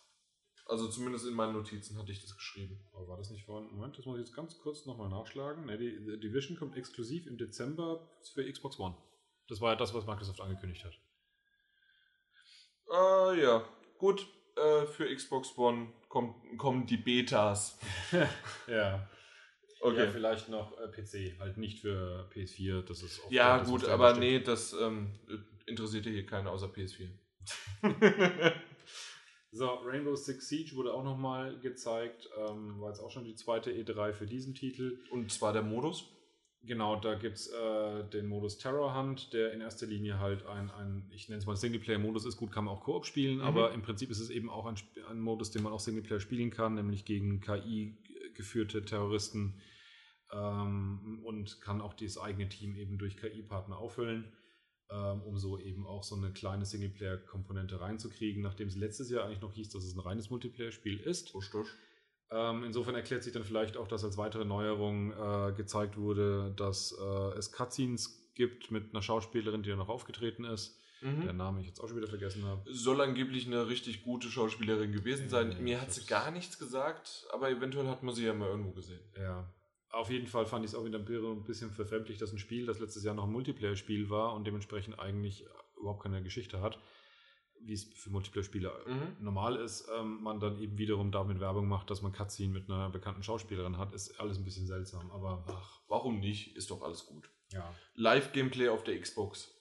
[0.65, 2.79] Also zumindest in meinen Notizen hatte ich das geschrieben.
[2.93, 3.69] Aber war das nicht vorhin?
[3.71, 5.65] Moment, das muss ich jetzt ganz kurz nochmal nachschlagen.
[5.65, 8.95] Ne, die, die Division kommt exklusiv im Dezember für Xbox One.
[9.47, 10.93] Das war ja das, was Microsoft angekündigt hat.
[12.89, 13.67] Äh, ja,
[13.97, 14.27] gut.
[14.55, 17.77] Äh, für Xbox One kommt, kommen die Betas.
[18.67, 19.09] ja.
[19.81, 20.05] Okay.
[20.05, 22.83] Ja, vielleicht noch äh, PC, halt nicht für PS4.
[22.83, 25.19] Das ist ja, gut, aber nee, das ähm,
[25.65, 27.09] interessiert hier keinen außer PS4.
[29.51, 32.29] so, Rainbow Six Siege wurde auch nochmal gezeigt.
[32.37, 34.99] Ähm, war jetzt auch schon die zweite E3 für diesen Titel.
[35.11, 36.05] Und zwar der Modus?
[36.63, 40.69] Genau, da gibt es äh, den Modus Terror Hunt, der in erster Linie halt ein,
[40.69, 42.37] ein ich nenne es mal Singleplayer-Modus ist.
[42.37, 43.43] Gut, kann man auch Koop spielen, mhm.
[43.43, 44.75] aber im Prinzip ist es eben auch ein,
[45.09, 49.59] ein Modus, den man auch Singleplayer spielen kann, nämlich gegen KI-geführte Terroristen
[50.31, 54.31] ähm, und kann auch das eigene Team eben durch KI-Partner auffüllen
[54.95, 59.53] um so eben auch so eine kleine Singleplayer-Komponente reinzukriegen, nachdem es letztes Jahr eigentlich noch
[59.53, 61.33] hieß, dass es ein reines Multiplayer-Spiel ist.
[61.35, 61.65] Richtig.
[62.31, 66.97] Ähm, insofern erklärt sich dann vielleicht auch, dass als weitere Neuerung äh, gezeigt wurde, dass
[66.97, 70.77] äh, es Cutscenes gibt mit einer Schauspielerin, die da noch aufgetreten ist.
[71.01, 71.23] Mhm.
[71.23, 72.61] Der Name ich jetzt auch schon wieder vergessen habe.
[72.71, 75.51] Soll angeblich eine richtig gute Schauspielerin gewesen sein.
[75.51, 78.71] Ja, Mir hat sie gar nichts gesagt, aber eventuell hat man sie ja mal irgendwo
[78.71, 79.01] gesehen.
[79.17, 79.51] Ja,
[79.91, 82.79] auf jeden Fall fand ich es auch wieder ein bisschen verfremdlich, dass ein Spiel, das
[82.79, 85.45] letztes Jahr noch ein Multiplayer-Spiel war und dementsprechend eigentlich
[85.77, 86.79] überhaupt keine Geschichte hat,
[87.63, 89.23] wie es für Multiplayer-Spieler mhm.
[89.23, 92.89] normal ist, ähm, man dann eben wiederum damit Werbung macht, dass man Cutscene mit einer
[92.89, 95.11] bekannten Schauspielerin hat, ist alles ein bisschen seltsam.
[95.11, 96.55] Aber ach, warum nicht?
[96.55, 97.29] Ist doch alles gut.
[97.51, 97.73] Ja.
[97.95, 99.53] Live-Gameplay auf der Xbox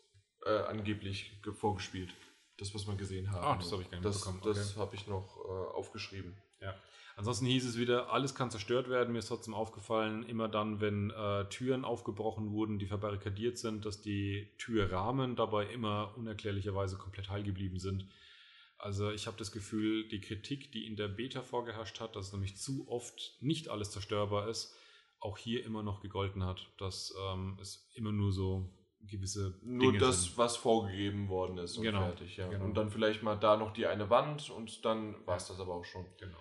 [0.47, 2.15] äh, angeblich vorgespielt.
[2.57, 3.45] Das, was wir gesehen haben.
[3.45, 4.39] Ach, das habe ich gar nicht das, bekommen.
[4.43, 4.55] Okay.
[4.55, 6.37] Das habe ich noch äh, aufgeschrieben.
[6.61, 6.75] Ja.
[7.17, 9.13] Ansonsten hieß es wieder, alles kann zerstört werden.
[9.13, 14.01] Mir ist trotzdem aufgefallen, immer dann, wenn äh, Türen aufgebrochen wurden, die verbarrikadiert sind, dass
[14.01, 18.07] die Türrahmen dabei immer unerklärlicherweise komplett heil geblieben sind.
[18.79, 22.57] Also ich habe das Gefühl, die Kritik, die in der Beta vorgeherrscht hat, dass nämlich
[22.57, 24.75] zu oft nicht alles zerstörbar ist,
[25.19, 28.71] auch hier immer noch gegolten hat, dass ähm, es immer nur so
[29.03, 30.39] gewisse Nur Dinge das, sind.
[30.39, 32.37] was vorgegeben worden ist und genau, fertig.
[32.37, 32.49] Ja.
[32.49, 32.65] Genau.
[32.65, 35.75] Und dann vielleicht mal da noch die eine Wand und dann war es das aber
[35.75, 36.07] auch schon.
[36.19, 36.39] Genau.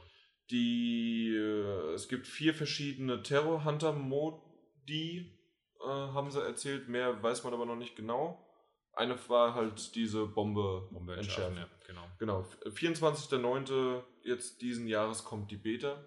[0.52, 5.40] Die, äh, es gibt vier verschiedene Terror Hunter Modi,
[5.82, 6.90] äh, haben sie erzählt.
[6.90, 8.46] Mehr weiß man aber noch nicht genau.
[8.94, 11.58] Eine war halt diese Bombe, Bombe entschärfen.
[11.58, 12.08] Ja, genau.
[12.18, 12.46] Genau.
[12.66, 14.04] 24.09.
[14.24, 16.04] jetzt diesen Jahres kommt die Beta.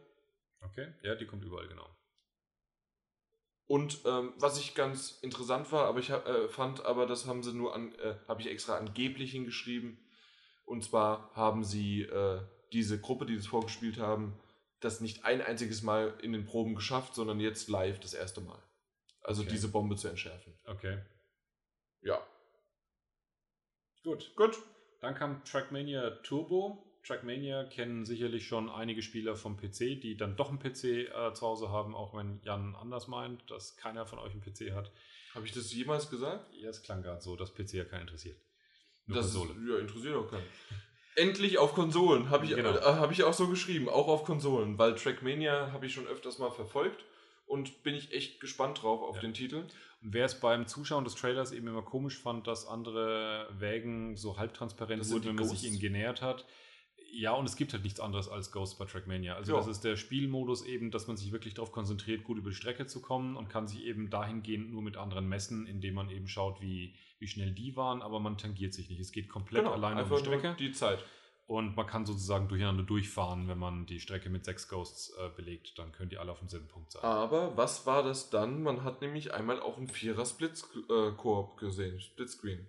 [0.61, 1.89] Okay, ja, die kommt überall, genau.
[3.67, 7.55] Und ähm, was ich ganz interessant war, aber ich äh, fand, aber das haben sie
[7.55, 9.99] nur an, äh, habe ich extra angeblich hingeschrieben.
[10.65, 12.43] Und zwar haben sie äh,
[12.73, 14.39] diese Gruppe, die das vorgespielt haben,
[14.81, 18.59] das nicht ein einziges Mal in den Proben geschafft, sondern jetzt live das erste Mal.
[19.23, 19.53] Also Okay.
[19.53, 20.53] diese Bombe zu entschärfen.
[20.65, 20.99] Okay.
[22.01, 22.21] Ja.
[24.03, 24.33] Gut.
[24.37, 24.59] Gut.
[25.01, 26.89] Dann kam Trackmania Turbo.
[27.05, 31.43] Trackmania kennen sicherlich schon einige Spieler vom PC, die dann doch einen PC äh, zu
[31.47, 34.93] Hause haben, auch wenn Jan anders meint, dass keiner von euch einen PC hat.
[35.35, 36.53] Habe ich das jemals gesagt?
[36.55, 38.39] Ja, es klang gerade so, dass PC ja keinen interessiert.
[39.07, 39.55] Nur das Konsole.
[39.69, 40.47] ja, interessiert auch keinen.
[41.15, 42.71] Endlich auf Konsolen, habe ich, Genau.
[42.71, 46.39] äh, hab ich auch so geschrieben, auch auf Konsolen, weil Trackmania habe ich schon öfters
[46.39, 47.05] mal verfolgt
[47.47, 49.21] und bin ich echt gespannt drauf auf Ja.
[49.23, 49.57] den Titel.
[50.03, 54.39] Und wer es beim Zuschauen des Trailers eben immer komisch fand, dass andere Wägen so
[54.39, 55.61] halbtransparent Das sind wurden, wenn man Ghosts?
[55.61, 56.47] sich ihnen genähert hat.
[57.15, 59.35] Ja, und es gibt halt nichts anderes als Ghost bei Trackmania.
[59.37, 59.59] Also Ja.
[59.59, 62.87] das ist der Spielmodus eben, dass man sich wirklich darauf konzentriert, gut über die Strecke
[62.87, 66.63] zu kommen und kann sich eben dahingehend nur mit anderen messen, indem man eben schaut,
[66.63, 68.99] wie, wie schnell die waren, aber man tangiert sich nicht.
[69.01, 71.05] Es geht komplett alleine Genau, einfach die Strecke die Zeit.
[71.47, 75.79] und man kann sozusagen durcheinander durchfahren, wenn man die Strecke mit sechs Ghosts äh, belegt.
[75.79, 77.03] Dann können die alle auf demselben Punkt sein.
[77.03, 78.63] Aber was war das dann?
[78.63, 82.67] Man hat nämlich einmal auch einen Vierer Split-Koop gesehen, Splitscreen.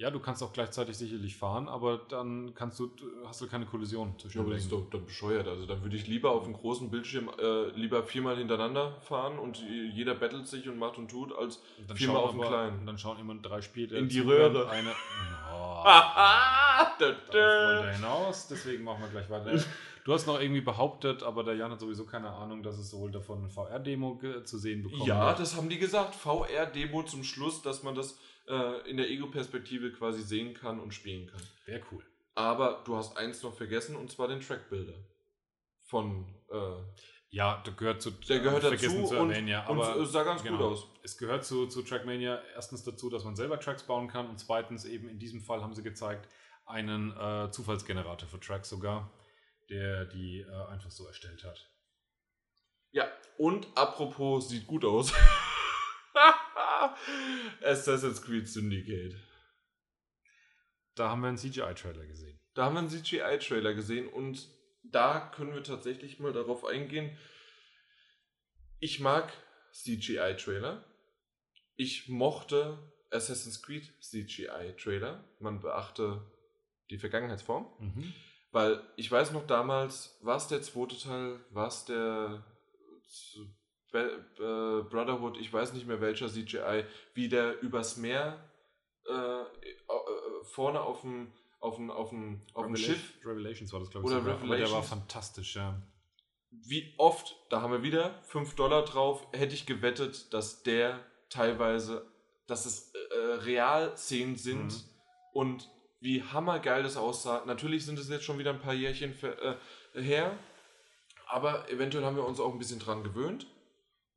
[0.00, 2.88] Ja, du kannst auch gleichzeitig sicherlich fahren, aber dann kannst du,
[3.26, 5.48] hast du keine Kollision zwischen Ja, aber das ist doch dann bescheuert.
[5.48, 9.58] Also dann würde ich lieber auf einem großen Bildschirm äh, lieber viermal hintereinander fahren und
[9.58, 12.86] jeder battelt sich und macht und tut, als Und viermal auf aber- kleinen.
[12.86, 14.68] Dann schauen immer drei Spiele In die Röhre.
[14.70, 14.90] Eine,
[15.52, 17.90] oh, darauf wollte er da.
[17.90, 19.60] hinaus, deswegen machen wir gleich weiter.
[20.04, 23.10] Du hast noch irgendwie behauptet, aber der Jan hat sowieso keine Ahnung, dass es sowohl
[23.10, 25.40] davon eine VR-Demo zu sehen bekommen Ja, wird.
[25.40, 26.14] das haben die gesagt.
[26.14, 28.16] VR-Demo zum Schluss, dass man das
[28.48, 31.42] äh, in der Ego-Perspektive quasi sehen kann und spielen kann.
[31.66, 32.04] wäre cool.
[32.34, 34.94] Aber du hast eins noch vergessen und zwar den Track-Builder.
[35.82, 36.26] Von.
[36.50, 36.82] Äh,
[37.30, 39.80] Ja, der gehört zu der gehört hab ich dazu vergessen zu und, erwähnen, ja, und
[39.80, 40.56] aber äh, sah ganz genau.
[40.56, 40.86] gut aus.
[41.02, 44.84] Es gehört zu, zu Trackmania erstens dazu, dass man selber Tracks bauen kann und zweitens
[44.84, 46.28] eben in diesem Fall haben sie gezeigt,
[46.64, 49.10] einen äh, Zufallsgenerator für Tracks sogar,
[49.68, 51.70] der die äh, einfach so erstellt hat.
[52.92, 53.06] Ja,
[53.36, 55.12] und apropos, sieht gut aus.
[57.62, 59.16] Assassin's Creed Syndicate.
[60.94, 62.40] Da haben wir einen CGI-Trailer gesehen.
[62.54, 64.48] Da haben wir einen CGI-Trailer gesehen und
[64.82, 67.16] da können wir tatsächlich mal darauf eingehen.
[68.80, 69.32] Ich mag
[69.72, 70.84] CGI-Trailer.
[71.76, 72.78] Ich mochte
[73.10, 75.24] Assassin's Creed CGI-Trailer.
[75.38, 76.26] Man beachte
[76.90, 77.66] die Vergangenheitsform.
[77.78, 78.14] Mhm.
[78.50, 82.44] Weil ich weiß noch damals, war es der zweite Teil, war es der
[83.88, 86.84] z- Be äh, Brotherhood, ich weiß nicht mehr welcher CGI,
[87.14, 88.38] wie der übers Meer
[89.06, 89.44] äh, äh,
[90.44, 94.12] vorne auf dem auf dem, auf dem, auf dem Schiff, Revelations war das, glaube ich.
[94.12, 94.88] Oder sogar, aber der war Revelations.
[94.88, 95.82] fantastisch, ja.
[96.50, 101.00] wie oft, da haben wir wieder 5 Dollar drauf, hätte ich gewettet, dass der
[101.30, 102.06] teilweise,
[102.46, 104.82] dass es äh, Realszenen sind Mhm.
[105.32, 105.70] und
[106.00, 107.42] wie hammergeil das aussah.
[107.44, 109.58] Natürlich sind es jetzt schon wieder ein paar Jährchen ver-
[109.94, 110.38] äh, her,
[111.26, 113.48] aber eventuell haben wir uns auch ein bisschen dran gewöhnt.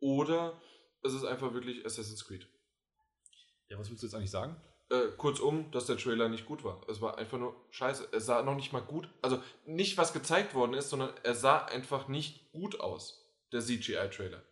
[0.02, 0.60] Oder
[1.04, 2.46] es ist einfach wirklich Assassin's Creed.
[3.70, 4.62] Ja, was willst du jetzt eigentlich sagen?
[4.90, 6.82] Äh, kurzum, dass der Trailer nicht gut war.
[6.90, 8.10] Es war einfach nur scheiße.
[8.12, 11.64] Es sah noch nicht mal gut, also nicht was gezeigt worden ist, sondern er sah
[11.64, 14.44] einfach nicht gut aus, der CGI-Trailer.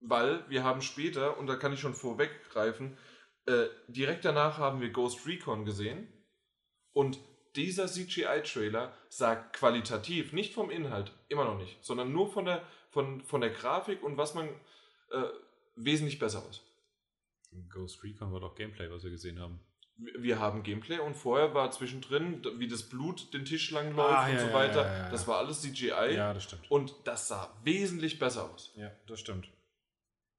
[0.00, 2.98] Weil wir haben später, und da kann ich schon vorweggreifen,
[3.46, 6.12] äh, direkt danach haben wir Ghost Recon gesehen
[6.92, 7.20] und
[7.54, 13.22] dieser CGI-Trailer sah qualitativ, nicht vom Inhalt, immer noch nicht, sondern nur von der, von,
[13.22, 14.48] von der Grafik und was man
[15.10, 15.22] äh,
[15.76, 16.62] wesentlich besser aus.
[17.70, 19.60] Ghost Recon war doch Gameplay, was wir gesehen haben.
[19.96, 24.26] wir haben Gameplay und vorher war zwischendrin, wie das Blut den Tisch lang läuft Ah,
[24.26, 24.82] und ja, so weiter.
[24.84, 25.10] ja, ja.
[25.10, 26.70] Das war alles CGI Ja, das stimmt.
[26.70, 28.72] und das sah wesentlich besser aus.
[28.76, 29.48] Ja, das stimmt.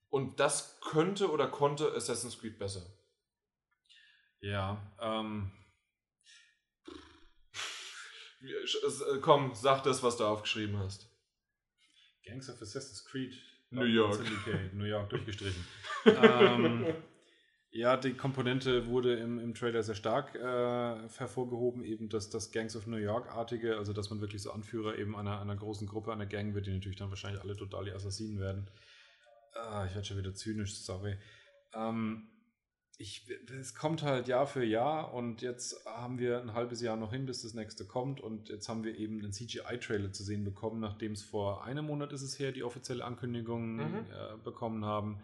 [0.10, 2.85] Und das könnte oder konnte Assassin's Creed besser.
[4.41, 5.52] Ja, ähm,
[8.41, 11.10] äh, Komm, sag das, was du aufgeschrieben hast.
[12.26, 13.34] Gangs of Assassin's Creed.
[13.69, 14.15] New York.
[14.15, 15.65] Syndicate, New York durchgestrichen.
[16.06, 16.85] ähm,
[17.72, 22.76] ja, die Komponente wurde im, im Trailer sehr stark äh, hervorgehoben, eben das, das Gangs
[22.76, 26.26] of New York-artige, also dass man wirklich so Anführer eben einer, einer großen Gruppe, einer
[26.26, 28.69] Gang wird, die natürlich dann wahrscheinlich alle total die Assassinen werden.
[29.53, 31.18] Ah, ich werde schon wieder zynisch, sorry.
[31.73, 32.30] Ähm,
[32.99, 33.23] ich,
[33.59, 37.25] es kommt halt Jahr für Jahr und jetzt haben wir ein halbes Jahr noch hin,
[37.27, 41.11] bis das nächste kommt und jetzt haben wir eben einen CGI-Trailer zu sehen bekommen, nachdem
[41.11, 43.95] es vor einem Monat ist es her, die offizielle Ankündigung Mhm.
[44.11, 45.19] äh, bekommen haben.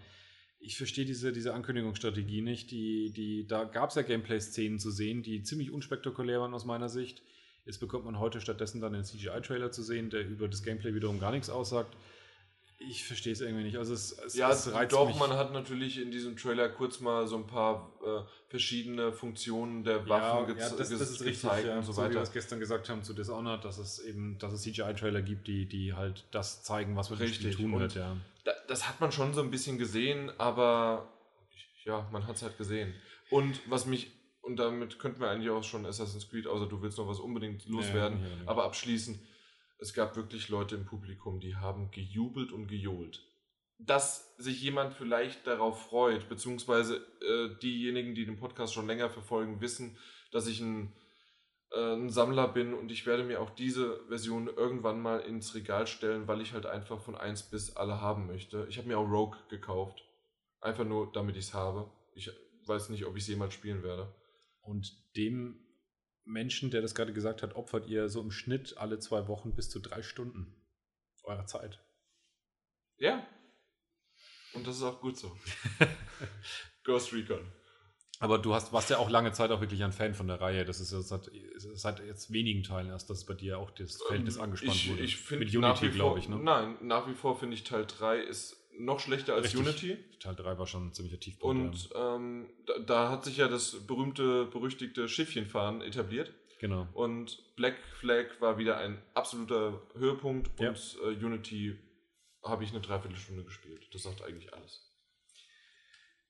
[0.59, 2.71] Ich verstehe diese, diese Ankündigungsstrategie nicht.
[2.71, 6.89] Die, die, da gab es ja Gameplay-Szenen zu sehen, die ziemlich unspektakulär waren aus meiner
[6.89, 7.21] Sicht.
[7.65, 11.19] Jetzt bekommt man heute stattdessen dann den CGI-Trailer zu sehen, der über das Gameplay wiederum
[11.19, 11.97] gar nichts aussagt.
[12.89, 13.77] Ich verstehe es irgendwie nicht.
[13.77, 15.18] Also es, es, Ja, es doch, mich.
[15.18, 19.97] man hat natürlich in diesem Trailer kurz mal so ein paar äh, verschiedene Funktionen der
[19.97, 21.77] ja, Waffen ja, gez- das, das ist richtig, gezeigt ja.
[21.77, 22.22] und so so wie wir weiter.
[22.23, 25.93] es gestern gesagt haben zu Dishonored, dass es eben, dass es CGI-Trailer gibt, die, die
[25.93, 28.18] halt das zeigen, was Spiel Richtig, tun und- wird, ja.
[28.43, 31.07] Da, das hat man schon so ein bisschen gesehen, aber
[31.85, 32.93] ja, man hat es halt gesehen.
[33.30, 34.11] Und was mich,
[34.41, 37.68] und damit könnten wir eigentlich auch schon Assassin's Creed, außer du willst noch was unbedingt
[37.68, 38.47] loswerden, Nee, nee, nee.
[38.47, 39.19] aber abschließen,
[39.84, 43.22] es gab wirklich Leute im Publikum, die haben gejubelt und gejohlt.
[43.77, 49.60] Dass sich jemand vielleicht darauf freut, beziehungsweise äh, diejenigen, die den Podcast schon länger verfolgen,
[49.60, 49.97] wissen,
[50.31, 50.95] dass ich ein,
[51.72, 55.85] äh, ein Sammler bin und ich werde mir auch diese Version irgendwann mal ins Regal
[55.85, 58.65] stellen, weil ich halt einfach von 1 bis alle haben möchte.
[58.69, 60.01] Ich habe mir auch Rogue gekauft.
[60.61, 61.91] Einfach nur, damit ich es habe.
[62.15, 62.31] Ich
[62.68, 64.15] weiß nicht, ob ich es jemals spielen werde.
[64.61, 65.62] Und dem
[66.25, 69.69] Menschen, der das gerade gesagt hat, opfert ihr so im Schnitt alle zwei Wochen bis
[69.69, 70.55] zu drei Stunden
[71.23, 71.79] eurer Zeit.
[72.97, 73.25] Ja.
[74.53, 75.35] Und das ist auch gut so.
[76.83, 77.51] Ghost Recon.
[78.19, 80.63] Aber du hast, warst ja auch lange Zeit auch wirklich ein Fan von der Reihe.
[80.63, 84.37] Das ist ja seit, seit jetzt wenigen Teilen erst, dass bei dir auch das Verhältnis
[84.37, 85.41] angespannt Ähm, ich, wurde.
[85.41, 86.29] Ich Mit Unity, glaube ich.
[86.29, 86.37] Ne?
[86.37, 89.59] Nein, nach wie vor finde ich Teil 3 ist noch schlechter als Richtig.
[89.61, 89.97] Unity.
[90.19, 91.75] Teil 3 war schon ein ziemlicher Tiefpunkt.
[91.75, 96.33] Und ähm, da, da hat sich ja das berühmte, berüchtigte Schiffchenfahren etabliert.
[96.59, 96.87] Genau.
[96.93, 100.49] Und Black Flag war wieder ein absoluter Höhepunkt.
[100.59, 100.69] Ja.
[100.69, 101.77] Und äh, Unity
[102.43, 103.87] habe ich eine Dreiviertelstunde gespielt.
[103.93, 104.89] Das sagt eigentlich alles.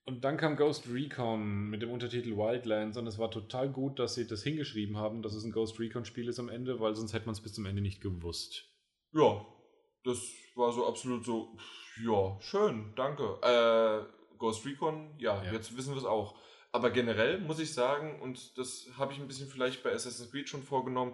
[0.05, 4.15] Und dann kam Ghost Recon mit dem Untertitel Wildlands und es war total gut, dass
[4.15, 7.25] sie das hingeschrieben haben, dass es ein Ghost Recon-Spiel ist am Ende, weil sonst hätte
[7.25, 8.65] man es bis zum Ende nicht gewusst.
[9.13, 9.45] Ja,
[10.03, 10.19] das
[10.55, 11.55] war so absolut so,
[12.01, 13.37] ja, schön, danke.
[13.41, 15.51] Äh, Ghost Recon, ja, Ja.
[15.53, 16.35] jetzt wissen wir es auch.
[16.71, 20.49] Aber generell muss ich sagen, und das habe ich ein bisschen vielleicht bei Assassin's Creed
[20.49, 21.13] schon vorgenommen,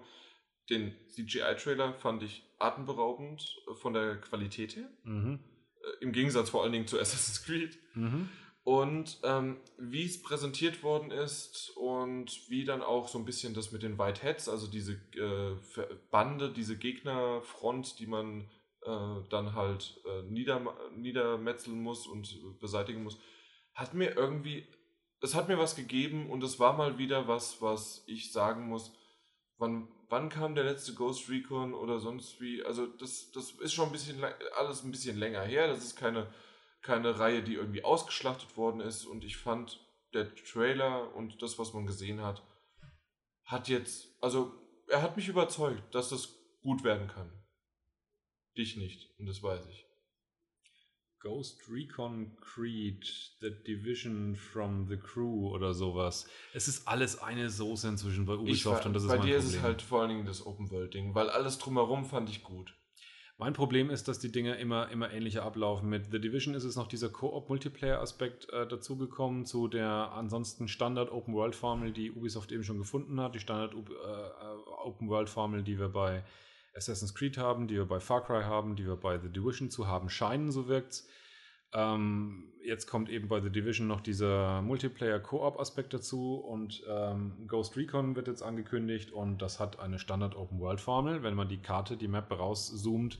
[0.69, 4.89] den CGI-Trailer fand ich atemberaubend äh, von der Qualität her.
[5.03, 5.39] Mhm.
[5.81, 7.77] Äh, Im Gegensatz vor allen Dingen zu Assassin's Creed.
[7.95, 8.29] Mhm.
[8.63, 13.71] Und ähm, wie es präsentiert worden ist und wie dann auch so ein bisschen das
[13.71, 15.55] mit den White Hats, also diese äh,
[16.11, 18.47] Bande, diese Gegnerfront, die man
[18.89, 20.61] äh, dann halt äh, nieder,
[20.95, 23.19] niedermetzeln muss und beseitigen muss,
[23.73, 24.67] hat mir irgendwie,
[25.21, 28.91] es hat mir was gegeben und es war mal wieder was, was ich sagen muss,
[29.57, 33.87] wann, wann kam der letzte Ghost Recon oder sonst wie, also das, das ist schon
[33.87, 34.23] ein bisschen,
[34.57, 36.27] alles ein bisschen länger her, das ist keine
[36.81, 39.05] keine Reihe, die irgendwie ausgeschlachtet worden ist.
[39.05, 39.79] Und ich fand,
[40.13, 42.43] der Trailer und das, was man gesehen hat,
[43.45, 44.53] hat jetzt, also
[44.87, 47.31] er hat mich überzeugt, dass das gut werden kann.
[48.59, 49.85] Dich nicht, und das weiß ich.
[51.21, 53.05] Ghost Recon Creed,
[53.39, 56.27] The Division from the Crew oder sowas.
[56.53, 59.35] Es ist alles eine Soße inzwischen bei Ich, Ubisoft und das ist bei mein dir
[59.35, 59.49] Problem.
[59.49, 62.75] ist es halt vor allen Dingen das Open-World-Ding, weil alles drumherum fand ich gut.
[63.37, 65.87] Mein Problem ist, dass die Dinge immer, immer ähnlicher ablaufen.
[65.87, 72.11] Mit The Division ist es noch dieser Koop-Multiplayer-Aspekt äh, dazugekommen zu der ansonsten Standard-Open-World-Formel, die
[72.11, 73.35] Ubisoft eben schon gefunden hat.
[73.35, 76.25] Die Standard-Open-World-Formel, die wir bei
[76.75, 79.87] Assassin's Creed haben, die wir bei Far Cry haben, die wir bei The Division zu
[79.87, 81.07] haben scheinen, so wirkt's.
[81.73, 88.15] Ähm, jetzt kommt eben bei The Division noch dieser Multiplayer-Koop-Aspekt dazu und ähm, Ghost Recon
[88.15, 91.21] wird jetzt angekündigt und das hat eine Standard-Open-World-Formel.
[91.21, 93.19] Wenn man die Karte, die Map rauszoomt,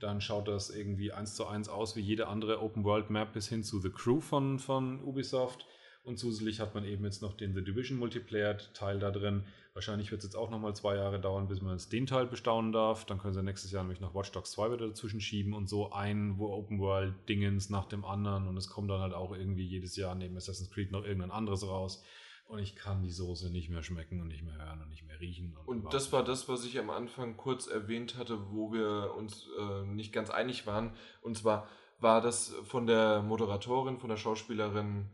[0.00, 3.78] dann schaut das irgendwie eins zu eins aus wie jede andere Open-World-Map bis hin zu
[3.78, 5.66] The Crew von, von Ubisoft.
[6.02, 9.44] Und zusätzlich hat man eben jetzt noch den The Division Multiplayer-Teil da drin.
[9.74, 12.72] Wahrscheinlich wird es jetzt auch nochmal zwei Jahre dauern, bis man jetzt den Teil bestaunen
[12.72, 13.06] darf.
[13.06, 15.92] Dann können sie nächstes Jahr nämlich noch Watch Dogs 2 wieder dazwischen schieben und so
[15.92, 18.48] ein Open World-Dingens nach dem anderen.
[18.48, 21.66] Und es kommt dann halt auch irgendwie jedes Jahr neben Assassin's Creed noch irgendein anderes
[21.66, 22.04] raus.
[22.48, 25.18] Und ich kann die Soße nicht mehr schmecken und nicht mehr hören und nicht mehr
[25.20, 25.56] riechen.
[25.64, 29.48] Und, und das war das, was ich am Anfang kurz erwähnt hatte, wo wir uns
[29.58, 30.94] äh, nicht ganz einig waren.
[31.22, 31.66] Und zwar
[31.98, 35.08] war das von der Moderatorin, von der Schauspielerin,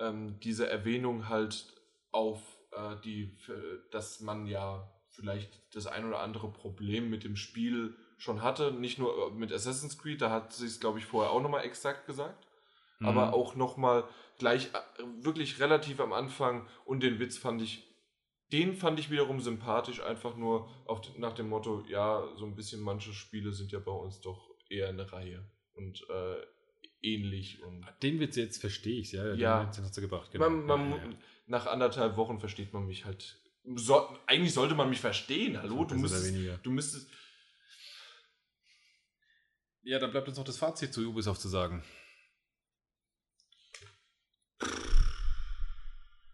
[0.00, 1.74] ähm, diese Erwähnung halt
[2.10, 3.36] auf äh, die,
[3.90, 8.72] dass man ja vielleicht das ein oder andere Problem mit dem Spiel schon hatte.
[8.72, 11.64] Nicht nur äh, mit Assassin's Creed, da hat sie es, glaube ich, vorher auch nochmal
[11.64, 12.46] exakt gesagt.
[13.00, 13.06] Mhm.
[13.06, 14.04] Aber auch nochmal
[14.38, 17.86] gleich äh, wirklich relativ am Anfang und den Witz fand ich,
[18.52, 22.80] den fand ich wiederum sympathisch, einfach nur auf, nach dem Motto, ja, so ein bisschen
[22.80, 25.44] manche Spiele sind ja bei uns doch eher eine Reihe
[25.74, 26.36] und äh,
[27.02, 27.62] ähnlich.
[27.62, 29.34] Und den Witz jetzt verstehe ich, ja.
[29.34, 29.64] ja.
[29.64, 30.50] Den hast du gebracht, genau.
[30.50, 31.16] Man, man, ja, ja.
[31.50, 33.36] Nach anderthalb Wochen versteht man mich halt.
[33.74, 35.84] So, eigentlich sollte man mich verstehen, hallo?
[35.84, 36.32] Du müsstest,
[36.62, 37.10] du müsstest.
[39.82, 41.82] Ja, dann bleibt uns noch das Fazit zu Ubisoft zu sagen.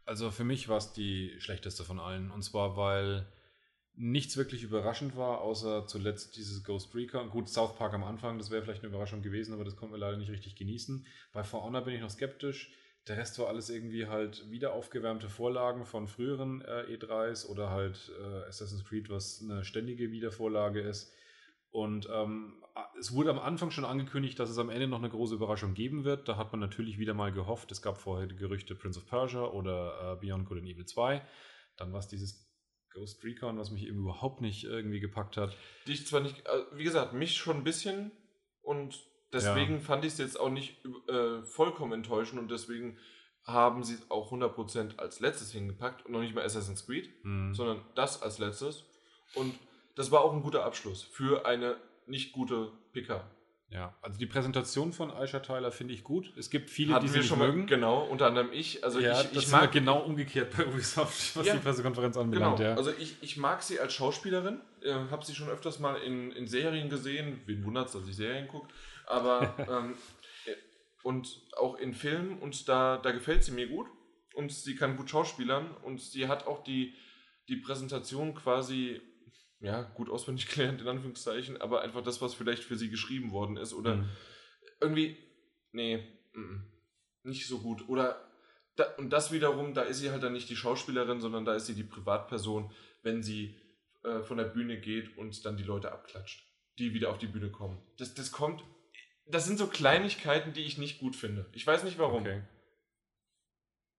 [0.04, 2.30] Also für mich war es die schlechteste von allen.
[2.30, 3.26] Und zwar, weil
[3.94, 7.30] nichts wirklich überraschend war, außer zuletzt dieses Ghost Recon.
[7.30, 9.98] Gut, South Park am Anfang, das wäre vielleicht eine Überraschung gewesen, aber das konnten wir
[9.98, 11.06] leider nicht richtig genießen.
[11.32, 12.70] Bei For Honor bin ich noch skeptisch.
[13.08, 18.10] Der Rest war alles irgendwie halt wieder aufgewärmte Vorlagen von früheren äh, E3s oder halt
[18.20, 21.12] äh, Assassin's Creed, was eine ständige Wiedervorlage ist.
[21.70, 22.64] Und ähm,
[22.98, 26.04] es wurde am Anfang schon angekündigt, dass es am Ende noch eine große Überraschung geben
[26.04, 26.28] wird.
[26.28, 27.70] Da hat man natürlich wieder mal gehofft.
[27.70, 31.22] Es gab vorher die Gerüchte Prince of Persia oder äh, Beyond Good and Evil 2.
[31.76, 32.50] Dann war es dieses
[32.92, 35.56] Ghost Recon, was mich eben überhaupt nicht irgendwie gepackt hat.
[35.86, 38.10] Dich zwar nicht, äh, wie gesagt, mich schon ein bisschen
[38.62, 38.98] und
[39.32, 39.80] deswegen ja.
[39.80, 42.98] fand ich es jetzt auch nicht äh, vollkommen enttäuschend und deswegen
[43.44, 47.54] haben sie es auch 100% als letztes hingepackt und noch nicht mal Assassin's Creed, mhm.
[47.54, 48.84] sondern das als letztes.
[49.34, 49.54] Und
[49.94, 51.76] das war auch ein guter Abschluss für eine
[52.06, 53.24] nicht gute PK.
[53.68, 56.32] Ja, also die Präsentation von Aisha Tyler finde ich gut.
[56.36, 57.60] Es gibt viele, Hatten die sie schon mögen.
[57.60, 58.84] Mal, genau, unter anderem ich.
[58.84, 62.58] Also ja, ich, ich mag genau umgekehrt bei Ubisoft, was ja, die Pressekonferenz anbelangt.
[62.58, 62.70] Genau.
[62.70, 62.76] Ja.
[62.76, 64.60] Also ich, ich mag sie als Schauspielerin.
[64.82, 67.40] Äh, habe sie schon öfters mal in, in Serien gesehen.
[67.46, 68.68] Wen wundert es, dass ich Serien gucke.
[69.06, 69.94] Aber ähm,
[71.02, 73.86] und auch in Filmen und da, da gefällt sie mir gut.
[74.34, 76.94] Und sie kann gut schauspielern und sie hat auch die,
[77.48, 79.00] die Präsentation quasi
[79.60, 83.56] ja, gut auswendig gelernt, in Anführungszeichen, aber einfach das, was vielleicht für sie geschrieben worden
[83.56, 83.72] ist.
[83.72, 84.08] Oder mhm.
[84.80, 85.16] irgendwie,
[85.72, 85.94] nee,
[86.34, 86.42] m
[87.24, 87.88] -m, nicht so gut.
[87.88, 88.20] Oder,
[88.74, 91.66] da, und das wiederum, da ist sie halt dann nicht die Schauspielerin, sondern da ist
[91.66, 92.70] sie die Privatperson,
[93.02, 93.56] wenn sie
[94.02, 96.44] äh, von der Bühne geht und dann die Leute abklatscht,
[96.78, 97.80] die wieder auf die Bühne kommen.
[97.96, 98.62] Das, das kommt,
[99.26, 101.46] das sind so Kleinigkeiten, die ich nicht gut finde.
[101.52, 102.22] Ich weiß nicht warum.
[102.22, 102.42] Okay.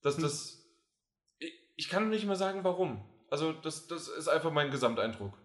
[0.01, 0.63] Das, das,
[1.39, 3.03] ich, ich kann nicht mehr sagen, warum.
[3.29, 5.37] Also, das, das ist einfach mein Gesamteindruck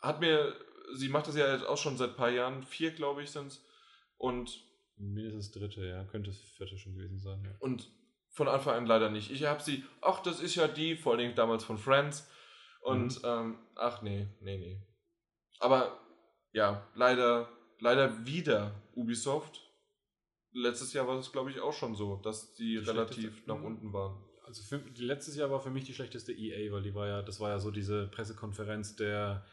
[0.00, 0.54] hat mir,
[0.94, 3.48] sie macht das ja jetzt auch schon seit ein paar Jahren, vier glaube ich sind
[3.48, 3.64] es.
[4.16, 4.64] Und.
[4.96, 7.44] Mindestens dritte, ja, könnte es vierte schon gewesen sein.
[7.44, 7.52] Ja.
[7.60, 7.88] Und
[8.30, 9.30] von Anfang an leider nicht.
[9.30, 12.28] Ich habe sie, ach, das ist ja die, vor allem damals von Friends.
[12.82, 13.28] Und, mhm.
[13.28, 14.82] ähm, ach nee, nee, nee.
[15.60, 16.00] Aber
[16.52, 17.48] ja, leider,
[17.80, 19.62] leider wieder Ubisoft.
[20.52, 23.92] Letztes Jahr war es, glaube ich, auch schon so, dass die, die relativ nach unten
[23.92, 24.24] waren.
[24.44, 27.38] Also für, letztes Jahr war für mich die schlechteste EA, weil die war ja, das
[27.38, 29.44] war ja so diese Pressekonferenz der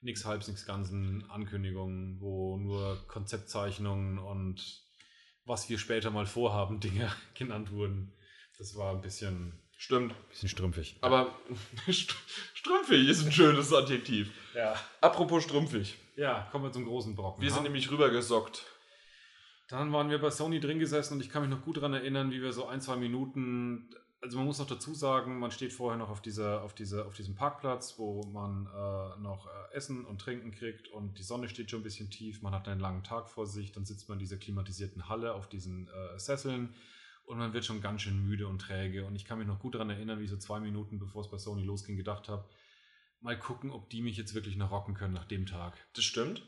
[0.00, 4.84] nichts halbs, nichts ganzen Ankündigungen, wo nur Konzeptzeichnungen und
[5.44, 8.12] was wir später mal vorhaben, Dinge genannt wurden.
[8.58, 9.60] Das war ein bisschen.
[9.78, 10.12] Stimmt.
[10.12, 10.96] Ein bisschen strümpfig.
[11.02, 11.34] Aber
[12.54, 14.30] strümpfig ist ein schönes Adjektiv.
[14.54, 14.74] Ja.
[15.02, 15.98] Apropos strümpfig.
[16.16, 17.42] Ja, kommen wir zum großen Brocken.
[17.42, 18.64] Wir sind nämlich rübergesockt.
[19.68, 22.30] Dann waren wir bei Sony drin gesessen und ich kann mich noch gut daran erinnern,
[22.30, 23.88] wie wir so ein, zwei Minuten
[24.26, 27.14] also man muss noch dazu sagen, man steht vorher noch auf, dieser, auf, dieser, auf
[27.14, 31.70] diesem Parkplatz, wo man äh, noch äh, Essen und Trinken kriegt und die Sonne steht
[31.70, 34.20] schon ein bisschen tief, man hat einen langen Tag vor sich, dann sitzt man in
[34.20, 36.74] dieser klimatisierten Halle auf diesen äh, Sesseln
[37.24, 39.04] und man wird schon ganz schön müde und träge.
[39.04, 41.30] Und ich kann mich noch gut daran erinnern, wie ich so zwei Minuten bevor es
[41.30, 42.48] bei Sony losging, gedacht habe,
[43.20, 45.76] mal gucken, ob die mich jetzt wirklich noch rocken können nach dem Tag.
[45.94, 46.42] Das stimmt.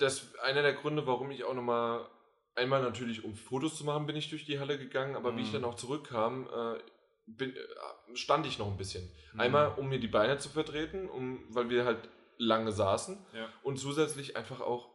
[0.00, 2.08] Das ist einer der Gründe, warum ich auch nochmal
[2.54, 5.36] einmal natürlich, um Fotos zu machen, bin ich durch die Halle gegangen, aber mhm.
[5.36, 5.54] wie ich mhm.
[5.54, 6.78] dann auch zurückkam, äh,
[7.26, 9.08] bin, äh, stand ich noch ein bisschen.
[9.34, 9.40] Mhm.
[9.40, 12.08] Einmal, um mir die Beine zu vertreten, um, weil wir halt
[12.38, 13.48] lange saßen ja.
[13.62, 14.90] und zusätzlich einfach auch,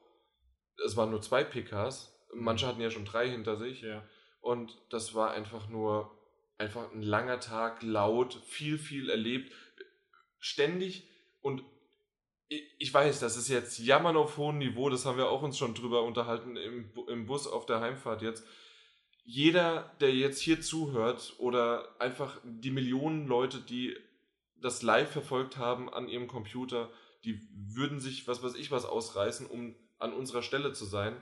[0.83, 2.43] es waren nur zwei PKs, mhm.
[2.43, 4.03] manche hatten ja schon drei hinter sich ja.
[4.41, 6.11] und das war einfach nur
[6.57, 9.51] einfach ein langer Tag, laut, viel, viel erlebt,
[10.39, 11.07] ständig
[11.41, 11.63] und
[12.47, 15.73] ich weiß, das ist jetzt Jammern auf hohem Niveau, das haben wir auch uns schon
[15.73, 18.45] drüber unterhalten im, im Bus auf der Heimfahrt jetzt.
[19.23, 23.97] Jeder, der jetzt hier zuhört oder einfach die Millionen Leute, die
[24.57, 26.91] das live verfolgt haben an ihrem Computer,
[27.23, 31.19] die würden sich, was weiß ich, was ausreißen, um an unserer Stelle zu sein.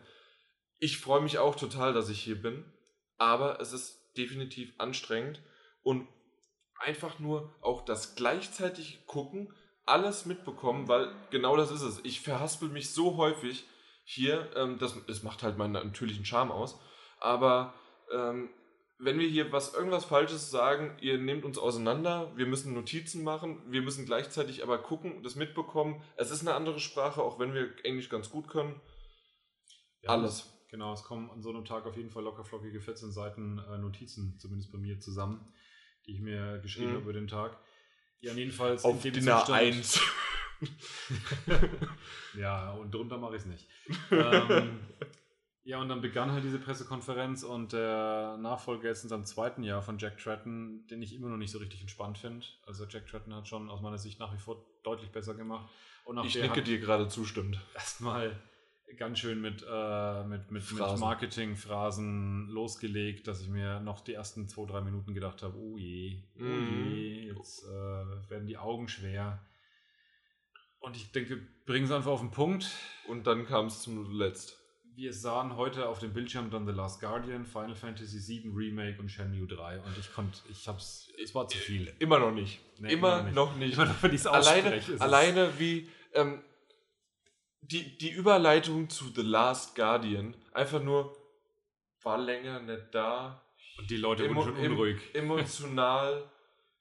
[0.80, 2.66] Ich freue mich auch total, dass ich hier bin,
[3.18, 5.42] aber es ist definitiv anstrengend
[5.82, 6.08] und
[6.78, 9.54] einfach nur auch das gleichzeitig gucken,
[9.86, 12.00] alles mitbekommen, weil genau das ist es.
[12.04, 13.66] Ich verhaspel mich so häufig
[14.06, 16.80] hier, ähm, das, das macht halt meinen natürlichen Charme aus,
[17.20, 17.74] aber
[18.12, 18.50] ähm,
[19.00, 23.62] wenn wir hier was irgendwas Falsches sagen, ihr nehmt uns auseinander, wir müssen Notizen machen,
[23.68, 26.02] wir müssen gleichzeitig aber gucken, das mitbekommen.
[26.16, 28.80] Es ist eine andere Sprache, auch wenn wir Englisch ganz gut können.
[30.02, 30.50] Ja, Alles.
[30.70, 33.78] Genau, es kommen an so einem Tag auf jeden Fall locker flockige 14 Seiten äh,
[33.78, 35.54] Notizen, zumindest bei mir zusammen,
[36.08, 36.96] die ich mir geschrieben mhm.
[36.96, 37.60] habe über den Tag.
[38.24, 40.00] Ja, jedenfalls auf in dem DIN 1.
[42.40, 43.68] ja, und drunter mache ich es nicht.
[44.12, 44.80] ähm,
[45.66, 49.82] ja, und dann begann halt diese Pressekonferenz und der Nachfolger jetzt in seinem zweiten Jahr
[49.82, 52.46] von Jack Tratton, den ich immer noch nicht so richtig entspannt finde.
[52.66, 55.70] Also Jack Tratton hat schon aus meiner Sicht nach wie vor deutlich besser gemacht.
[56.06, 57.60] Und ich nicke dir gerade zustimmt.
[57.76, 58.42] Erstmal
[58.98, 64.48] ganz schön mit, äh, mit, mit, mit Marketing-Phrasen losgelegt, dass ich mir noch die ersten
[64.48, 66.92] zwei, drei Minuten gedacht habe, oh je, oh mhm.
[66.92, 69.46] je, jetzt äh, werden die Augen schwer.
[70.80, 72.70] Und ich denke, wir bringen es einfach auf den Punkt.
[73.08, 74.64] Und dann kam es zum Letzt
[74.96, 79.10] wir sahen heute auf dem Bildschirm dann The Last Guardian, Final Fantasy VII Remake und
[79.10, 81.94] Shenmue 3 und ich konnte, ich hab's, es war zu viel.
[82.00, 82.60] Immer noch nicht.
[82.80, 83.74] Nee, immer, immer, noch nicht.
[83.78, 86.42] Immer noch, wenn ich's alleine, alleine wie ähm,
[87.72, 91.16] die, die Überleitung zu The Last Guardian, einfach nur
[92.02, 93.42] war länger nicht da.
[93.78, 94.98] Und die Leute wurden schon unruhig.
[95.14, 96.30] Emotional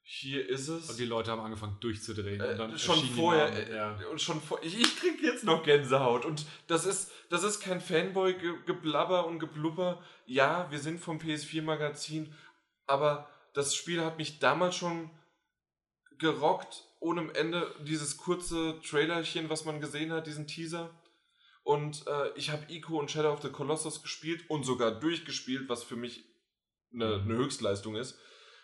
[0.05, 0.89] hier ist es.
[0.89, 2.41] Und die Leute haben angefangen durchzudrehen.
[2.41, 3.51] Äh, und dann schon vorher.
[3.51, 3.97] Äh, ja.
[4.11, 6.25] Und schon vor, ich, ich krieg jetzt noch Gänsehaut.
[6.25, 10.03] Und das ist, das ist kein Fanboy-Geblabber und Geblubber.
[10.25, 12.33] Ja, wir sind vom PS4-Magazin,
[12.85, 15.09] aber das Spiel hat mich damals schon
[16.17, 17.73] gerockt, ohne Ende.
[17.85, 20.89] Dieses kurze Trailerchen, was man gesehen hat, diesen Teaser.
[21.63, 25.83] Und äh, ich habe Ico und Shadow of the Colossus gespielt und sogar durchgespielt, was
[25.83, 26.25] für mich
[26.91, 28.19] eine, eine Höchstleistung ist.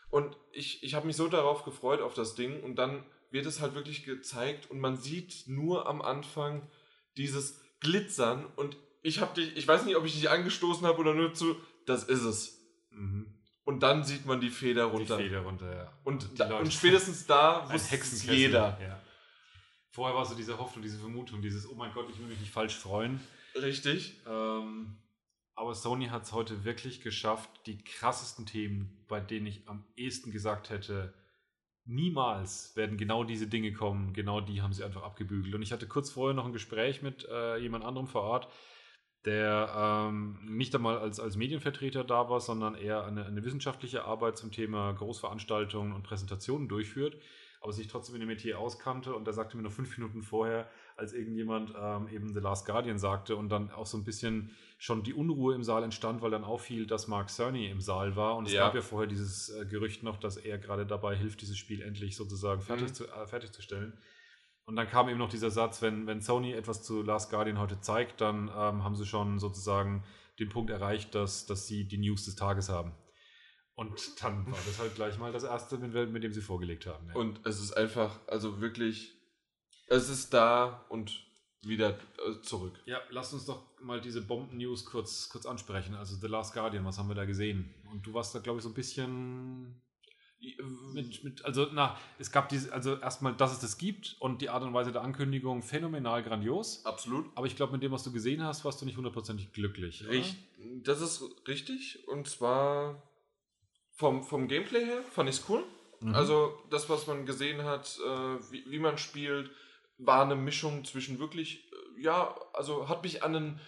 [0.09, 2.63] Und ich, ich habe mich so darauf gefreut, auf das Ding.
[2.63, 6.67] Und dann wird es halt wirklich gezeigt und man sieht nur am Anfang
[7.15, 8.45] dieses Glitzern.
[8.55, 11.55] Und ich habe dich, ich weiß nicht, ob ich dich angestoßen habe oder nur zu,
[11.85, 12.59] das ist es.
[12.91, 13.38] Mhm.
[13.69, 15.17] Und dann sieht man die Feder runter.
[15.17, 15.93] Die Feder runter, ja.
[16.03, 18.75] Und, und, da, und spätestens da wusste es jeder.
[18.81, 18.99] Ja.
[19.91, 22.51] Vorher war so diese Hoffnung, diese Vermutung, dieses, oh mein Gott, ich will mich nicht
[22.51, 23.19] falsch freuen.
[23.53, 24.15] Richtig.
[24.27, 24.97] Ähm,
[25.53, 30.31] aber Sony hat es heute wirklich geschafft, die krassesten Themen, bei denen ich am ehesten
[30.31, 31.13] gesagt hätte,
[31.85, 35.53] niemals werden genau diese Dinge kommen, genau die haben sie einfach abgebügelt.
[35.53, 38.47] Und ich hatte kurz vorher noch ein Gespräch mit äh, jemand anderem vor Ort,
[39.25, 44.37] der ähm, nicht einmal als, als Medienvertreter da war, sondern eher eine, eine wissenschaftliche Arbeit
[44.37, 47.17] zum Thema Großveranstaltungen und Präsentationen durchführt
[47.61, 50.69] aber sich trotzdem in dem Metier auskannte und der sagte mir noch fünf Minuten vorher,
[50.95, 55.03] als irgendjemand ähm, eben The Last Guardian sagte und dann auch so ein bisschen schon
[55.03, 58.47] die Unruhe im Saal entstand, weil dann auffiel, dass Mark Cerny im Saal war und
[58.47, 58.65] es ja.
[58.65, 62.15] gab ja vorher dieses äh, Gerücht noch, dass er gerade dabei hilft, dieses Spiel endlich
[62.15, 62.93] sozusagen fertig, mhm.
[62.93, 63.93] zu, äh, fertigzustellen.
[64.69, 67.81] Und dann kam eben noch dieser Satz, wenn, wenn Sony etwas zu Last Guardian heute
[67.81, 70.03] zeigt, dann ähm, haben sie schon sozusagen
[70.37, 72.93] den Punkt erreicht, dass, dass sie die News des Tages haben.
[73.73, 77.07] Und dann war das halt gleich mal das erste, mit, mit dem sie vorgelegt haben.
[77.07, 77.15] Ja.
[77.15, 79.11] Und es ist einfach, also wirklich,
[79.87, 81.19] es ist da und
[81.63, 81.97] wieder
[82.27, 82.79] äh, zurück.
[82.85, 85.95] Ja, lasst uns doch mal diese Bomben-News kurz, kurz ansprechen.
[85.95, 87.73] Also The Last Guardian, was haben wir da gesehen?
[87.91, 89.81] Und du warst da, glaube ich, so ein bisschen
[90.93, 94.49] mit, mit, also na, es gab diese, also erstmal, dass es das gibt und die
[94.49, 96.85] Art und Weise der Ankündigung phänomenal grandios.
[96.85, 97.25] Absolut.
[97.35, 100.07] Aber ich glaube, mit dem, was du gesehen hast, warst du nicht hundertprozentig glücklich.
[100.07, 100.37] Richtig,
[100.83, 102.07] das ist richtig.
[102.07, 103.03] Und zwar
[103.91, 105.63] vom, vom Gameplay her fand ich es cool.
[105.99, 106.15] Mhm.
[106.15, 109.51] Also das, was man gesehen hat, äh, wie, wie man spielt,
[109.97, 113.59] war eine Mischung zwischen wirklich, äh, ja, also hat mich an ein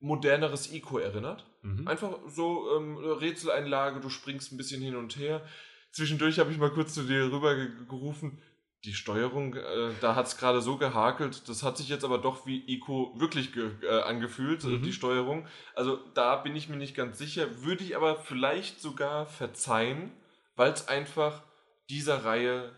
[0.00, 1.44] moderneres Ico erinnert.
[1.62, 1.86] Mhm.
[1.86, 5.46] Einfach so ähm, Rätseleinlage, du springst ein bisschen hin und her.
[5.94, 8.42] Zwischendurch habe ich mal kurz zu dir rüber gerufen,
[8.84, 12.46] die Steuerung, äh, da hat es gerade so gehakelt, das hat sich jetzt aber doch
[12.46, 14.82] wie Ico wirklich äh, angefühlt, mhm.
[14.82, 15.46] die Steuerung.
[15.76, 20.10] Also da bin ich mir nicht ganz sicher, würde ich aber vielleicht sogar verzeihen,
[20.56, 21.44] weil es einfach
[21.88, 22.76] dieser Reihe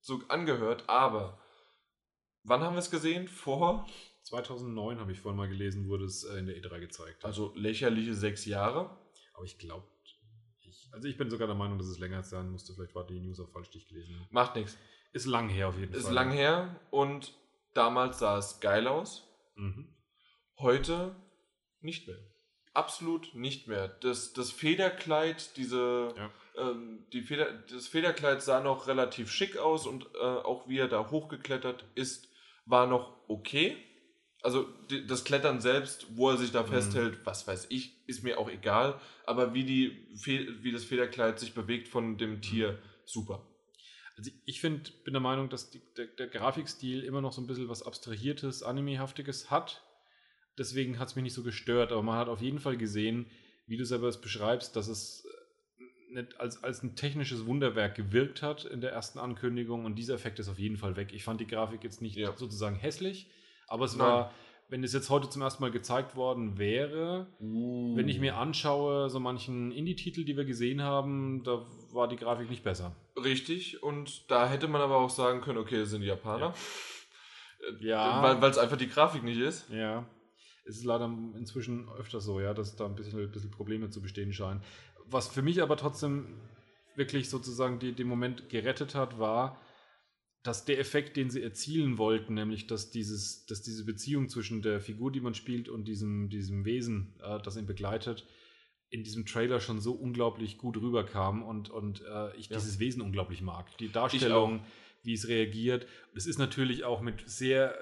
[0.00, 0.84] so angehört.
[0.88, 1.40] Aber
[2.44, 3.26] wann haben wir es gesehen?
[3.26, 3.88] Vor?
[4.22, 7.24] 2009 habe ich vorhin mal gelesen, wurde es äh, in der E3 gezeigt.
[7.24, 8.96] Also lächerliche sechs Jahre.
[9.34, 9.84] Aber ich glaube,
[10.92, 12.74] also ich bin sogar der Meinung, dass es länger sein musste.
[12.74, 14.28] Vielleicht war die News auch falsch, die ich gelesen habe.
[14.30, 14.76] Macht nichts.
[15.12, 16.00] Ist lang her auf jeden Fall.
[16.00, 17.34] Ist lang her und
[17.74, 19.28] damals sah es geil aus.
[19.56, 19.88] Mhm.
[20.58, 21.16] Heute
[21.80, 22.18] nicht mehr.
[22.74, 23.88] Absolut nicht mehr.
[23.88, 26.30] Das, das Federkleid, diese, ja.
[26.56, 30.88] ähm, die Feder, das Federkleid sah noch relativ schick aus und äh, auch wie er
[30.88, 32.28] da hochgeklettert ist,
[32.64, 33.76] war noch okay.
[34.42, 34.68] Also
[35.06, 36.68] das Klettern selbst, wo er sich da mhm.
[36.68, 39.00] festhält, was weiß ich, ist mir auch egal.
[39.24, 40.08] Aber wie, die,
[40.62, 43.46] wie das Federkleid sich bewegt von dem Tier, super.
[44.16, 47.46] Also ich finde, bin der Meinung, dass die, der, der, Grafikstil immer noch so ein
[47.46, 49.82] bisschen was Abstrahiertes, Animehaftiges hat.
[50.58, 53.26] Deswegen hat es mich nicht so gestört, aber man hat auf jeden Fall gesehen,
[53.66, 58.42] wie du selber es beschreibst, dass es äh, nicht als, als ein technisches Wunderwerk gewirkt
[58.42, 61.12] hat in der ersten Ankündigung und dieser Effekt ist auf jeden Fall weg.
[61.12, 62.36] Ich fand die Grafik jetzt nicht ja.
[62.36, 63.30] sozusagen hässlich,
[63.72, 64.06] aber es Nein.
[64.06, 64.30] war
[64.72, 67.94] wenn es jetzt heute zum ersten Mal gezeigt worden wäre, uh.
[67.94, 72.48] wenn ich mir anschaue, so manchen Indie-Titel, die wir gesehen haben, da war die Grafik
[72.48, 72.96] nicht besser.
[73.22, 76.54] Richtig, und da hätte man aber auch sagen können, okay, das sind die Japaner.
[77.80, 78.22] Ja.
[78.22, 78.40] ja.
[78.40, 79.68] Weil es einfach die Grafik nicht ist.
[79.68, 80.06] Ja.
[80.64, 81.04] Es ist leider
[81.36, 84.62] inzwischen öfter so, ja, dass da ein bisschen, ein bisschen Probleme zu bestehen scheinen.
[85.04, 86.40] Was für mich aber trotzdem
[86.96, 89.60] wirklich sozusagen die, den Moment gerettet hat, war,
[90.42, 94.80] dass der Effekt, den sie erzielen wollten, nämlich dass, dieses, dass diese Beziehung zwischen der
[94.80, 98.26] Figur, die man spielt, und diesem, diesem Wesen, äh, das ihn begleitet,
[98.90, 102.58] in diesem Trailer schon so unglaublich gut rüberkam und, und äh, ich ja.
[102.58, 103.76] dieses Wesen unglaublich mag.
[103.78, 104.64] Die Darstellung,
[105.02, 105.86] wie es reagiert.
[106.14, 107.74] Es ist natürlich auch mit sehr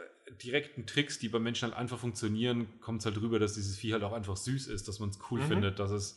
[0.42, 3.92] direkten Tricks, die bei Menschen halt einfach funktionieren, kommt es halt rüber, dass dieses Vieh
[3.92, 5.48] halt auch einfach süß ist, dass man es cool mhm.
[5.48, 6.16] findet, dass es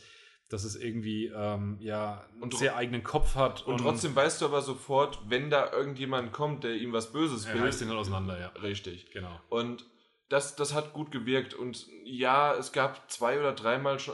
[0.53, 3.65] dass es irgendwie ähm, ja einen und sehr eigenen Kopf hat.
[3.65, 7.47] Und, und, trotzdem weißt du aber sofort, wenn da irgendjemand kommt, der ihm was Böses
[7.47, 7.61] will.
[7.61, 8.49] Er reißt den halt auseinander, ja.
[8.61, 9.09] Richtig.
[9.11, 9.31] Genau.
[9.49, 9.83] Und
[10.29, 11.55] das, das hat gut gewirkt.
[11.55, 14.13] Und ja, es gab zwei oder dreimal schon,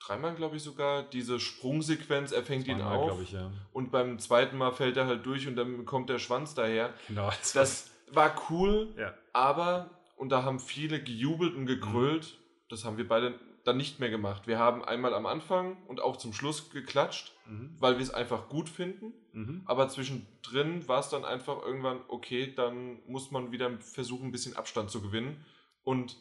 [0.00, 3.20] dreimal glaube ich sogar, diese Sprungsequenz, er fängt ihn auf.
[3.20, 3.52] Ich, ja.
[3.74, 6.94] Und beim zweiten Mal fällt er halt durch und dann kommt der Schwanz daher.
[7.08, 7.26] Genau.
[7.28, 9.12] Das, das war cool, ja.
[9.34, 12.68] aber, und da haben viele gejubelt und gegrölt, mhm.
[12.70, 14.46] das haben wir beide dann nicht mehr gemacht.
[14.46, 17.74] Wir haben einmal am Anfang und auch zum Schluss geklatscht, mhm.
[17.78, 19.12] weil wir es einfach gut finden.
[19.32, 19.62] Mhm.
[19.64, 24.56] Aber zwischendrin war es dann einfach irgendwann, okay, dann muss man wieder versuchen, ein bisschen
[24.56, 25.44] Abstand zu gewinnen
[25.82, 26.16] und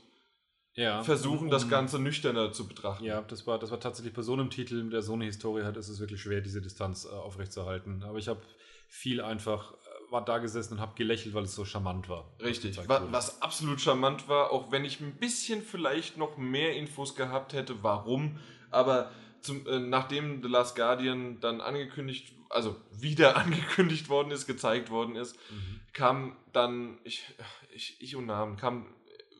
[0.76, 3.04] ja, versuchen, um, das Ganze nüchterner zu betrachten.
[3.04, 5.78] Ja, das war, das war tatsächlich bei so einem Titel, der so eine Historie hat,
[5.78, 8.04] ist es wirklich schwer, diese Distanz äh, aufrechtzuerhalten.
[8.04, 8.42] Aber ich habe
[8.88, 9.74] viel einfach
[10.14, 12.32] war da gesessen und habe gelächelt, weil es so charmant war.
[12.40, 17.16] Richtig, was, was, absolut charmant war, auch wenn ich ein bisschen vielleicht noch mehr Infos
[17.16, 18.40] gehabt hätte, warum.
[18.70, 19.12] Aber
[19.42, 25.16] zum, äh, nachdem The Last Guardian dann angekündigt, also wieder angekündigt worden ist, gezeigt worden
[25.16, 25.80] ist, mhm.
[25.94, 27.26] kam dann, ich,
[27.74, 28.86] ich, ich und Namen, kam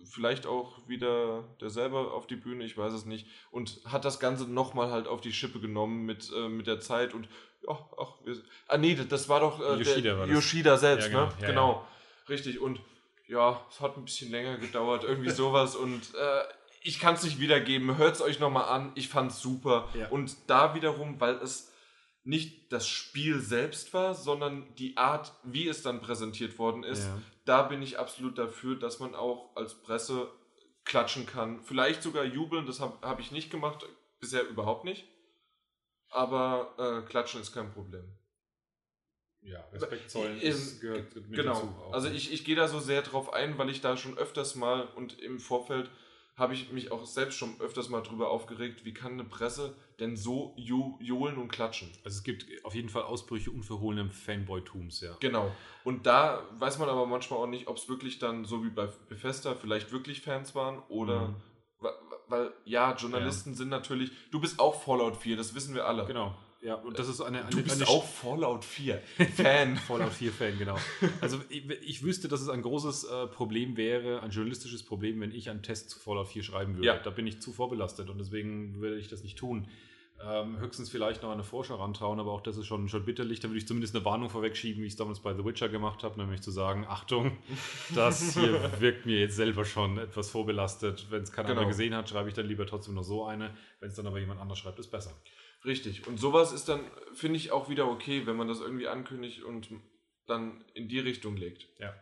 [0.06, 4.20] vielleicht auch wieder der selber auf die Bühne, ich weiß es nicht, und hat das
[4.20, 7.30] Ganze nochmal halt auf die Schippe genommen mit, äh, mit der Zeit und
[7.68, 8.36] ach, ach, wir,
[8.68, 11.26] ah nee, das war doch äh, Yoshida, war Yoshida selbst, ja, genau.
[11.26, 11.34] ne?
[11.42, 11.88] Ja, genau, ja.
[12.30, 12.60] richtig.
[12.60, 12.80] Und
[13.28, 15.76] ja, es hat ein bisschen länger gedauert, irgendwie sowas.
[15.76, 16.44] und äh,
[16.82, 17.98] ich kann es nicht wiedergeben.
[17.98, 18.92] Hört es euch nochmal an.
[18.96, 19.88] Ich fand es super.
[20.10, 21.72] Und da wiederum, weil es
[22.26, 27.08] nicht das Spiel selbst war, sondern die Art, wie es dann präsentiert worden ist,
[27.46, 30.30] da bin ich absolut dafür, dass man auch als Presse
[30.84, 31.62] klatschen kann.
[31.62, 33.86] Vielleicht sogar jubeln, das habe hab ich nicht gemacht,
[34.20, 35.06] bisher überhaupt nicht
[36.14, 38.06] aber äh, Klatschen ist kein Problem.
[39.42, 41.54] Ja, Respekt zollen ist, gehört mit genau.
[41.54, 41.68] dazu.
[41.68, 41.92] Genau.
[41.92, 44.88] Also ich, ich gehe da so sehr drauf ein, weil ich da schon öfters mal
[44.96, 45.90] und im Vorfeld
[46.36, 50.18] habe ich mich auch selbst schon öfters mal drüber aufgeregt, wie kann eine Presse denn
[50.18, 51.92] so johlen und klatschen?
[52.04, 55.16] Also es gibt auf jeden Fall Ausbrüche unverhohlenen Fanboy-Tums, ja.
[55.20, 55.52] Genau.
[55.84, 58.88] Und da weiß man aber manchmal auch nicht, ob es wirklich dann, so wie bei
[59.10, 61.36] Bethesda, vielleicht wirklich Fans waren oder mhm
[62.28, 63.58] weil ja, Journalisten ja.
[63.58, 64.12] sind natürlich.
[64.32, 66.06] Du bist auch Fallout 4, das wissen wir alle.
[66.06, 66.36] Genau.
[66.64, 67.42] Ja, und das ist eine.
[67.42, 69.02] eine du bist eine auch Fallout 4
[69.36, 69.76] Fan.
[69.76, 70.78] Fallout 4 Fan, genau.
[71.20, 75.34] Also ich, ich, wüsste, dass es ein großes äh, Problem wäre, ein journalistisches Problem, wenn
[75.34, 76.88] ich einen Test zu Fallout 4 schreiben würde.
[76.88, 76.98] Ja.
[76.98, 79.68] Da bin ich zu vorbelastet und deswegen würde ich das nicht tun.
[80.26, 83.40] Ähm, höchstens vielleicht noch eine Forscher rantrauen, aber auch das ist schon, schon bitterlich.
[83.40, 86.04] Da würde ich zumindest eine Warnung vorwegschieben, wie ich es damals bei The Witcher gemacht
[86.04, 87.38] habe, nämlich zu sagen, Achtung,
[87.96, 91.08] das hier wirkt mir jetzt selber schon etwas vorbelastet.
[91.10, 91.68] Wenn es keiner genau.
[91.68, 93.56] gesehen hat, schreibe ich dann lieber trotzdem noch so eine.
[93.80, 95.12] Wenn es dann aber jemand anders schreibt, ist besser.
[95.66, 96.08] Richtig.
[96.08, 96.82] Und sowas ist dann,
[97.14, 99.70] finde ich, auch wieder okay, wenn man das irgendwie ankündigt und
[100.26, 101.68] dann in die Richtung legt.
[101.80, 101.94] Ja.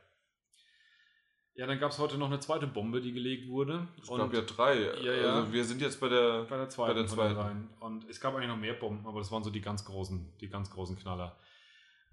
[1.56, 3.88] Ja, dann gab es heute noch eine zweite Bombe, die gelegt wurde.
[4.02, 4.80] Es gab ja drei.
[5.02, 5.36] Ja, ja.
[5.36, 6.94] Also wir sind jetzt bei der, bei der zweiten.
[6.94, 7.70] Bei der zweiten.
[7.80, 10.48] Und es gab eigentlich noch mehr Bomben, aber das waren so die ganz großen, die
[10.48, 11.36] ganz großen Knaller.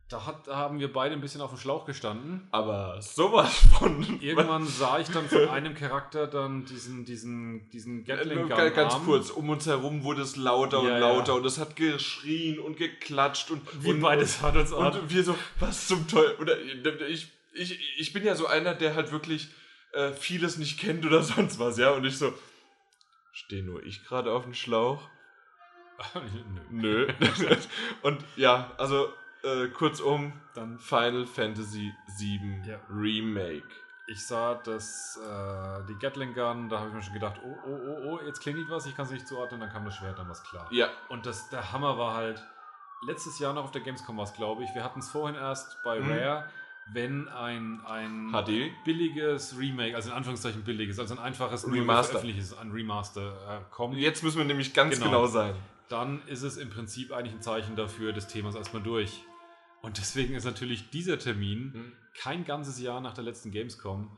[0.09, 2.49] Da, hat, da haben wir beide ein bisschen auf dem Schlauch gestanden.
[2.51, 4.19] Aber sowas von.
[4.23, 9.29] Irgendwann sah ich dann von einem Charakter dann diesen, diesen, diesen Gatling Gun Ganz kurz,
[9.29, 11.39] um uns herum wurde es lauter ja, und lauter ja.
[11.39, 13.61] und es hat geschrien und geklatscht und.
[13.85, 16.37] Wir beides hat uns Und wir so, was zum Teufel.
[16.41, 16.59] Oder
[17.07, 19.49] ich ich, ich bin ja so einer, der halt wirklich
[19.93, 21.91] äh, vieles nicht kennt oder sonst was, ja.
[21.91, 22.33] Und ich so,
[23.33, 25.09] stehe nur ich gerade auf dem Schlauch?
[26.71, 27.09] Nö.
[28.03, 29.13] und ja, also
[29.43, 32.81] äh, kurzum, dann Final Fantasy VII ja.
[32.89, 33.67] Remake.
[34.11, 37.69] Ich sah das, äh, die Gatling Gun, da habe ich mir schon gedacht, oh, oh,
[37.69, 40.27] oh, oh, jetzt klingelt was, ich kann es nicht zuordnen, dann kam das Schwert, dann
[40.27, 40.67] war es klar.
[40.71, 40.89] Ja.
[41.11, 42.43] Und das, der Hammer war halt,
[43.07, 44.75] letztes Jahr noch auf der Gamescom war es, glaube ich.
[44.75, 46.11] Wir hatten es vorhin erst bei Mhm.
[46.11, 46.51] Rare,
[46.93, 48.71] wenn ein, ein HD?
[48.85, 52.21] billiges Remake, also in Anführungszeichen billiges, also ein einfaches Remaster.
[52.23, 55.07] ein Remaster äh, kommt, Jetzt müssen wir nämlich ganz Genau.
[55.07, 55.55] genau, sein.
[55.89, 59.23] dann ist es im Prinzip eigentlich ein Zeichen dafür, das Thema ist erstmal durch.
[59.83, 61.93] Und deswegen ist natürlich dieser Termin Hm.
[62.21, 64.11] kein ganzes Jahr nach der letzten Gamescom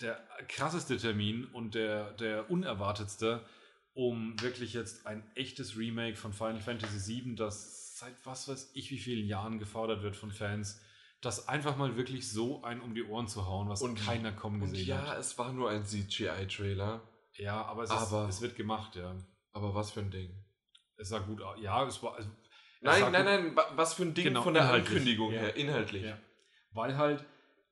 [0.00, 0.18] der
[0.48, 3.44] krasseste Termin und der, der unerwartetste,
[3.92, 8.90] um wirklich jetzt ein echtes Remake von Final Fantasy VII, das seit was weiß ich
[8.90, 10.80] wie vielen Jahren gefordert wird von Fans,
[11.20, 14.62] das einfach mal wirklich so einen um die Ohren zu hauen, was Und- keiner kommen
[14.62, 15.18] Und gesehen ja, hat.
[15.18, 17.02] es war nur ein CGI-Trailer.
[17.36, 19.14] Ja, aber es, aber- ist, es wird gemacht, ja.
[19.52, 20.30] Aber was für ein Ding.
[20.96, 21.58] Es sah gut aus.
[21.60, 22.18] Ja, es war.
[22.18, 22.30] Es, es
[22.82, 24.70] Nein, nein, gut- nein, wa- was für ein Ding Genau, von der.
[24.72, 25.40] Ankündigung Ja.
[25.40, 26.04] her, inhaltlich.
[26.04, 26.18] Ja.
[26.72, 27.24] Weil halt,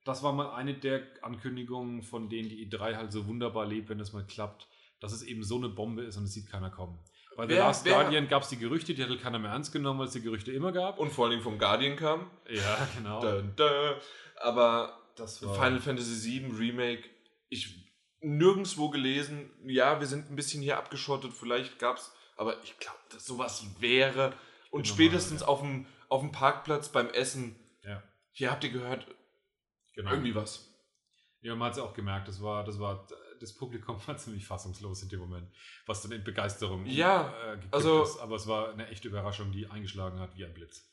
[0.04, 4.00] das war mal eine der Ankündigungen, von denen die E3 halt so wunderbar lebt, wenn
[4.00, 4.66] es mal klappt,
[5.00, 6.98] dass es eben so eine Bombe ist und es sieht keiner kommen.
[7.38, 9.72] Bei The Wer- Last wer- Guardian gab es die Gerüchte, die hat keiner mehr ernst
[9.72, 10.98] genommen, weil es die Gerüchte immer gab.
[10.98, 12.28] Und vor allen Dingen vom Guardian kam.
[12.50, 13.20] ja, genau.
[13.20, 13.94] Dun, dun.
[14.40, 17.04] Aber Das Final Fantasy VII Remake,
[17.48, 17.86] ich
[18.20, 23.24] nirgendwo gelesen, ja, wir sind ein bisschen hier abgeschottet, vielleicht gab's, aber ich glaube, dass
[23.24, 24.32] sowas wäre.
[24.72, 27.54] Und Bin spätestens normal, auf, dem, auf dem Parkplatz beim Essen,
[27.84, 28.02] Ja,
[28.32, 29.06] hier habt ihr gehört,
[29.94, 30.10] genau.
[30.10, 30.68] irgendwie was.
[31.40, 33.06] Ja, man hat es auch gemerkt, das war, das war,
[33.40, 35.48] das Publikum war ziemlich fassungslos in dem Moment,
[35.86, 38.18] was dann in Begeisterung Ja, äh, also- ist.
[38.18, 40.84] Aber es war eine echte Überraschung, die eingeschlagen hat wie ein Blitz.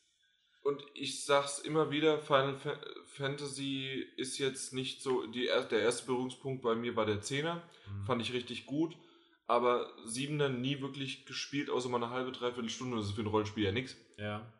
[0.63, 2.73] Und ich sag's immer wieder, Final Fa
[3.05, 7.61] Fantasy ist jetzt nicht so, die, er- der erste Berührungspunkt bei mir war der Zehner,
[7.87, 8.05] Mhm.
[8.05, 8.97] fand ich richtig gut,
[9.47, 13.27] aber Siebener nie wirklich gespielt, außer mal eine halbe, dreiviertel Stunde, das ist für ein
[13.27, 13.95] Rollenspiel ja nichts.
[14.17, 14.51] Ja,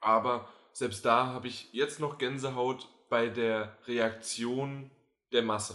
[0.00, 4.90] Aber selbst da habe ich jetzt noch Gänsehaut bei der Reaktion
[5.32, 5.74] der Masse.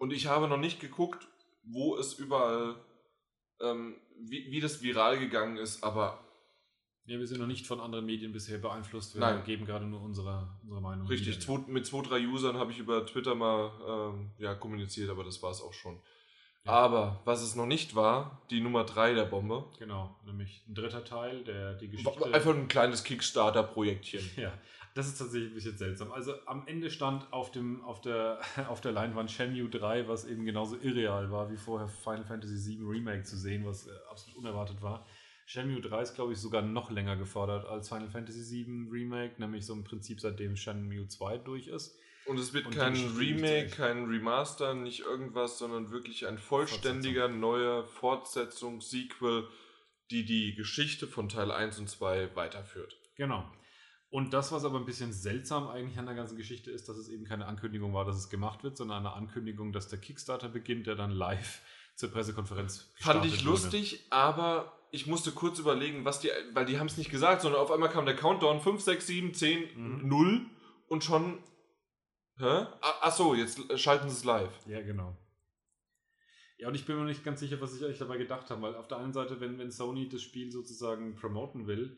[0.00, 1.28] Und ich habe noch nicht geguckt,
[1.62, 2.74] wo es überall,
[3.60, 6.18] ähm, wie, wie das viral gegangen ist, aber
[7.04, 9.14] Ja, wir sind noch nicht von anderen Medien bisher beeinflusst.
[9.14, 9.44] Wir Nein.
[9.44, 11.06] geben gerade nur unsere, unsere Meinung.
[11.06, 15.22] richtig, zwei, mit zwei, drei Usern habe ich über Twitter mal ähm, ja, kommuniziert, aber
[15.22, 16.00] das war es auch schon.
[16.64, 16.72] Ja.
[16.72, 21.04] Aber was es noch nicht war, die Nummer drei der Bombe, Genau, nämlich ein dritter
[21.04, 22.32] Teil, der die Geschichte.
[22.32, 24.30] einfach ein kleines Kickstarter-Projektchen.
[24.36, 24.52] Ja,
[24.94, 26.12] das ist tatsächlich ein bisschen seltsam.
[26.12, 30.44] Also am Ende stand auf, dem, auf, der, auf der Leinwand Shenmue 3, was eben
[30.44, 34.82] genauso irreal war, wie vorher Final Fantasy VII Remake zu sehen, was äh, absolut unerwartet
[34.82, 35.06] war.
[35.46, 39.66] Shenmue 3 ist, glaube ich, sogar noch länger gefordert als Final Fantasy VII Remake, nämlich
[39.66, 41.96] so im Prinzip seitdem Shenmue 2 durch ist.
[42.26, 47.84] Und es wird Und kein Remake, kein Remaster, nicht irgendwas, sondern wirklich ein vollständiger neuer
[47.84, 49.48] Fortsetzung, Sequel,
[50.10, 52.96] die die Geschichte von Teil 1 und 2 weiterführt.
[53.16, 53.50] Genau.
[54.10, 57.08] Und das, was aber ein bisschen seltsam eigentlich an der ganzen Geschichte ist, dass es
[57.08, 60.88] eben keine Ankündigung war, dass es gemacht wird, sondern eine Ankündigung, dass der Kickstarter beginnt,
[60.88, 61.60] der dann live
[61.94, 63.50] zur Pressekonferenz Fand ich gestartet wurde.
[63.62, 67.60] lustig, aber ich musste kurz überlegen, was die, weil die haben es nicht gesagt, sondern
[67.60, 70.08] auf einmal kam der Countdown 5, 6, 7, 10, Mhm.
[70.08, 70.46] 0
[70.88, 71.38] und schon.
[72.38, 72.46] Hä?
[72.80, 74.50] Ah, ach so, jetzt schalten sie es live.
[74.66, 75.16] Ja, genau.
[76.58, 78.74] Ja, und ich bin mir nicht ganz sicher, was ich eigentlich dabei gedacht habe, weil
[78.74, 81.96] auf der einen Seite, wenn, wenn Sony das Spiel sozusagen promoten will,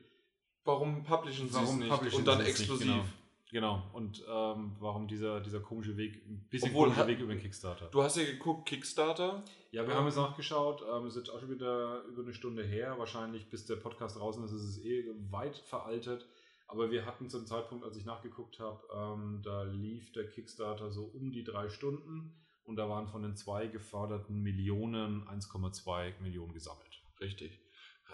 [0.65, 2.59] Warum publishen sie es nicht und dann es nicht?
[2.61, 2.87] exklusiv?
[2.87, 3.05] Genau.
[3.51, 3.83] Genau.
[3.93, 7.87] Und ähm, warum dieser, dieser komische Weg, ein bisschen Obwohl, komischer Weg über den Kickstarter?
[7.89, 9.43] Du hast ja geguckt, Kickstarter.
[9.73, 9.99] Ja, wir Ja.
[9.99, 10.83] haben jetzt nachgeschaut.
[10.91, 12.95] Ähm, es ist auch schon wieder über eine Stunde her.
[12.99, 16.27] Wahrscheinlich, bis der Podcast draußen ist, ist es eh weit veraltet.
[16.67, 21.05] Aber wir hatten zum Zeitpunkt, als ich nachgeguckt habe, ähm, da lief der Kickstarter so
[21.05, 22.35] um die drei Stunden.
[22.65, 27.03] Und da waren von den zwei geforderten Millionen 1,2 Millionen gesammelt.
[27.21, 27.59] Richtig.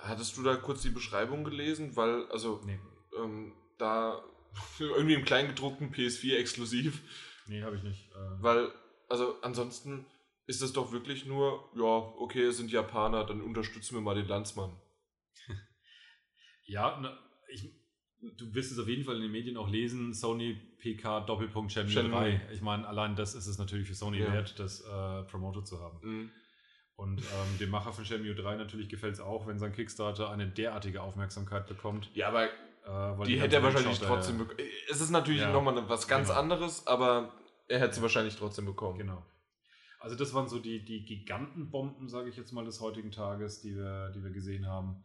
[0.02, 1.96] Hattest du da kurz die Beschreibung gelesen?
[1.96, 2.78] Weil, also, Nee,
[3.16, 4.22] ähm, da
[4.78, 7.02] irgendwie im Kleingedruckten PS4 exklusiv,
[7.46, 8.10] nee habe ich nicht.
[8.12, 8.72] Äh, weil,
[9.08, 10.06] also ansonsten
[10.46, 14.26] ist das doch wirklich nur, ja, okay, es sind Japaner, dann unterstützen wir mal den
[14.26, 14.74] Landsmann.
[16.64, 17.18] ja, na,
[17.48, 17.70] ich,
[18.36, 20.14] du wirst es auf jeden Fall in den Medien auch lesen.
[20.14, 22.10] Sony PK Doppelpunkt Shenmue.
[22.10, 22.48] 3.
[22.52, 24.32] Ich meine, allein das ist es natürlich für Sony Ja.
[24.32, 25.98] wert, das äh, promoted zu haben.
[26.02, 26.30] Mhm.
[26.98, 30.48] Und ähm, dem Macher von Shenmue 3 natürlich gefällt es auch, wenn sein Kickstarter eine
[30.48, 32.10] derartige Aufmerksamkeit bekommt.
[32.12, 32.48] Ja, aber Äh,
[32.88, 34.68] die haben hätte er wahrscheinlich geschaut, trotzdem äh, bekommen.
[34.90, 36.40] Es ist natürlich Ja, nochmal was ganz genau.
[36.40, 37.32] anderes, aber
[37.68, 38.98] er hätte sie wahrscheinlich trotzdem bekommen.
[38.98, 39.24] Genau.
[40.00, 43.76] Also das waren so die, die Gigantenbomben, sage ich jetzt mal, des heutigen Tages, die
[43.76, 45.04] wir, die wir gesehen haben.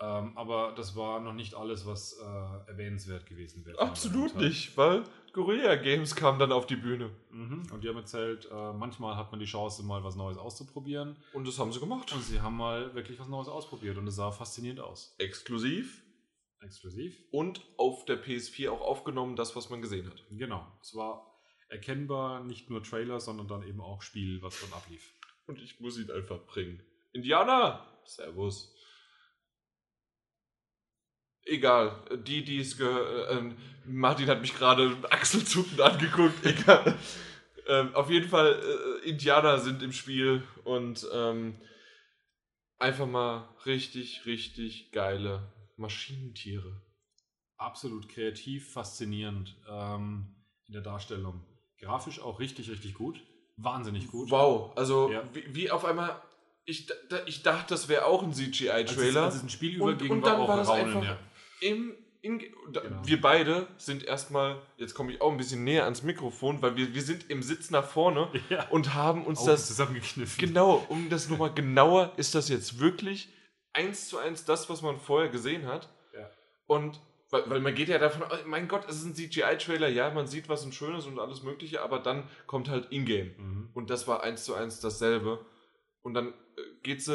[0.00, 3.78] Ähm, aber das war noch nicht alles, was äh, erwähnenswert gewesen wäre.
[3.80, 5.02] Absolut nicht, weil
[5.32, 7.10] Guerilla Games kam dann auf die Bühne.
[7.30, 7.66] Mhm.
[7.72, 11.16] Und die haben erzählt, äh, manchmal hat man die Chance, mal was Neues auszuprobieren.
[11.32, 12.12] Und das haben sie gemacht.
[12.12, 15.14] Und sie haben mal wirklich was Neues ausprobiert und es sah faszinierend aus.
[15.18, 16.02] Exklusiv
[16.60, 17.16] Exklusiv.
[17.30, 20.24] und auf der PS4 auch aufgenommen, das, was man gesehen hat.
[20.30, 20.66] Genau.
[20.80, 25.12] Es war erkennbar nicht nur Trailer, sondern dann eben auch Spiel, was dann ablief.
[25.46, 26.82] Und ich muss ihn einfach bringen.
[27.12, 27.86] Indianer!
[28.04, 28.74] Servus.
[31.48, 31.96] Egal.
[32.26, 33.30] Die, die es gehört.
[33.30, 33.50] Äh,
[33.86, 36.44] Martin hat mich gerade achselzuckend angeguckt.
[36.44, 36.96] Egal.
[37.68, 38.60] ähm, auf jeden Fall,
[39.04, 41.56] äh, Indianer sind im Spiel und ähm,
[42.78, 46.82] einfach mal richtig, richtig geile Maschinentiere.
[47.56, 51.44] Absolut kreativ, faszinierend ähm, in der Darstellung.
[51.80, 53.20] Grafisch auch richtig, richtig gut.
[53.56, 54.30] Wahnsinnig gut.
[54.30, 55.22] Wow, also ja.
[55.32, 56.20] wie, wie auf einmal
[56.64, 56.86] ich,
[57.24, 59.22] ich dachte, das wäre auch ein CGI-Trailer.
[59.22, 61.18] Als, als es ein Spiel überging, und, und dann war, war das Raunen, einfach ja.
[61.60, 63.02] Im, in, genau.
[63.04, 66.94] wir beide sind erstmal, jetzt komme ich auch ein bisschen näher ans Mikrofon, weil wir,
[66.94, 68.68] wir sind im Sitz nach vorne ja.
[68.68, 70.46] und haben uns Augen das zusammengekniffen.
[70.46, 73.28] Genau, um das nochmal genauer, ist das jetzt wirklich
[73.72, 75.88] eins zu eins das, was man vorher gesehen hat?
[76.14, 76.30] Ja.
[76.66, 80.10] Und weil, weil man geht ja davon aus, mein Gott, es ist ein CGI-Trailer, ja,
[80.10, 83.34] man sieht was ein Schönes und alles Mögliche, aber dann kommt halt Ingame.
[83.36, 83.70] Mhm.
[83.74, 85.44] Und das war eins zu eins dasselbe.
[86.02, 86.32] Und dann
[86.82, 87.06] geht es,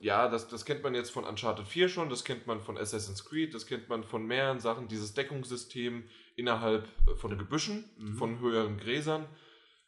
[0.00, 3.24] ja, das, das kennt man jetzt von Uncharted 4 schon, das kennt man von Assassin's
[3.24, 6.04] Creed, das kennt man von mehreren Sachen, dieses Deckungssystem
[6.36, 8.14] innerhalb von Gebüschen, mhm.
[8.16, 9.26] von höheren Gräsern.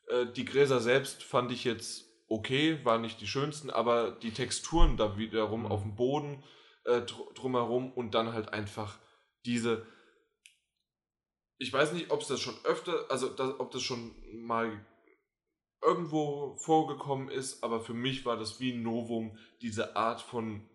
[0.08, 4.96] Äh, die Gräser selbst fand ich jetzt okay, waren nicht die schönsten, aber die Texturen
[4.96, 5.66] da wiederum mhm.
[5.66, 6.42] auf dem Boden
[6.84, 8.98] äh, drumherum und dann halt einfach
[9.44, 9.86] diese.
[11.58, 14.84] Ich weiß nicht, ob es das schon öfter, also das, ob das schon mal
[15.84, 20.68] irgendwo vorgekommen ist, aber für mich war das wie ein Novum, diese Art von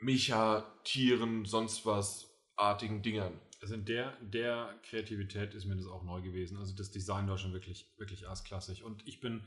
[0.00, 3.40] Mecha, Tieren, sonst was artigen Dingern.
[3.60, 6.58] Also in der, der Kreativität ist mir das auch neu gewesen.
[6.58, 8.82] Also das Design war schon wirklich, wirklich erstklassig.
[8.82, 9.44] Und ich bin,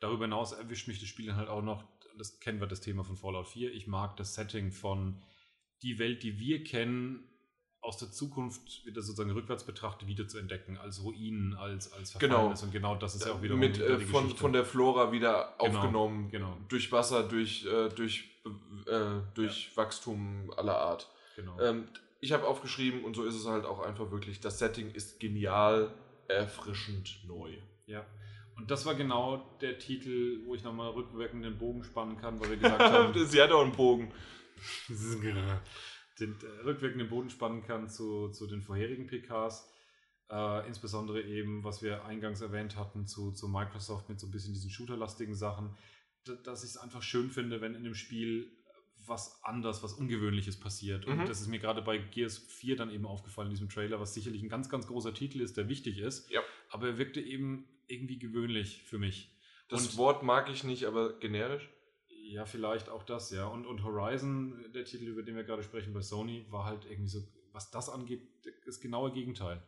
[0.00, 1.84] darüber hinaus erwischt mich das Spiel dann halt auch noch,
[2.18, 5.22] das kennen wir das Thema von Fallout 4, ich mag das Setting von
[5.82, 7.28] die Welt, die wir kennen,
[7.82, 12.60] aus der Zukunft wieder sozusagen rückwärts betrachtet wieder zu entdecken, als Ruinen, als, als Verfallenes.
[12.60, 12.66] Genau.
[12.66, 15.78] Und genau das ist ja auch wieder mit äh, von, von der Flora wieder genau,
[15.78, 16.56] aufgenommen, genau.
[16.68, 18.30] durch Wasser, durch, äh, durch,
[18.86, 19.76] äh, durch ja.
[19.76, 21.10] Wachstum aller Art.
[21.34, 21.58] Genau.
[21.60, 21.88] Ähm,
[22.20, 25.92] ich habe aufgeschrieben und so ist es halt auch einfach wirklich, das Setting ist genial,
[26.28, 27.50] erfrischend neu.
[27.86, 28.06] Ja.
[28.56, 32.50] Und das war genau der Titel, wo ich nochmal rückwirkend den Bogen spannen kann, weil
[32.50, 33.12] wir gesagt haben.
[33.26, 34.12] Sie hat auch einen Bogen.
[36.20, 39.70] den äh, rückwirkenden Boden spannen kann zu, zu den vorherigen PKs.
[40.30, 44.54] Äh, insbesondere eben, was wir eingangs erwähnt hatten, zu, zu Microsoft mit so ein bisschen
[44.54, 45.76] diesen shooterlastigen Sachen,
[46.44, 48.50] dass ich es einfach schön finde, wenn in dem Spiel
[49.06, 51.06] was anders, was Ungewöhnliches passiert.
[51.06, 51.26] Und mhm.
[51.26, 54.42] das ist mir gerade bei Gears 4 dann eben aufgefallen in diesem Trailer, was sicherlich
[54.42, 56.30] ein ganz, ganz großer Titel ist, der wichtig ist.
[56.30, 56.40] Ja.
[56.70, 59.36] Aber er wirkte eben irgendwie gewöhnlich für mich.
[59.68, 61.68] Das Und Wort mag ich nicht, aber generisch?
[62.32, 63.46] Ja, vielleicht auch das, ja.
[63.46, 67.10] Und, und Horizon, der Titel, über den wir gerade sprechen bei Sony, war halt irgendwie
[67.10, 67.22] so,
[67.52, 68.22] was das angeht,
[68.64, 69.62] das genaue Gegenteil.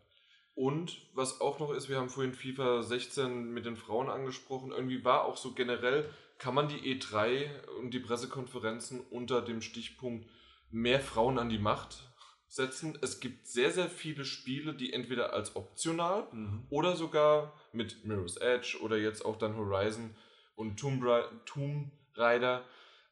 [0.55, 5.05] Und was auch noch ist, wir haben vorhin FIFA 16 mit den Frauen angesprochen, irgendwie
[5.05, 6.09] war auch so generell,
[6.39, 10.27] kann man die E3 und die Pressekonferenzen unter dem Stichpunkt
[10.71, 12.09] mehr Frauen an die Macht
[12.49, 12.97] setzen.
[13.03, 16.67] Es gibt sehr, sehr viele Spiele, die entweder als optional mhm.
[16.71, 20.15] oder sogar mit Mirror's Edge oder jetzt auch dann Horizon
[20.55, 21.05] und Tomb,
[21.45, 22.65] Tomb Rider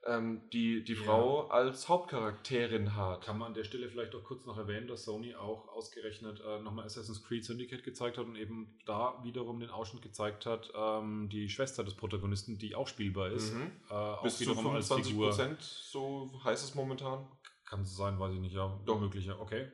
[0.06, 1.02] ähm, die, die ja.
[1.02, 3.24] Frau als Hauptcharakterin hat.
[3.24, 6.60] Kann man an der Stelle vielleicht auch kurz noch erwähnen, dass Sony auch ausgerechnet äh,
[6.60, 11.28] nochmal Assassin's Creed Syndicate gezeigt hat und eben da wiederum den Ausschnitt gezeigt hat, ähm,
[11.30, 13.54] die Schwester des Protagonisten, die auch spielbar ist.
[13.54, 13.70] Mhm.
[13.90, 17.28] Äh, Bis zu 25 Prozent, so heißt es momentan.
[17.64, 18.80] Kann es sein, weiß ich nicht, ja.
[18.84, 19.00] Doch.
[19.00, 19.70] Möglicher, okay.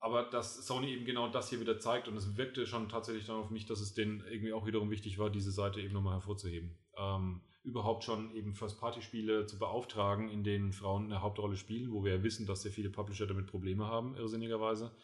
[0.00, 3.36] Aber dass Sony eben genau das hier wieder zeigt und es wirkte schon tatsächlich dann
[3.36, 6.78] auf mich, dass es denen irgendwie auch wiederum wichtig war, diese Seite eben nochmal hervorzuheben.
[6.96, 12.16] Ähm, überhaupt schon eben First-Party-Spiele zu beauftragen, in denen Frauen eine Hauptrolle spielen, wo wir
[12.16, 14.94] ja wissen, dass sehr viele Publisher damit Probleme haben, irrsinnigerweise.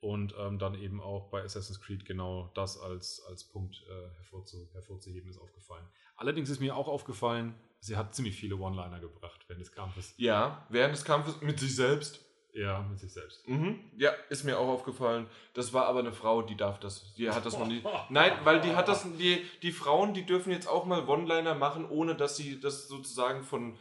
[0.00, 4.68] Und ähm, dann eben auch bei Assassin's Creed genau das als, als Punkt äh, hervorzu,
[4.72, 5.84] hervorzuheben ist aufgefallen.
[6.16, 10.14] Allerdings ist mir auch aufgefallen, sie hat ziemlich viele One-Liner gebracht während des Kampfes.
[10.16, 12.24] Ja, während des Kampfes mit sich selbst.
[12.54, 13.46] Ja, mit sich selbst.
[13.46, 13.78] Mhm.
[13.96, 15.26] Ja, ist mir auch aufgefallen.
[15.54, 17.14] Das war aber eine Frau, die darf das.
[17.14, 17.82] Die hat das noch nie.
[18.08, 19.04] Nein, weil die hat das.
[19.18, 23.42] Die, die Frauen, die dürfen jetzt auch mal One-Liner machen, ohne dass sie das sozusagen
[23.44, 23.76] von,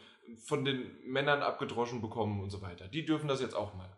[0.46, 2.88] von den Männern abgedroschen bekommen und so weiter.
[2.88, 3.90] Die dürfen das jetzt auch mal.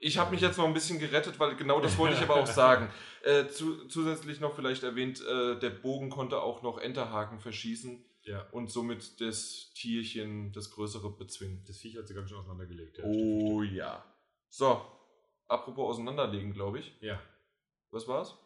[0.00, 2.46] Ich habe mich jetzt noch ein bisschen gerettet, weil genau das wollte ich aber auch
[2.46, 2.90] sagen.
[3.24, 8.42] Äh, zu, zusätzlich noch vielleicht erwähnt, äh, der Bogen konnte auch noch Enterhaken verschießen ja.
[8.50, 11.62] Und somit das Tierchen, das Größere bezwingen.
[11.66, 12.98] Das Viech hat sie ganz schön auseinandergelegt.
[12.98, 14.04] Ja, oh ja.
[14.48, 14.82] So,
[15.48, 16.96] apropos auseinanderlegen, glaube ich.
[17.00, 17.20] Ja.
[17.90, 18.36] Was war's?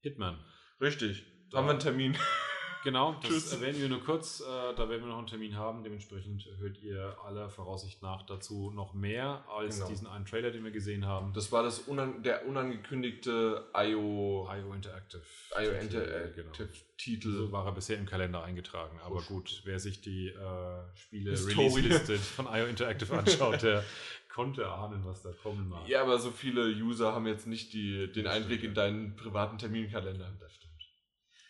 [0.00, 0.44] Hitman.
[0.80, 1.24] Richtig.
[1.50, 2.18] Da haben wir einen Termin.
[2.84, 3.52] Genau, das Tschüss.
[3.54, 4.40] erwähnen wir nur kurz.
[4.40, 4.44] Äh,
[4.76, 5.82] da werden wir noch einen Termin haben.
[5.82, 9.88] Dementsprechend hört ihr aller Voraussicht nach dazu noch mehr als genau.
[9.88, 11.32] diesen einen Trailer, den wir gesehen haben.
[11.32, 15.22] Das war das unan der unangekündigte IO, IO Interactive,
[15.58, 16.70] IO Interactive genau.
[16.98, 17.32] Titel.
[17.32, 19.00] So war er bisher im Kalender eingetragen.
[19.02, 19.28] Aber Push.
[19.28, 23.82] gut, wer sich die äh, Spiele-Release-Liste von IO Interactive anschaut, der
[24.28, 25.88] konnte ahnen, was da kommen mag.
[25.88, 30.30] Ja, aber so viele User haben jetzt nicht die, den Einblick in deinen privaten Terminkalender.
[30.38, 30.63] Das stimmt.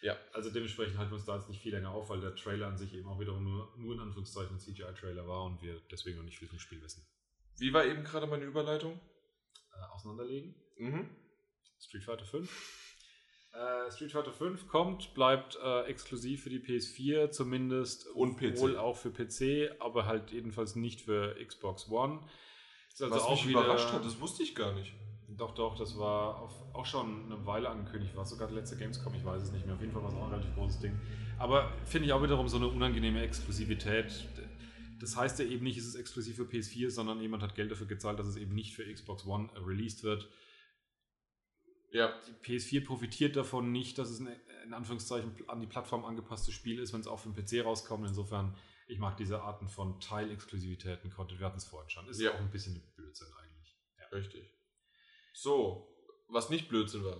[0.04, 0.16] Ja.
[0.34, 2.76] Also dementsprechend halten wir uns da jetzt nicht viel länger auf, weil der Trailer an
[2.76, 6.24] sich eben auch wiederum nur, nur in Anführungszeichen ein CGI-Trailer war und wir deswegen noch
[6.24, 7.06] nicht viel vom Spiel wissen.
[7.58, 9.00] Wie war eben gerade meine Überleitung?
[9.72, 10.54] Äh, auseinanderlegen.
[10.76, 11.08] Mhm.
[11.80, 12.50] Street Fighter 5.
[13.54, 18.06] Äh, Street Fighter 5 kommt, bleibt äh, exklusiv für die PS4 zumindest.
[18.08, 18.58] Und PC.
[18.58, 22.20] Wohl auch für PC, aber halt jedenfalls nicht für Xbox One.
[22.92, 24.92] Ist also Was auch mich wieder- überrascht hat, das wusste ich gar nicht.
[25.36, 28.14] Doch, doch, das war auf, auch schon eine Weile angekündigt.
[28.14, 29.74] War sogar die letzte Gamescom, ich weiß es nicht mehr.
[29.74, 30.98] Auf jeden Fall war es auch ein relativ großes Ding.
[31.38, 34.28] Aber finde ich auch wiederum so eine unangenehme Exklusivität.
[35.00, 37.86] Das heißt ja eben nicht, es ist exklusiv für PS4, sondern jemand hat Geld dafür
[37.86, 40.28] gezahlt, dass es eben nicht für Xbox One äh, released wird.
[41.90, 44.28] Ja, Die PS4 profitiert davon nicht, dass es ein
[44.64, 48.06] in Anführungszeichen an die Plattform angepasstes Spiel ist, wenn es auch für den PC rauskommt.
[48.08, 48.56] Insofern,
[48.86, 51.10] ich mag diese Arten von Teilexklusivitäten.
[51.10, 52.08] Content, wir hatten es vorhin schon.
[52.08, 52.32] Ist Ja.
[52.32, 53.76] auch ein bisschen Blödsinn eigentlich.
[53.98, 54.06] Ja.
[54.16, 54.50] richtig.
[55.36, 55.88] So,
[56.28, 57.16] was nicht Blödsinn war.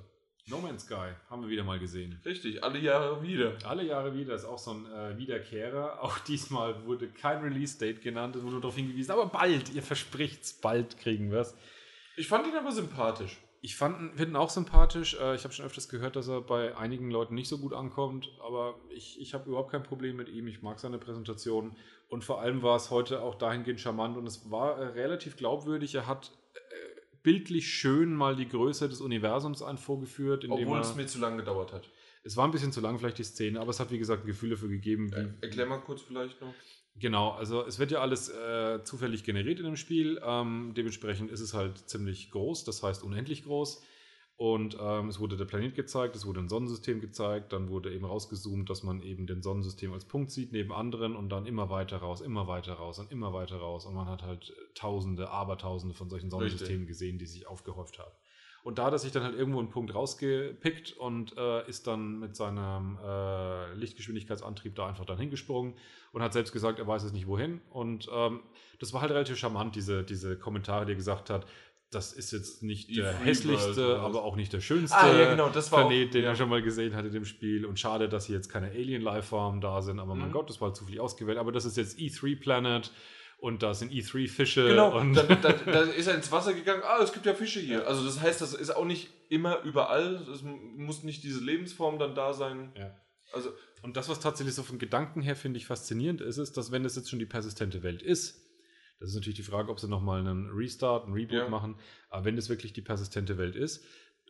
[0.47, 2.20] No Man's Sky haben wir wieder mal gesehen.
[2.24, 3.57] Richtig, alle Jahre wieder.
[3.65, 6.01] Alle Jahre wieder ist auch so ein äh, Wiederkehrer.
[6.03, 10.53] Auch diesmal wurde kein Release-Date genannt, es wurde nur darauf hingewiesen, aber bald, ihr verspricht's,
[10.53, 11.57] bald kriegen wir's.
[12.16, 13.41] Ich fand ihn aber sympathisch.
[13.62, 15.15] Ich fand ihn auch sympathisch.
[15.15, 18.31] Äh, ich habe schon öfters gehört, dass er bei einigen Leuten nicht so gut ankommt,
[18.47, 20.47] aber ich, ich habe überhaupt kein Problem mit ihm.
[20.47, 21.74] Ich mag seine Präsentation
[22.09, 25.97] und vor allem war es heute auch dahingehend charmant und es war äh, relativ glaubwürdig.
[25.97, 26.31] Er hat
[27.25, 30.45] bildlich schön mal die Größe des Universums ein vorgeführt.
[30.49, 31.91] Obwohl er, es mir zu lange gedauert hat.
[32.23, 34.27] es war ein bisschen zu lang vielleicht die Szene, aber es hat wie gesagt ein
[34.29, 36.55] Gefühl dafür gegeben, Äh, erklär mal kurz vielleicht noch.
[36.97, 40.21] Genau, also es wird ja alles äh, zufällig generiert in dem Spiel.
[40.25, 43.83] Ähm, dementsprechend ist es halt ziemlich groß, das heißt unendlich groß.
[44.36, 48.05] Und ähm, es wurde der Planet gezeigt, es wurde ein Sonnensystem gezeigt, dann wurde eben
[48.05, 51.98] rausgezoomt, dass man eben den Sonnensystem als Punkt sieht neben anderen und dann immer weiter
[51.98, 53.86] raus, immer weiter raus und immer weiter raus.
[53.86, 58.11] Und man hat halt Tausende, Abertausende von solchen Sonnensystemen gesehen, die sich aufgehäuft haben.
[58.65, 62.19] Und da hat er sich dann halt irgendwo einen Punkt rausgepickt und äh, ist dann
[62.19, 65.74] mit seinem äh, Lichtgeschwindigkeitsantrieb da einfach dann hingesprungen
[66.12, 67.61] und hat selbst gesagt, er weiß es nicht wohin.
[67.69, 68.40] Und ähm,
[68.81, 71.47] das war halt relativ charmant, diese, diese Kommentare, die er gesagt hat.
[71.95, 75.31] Das ist jetzt nicht Die der Free hässlichste, aber auch nicht der schönste Ah, ja,
[75.31, 76.31] genau, das war auch- Planet, den ja.
[76.31, 77.65] er schon mal gesehen hat in dem Spiel.
[77.65, 79.99] Und schade, dass hier jetzt keine Alien-Lifeformen da sind.
[80.01, 80.33] Aber mein Mhm.
[80.33, 81.39] Gott, das war halt zufällig ausgewählt.
[81.39, 82.91] Aber das ist jetzt E3 Planet
[83.39, 84.69] und da sind E3 Fische.
[84.69, 86.83] Genau, und da, da, da ist er ins Wasser gegangen.
[86.85, 87.87] Ah, es gibt ja Fische hier.
[87.87, 90.16] Also das heißt, das ist auch nicht immer überall.
[90.33, 92.73] Es muss nicht diese Lebensform dann da sein.
[92.77, 92.95] Ja.
[93.33, 93.51] Also
[93.83, 96.85] Und das, was tatsächlich so von Gedanken her, finde ich, faszinierend ist, ist, dass wenn
[96.85, 98.41] es jetzt schon die persistente Welt ist,
[99.01, 101.49] das ist natürlich die Frage, ob sie nochmal einen Restart, einen Reboot Ja.
[101.49, 101.77] machen,
[102.11, 103.85] aber wenn das wirklich die persistente Welt ist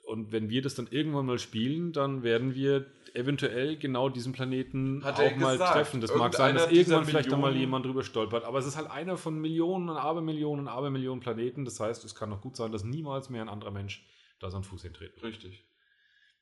[0.07, 5.03] und wenn wir das dann irgendwann mal spielen, dann werden wir eventuell genau diesen Planeten
[5.05, 5.73] Hat auch mal gesagt.
[5.75, 6.01] treffen.
[6.01, 9.17] Das mag sein, dass irgendwann vielleicht Millionen- jemand drüber stolpert, aber es ist halt einer
[9.17, 11.65] von Millionen und Abermillionen und Abermillionen Planeten.
[11.65, 14.05] Das heißt, es kann auch gut sein, dass niemals mehr ein anderer Mensch
[14.41, 15.25] da seinen Fuß hintreten wird.
[15.25, 15.65] richtig.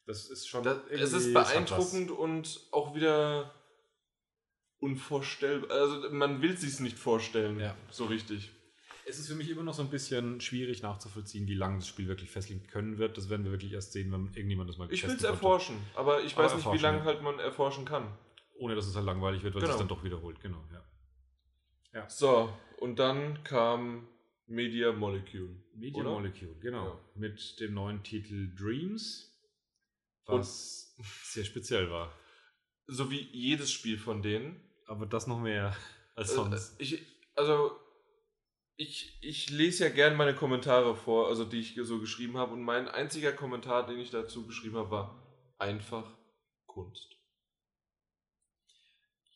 [0.06, 3.54] Das ist schon Das, es ist beeindruckend und auch wieder
[4.82, 5.70] unvorstellbar.
[5.70, 7.76] Also man will sich nicht vorstellen, Ja.
[7.90, 8.50] so richtig.
[9.04, 12.06] Es ist für mich immer noch so ein bisschen schwierig nachzuvollziehen, wie lange das Spiel
[12.08, 13.16] wirklich festlegen können wird.
[13.16, 16.22] Das werden wir wirklich erst sehen, wenn irgendjemand das mal Ich will es erforschen, aber
[16.22, 17.04] ich Aber weiß nicht, wie lange ja.
[17.04, 18.16] halt man erforschen kann.
[18.58, 19.72] Ohne dass es halt langweilig wird, weil Genau.
[19.72, 20.40] es dann doch wiederholt.
[20.40, 22.08] Genau, ja.
[22.08, 24.08] So, und dann kam
[24.46, 25.56] Media Molecule.
[25.74, 26.10] Media Oder?
[26.10, 26.86] Molecule, genau.
[26.86, 27.00] Ja.
[27.16, 29.32] Mit dem neuen Titel Dreams,
[30.26, 30.94] was
[31.24, 32.12] sehr speziell war.
[32.86, 34.60] So wie jedes Spiel von denen.
[34.86, 35.76] Aber das noch mehr
[36.14, 36.80] als Äh, sonst.
[36.80, 37.00] Ich,
[37.34, 37.72] also,
[38.76, 42.52] ich, ich lese ja gern meine Kommentare vor, also die ich so geschrieben habe.
[42.52, 45.22] Und mein einziger Kommentar, den ich dazu geschrieben habe, war
[45.58, 46.10] einfach
[46.66, 47.16] Kunst.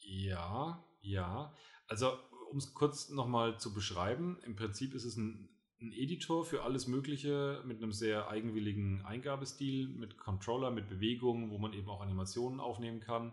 [0.00, 1.54] Ja, ja.
[1.88, 2.12] Also,
[2.50, 5.48] um es kurz nochmal zu beschreiben, im Prinzip ist es ein,
[5.80, 11.58] ein Editor für alles Mögliche mit einem sehr eigenwilligen Eingabestil, mit Controller, mit Bewegungen, wo
[11.58, 13.32] man eben auch Animationen aufnehmen kann.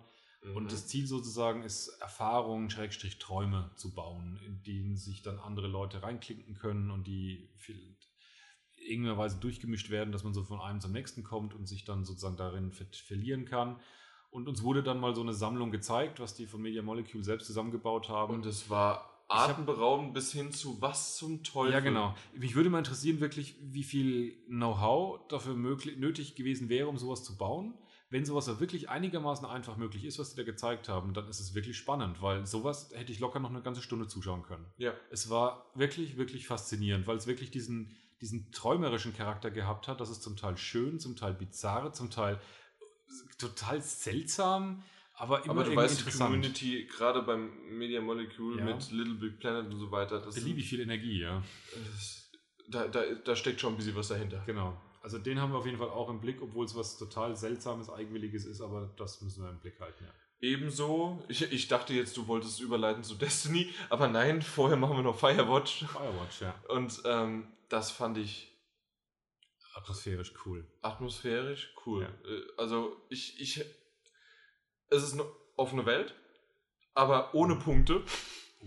[0.53, 0.69] Und Mhm.
[0.69, 6.03] das Ziel sozusagen ist, Erfahrungen, Schrägstrich Träume zu bauen, in denen sich dann andere Leute
[6.03, 7.49] reinklinken können und die
[8.75, 12.03] irgendeiner Weise durchgemischt werden, dass man so von einem zum nächsten kommt und sich dann
[12.03, 13.79] sozusagen darin ver verlieren kann.
[14.29, 17.47] Und uns wurde dann mal so eine Sammlung gezeigt, was die von Media Molecule selbst
[17.47, 18.33] zusammengebaut haben.
[18.33, 21.71] Und es war atemberaubend bis hin zu was zum Teufel.
[21.71, 22.15] Ja, genau.
[22.33, 27.23] Mich würde mal interessieren, wirklich, wie viel Know-how dafür möglich, nötig gewesen wäre, um sowas
[27.23, 27.73] zu bauen.
[28.13, 31.55] Wenn sowas wirklich einigermaßen einfach möglich ist, was sie da gezeigt haben, dann ist es
[31.55, 34.67] wirklich spannend, weil sowas hätte ich locker noch eine ganze Stunde zuschauen können.
[34.77, 34.93] Ja.
[35.09, 39.99] Es war wirklich, wirklich faszinierend, weil es wirklich diesen, diesen träumerischen Charakter gehabt hat.
[39.99, 42.39] Das ist zum Teil schön, zum Teil bizarr, zum Teil
[43.39, 44.83] total seltsam.
[45.15, 46.29] Aber, immer Aber du weißt, die interessant.
[46.33, 48.65] Community, gerade beim Media Molecule Ja.
[48.65, 51.41] mit Little Big Planet und so weiter, das Da liebe ich viel Energie, ja.
[51.73, 52.29] das-
[52.69, 54.43] da, da, da steckt schon ein bisschen was dahinter.
[54.45, 54.79] Genau.
[55.03, 57.89] Also den haben wir auf jeden Fall auch im Blick, obwohl es was total seltsames,
[57.89, 60.11] eigenwilliges ist, aber das müssen wir im Blick halten, ja.
[60.39, 65.03] Ebenso, ich, ich dachte jetzt, du wolltest überleiten zu Destiny, aber nein, vorher machen wir
[65.03, 65.85] noch Firewatch.
[65.85, 66.55] Firewatch, ja.
[66.69, 68.49] Und ähm, das fand ich
[69.75, 70.67] Atmosphärisch cool.
[70.81, 72.03] atmosphärisch cool.
[72.03, 72.29] Ja.
[72.29, 73.63] Äh, Also ich, ich,
[74.89, 75.25] es ist eine
[75.55, 76.13] offene Welt,
[76.93, 78.03] aber ohne Punkte.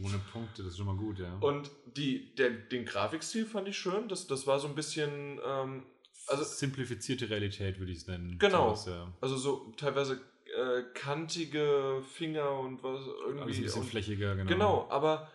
[0.03, 1.35] Ohne Punkte, das ist schon mal gut, ja.
[1.41, 4.09] Und die, der, den Grafikstil fand ich schön.
[4.09, 5.87] Das, das war so ein bisschen, ähm,
[6.29, 8.39] also, simplifizierte Realität würde ich es nennen.
[8.39, 8.75] Genau.
[8.75, 9.13] Sowas, ja.
[9.21, 10.21] also so teilweise
[10.57, 13.41] äh, kantige Finger und was irgendwie.
[13.43, 14.49] ein bisschen und, flächiger, genau.
[14.49, 15.31] genau, aber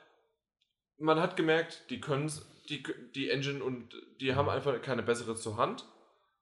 [0.98, 2.32] man hat gemerkt, die können
[2.70, 2.84] die,
[3.16, 5.86] die Engine und die haben einfach keine bessere zur Hand.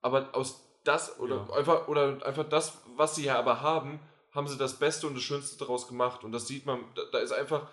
[0.02, 1.56] Aber aus das oder Ja.
[1.56, 4.00] einfach oder einfach das, was sie ja aber haben,
[4.32, 6.24] haben sie das Beste und das Schönste daraus gemacht.
[6.24, 7.68] Und das sieht man, da, da ist einfach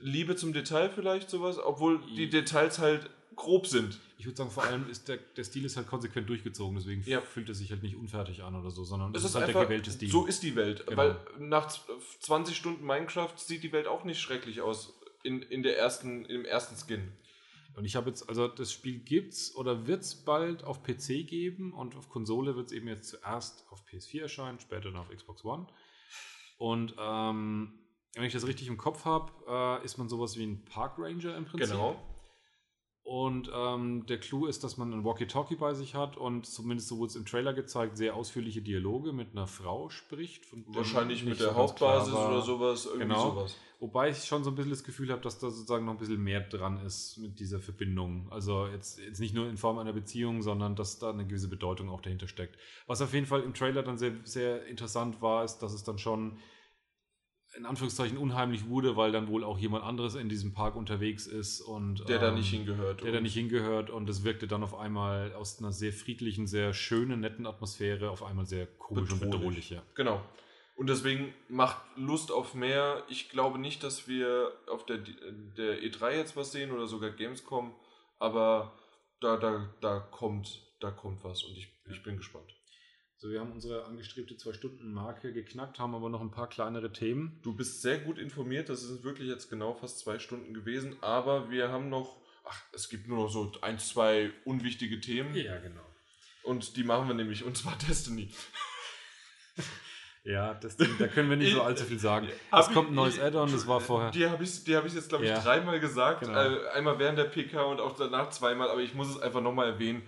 [0.00, 2.30] Liebe zum Detail vielleicht sowas, obwohl die Ja.
[2.30, 4.00] Details halt grob sind.
[4.18, 7.20] ich würde sagen, vor allem ist der, der Stil ist halt konsequent durchgezogen, deswegen Ja.
[7.20, 9.60] fühlt er sich halt nicht unfertig an oder so, sondern Es es ist, halt einfach,
[9.60, 10.10] der gewählte Stil.
[10.10, 10.84] so ist die Welt.
[10.86, 10.96] Genau.
[10.96, 11.82] Weil nach z-
[12.20, 16.44] 20 Stunden Minecraft sieht die Welt auch nicht schrecklich aus in, in der ersten, im
[16.44, 17.12] ersten Skin.
[17.74, 21.74] Und ich habe jetzt, also das Spiel gibt's oder wird es bald auf PC geben
[21.74, 25.44] und auf Konsole wird es eben jetzt zuerst auf PS4 erscheinen, später dann auf Xbox
[25.44, 25.66] One.
[26.56, 27.78] Und ähm,
[28.14, 29.30] wenn ich das richtig im Kopf habe,
[29.82, 31.68] äh, ist man sowas wie ein Park Ranger im Prinzip.
[31.72, 32.00] Genau.
[33.06, 36.98] Und ähm, der Clou ist, dass man ein Walkie-Talkie bei sich hat und zumindest so
[36.98, 40.42] wurde es im Trailer gezeigt, sehr ausführliche Dialoge mit einer Frau spricht.
[40.66, 43.30] Wahrscheinlich mit der so Hauptbasis oder sowas, irgendwie Genau.
[43.30, 43.56] sowas.
[43.78, 46.20] Wobei ich schon so ein bisschen das Gefühl habe, dass da sozusagen noch ein bisschen
[46.20, 48.26] mehr dran ist mit dieser Verbindung.
[48.30, 51.90] Also jetzt, jetzt nicht nur in Form einer Beziehung, sondern dass da eine gewisse Bedeutung
[51.90, 52.58] auch dahinter steckt.
[52.88, 55.98] Was auf jeden Fall im Trailer dann sehr, sehr interessant war, ist, dass es dann
[55.98, 56.38] schon
[57.56, 61.60] in Anführungszeichen unheimlich wurde, weil dann wohl auch jemand anderes in diesem Park unterwegs ist
[61.60, 63.02] und Der da ähm, nicht hingehört.
[63.02, 66.74] der da nicht hingehört und es wirkte dann auf einmal aus einer sehr friedlichen, sehr
[66.74, 69.40] schönen, netten Atmosphäre auf einmal sehr komisch und Bedrohlich.
[69.40, 69.70] bedrohlich.
[69.70, 69.82] Ja.
[69.94, 70.20] Genau.
[70.76, 73.02] Und deswegen macht Lust auf mehr.
[73.08, 77.74] Ich glaube nicht, dass wir auf der, der E3 jetzt was sehen oder sogar Gamescom,
[78.18, 78.72] aber
[79.20, 82.54] da, da, da kommt, da kommt was und ich, ich bin gespannt.
[83.18, 87.40] So, wir haben unsere angestrebte Zwei-Stunden-Marke geknackt, haben aber noch ein paar kleinere Themen.
[87.42, 91.50] Du bist sehr gut informiert, das sind wirklich jetzt genau fast zwei Stunden gewesen, aber
[91.50, 95.80] wir haben noch, ach, es gibt nur noch so ein, zwei unwichtige Themen Ja, genau.
[96.42, 98.28] und die machen wir nämlich, und zwar Destiny.
[100.24, 102.28] Ja, das, da können wir nicht so allzu viel sagen.
[102.52, 104.10] Es kommt ein neues Add-on, das war vorher.
[104.10, 105.40] Die habe ich, die hab ich jetzt, glaube ich, Ja.
[105.40, 106.20] dreimal gesagt.
[106.22, 106.38] Genau.
[106.38, 109.68] Äh, einmal während der PK und auch danach zweimal, aber ich muss es einfach nochmal
[109.68, 110.02] erwähnen.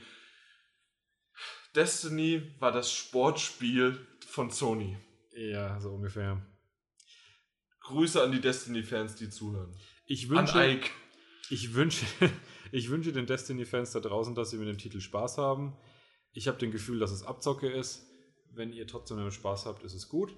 [1.75, 4.97] Destiny war das Sportspiel von Sony.
[5.35, 6.43] Ja, so ungefähr.
[7.81, 9.75] Grüße an die Destiny-Fans, die zuhören.
[10.07, 10.91] Ich An wünsche, Ike.
[11.51, 12.05] ich wünsche,
[12.73, 15.77] ich wünsche den Destiny-Fans da draußen, dass sie mit dem Titel Spaß haben.
[16.33, 18.05] Ich habe den Gefühl, dass es Abzocke ist.
[18.53, 20.35] Wenn ihr trotzdem damit Spaß habt, ist es gut.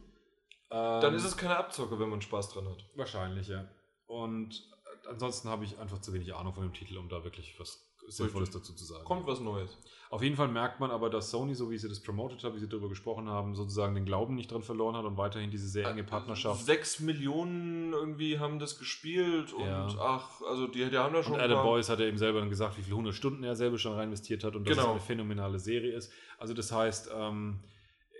[0.69, 2.85] Dann Ähm, ist es keine Abzocke, wenn man Spaß dran hat.
[2.95, 3.69] Wahrscheinlich, ja.
[4.07, 4.69] Und
[5.09, 8.51] ansonsten habe ich einfach zu wenig Ahnung von dem Titel, um da wirklich was Sinnvolles
[8.51, 9.05] dazu zu sagen.
[9.05, 9.77] Kommt was Neues.
[10.11, 12.59] Auf jeden Fall merkt man aber, dass Sony, so wie sie das promotet hat, wie
[12.59, 15.87] sie darüber gesprochen haben, sozusagen den Glauben nicht dran verloren hat und weiterhin diese sehr
[15.89, 16.65] enge Partnerschaft.
[16.65, 19.87] Sechs Millionen irgendwie haben das gespielt und Ja.
[20.01, 21.35] ach, also die, die haben da schon.
[21.35, 23.79] Und Adam Boyce hat ja eben selber dann gesagt, wie viele hundert Stunden er selber
[23.79, 24.89] schon rein investiert hat und dass Genau.
[24.89, 26.11] es eine phänomenale Serie ist.
[26.39, 27.61] Also das heißt, ähm,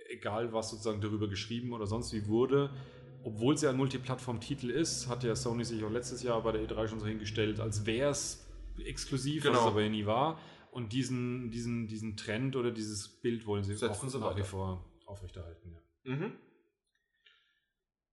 [0.09, 2.69] egal was sozusagen darüber geschrieben oder sonst wie wurde,
[3.23, 6.61] obwohl es ja ein Multiplattform-Titel ist, hat ja Sony sich auch letztes Jahr bei der
[6.67, 8.47] E3 schon so hingestellt, als wäre es
[8.85, 9.61] exklusiv, was Genau.
[9.61, 10.39] es aber ja nie war.
[10.71, 14.43] Und diesen, diesen, diesen Trend oder dieses Bild wollen sie Setzen auch sie nach wie
[14.43, 15.71] vor aufrechterhalten.
[15.73, 16.15] Ja.
[16.15, 16.33] Mhm.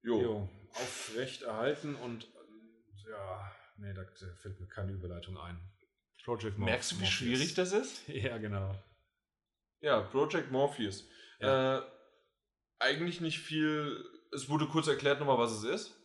[0.03, 0.23] Jo.
[0.23, 4.05] Jo, aufrecht erhalten und äh, ja, nee, da
[4.41, 5.61] fällt mir keine Überleitung ein.
[6.25, 7.15] Project Morph- Merkst du, wie Morpheus.
[7.15, 8.03] schwierig das ist?
[8.09, 8.75] Ja, genau.
[9.81, 11.09] Ja, Project Morpheus.
[11.39, 11.81] Äh,
[12.81, 14.05] eigentlich nicht viel.
[14.33, 15.97] Es wurde kurz erklärt nochmal, was es ist.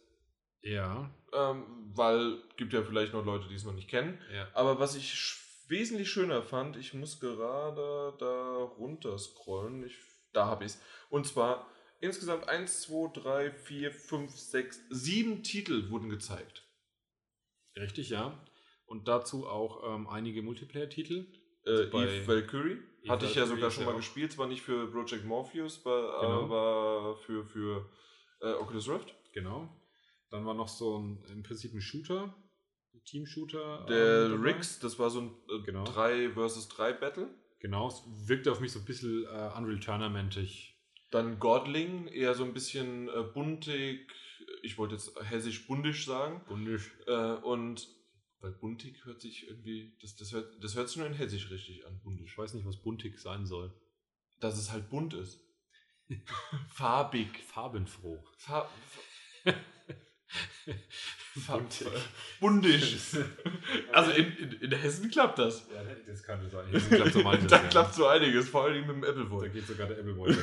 [0.61, 4.19] Ja, Ähm, weil gibt ja vielleicht noch Leute, die es noch nicht kennen.
[4.33, 4.47] ja.
[4.53, 5.39] Aber was ich sch
[5.69, 9.83] wesentlich schöner fand, ich muss gerade da runter scrollen.
[9.85, 9.97] Ich,
[10.33, 10.81] da habe ich es.
[11.09, 11.67] Und zwar
[12.01, 16.63] insgesamt 1, 2, 3, 4, 5, 6, 7 Titel wurden gezeigt.
[17.75, 18.37] Richtig, ja.
[18.85, 21.25] Und dazu auch ähm, einige Multiplayer-Titel.
[21.65, 24.47] Äh, Also bei- Eve Valkyrie Eve hatte ich ja sogar schon mal auch- gespielt, zwar
[24.47, 26.43] nicht für Project Morpheus, Genau.
[26.43, 27.89] aber für, für
[28.41, 29.15] äh, Oculus Rift.
[29.33, 29.69] Genau.
[30.33, 32.35] Dann war noch so ein, im Prinzip ein Shooter,
[32.95, 33.85] ein Team-Shooter.
[33.87, 34.41] Der ähm.
[34.41, 35.83] Riggs, das war so ein äh, Genau.
[35.83, 37.29] 3 vs 3 Battle.
[37.59, 40.75] Genau, es wirkte auf mich so ein bisschen äh, Unreal Tournament-ig.
[41.11, 44.11] Dann Godling, eher so ein bisschen äh, buntig,
[44.63, 46.41] ich wollte jetzt hessisch-bundisch sagen.
[46.47, 46.91] Bundisch.
[47.05, 47.87] Äh, und
[48.39, 51.85] weil buntig hört sich irgendwie, das, das, hört, das hört sich nur in hessisch richtig
[51.85, 52.31] an, buntisch.
[52.31, 53.71] Ich weiß nicht, was buntig sein soll.
[54.39, 55.39] Dass es halt bunt ist.
[56.69, 57.37] Farbig.
[57.43, 58.25] Farbenfroh.
[58.39, 58.67] Fa
[61.47, 61.87] Buntig.
[62.39, 62.97] Bundisch.
[63.91, 65.67] Also in, in, in, Hessen klappt das.
[65.73, 66.67] Ja, das kann sein.
[66.71, 67.67] Hessen klappt so manches, Da ja.
[67.69, 69.47] klappt so einiges, vor allem mit dem Appleboy.
[69.47, 70.35] Da geht sogar der Appleboy.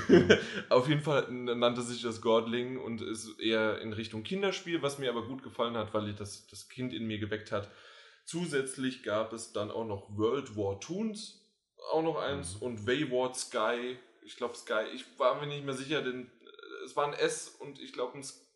[0.68, 5.10] Auf jeden Fall nannte sich das Gordling und ist eher in Richtung Kinderspiel, was mir
[5.10, 7.70] aber gut gefallen hat, weil das, das Kind in mir geweckt hat.
[8.24, 11.44] Zusätzlich gab es dann auch noch World War Toons,
[11.92, 12.62] auch noch eins, mhm.
[12.62, 13.96] und Wayward Sky.
[14.24, 16.30] Ich glaube Sky, ich war mir nicht mehr sicher, denn
[16.84, 18.49] es war ein S und ich glaube ein Sky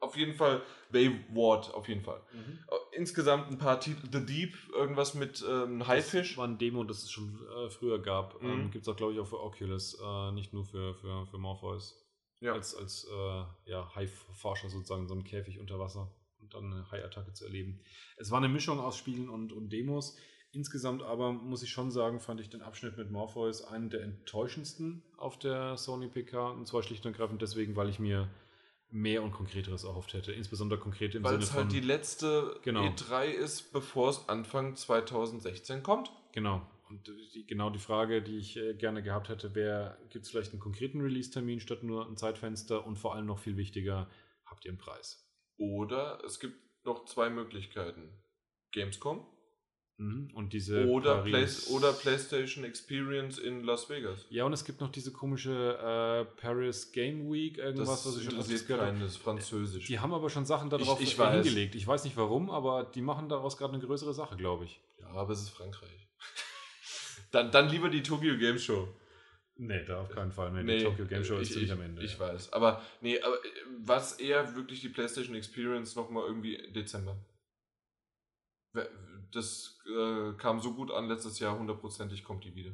[0.00, 2.20] auf jeden Fall Wayward, auf jeden Fall.
[2.32, 2.58] Mhm.
[2.68, 6.30] Äh, insgesamt ein paar Titel, The Deep, irgendwas mit ähm, Haifisch.
[6.30, 8.42] Das war ein Demo, das es schon äh, früher gab.
[8.42, 8.50] Mhm.
[8.50, 11.38] Ähm, Gibt es auch, glaube ich, auch für Oculus, äh, nicht nur für, für, für
[11.38, 12.06] Morpheus.
[12.40, 12.54] Ja.
[12.54, 16.10] Als, als äh, ja, Hai-Forscher sozusagen, so ein Käfig unter Wasser
[16.40, 17.80] und dann eine Hai-Attacke zu erleben.
[18.16, 20.16] Es war eine Mischung aus Spielen und, und Demos.
[20.52, 25.02] Insgesamt aber muss ich schon sagen, fand ich den Abschnitt mit Morpheus einen der enttäuschendsten
[25.18, 26.50] auf der Sony PK.
[26.50, 28.28] Und zwar schlicht und ergreifend deswegen, weil ich mir
[28.90, 30.32] mehr und Konkreteres erhofft hätte.
[30.32, 31.56] Insbesondere konkret im Weil Sinne von...
[31.56, 32.84] Weil es halt die letzte genau.
[32.84, 36.10] E3 ist, bevor es Anfang 2016 kommt.
[36.32, 36.62] Genau.
[36.88, 40.52] Und die, genau die Frage, die ich äh, gerne gehabt hätte, wäre, gibt es vielleicht
[40.52, 42.84] einen konkreten Release-Termin statt nur ein Zeitfenster?
[42.84, 44.10] Und vor allem noch viel wichtiger,
[44.44, 45.24] habt ihr einen Preis?
[45.56, 48.08] Oder es gibt noch zwei Möglichkeiten.
[48.72, 49.24] Gamescom.
[50.00, 54.24] Und diese oder, Play oder PlayStation Experience in Las Vegas.
[54.30, 58.24] Ja, und es gibt noch diese komische äh, Paris Game Week, irgendwas, das was ich
[58.24, 59.84] schon interessiert keinen, das ist französisch.
[59.84, 61.74] Die haben aber schon Sachen darauf ich, ich hingelegt.
[61.74, 64.80] Ich weiß nicht warum, aber die machen daraus gerade eine größere Sache, glaube ich.
[65.00, 66.08] Ja, aber es ist Frankreich.
[67.30, 68.88] dann, dann lieber die Tokyo Game Show.
[69.56, 70.62] Nee, da auf keinen Fall mehr.
[70.62, 72.02] Nee, die Tokyo Game Show ist ziemlich am Ende.
[72.02, 72.20] Ich ja.
[72.20, 72.54] weiß.
[72.54, 73.36] Aber nee, aber
[73.84, 77.18] was eher wirklich die PlayStation Experience nochmal irgendwie Dezember
[79.32, 82.72] das äh, kam so gut an letztes Jahr, hundertprozentig kommt die wieder.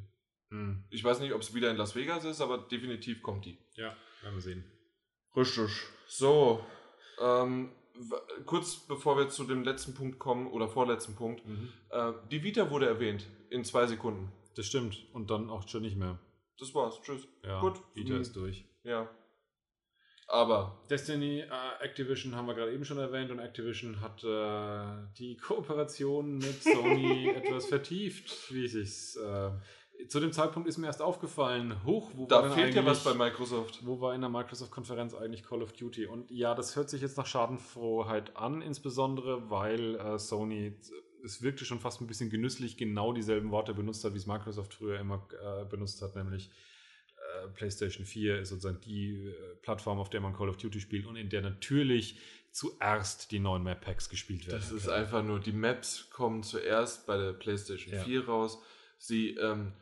[0.51, 0.85] Hm.
[0.91, 3.59] Ich weiß nicht, ob es wieder in Las Vegas ist, aber definitiv kommt die.
[3.74, 4.65] Ja, werden wir sehen.
[5.35, 5.70] Richtig.
[6.07, 6.65] So,
[7.20, 7.73] ähm,
[8.45, 11.73] kurz bevor wir zu dem letzten Punkt kommen, oder vorletzten Punkt, mhm.
[11.91, 14.33] äh, die Vita wurde erwähnt in zwei Sekunden.
[14.55, 15.07] Das stimmt.
[15.12, 16.19] Und dann auch schon nicht mehr.
[16.59, 17.01] Das war's.
[17.03, 17.28] Tschüss.
[17.45, 17.81] Ja, Gut.
[17.95, 18.20] Vita mhm.
[18.20, 18.65] ist durch.
[18.83, 19.11] Ja.
[20.28, 20.77] Aber.
[20.90, 26.39] Destiny, äh, Activision haben wir gerade eben schon erwähnt und Activision hat äh, die Kooperation
[26.39, 29.16] mit Sony etwas vertieft, wie sich's.
[29.16, 29.51] Äh,
[30.09, 33.15] zu dem Zeitpunkt ist mir erst aufgefallen, hoch, wo da war fehlt ja was bei
[33.15, 33.86] Microsoft.
[33.86, 36.07] Wo war in der Microsoft-Konferenz eigentlich Call of Duty?
[36.07, 40.74] Und ja, das hört sich jetzt nach Schadenfrohheit an, insbesondere weil äh, Sony,
[41.24, 44.74] es wirkte schon fast ein bisschen genüsslich, genau dieselben Worte benutzt hat, wie es Microsoft
[44.74, 46.51] früher immer äh, benutzt hat, nämlich
[47.44, 51.07] äh, PlayStation 4 ist sozusagen die äh, Plattform, auf der man Call of Duty spielt
[51.07, 52.19] und in der natürlich
[52.53, 54.61] zuerst die neuen Map Packs gespielt werden.
[54.61, 54.97] Das ist können.
[54.97, 58.03] einfach nur, die Maps kommen zuerst bei der PlayStation ja.
[58.03, 58.59] 4 raus.
[58.98, 59.73] Sie ähm,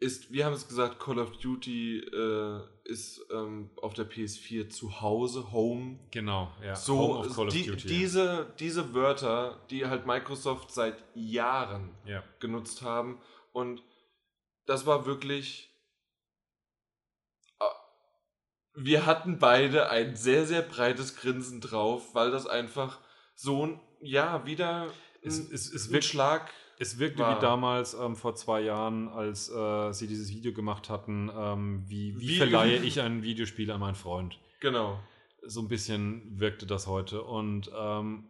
[0.00, 5.00] ist, wir haben es gesagt, Call of Duty äh, ist ähm, auf der PS4 zu
[5.00, 5.98] Hause, Home.
[6.10, 6.74] Genau, ja.
[6.76, 8.46] So, Home of Call of Duty, diese, ja.
[8.58, 12.22] diese Wörter, die halt Microsoft seit Jahren ja.
[12.40, 13.20] genutzt haben
[13.52, 13.82] und
[14.66, 15.70] das war wirklich
[18.78, 22.98] wir hatten beide ein sehr, sehr breites Grinsen drauf, weil das einfach
[23.34, 24.90] so ein, ja, wieder ein,
[25.22, 26.50] es, es, es wirkt, Schlag.
[26.78, 27.36] Es wirkte war.
[27.36, 32.18] wie damals ähm, vor zwei Jahren, als äh, sie dieses Video gemacht hatten, ähm, wie,
[32.20, 34.38] wie, wie, verleihe ich ein Videospiel an meinen Freund.
[34.60, 35.00] Genau.
[35.42, 37.22] So ein bisschen wirkte das heute.
[37.22, 38.24] Und ähm,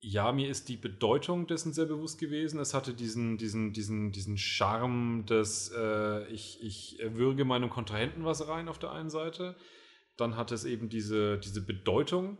[0.00, 2.58] ja, mir ist die Bedeutung dessen sehr bewusst gewesen.
[2.58, 8.48] Es hatte diesen, diesen, diesen, diesen Charme, dass äh, ich, ich würge meinem Kontrahenten was
[8.48, 9.56] rein auf der einen Seite.
[10.16, 12.38] Dann hat es eben diese, diese Bedeutung,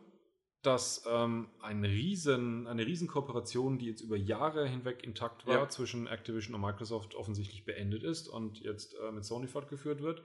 [0.63, 5.69] dass ähm, ein riesen, eine Riesenkooperation, die jetzt über Jahre hinweg intakt war, ja.
[5.69, 10.23] zwischen Activision und Microsoft offensichtlich beendet ist und jetzt äh, mit Sony fortgeführt wird.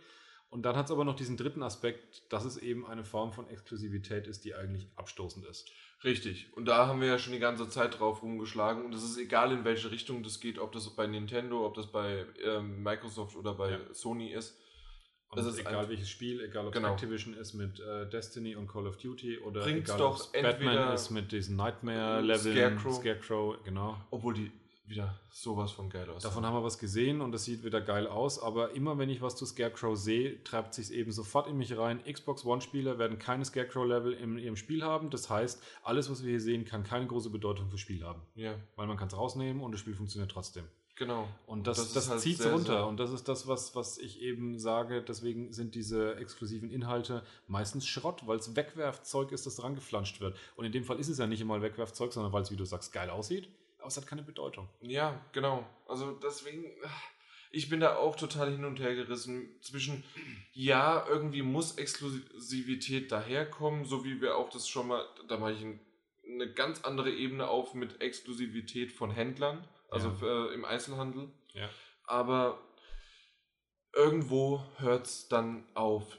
[0.49, 3.47] Und dann hat es aber noch diesen dritten Aspekt, dass es eben eine Form von
[3.49, 5.69] Exklusivität ist, die eigentlich abstoßend ist.
[6.03, 6.51] Richtig.
[6.55, 8.85] Und da haben wir ja schon die ganze Zeit drauf rumgeschlagen.
[8.85, 11.87] Und es ist egal, in welche Richtung das geht, ob das bei Nintendo, ob das
[11.91, 13.79] bei ähm, Microsoft oder bei ja.
[13.93, 14.59] Sony ist.
[15.29, 16.93] Und das ist egal welches Spiel, egal ob es genau.
[16.93, 20.41] Activision ist mit äh, Destiny und Call of Duty oder Bringt's egal doch ob es
[20.41, 22.95] Batman ist mit diesen Nightmare-Leveln, Scarecrow.
[22.95, 23.97] Scarecrow, genau.
[24.11, 24.51] Obwohl die,
[24.87, 26.23] wieder sowas von geil aus.
[26.23, 29.21] Davon haben wir was gesehen und das sieht wieder geil aus, aber immer wenn ich
[29.21, 32.01] was zu Scarecrow sehe, treibt sich eben sofort in mich rein.
[32.03, 35.09] Xbox One-Spieler werden keine Scarecrow-Level in ihrem Spiel haben.
[35.09, 38.21] Das heißt, alles, was wir hier sehen, kann keine große Bedeutung fürs Spiel haben.
[38.35, 40.65] Ja, Weil man kann es rausnehmen und das Spiel funktioniert trotzdem.
[40.95, 41.27] genau.
[41.47, 42.65] Und das, das das, halt zieht sehr, runter.
[42.73, 45.01] sehr- Und das ist das, was, was ich eben sage.
[45.01, 50.37] Deswegen sind diese exklusiven Inhalte meistens Schrott, weil es Wegwerfzeug ist, das dran geflanscht wird.
[50.55, 52.65] Und in dem Fall ist es ja nicht immer Wegwerfzeug, sondern weil es, wie du
[52.65, 53.49] sagst, geil aussieht.
[53.85, 54.67] Aber es hat keine Bedeutung.
[54.81, 55.63] Ja, genau.
[55.87, 56.65] Also deswegen,
[57.51, 60.03] ich bin da auch total hin und her gerissen zwischen,
[60.53, 65.61] ja, irgendwie muss Exklusivität daherkommen, so wie wir auch das schon mal, da mache ich
[65.61, 65.79] ein,
[66.27, 71.29] eine ganz andere Ebene auf mit Exklusivität von Händlern, also äh, im Einzelhandel.
[71.53, 71.69] Ja.
[72.05, 72.57] Aber
[73.93, 76.17] irgendwo hört es dann auf.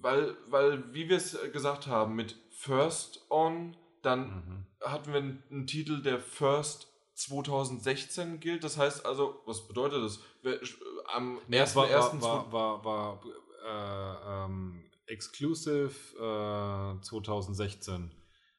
[0.00, 4.66] Weil, weil, wie wir es gesagt haben, mit First On, dann Mhm.
[4.84, 8.62] hatten wir einen, einen Titel, der First 2016 gilt.
[8.64, 10.20] Das heißt also, was bedeutet das?
[10.42, 10.60] Wer-
[11.14, 11.74] Am Nee, 1.1.
[11.74, 11.90] war,
[12.22, 13.20] war, war, war,
[13.64, 18.10] war äh, ähm, Exclusive äh, 2016.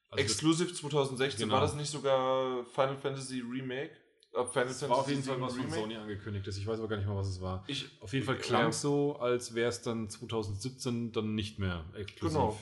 [0.10, 1.42] Also Exclusive 2016.
[1.42, 1.56] Genau.
[1.56, 3.92] War das nicht sogar Final Fantasy Remake?
[4.34, 6.58] Äh, Final das war auf jeden Fall was von Sony angekündigt ist.
[6.58, 7.64] Ich weiß aber gar nicht mal, was es war.
[7.68, 8.68] Ich, Auf jeden Fall klang Ja.
[8.70, 12.38] es so, als wäre es dann 2017 dann nicht mehr exklusiv.
[12.38, 12.58] genau.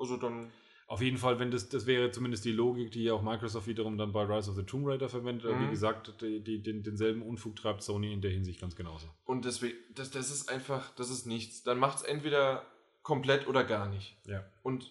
[0.00, 0.50] Also dann,
[0.88, 3.98] Auf jeden Fall, wenn das, das wäre zumindest die Logik, die ja auch Microsoft wiederum
[3.98, 5.44] dann bei Rise of the Tomb Raider verwendet.
[5.46, 5.66] Aber Mhm.
[5.66, 9.06] Wie gesagt, die, die, den, denselben Unfug treibt Sony in der Hinsicht ganz genauso.
[9.26, 11.62] und deswegen, das, das ist einfach, das ist nichts.
[11.62, 12.64] Dann macht es entweder
[13.02, 14.16] komplett oder gar nicht.
[14.26, 14.44] Ja.
[14.62, 14.90] Und,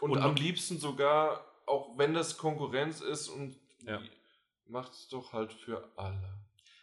[0.00, 3.56] und, Und am noch- liebsten sogar, auch wenn das Konkurrenz ist und
[3.86, 4.00] Ja.
[4.68, 6.34] macht es doch halt für alle.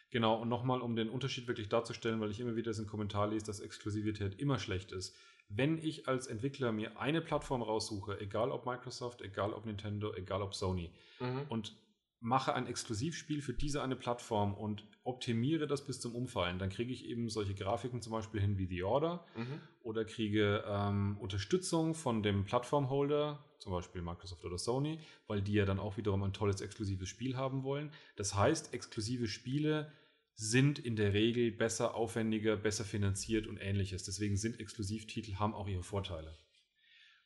[0.10, 3.46] Genau, und nochmal, um den Unterschied wirklich darzustellen, weil ich immer wieder einen Kommentar lese,
[3.48, 5.16] dass Exklusivität immer schlecht ist.
[5.56, 10.42] Wenn ich als Entwickler mir eine Plattform raussuche, egal ob Microsoft, egal ob Nintendo, egal
[10.42, 11.42] ob Sony, Mhm.
[11.50, 11.76] und
[12.20, 16.94] mache ein Exklusivspiel für diese eine Plattform und optimiere das bis zum Umfallen, dann kriege
[16.94, 19.60] ich eben solche Grafiken zum Beispiel hin wie The Order Mhm.
[19.82, 25.66] oder kriege ähm, Unterstützung von dem Plattformholder, zum Beispiel Microsoft oder Sony, weil die ja
[25.66, 27.92] dann auch wiederum ein tolles exklusives Spiel haben wollen.
[28.16, 29.92] Das heißt, exklusive Spiele
[30.36, 34.04] sind in der Regel besser, aufwendiger, besser finanziert und ähnliches.
[34.04, 36.38] Deswegen sind Exklusivtitel, haben auch ihre Vorteile.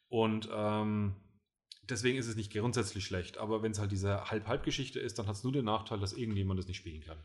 [0.09, 1.15] Und ähm,
[1.83, 5.35] deswegen ist es nicht grundsätzlich schlecht, aber wenn es halt diese Halb-Halb-Geschichte ist, dann hat
[5.35, 7.21] es nur den Nachteil, dass irgendjemand das nicht spielen kann.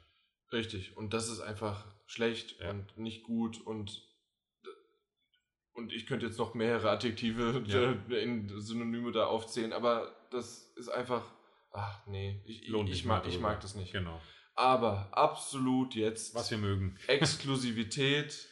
[0.52, 0.96] Richtig.
[0.96, 2.70] Und das ist einfach schlecht Ja.
[2.70, 4.08] und nicht gut und
[5.74, 7.92] und ich könnte jetzt noch mehrere Adjektive Ja.
[8.18, 11.24] in Synonyme da aufzählen, aber das ist einfach,
[11.72, 13.90] ach nee, ich, ich, nicht mag, ich mag das nicht.
[13.92, 14.20] Genau.
[14.54, 16.96] Aber absolut jetzt Was wir mögen.
[17.06, 18.48] Exklusivität,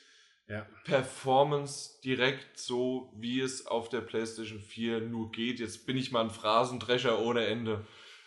[0.49, 0.67] Ja.
[0.85, 5.61] Performance direkt so, wie es auf der PlayStation 4 nur geht.
[5.61, 7.87] Jetzt bin ich mal ein Phrasendrescher ohne Ende.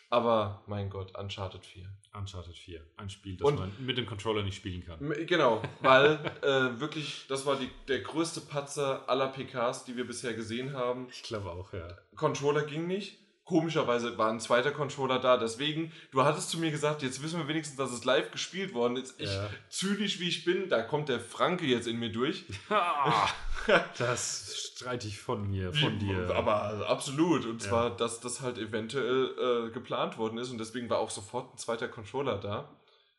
[0.10, 1.90] Aber mein Gott, Uncharted 4.
[2.14, 2.86] Uncharted 4.
[2.98, 5.00] Ein Spiel, das Und- man mit dem Controller nicht spielen kann.
[5.26, 10.36] Genau, weil äh, wirklich, das war die, der größte Patzer aller PKs, die wir bisher
[10.36, 11.08] gesehen haben.
[11.10, 11.98] Ich glaube auch, ja.
[12.16, 13.18] Controller ging nicht.
[13.46, 15.36] Komischerweise war ein zweiter Controller da.
[15.38, 18.96] Deswegen, du hattest zu mir gesagt, jetzt wissen wir wenigstens, dass es live gespielt worden
[18.96, 19.20] ist.
[19.20, 19.50] Ich, Ja.
[19.70, 22.46] zynisch wie ich bin, da kommt der Franke jetzt in mir durch.
[23.98, 26.34] das streite ich von mir, von dir.
[26.36, 27.46] Aber absolut.
[27.46, 27.70] Und Ja.
[27.70, 30.50] zwar, dass das halt eventuell äh, geplant worden ist.
[30.50, 32.70] Und deswegen war auch sofort ein zweiter Controller da.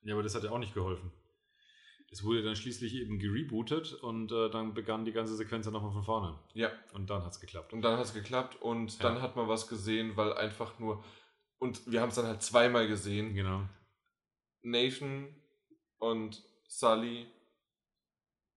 [0.02, 1.10] ja, aber das hat ja auch nicht geholfen.
[2.14, 5.90] Es wurde dann schließlich eben gerebootet und äh, dann begann die ganze Sequenz dann nochmal
[5.90, 6.38] von vorne.
[6.54, 6.70] Ja.
[6.92, 7.72] Und dann hat es geklappt.
[7.72, 9.02] Und dann hat es geklappt und Ja.
[9.02, 11.02] dann hat man was gesehen, weil einfach nur.
[11.58, 13.34] Und wir haben es dann halt zweimal gesehen.
[13.34, 13.62] Genau.
[14.62, 15.34] Nathan
[15.98, 17.26] und Sully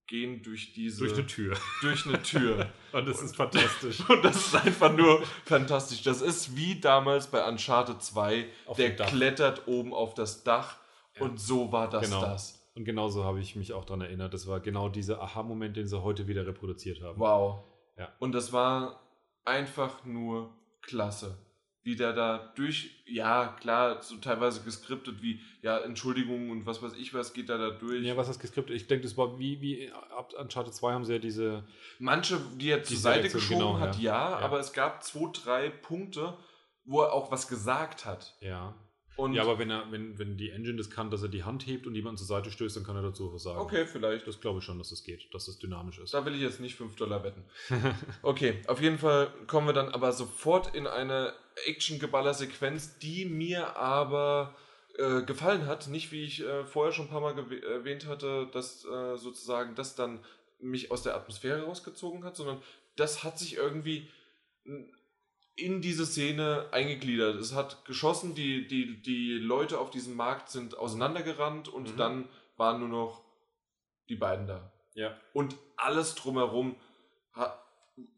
[0.05, 0.99] gehen durch diese.
[0.99, 1.57] Durch eine Tür.
[1.81, 2.69] durch eine Tür.
[2.93, 3.99] Und das ist fantastisch.
[4.09, 6.03] Und das ist einfach nur fantastisch.
[6.03, 8.47] Das ist wie damals bei Uncharted 2.
[8.67, 10.77] Auf der klettert oben auf das Dach.
[11.15, 11.23] Ja.
[11.23, 12.21] Und so war das Genau.
[12.21, 12.56] das.
[12.77, 14.35] Und genauso habe ich mich auch daran erinnert.
[14.35, 17.19] Das war genau dieser Aha-Moment, den sie heute wieder reproduziert haben.
[17.19, 17.63] Wow.
[17.97, 18.13] Ja.
[18.19, 19.01] Und das war
[19.45, 21.39] einfach nur klasse.
[21.81, 26.93] Wie der da durch, ja klar, so teilweise geskriptet wie, ja, Entschuldigung und was weiß
[26.93, 28.05] ich was, geht da da durch.
[28.05, 28.75] Ja, was das geskriptet?
[28.75, 31.63] Ich denke, das war wie, wie ab Uncharted 2 haben sie ja diese.
[31.97, 34.31] Manche, die er zur Seite Reaktion, geschoben genau, hat, ja.
[34.31, 34.37] ja.
[34.37, 36.37] aber es gab zwei, drei Punkte,
[36.85, 38.35] wo er auch was gesagt hat.
[38.41, 38.75] Ja.
[39.17, 41.65] Und ja, aber wenn er, wenn, wenn die Engine das kann, dass er die Hand
[41.65, 43.59] hebt und jemanden zur Seite stößt, dann kann er dazu was sagen.
[43.59, 44.27] okay, vielleicht.
[44.27, 46.13] Das glaube ich schon, dass das geht, dass das dynamisch ist.
[46.13, 47.43] Da will ich jetzt nicht 5 Dollar wetten.
[48.21, 51.33] Okay, auf jeden Fall kommen wir dann aber sofort in eine
[51.65, 54.55] Action-Geballer-Sequenz, die mir aber
[54.97, 55.87] äh, gefallen hat.
[55.87, 59.95] Nicht wie ich äh, vorher schon ein paar Mal erwähnt hatte, dass äh, sozusagen das
[59.95, 60.19] dann
[60.59, 62.61] mich aus der Atmosphäre rausgezogen hat, sondern
[62.95, 64.09] das hat sich irgendwie.
[65.57, 67.35] In diese Szene eingegliedert.
[67.35, 71.97] Es hat geschossen, die, die, die Leute auf diesem Markt sind auseinandergerannt und Mhm.
[71.97, 73.23] dann waren nur noch
[74.07, 74.71] die beiden da.
[74.93, 75.19] Ja.
[75.33, 76.75] Und alles drumherum
[77.35, 77.59] ha-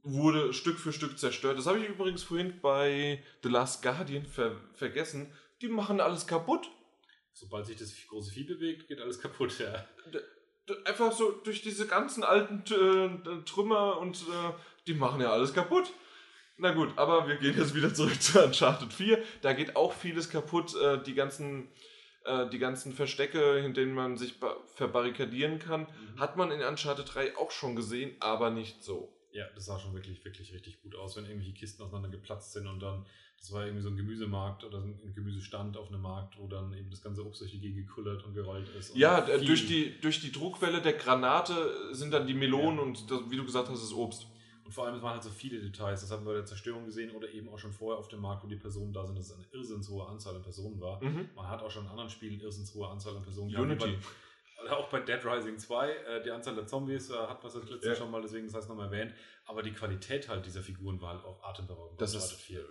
[0.03, 1.57] wurde Stück für Stück zerstört.
[1.57, 5.33] Das habe ich übrigens vorhin bei The Last Guardian ver vergessen.
[5.61, 6.69] Die machen alles kaputt.
[7.33, 9.85] Sobald sich das große Vieh bewegt, geht alles kaputt, ja.
[10.13, 10.19] D-
[10.85, 14.53] Einfach so durch diese ganzen alten äh, Trümmer und äh,
[14.85, 15.91] die machen ja alles kaputt.
[16.59, 19.23] Na gut, aber wir gehen jetzt wieder zurück zu Uncharted 4.
[19.41, 20.75] Da geht auch vieles kaputt.
[20.75, 21.69] Äh, die ganzen
[22.25, 25.87] äh, die ganzen Verstecke, in denen man sich ba- verbarrikadieren kann,
[26.17, 29.13] hat man in Uncharted 3 auch schon gesehen, aber nicht so.
[29.31, 32.67] Ja, das sah schon wirklich, wirklich richtig gut aus, wenn irgendwelche Kisten auseinander geplatzt sind
[32.67, 33.05] und dann,
[33.37, 36.73] das war irgendwie so ein Gemüsemarkt oder so ein Gemüsestand auf einem Markt, wo dann
[36.73, 38.89] eben das ganze Obst durch die Gegend gekullert und gerollt ist.
[38.89, 42.83] Und Ja, durch die, durch die Druckwelle der Granate sind dann die Melonen Ja.
[42.83, 44.25] und das, wie du gesagt hast, das Obst.
[44.69, 46.01] Und vor allem, es waren halt so viele Details.
[46.01, 48.43] Das haben wir bei der Zerstörung gesehen oder eben auch schon vorher auf dem Markt,
[48.43, 51.03] wo die Personen da sind, dass es eine irrsinnshohe Anzahl an Personen war.
[51.03, 51.27] Mhm.
[51.35, 53.97] Man hat auch schon in anderen Spielen irrsinnshohe Anzahl an Personen Unity.
[54.63, 57.67] Bei, auch bei Dead Rising 2, äh, die Anzahl der Zombies äh, hat man das
[57.67, 57.95] letzte Ja.
[57.95, 59.15] schon mal, deswegen das heißt nochmal erwähnt.
[59.47, 61.99] Aber die Qualität halt dieser Figuren war halt auch atemberaubend.
[61.99, 62.63] Das ist, 4.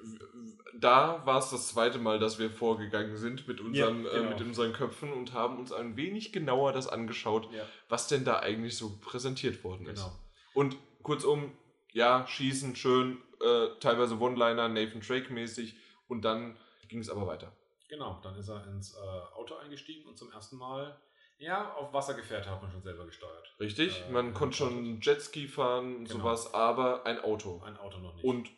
[0.78, 4.28] da war es das zweite Mal, dass wir vorgegangen sind mit unseren, Ja, äh, genau.
[4.30, 8.38] mit unseren Köpfen und haben uns ein wenig genauer das angeschaut, Ja, was denn da
[8.38, 9.96] eigentlich so präsentiert worden ist.
[10.04, 10.12] genau.
[10.54, 11.52] Und kurzum,
[11.98, 15.76] ja, schießen, schön, äh, teilweise One-Liner, Nathan Drake-mäßig
[16.08, 16.56] und dann
[16.88, 17.52] ging es aber weiter.
[17.88, 18.98] Genau, dann ist er ins äh,
[19.36, 20.96] Auto eingestiegen und zum ersten Mal,
[21.38, 23.54] ja, auf Wassergefährte hat man schon selber gesteuert.
[23.60, 24.04] Richtig?
[24.08, 26.20] Äh, Man konnte schon Jetski fahren und Genau.
[26.20, 27.60] sowas, aber ein Auto.
[27.64, 28.24] Ein Auto noch nicht.
[28.24, 28.50] Und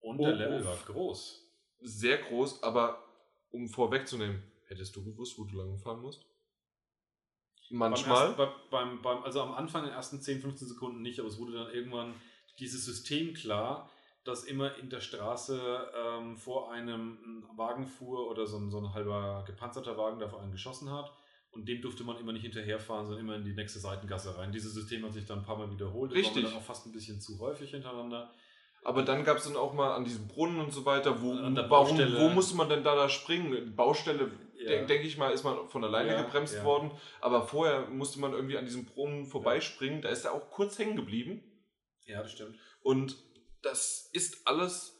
[0.00, 1.42] und der Oh, Level war groß.
[1.80, 3.02] sehr groß, aber
[3.50, 6.24] um vorwegzunehmen, hättest du gewusst, wo du lang fahren musst?
[7.70, 8.34] Manchmal.
[8.34, 11.18] Beim ersten, bei, beim, beim, also am Anfang, in den ersten 10, 15 Sekunden nicht,
[11.18, 12.14] aber es wurde dann irgendwann
[12.58, 13.90] dieses System klar,
[14.24, 15.60] dass immer in der Straße
[15.96, 17.18] ähm, vor einem
[17.50, 20.90] ein Wagen fuhr oder so ein, so ein halber gepanzerter Wagen, der vor einen geschossen
[20.90, 21.12] hat.
[21.52, 24.52] Und dem durfte man immer nicht hinterherfahren, sondern immer in die nächste Seitengasse rein.
[24.52, 26.10] Dieses System hat sich dann ein paar Mal wiederholt.
[26.10, 26.44] Das Richtig.
[26.44, 28.30] war dann auch fast ein bisschen zu häufig hintereinander.
[28.84, 31.98] Aber dann gab es dann auch mal an diesem Brunnen und so weiter, wo, warum,
[31.98, 33.74] wo musste man denn da, da springen?
[33.74, 34.68] Baustelle, Ja.
[34.68, 36.64] denk- denke ich mal, ist man von alleine Ja, gebremst ja.
[36.64, 36.90] worden.
[37.20, 40.02] Aber vorher musste man irgendwie an diesem Brunnen vorbeispringen.
[40.02, 41.42] Da ist er auch kurz hängen geblieben.
[42.06, 42.56] Ja, das stimmt.
[42.82, 43.16] Und
[43.62, 44.96] das ist alles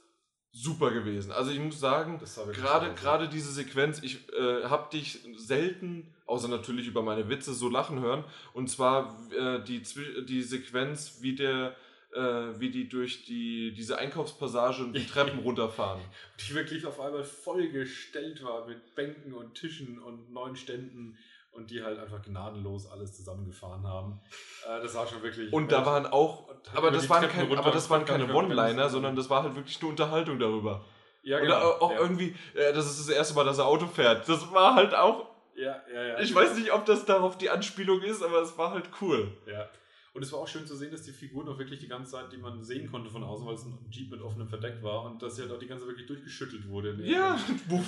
[0.53, 1.33] super gewesen.
[1.33, 2.21] Also ich muss sagen,
[2.53, 7.69] gerade gerade diese Sequenz, ich äh, habe dich selten, außer natürlich über meine Witze, so
[7.69, 8.25] lachen hören.
[8.55, 9.83] Und zwar äh, die,
[10.25, 11.77] die Sequenz, wie der
[12.17, 16.01] äh, wie die durch die, diese Einkaufspassage und die Treppen runterfahren.
[16.41, 21.19] die wirklich auf einmal vollgestellt war mit Bänken und Tischen und neuen Ständen
[21.57, 24.21] und die halt einfach gnadenlos alles zusammengefahren haben.
[24.67, 25.53] Äh, das war schon wirklich.
[25.53, 28.33] Und da waren auch, aber das waren, kein, runter aber das waren keine.
[28.33, 30.85] One-Liner, sondern das war halt wirklich eine Unterhaltung darüber.
[31.23, 31.71] ja, Oder genau.
[31.81, 31.99] auch ja.
[31.99, 34.29] irgendwie, äh, das ist das erste Mal, dass er Auto fährt.
[34.29, 36.19] Das war halt auch, Ja, ja, ja.
[36.21, 39.33] ich weiß nicht, ob das darauf die Anspielung ist, aber es war halt cool.
[39.47, 39.69] Ja.
[40.17, 42.33] Und es war auch schön zu sehen, dass die Figuren auch wirklich die ganze Zeit,
[42.33, 45.21] die man sehen konnte von außen, weil es ein Jeep mit offenem Verdeck war und
[45.21, 46.93] dass sie halt auch die ganze Zeit wirklich durchgeschüttelt wurde.
[46.93, 47.39] in Ja,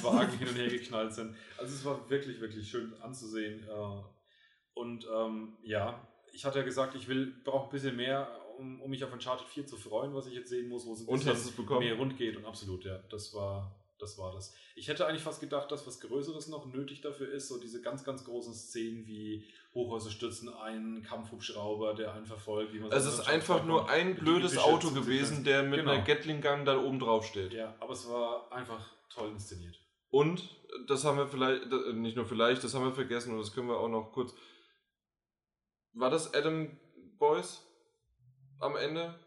[0.03, 1.35] Wagen hin und her geknallt sind.
[1.57, 3.67] Also es war wirklich, wirklich schön anzusehen.
[3.67, 4.03] äh,
[4.75, 8.91] Und ähm, ja, ich hatte ja gesagt, ich will brauche ein bisschen mehr, um, um
[8.91, 11.55] mich auf Uncharted 4 zu freuen, was ich jetzt sehen muss, wo es ein bisschen
[11.79, 12.37] mehr rund geht.
[12.37, 14.55] Und absolut, ja, das war, das war das.
[14.75, 18.05] Ich hätte eigentlich fast gedacht, dass was Größeres noch nötig dafür ist, so diese ganz,
[18.05, 19.45] ganz großen Szenen wie
[19.75, 22.73] Hochhäuser stürzen ein, Kampfhubschrauber, der einen verfolgt.
[22.73, 25.93] Wie man Es ist einfach nur ein blödes Auto gewesen, der mit Genau.
[25.93, 27.53] einer Gatling-Gun da oben drauf steht.
[27.53, 29.79] Ja, aber es war einfach toll inszeniert.
[30.11, 33.53] Und, das haben wir vielleicht, äh, nicht nur vielleicht, das haben wir vergessen und das
[33.53, 34.35] können wir auch noch kurz.
[35.93, 36.79] War das Adam
[37.19, 37.63] Boyce
[38.61, 39.19] am Ende?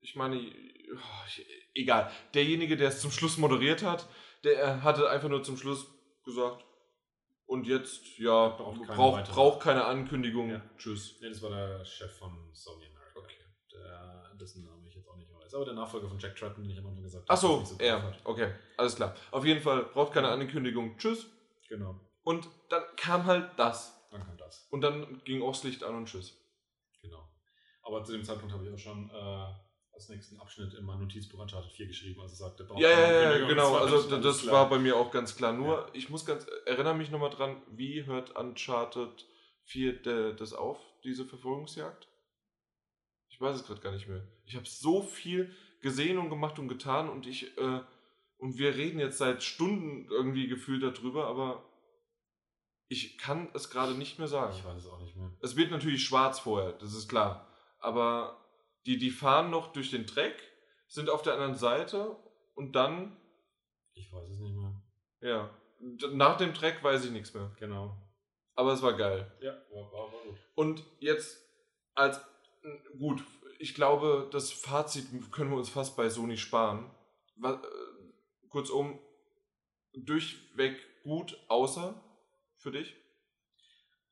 [0.00, 1.46] Ich meine, oh, ich-
[1.76, 2.10] egal.
[2.34, 4.08] Derjenige, der es zum Schluss moderiert hat,
[4.44, 5.86] der hatte einfach nur zum Schluss
[6.24, 6.64] gesagt,
[7.46, 10.50] und jetzt, ja, Braucht keine braucht, braucht keine Ankündigung.
[10.50, 10.62] Ja.
[10.76, 11.20] Tschüss.
[11.20, 13.20] Ne, das war der Chef von Sony America.
[13.20, 13.36] Okay.
[13.72, 15.54] Der, dessen Namen ich jetzt auch nicht weiß.
[15.54, 17.64] Aber der Nachfolger von Jack Tratton, den ich am Anfang gesagt Ach habe.
[17.64, 18.00] so, er.
[18.00, 18.20] drauf hat.
[18.24, 19.14] Okay, alles klar.
[19.30, 20.98] Auf jeden Fall braucht keine Ankündigung.
[20.98, 21.26] Tschüss.
[21.68, 24.08] Genau, Und dann kam halt das.
[24.10, 24.66] dann kam das.
[24.70, 26.36] Und dann ging auch das Licht an und tschüss.
[27.00, 27.28] Genau.
[27.82, 29.46] Aber zu dem Zeitpunkt habe ich auch schon äh,
[29.96, 32.20] als nächsten Abschnitt in mein Notizbuch Uncharted 4 geschrieben.
[32.20, 33.80] Also sagte, braucht Ja, ja, ja, genau.
[33.80, 34.52] das Also das klar.
[34.54, 35.52] war bei mir auch ganz klar.
[35.54, 39.26] Nur, ich muss ganz, erinnere mich nochmal dran, wie hört Uncharted
[39.64, 42.08] 4 de, das auf, diese Verfolgungsjagd?
[43.30, 44.22] Ich weiß es gerade gar nicht mehr.
[44.44, 45.50] Ich habe so viel
[45.80, 47.80] gesehen und gemacht und getan und ich, äh,
[48.36, 51.64] und wir reden jetzt seit Stunden irgendwie gefühlt darüber, aber
[52.88, 54.54] ich kann es gerade nicht mehr sagen.
[54.56, 55.32] Ich weiß es auch nicht mehr.
[55.40, 57.48] Es wird natürlich schwarz vorher, das ist klar.
[57.78, 58.45] Aber
[58.86, 60.42] die, die fahren noch durch den Dreck,
[60.88, 62.16] sind auf der anderen Seite
[62.54, 63.16] und dann.
[63.94, 64.82] Ich weiß es nicht mehr.
[65.20, 65.50] Ja.
[66.12, 67.52] Nach dem Track weiß ich nichts mehr.
[67.58, 67.96] Genau.
[68.54, 69.30] Aber es war geil.
[69.40, 70.38] Ja, war, war, war gut.
[70.54, 71.44] Und jetzt
[71.94, 72.20] als.
[72.98, 73.22] Gut,
[73.58, 76.90] ich glaube, das Fazit können wir uns fast bei Sony sparen.
[77.36, 77.68] Was, äh,
[78.48, 78.98] kurzum,
[79.92, 81.94] durchweg gut, außer
[82.56, 82.96] für dich?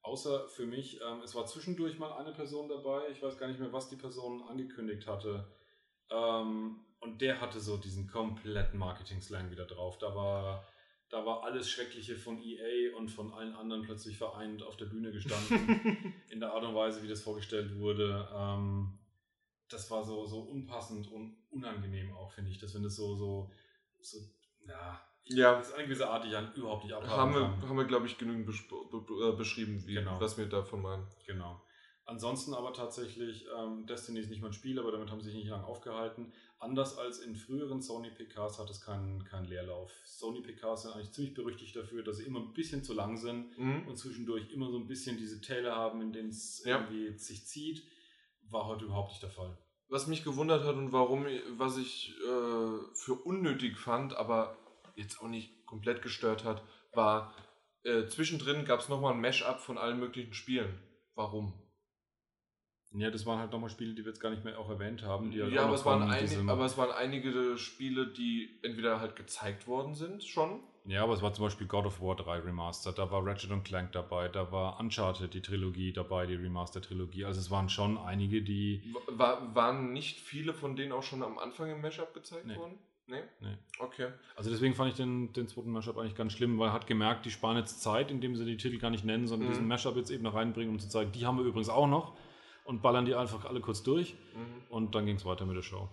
[0.05, 3.59] Außer für mich, ähm, es war zwischendurch mal eine Person dabei, ich weiß gar nicht
[3.59, 5.49] mehr, was die Person angekündigt hatte.
[6.11, 9.97] Ähm, und der hatte so diesen kompletten Marketing-Slang wieder drauf.
[9.97, 10.69] Da war,
[11.09, 15.11] da war alles Schreckliche von EA und von allen anderen plötzlich vereint auf der Bühne
[15.11, 16.15] gestanden.
[16.29, 18.29] in der Art und Weise, wie das vorgestellt wurde.
[18.31, 18.99] Ähm,
[19.71, 22.59] das war so, so unpassend und unangenehm auch, finde ich.
[22.59, 23.51] Dass wenn das so, so,
[24.03, 24.19] so,
[24.69, 27.41] ja, Ja, das ist eine gewisse Art, die ich dann überhaupt nicht abhaben haben wir,
[27.41, 27.69] kann.
[27.69, 30.21] haben wir glaube ich, genügend be- äh, beschrieben, wie, Genau.
[30.21, 31.07] was wir davon meinen.
[31.27, 31.61] Genau.
[32.07, 35.49] Ansonsten aber tatsächlich, ähm, Destiny ist nicht mein Spiel, aber damit haben sie sich nicht
[35.49, 36.35] lange aufgehalten.
[36.59, 39.91] Anders als in früheren Sony PKs hat es keinen, keinen Leerlauf.
[40.05, 43.57] Sony PKs sind eigentlich ziemlich berüchtigt dafür, dass sie immer ein bisschen zu lang sind
[43.59, 43.89] Mhm.
[43.89, 46.77] und zwischendurch immer so ein bisschen diese Täler haben, in denen es Ja.
[46.81, 47.83] irgendwie sich zieht.
[48.51, 49.57] War heute überhaupt nicht der Fall.
[49.89, 51.25] Was mich gewundert hat und warum,
[51.57, 54.59] was ich äh, für unnötig fand, aber
[54.95, 57.35] jetzt auch nicht komplett gestört hat, war,
[57.85, 60.79] äh, zwischendrin gab es nochmal ein Mash-up von allen möglichen Spielen.
[61.15, 61.53] Warum?
[62.97, 65.33] Ja, das waren halt nochmal Spiele, die wir jetzt gar nicht mehr auch erwähnt haben.
[65.33, 69.01] Halt ja, aber es, waren von einig, diesem- aber es waren einige Spiele, die entweder
[69.01, 70.61] halt gezeigt worden sind schon.
[70.87, 73.65] Ja, aber es war zum Beispiel God of War 3 Remastered, da war Ratchet und
[73.65, 77.25] Clank dabei, da war Uncharted, die Trilogie dabei, die Remaster-Trilogie.
[77.25, 78.95] Also es waren schon einige, die.
[79.09, 82.57] War, waren nicht viele von denen auch schon am Anfang im Mashup gezeigt Nee.
[82.57, 82.79] worden?
[83.07, 83.23] Nee?
[83.41, 83.57] Nee.
[83.79, 84.09] Okay.
[84.35, 87.27] Also deswegen fand ich den, den zweiten Mashup eigentlich ganz schlimm, weil er hat gemerkt,
[87.27, 89.53] die sparen jetzt Zeit, indem sie die Titel gar nicht nennen, sondern Mhm.
[89.53, 92.17] diesen Mashup jetzt eben noch reinbringen, um zu zeigen, die haben wir übrigens auch noch
[92.65, 94.63] und ballern die einfach alle kurz durch Mhm.
[94.71, 95.89] und dann ging es weiter mit der Show.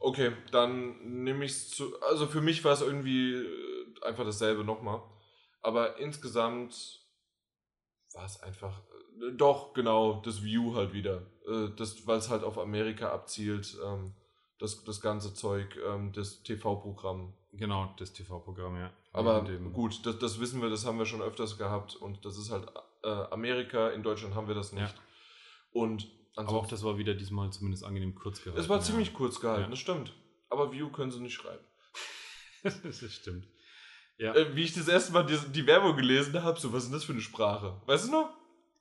[0.00, 1.92] Okay, dann nehme ich es zu.
[2.02, 5.00] Also für mich war es irgendwie äh, einfach dasselbe nochmal.
[5.60, 7.00] Aber insgesamt
[8.14, 8.80] war es einfach.
[9.20, 11.22] Äh, doch, genau, das View halt wieder.
[11.46, 13.78] Äh, das, Weil es halt auf Amerika abzielt.
[13.84, 14.12] Ähm,
[14.62, 17.34] das, das ganze Zeug, ähm, das TV-Programm.
[17.52, 18.90] Genau, das TV-Programm, ja.
[19.12, 19.42] Aber
[19.72, 21.96] gut, das, das wissen wir, das haben wir schon öfters gehabt.
[21.96, 22.66] Und das ist halt
[23.02, 23.90] äh, Amerika.
[23.90, 24.94] In Deutschland haben wir das nicht.
[24.94, 25.00] Ja.
[25.72, 28.60] Und Aber auch das war wieder diesmal zumindest angenehm kurz gehalten.
[28.60, 28.82] es war ja.
[28.82, 29.68] ziemlich kurz gehalten, Ja.
[29.70, 30.14] das stimmt.
[30.48, 31.64] Aber View können sie nicht schreiben.
[32.62, 33.46] das stimmt.
[34.18, 36.88] Ja, Äh, wie ich das erste Mal die, die Werbung gelesen habe, so, was ist
[36.90, 37.80] denn das für eine Sprache?
[37.86, 38.30] Weißt du noch?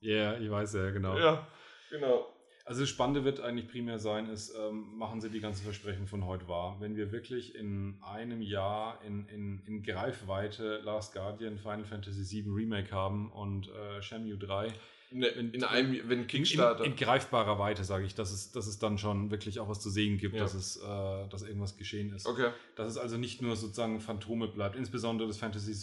[0.01, 1.18] ja, ich weiß ja, genau.
[1.18, 1.48] Ja,
[1.90, 2.31] genau.
[2.65, 6.25] Also das Spannende wird eigentlich primär sein, ist, ähm, machen Sie die ganzen Versprechen von
[6.25, 6.77] heute wahr.
[6.80, 12.51] Wenn wir wirklich in einem Jahr in, in, in Greifweite Last Guardian, Final Fantasy VII
[12.53, 14.72] Remake haben und äh, Shenmue 3
[15.14, 16.85] Ne, in, In- einem, wenn in, Kickstarter.
[16.85, 19.90] in greifbarer Weite, sage ich, dass es, dass es dann schon wirklich auch was zu
[19.90, 20.41] sehen gibt, Ja.
[20.41, 22.25] dass, es, äh, dass irgendwas geschehen ist.
[22.25, 22.51] okay.
[22.75, 25.73] Dass es also nicht nur sozusagen Phantome bleibt, insbesondere das Fantasy,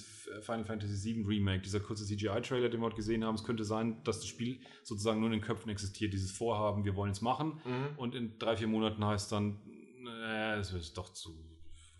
[0.40, 3.34] Final Fantasy VII Remake, dieser kurze CGI-Trailer, den wir heute gesehen haben.
[3.34, 6.96] Es könnte sein, dass das Spiel sozusagen nur in den Köpfen existiert, dieses Vorhaben, wir
[6.96, 7.60] wollen es machen.
[7.66, 7.98] Mhm.
[7.98, 9.58] Und in drei, vier Monaten heißt dann,
[10.24, 11.36] äh, es wird doch zu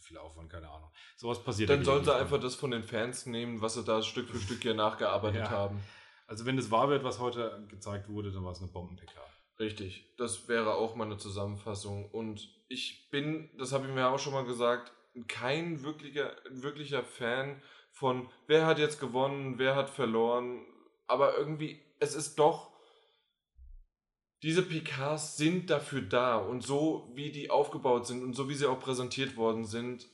[0.00, 0.89] viel Aufwand, keine Ahnung.
[1.18, 1.68] Sowas passiert.
[1.68, 4.62] Dann sollen sie einfach das von den Fans nehmen, was sie da Stück für Stück
[4.62, 5.50] hier nachgearbeitet Ja.
[5.50, 5.78] haben.
[6.28, 9.18] Also wenn das wahr wird, was heute gezeigt wurde, dann war es eine Bomben-PK.
[9.58, 10.15] Richtig.
[10.18, 12.10] Das wäre auch meine Zusammenfassung.
[12.10, 14.92] Und ich bin, das habe ich mir auch schon mal gesagt,
[15.26, 20.65] kein wirklicher, wirklicher Fan von, wer hat jetzt gewonnen, wer hat verloren.
[21.07, 22.70] Aber irgendwie, es ist doch,
[24.42, 26.36] diese PKs sind dafür da.
[26.36, 30.07] Und so wie die aufgebaut sind und so wie sie auch präsentiert worden sind,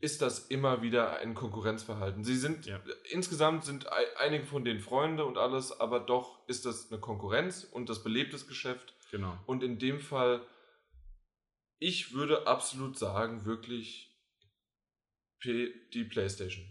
[0.00, 2.22] ist das immer wieder ein Konkurrenzverhalten.
[2.24, 2.80] Sie sind, Ja.
[3.10, 7.64] insgesamt sind ei- einige von denen Freunde und alles, aber doch ist das eine Konkurrenz
[7.64, 8.94] und das belebt das Geschäft.
[9.10, 9.38] Genau.
[9.46, 10.46] Und in dem Fall,
[11.78, 14.12] ich würde absolut sagen, wirklich
[15.40, 16.64] P die PlayStation.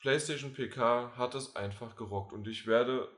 [0.00, 3.08] PlayStation PK hat es einfach gerockt und ich werde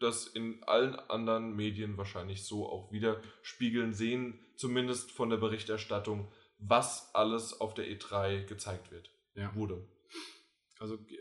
[0.00, 6.32] das in allen anderen Medien wahrscheinlich so auch wieder spiegeln sehen, zumindest von der Berichterstattung,
[6.58, 9.54] was alles auf der E3 gezeigt wird, Ja.
[9.54, 9.86] wurde.
[10.78, 11.18] Also äh,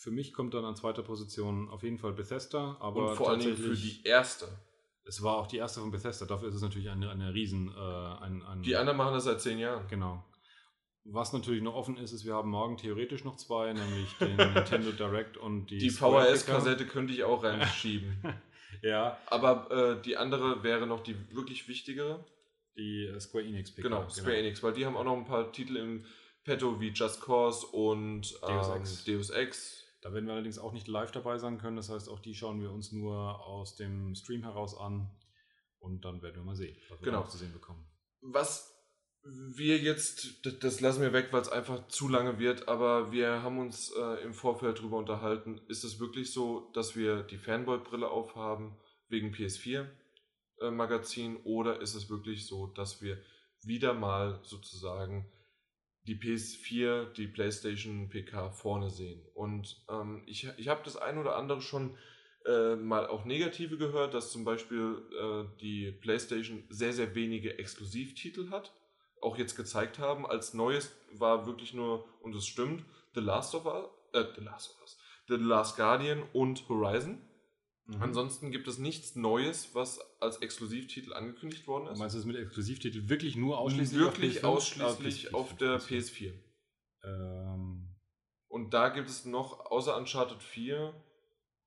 [0.00, 3.40] für mich kommt dann an zweiter Position auf jeden Fall Bethesda, aber und vor allen
[3.40, 4.48] Dingen für die erste.
[5.04, 7.72] Es war auch die erste von Bethesda, dafür ist es natürlich eine, eine Riesen, äh,
[8.24, 9.86] ein, ein Die anderen machen das seit zehn Jahren.
[9.88, 10.24] Genau.
[11.04, 14.92] Was natürlich noch offen ist, ist, wir haben morgen theoretisch noch zwei, nämlich den Nintendo
[14.92, 18.22] Direct und die Die VHS-Kassette könnte ich auch reinschieben.
[18.82, 22.24] Ja, Aber äh, die andere wäre noch die wirklich wichtigere.
[22.76, 23.82] Die äh, Square Enix PK.
[23.88, 26.04] Genau, Square Enix, weil die haben auch noch ein paar Titel im
[26.44, 29.04] Petto wie Just Cause und Deus ähm, Ex.
[29.04, 29.84] Deus Ex.
[30.00, 32.60] Da werden wir allerdings auch nicht live dabei sein können, das heißt, auch die schauen
[32.60, 35.08] wir uns nur aus dem Stream heraus an
[35.78, 37.24] und dann werden wir mal sehen, was wir Genau.
[37.24, 37.86] zu sehen bekommen.
[38.20, 38.72] Was
[39.24, 43.60] wir jetzt, das lassen wir weg, weil es einfach zu lange wird, aber wir haben
[43.60, 48.76] uns äh, im Vorfeld darüber unterhalten, ist es wirklich so, dass wir die Fanboy-Brille aufhaben
[49.08, 50.01] wegen PS4-Magazin
[50.62, 53.18] äh, oder ist es wirklich so, dass wir
[53.62, 55.30] wieder mal sozusagen
[56.06, 59.22] die PS4, die PlayStation PK vorne sehen?
[59.34, 61.96] Und ähm, ich, ich habe das ein oder andere schon
[62.46, 68.50] äh, mal auch negative gehört, dass zum Beispiel äh, die PlayStation sehr, sehr wenige Exklusivtitel
[68.50, 68.72] hat
[69.22, 70.26] auch jetzt gezeigt haben.
[70.26, 72.84] Als neues war wirklich nur, und es stimmt,
[73.14, 77.20] The Last of Us, äh, The Last of Us, The Last Guardian und Horizon.
[77.96, 78.02] Mhm.
[78.02, 81.98] Ansonsten gibt es nichts Neues, was als Exklusivtitel angekündigt worden ist.
[81.98, 86.32] Meinst du das mit Exklusivtitel wirklich nur ausschließlich wirklich auf ausschließlich auf, der PS4?
[87.04, 87.88] Ähm.
[88.48, 90.94] Und da gibt es noch, außer Uncharted 4,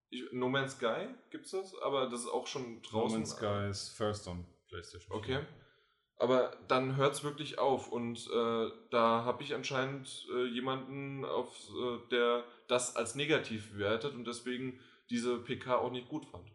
[0.10, 3.12] ich, No Man's Sky gibt es das, aber das ist auch schon draußen.
[3.12, 5.18] No Man's Sky ist First on PlayStation 4.
[5.18, 5.46] Okay.
[6.18, 11.54] Aber dann hört es wirklich auf und äh, da habe ich anscheinend äh, jemanden, auf,
[11.70, 16.50] äh, der das als negativ bewertet und deswegen diese PK auch nicht gut fand.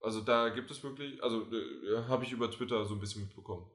[0.00, 3.70] Also da gibt es wirklich, also äh, habe ich über Twitter so ein bisschen mitbekommen.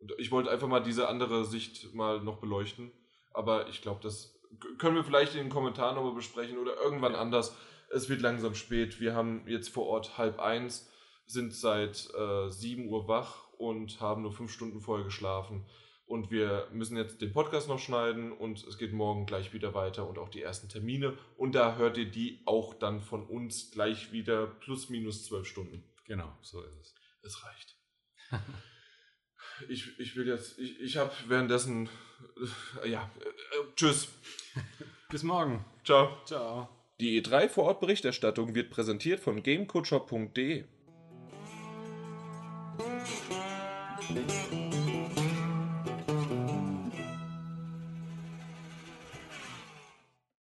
[0.00, 2.92] Und ich wollte einfach mal diese andere Sicht mal noch beleuchten,
[3.32, 4.38] aber ich glaube, das
[4.78, 7.20] können wir vielleicht in den Kommentaren nochmal besprechen oder irgendwann ja.
[7.20, 7.56] anders.
[7.90, 9.00] Es wird langsam spät.
[9.00, 10.90] Wir haben jetzt vor Ort halb eins,
[11.26, 15.66] sind seit äh, 7 Uhr wach und haben nur fünf Stunden vorher geschlafen.
[16.08, 20.08] Und wir müssen jetzt den Podcast noch schneiden und es geht morgen gleich wieder weiter
[20.08, 21.18] und auch die ersten Termine.
[21.36, 25.84] Und da hört ihr die auch dann von uns gleich wieder plus minus zwölf Stunden.
[26.06, 26.94] Genau, so ist es.
[27.22, 27.76] Es reicht.
[29.68, 31.90] ich, ich will jetzt, ich, ich habe währenddessen,
[32.82, 34.08] äh, ja, äh, tschüss.
[35.10, 35.62] Bis morgen.
[35.84, 36.16] Ciao.
[36.24, 36.70] Ciao.
[37.00, 39.42] Die E3 Vorort-Berichterstattung wird präsentiert von
[44.10, 44.67] you.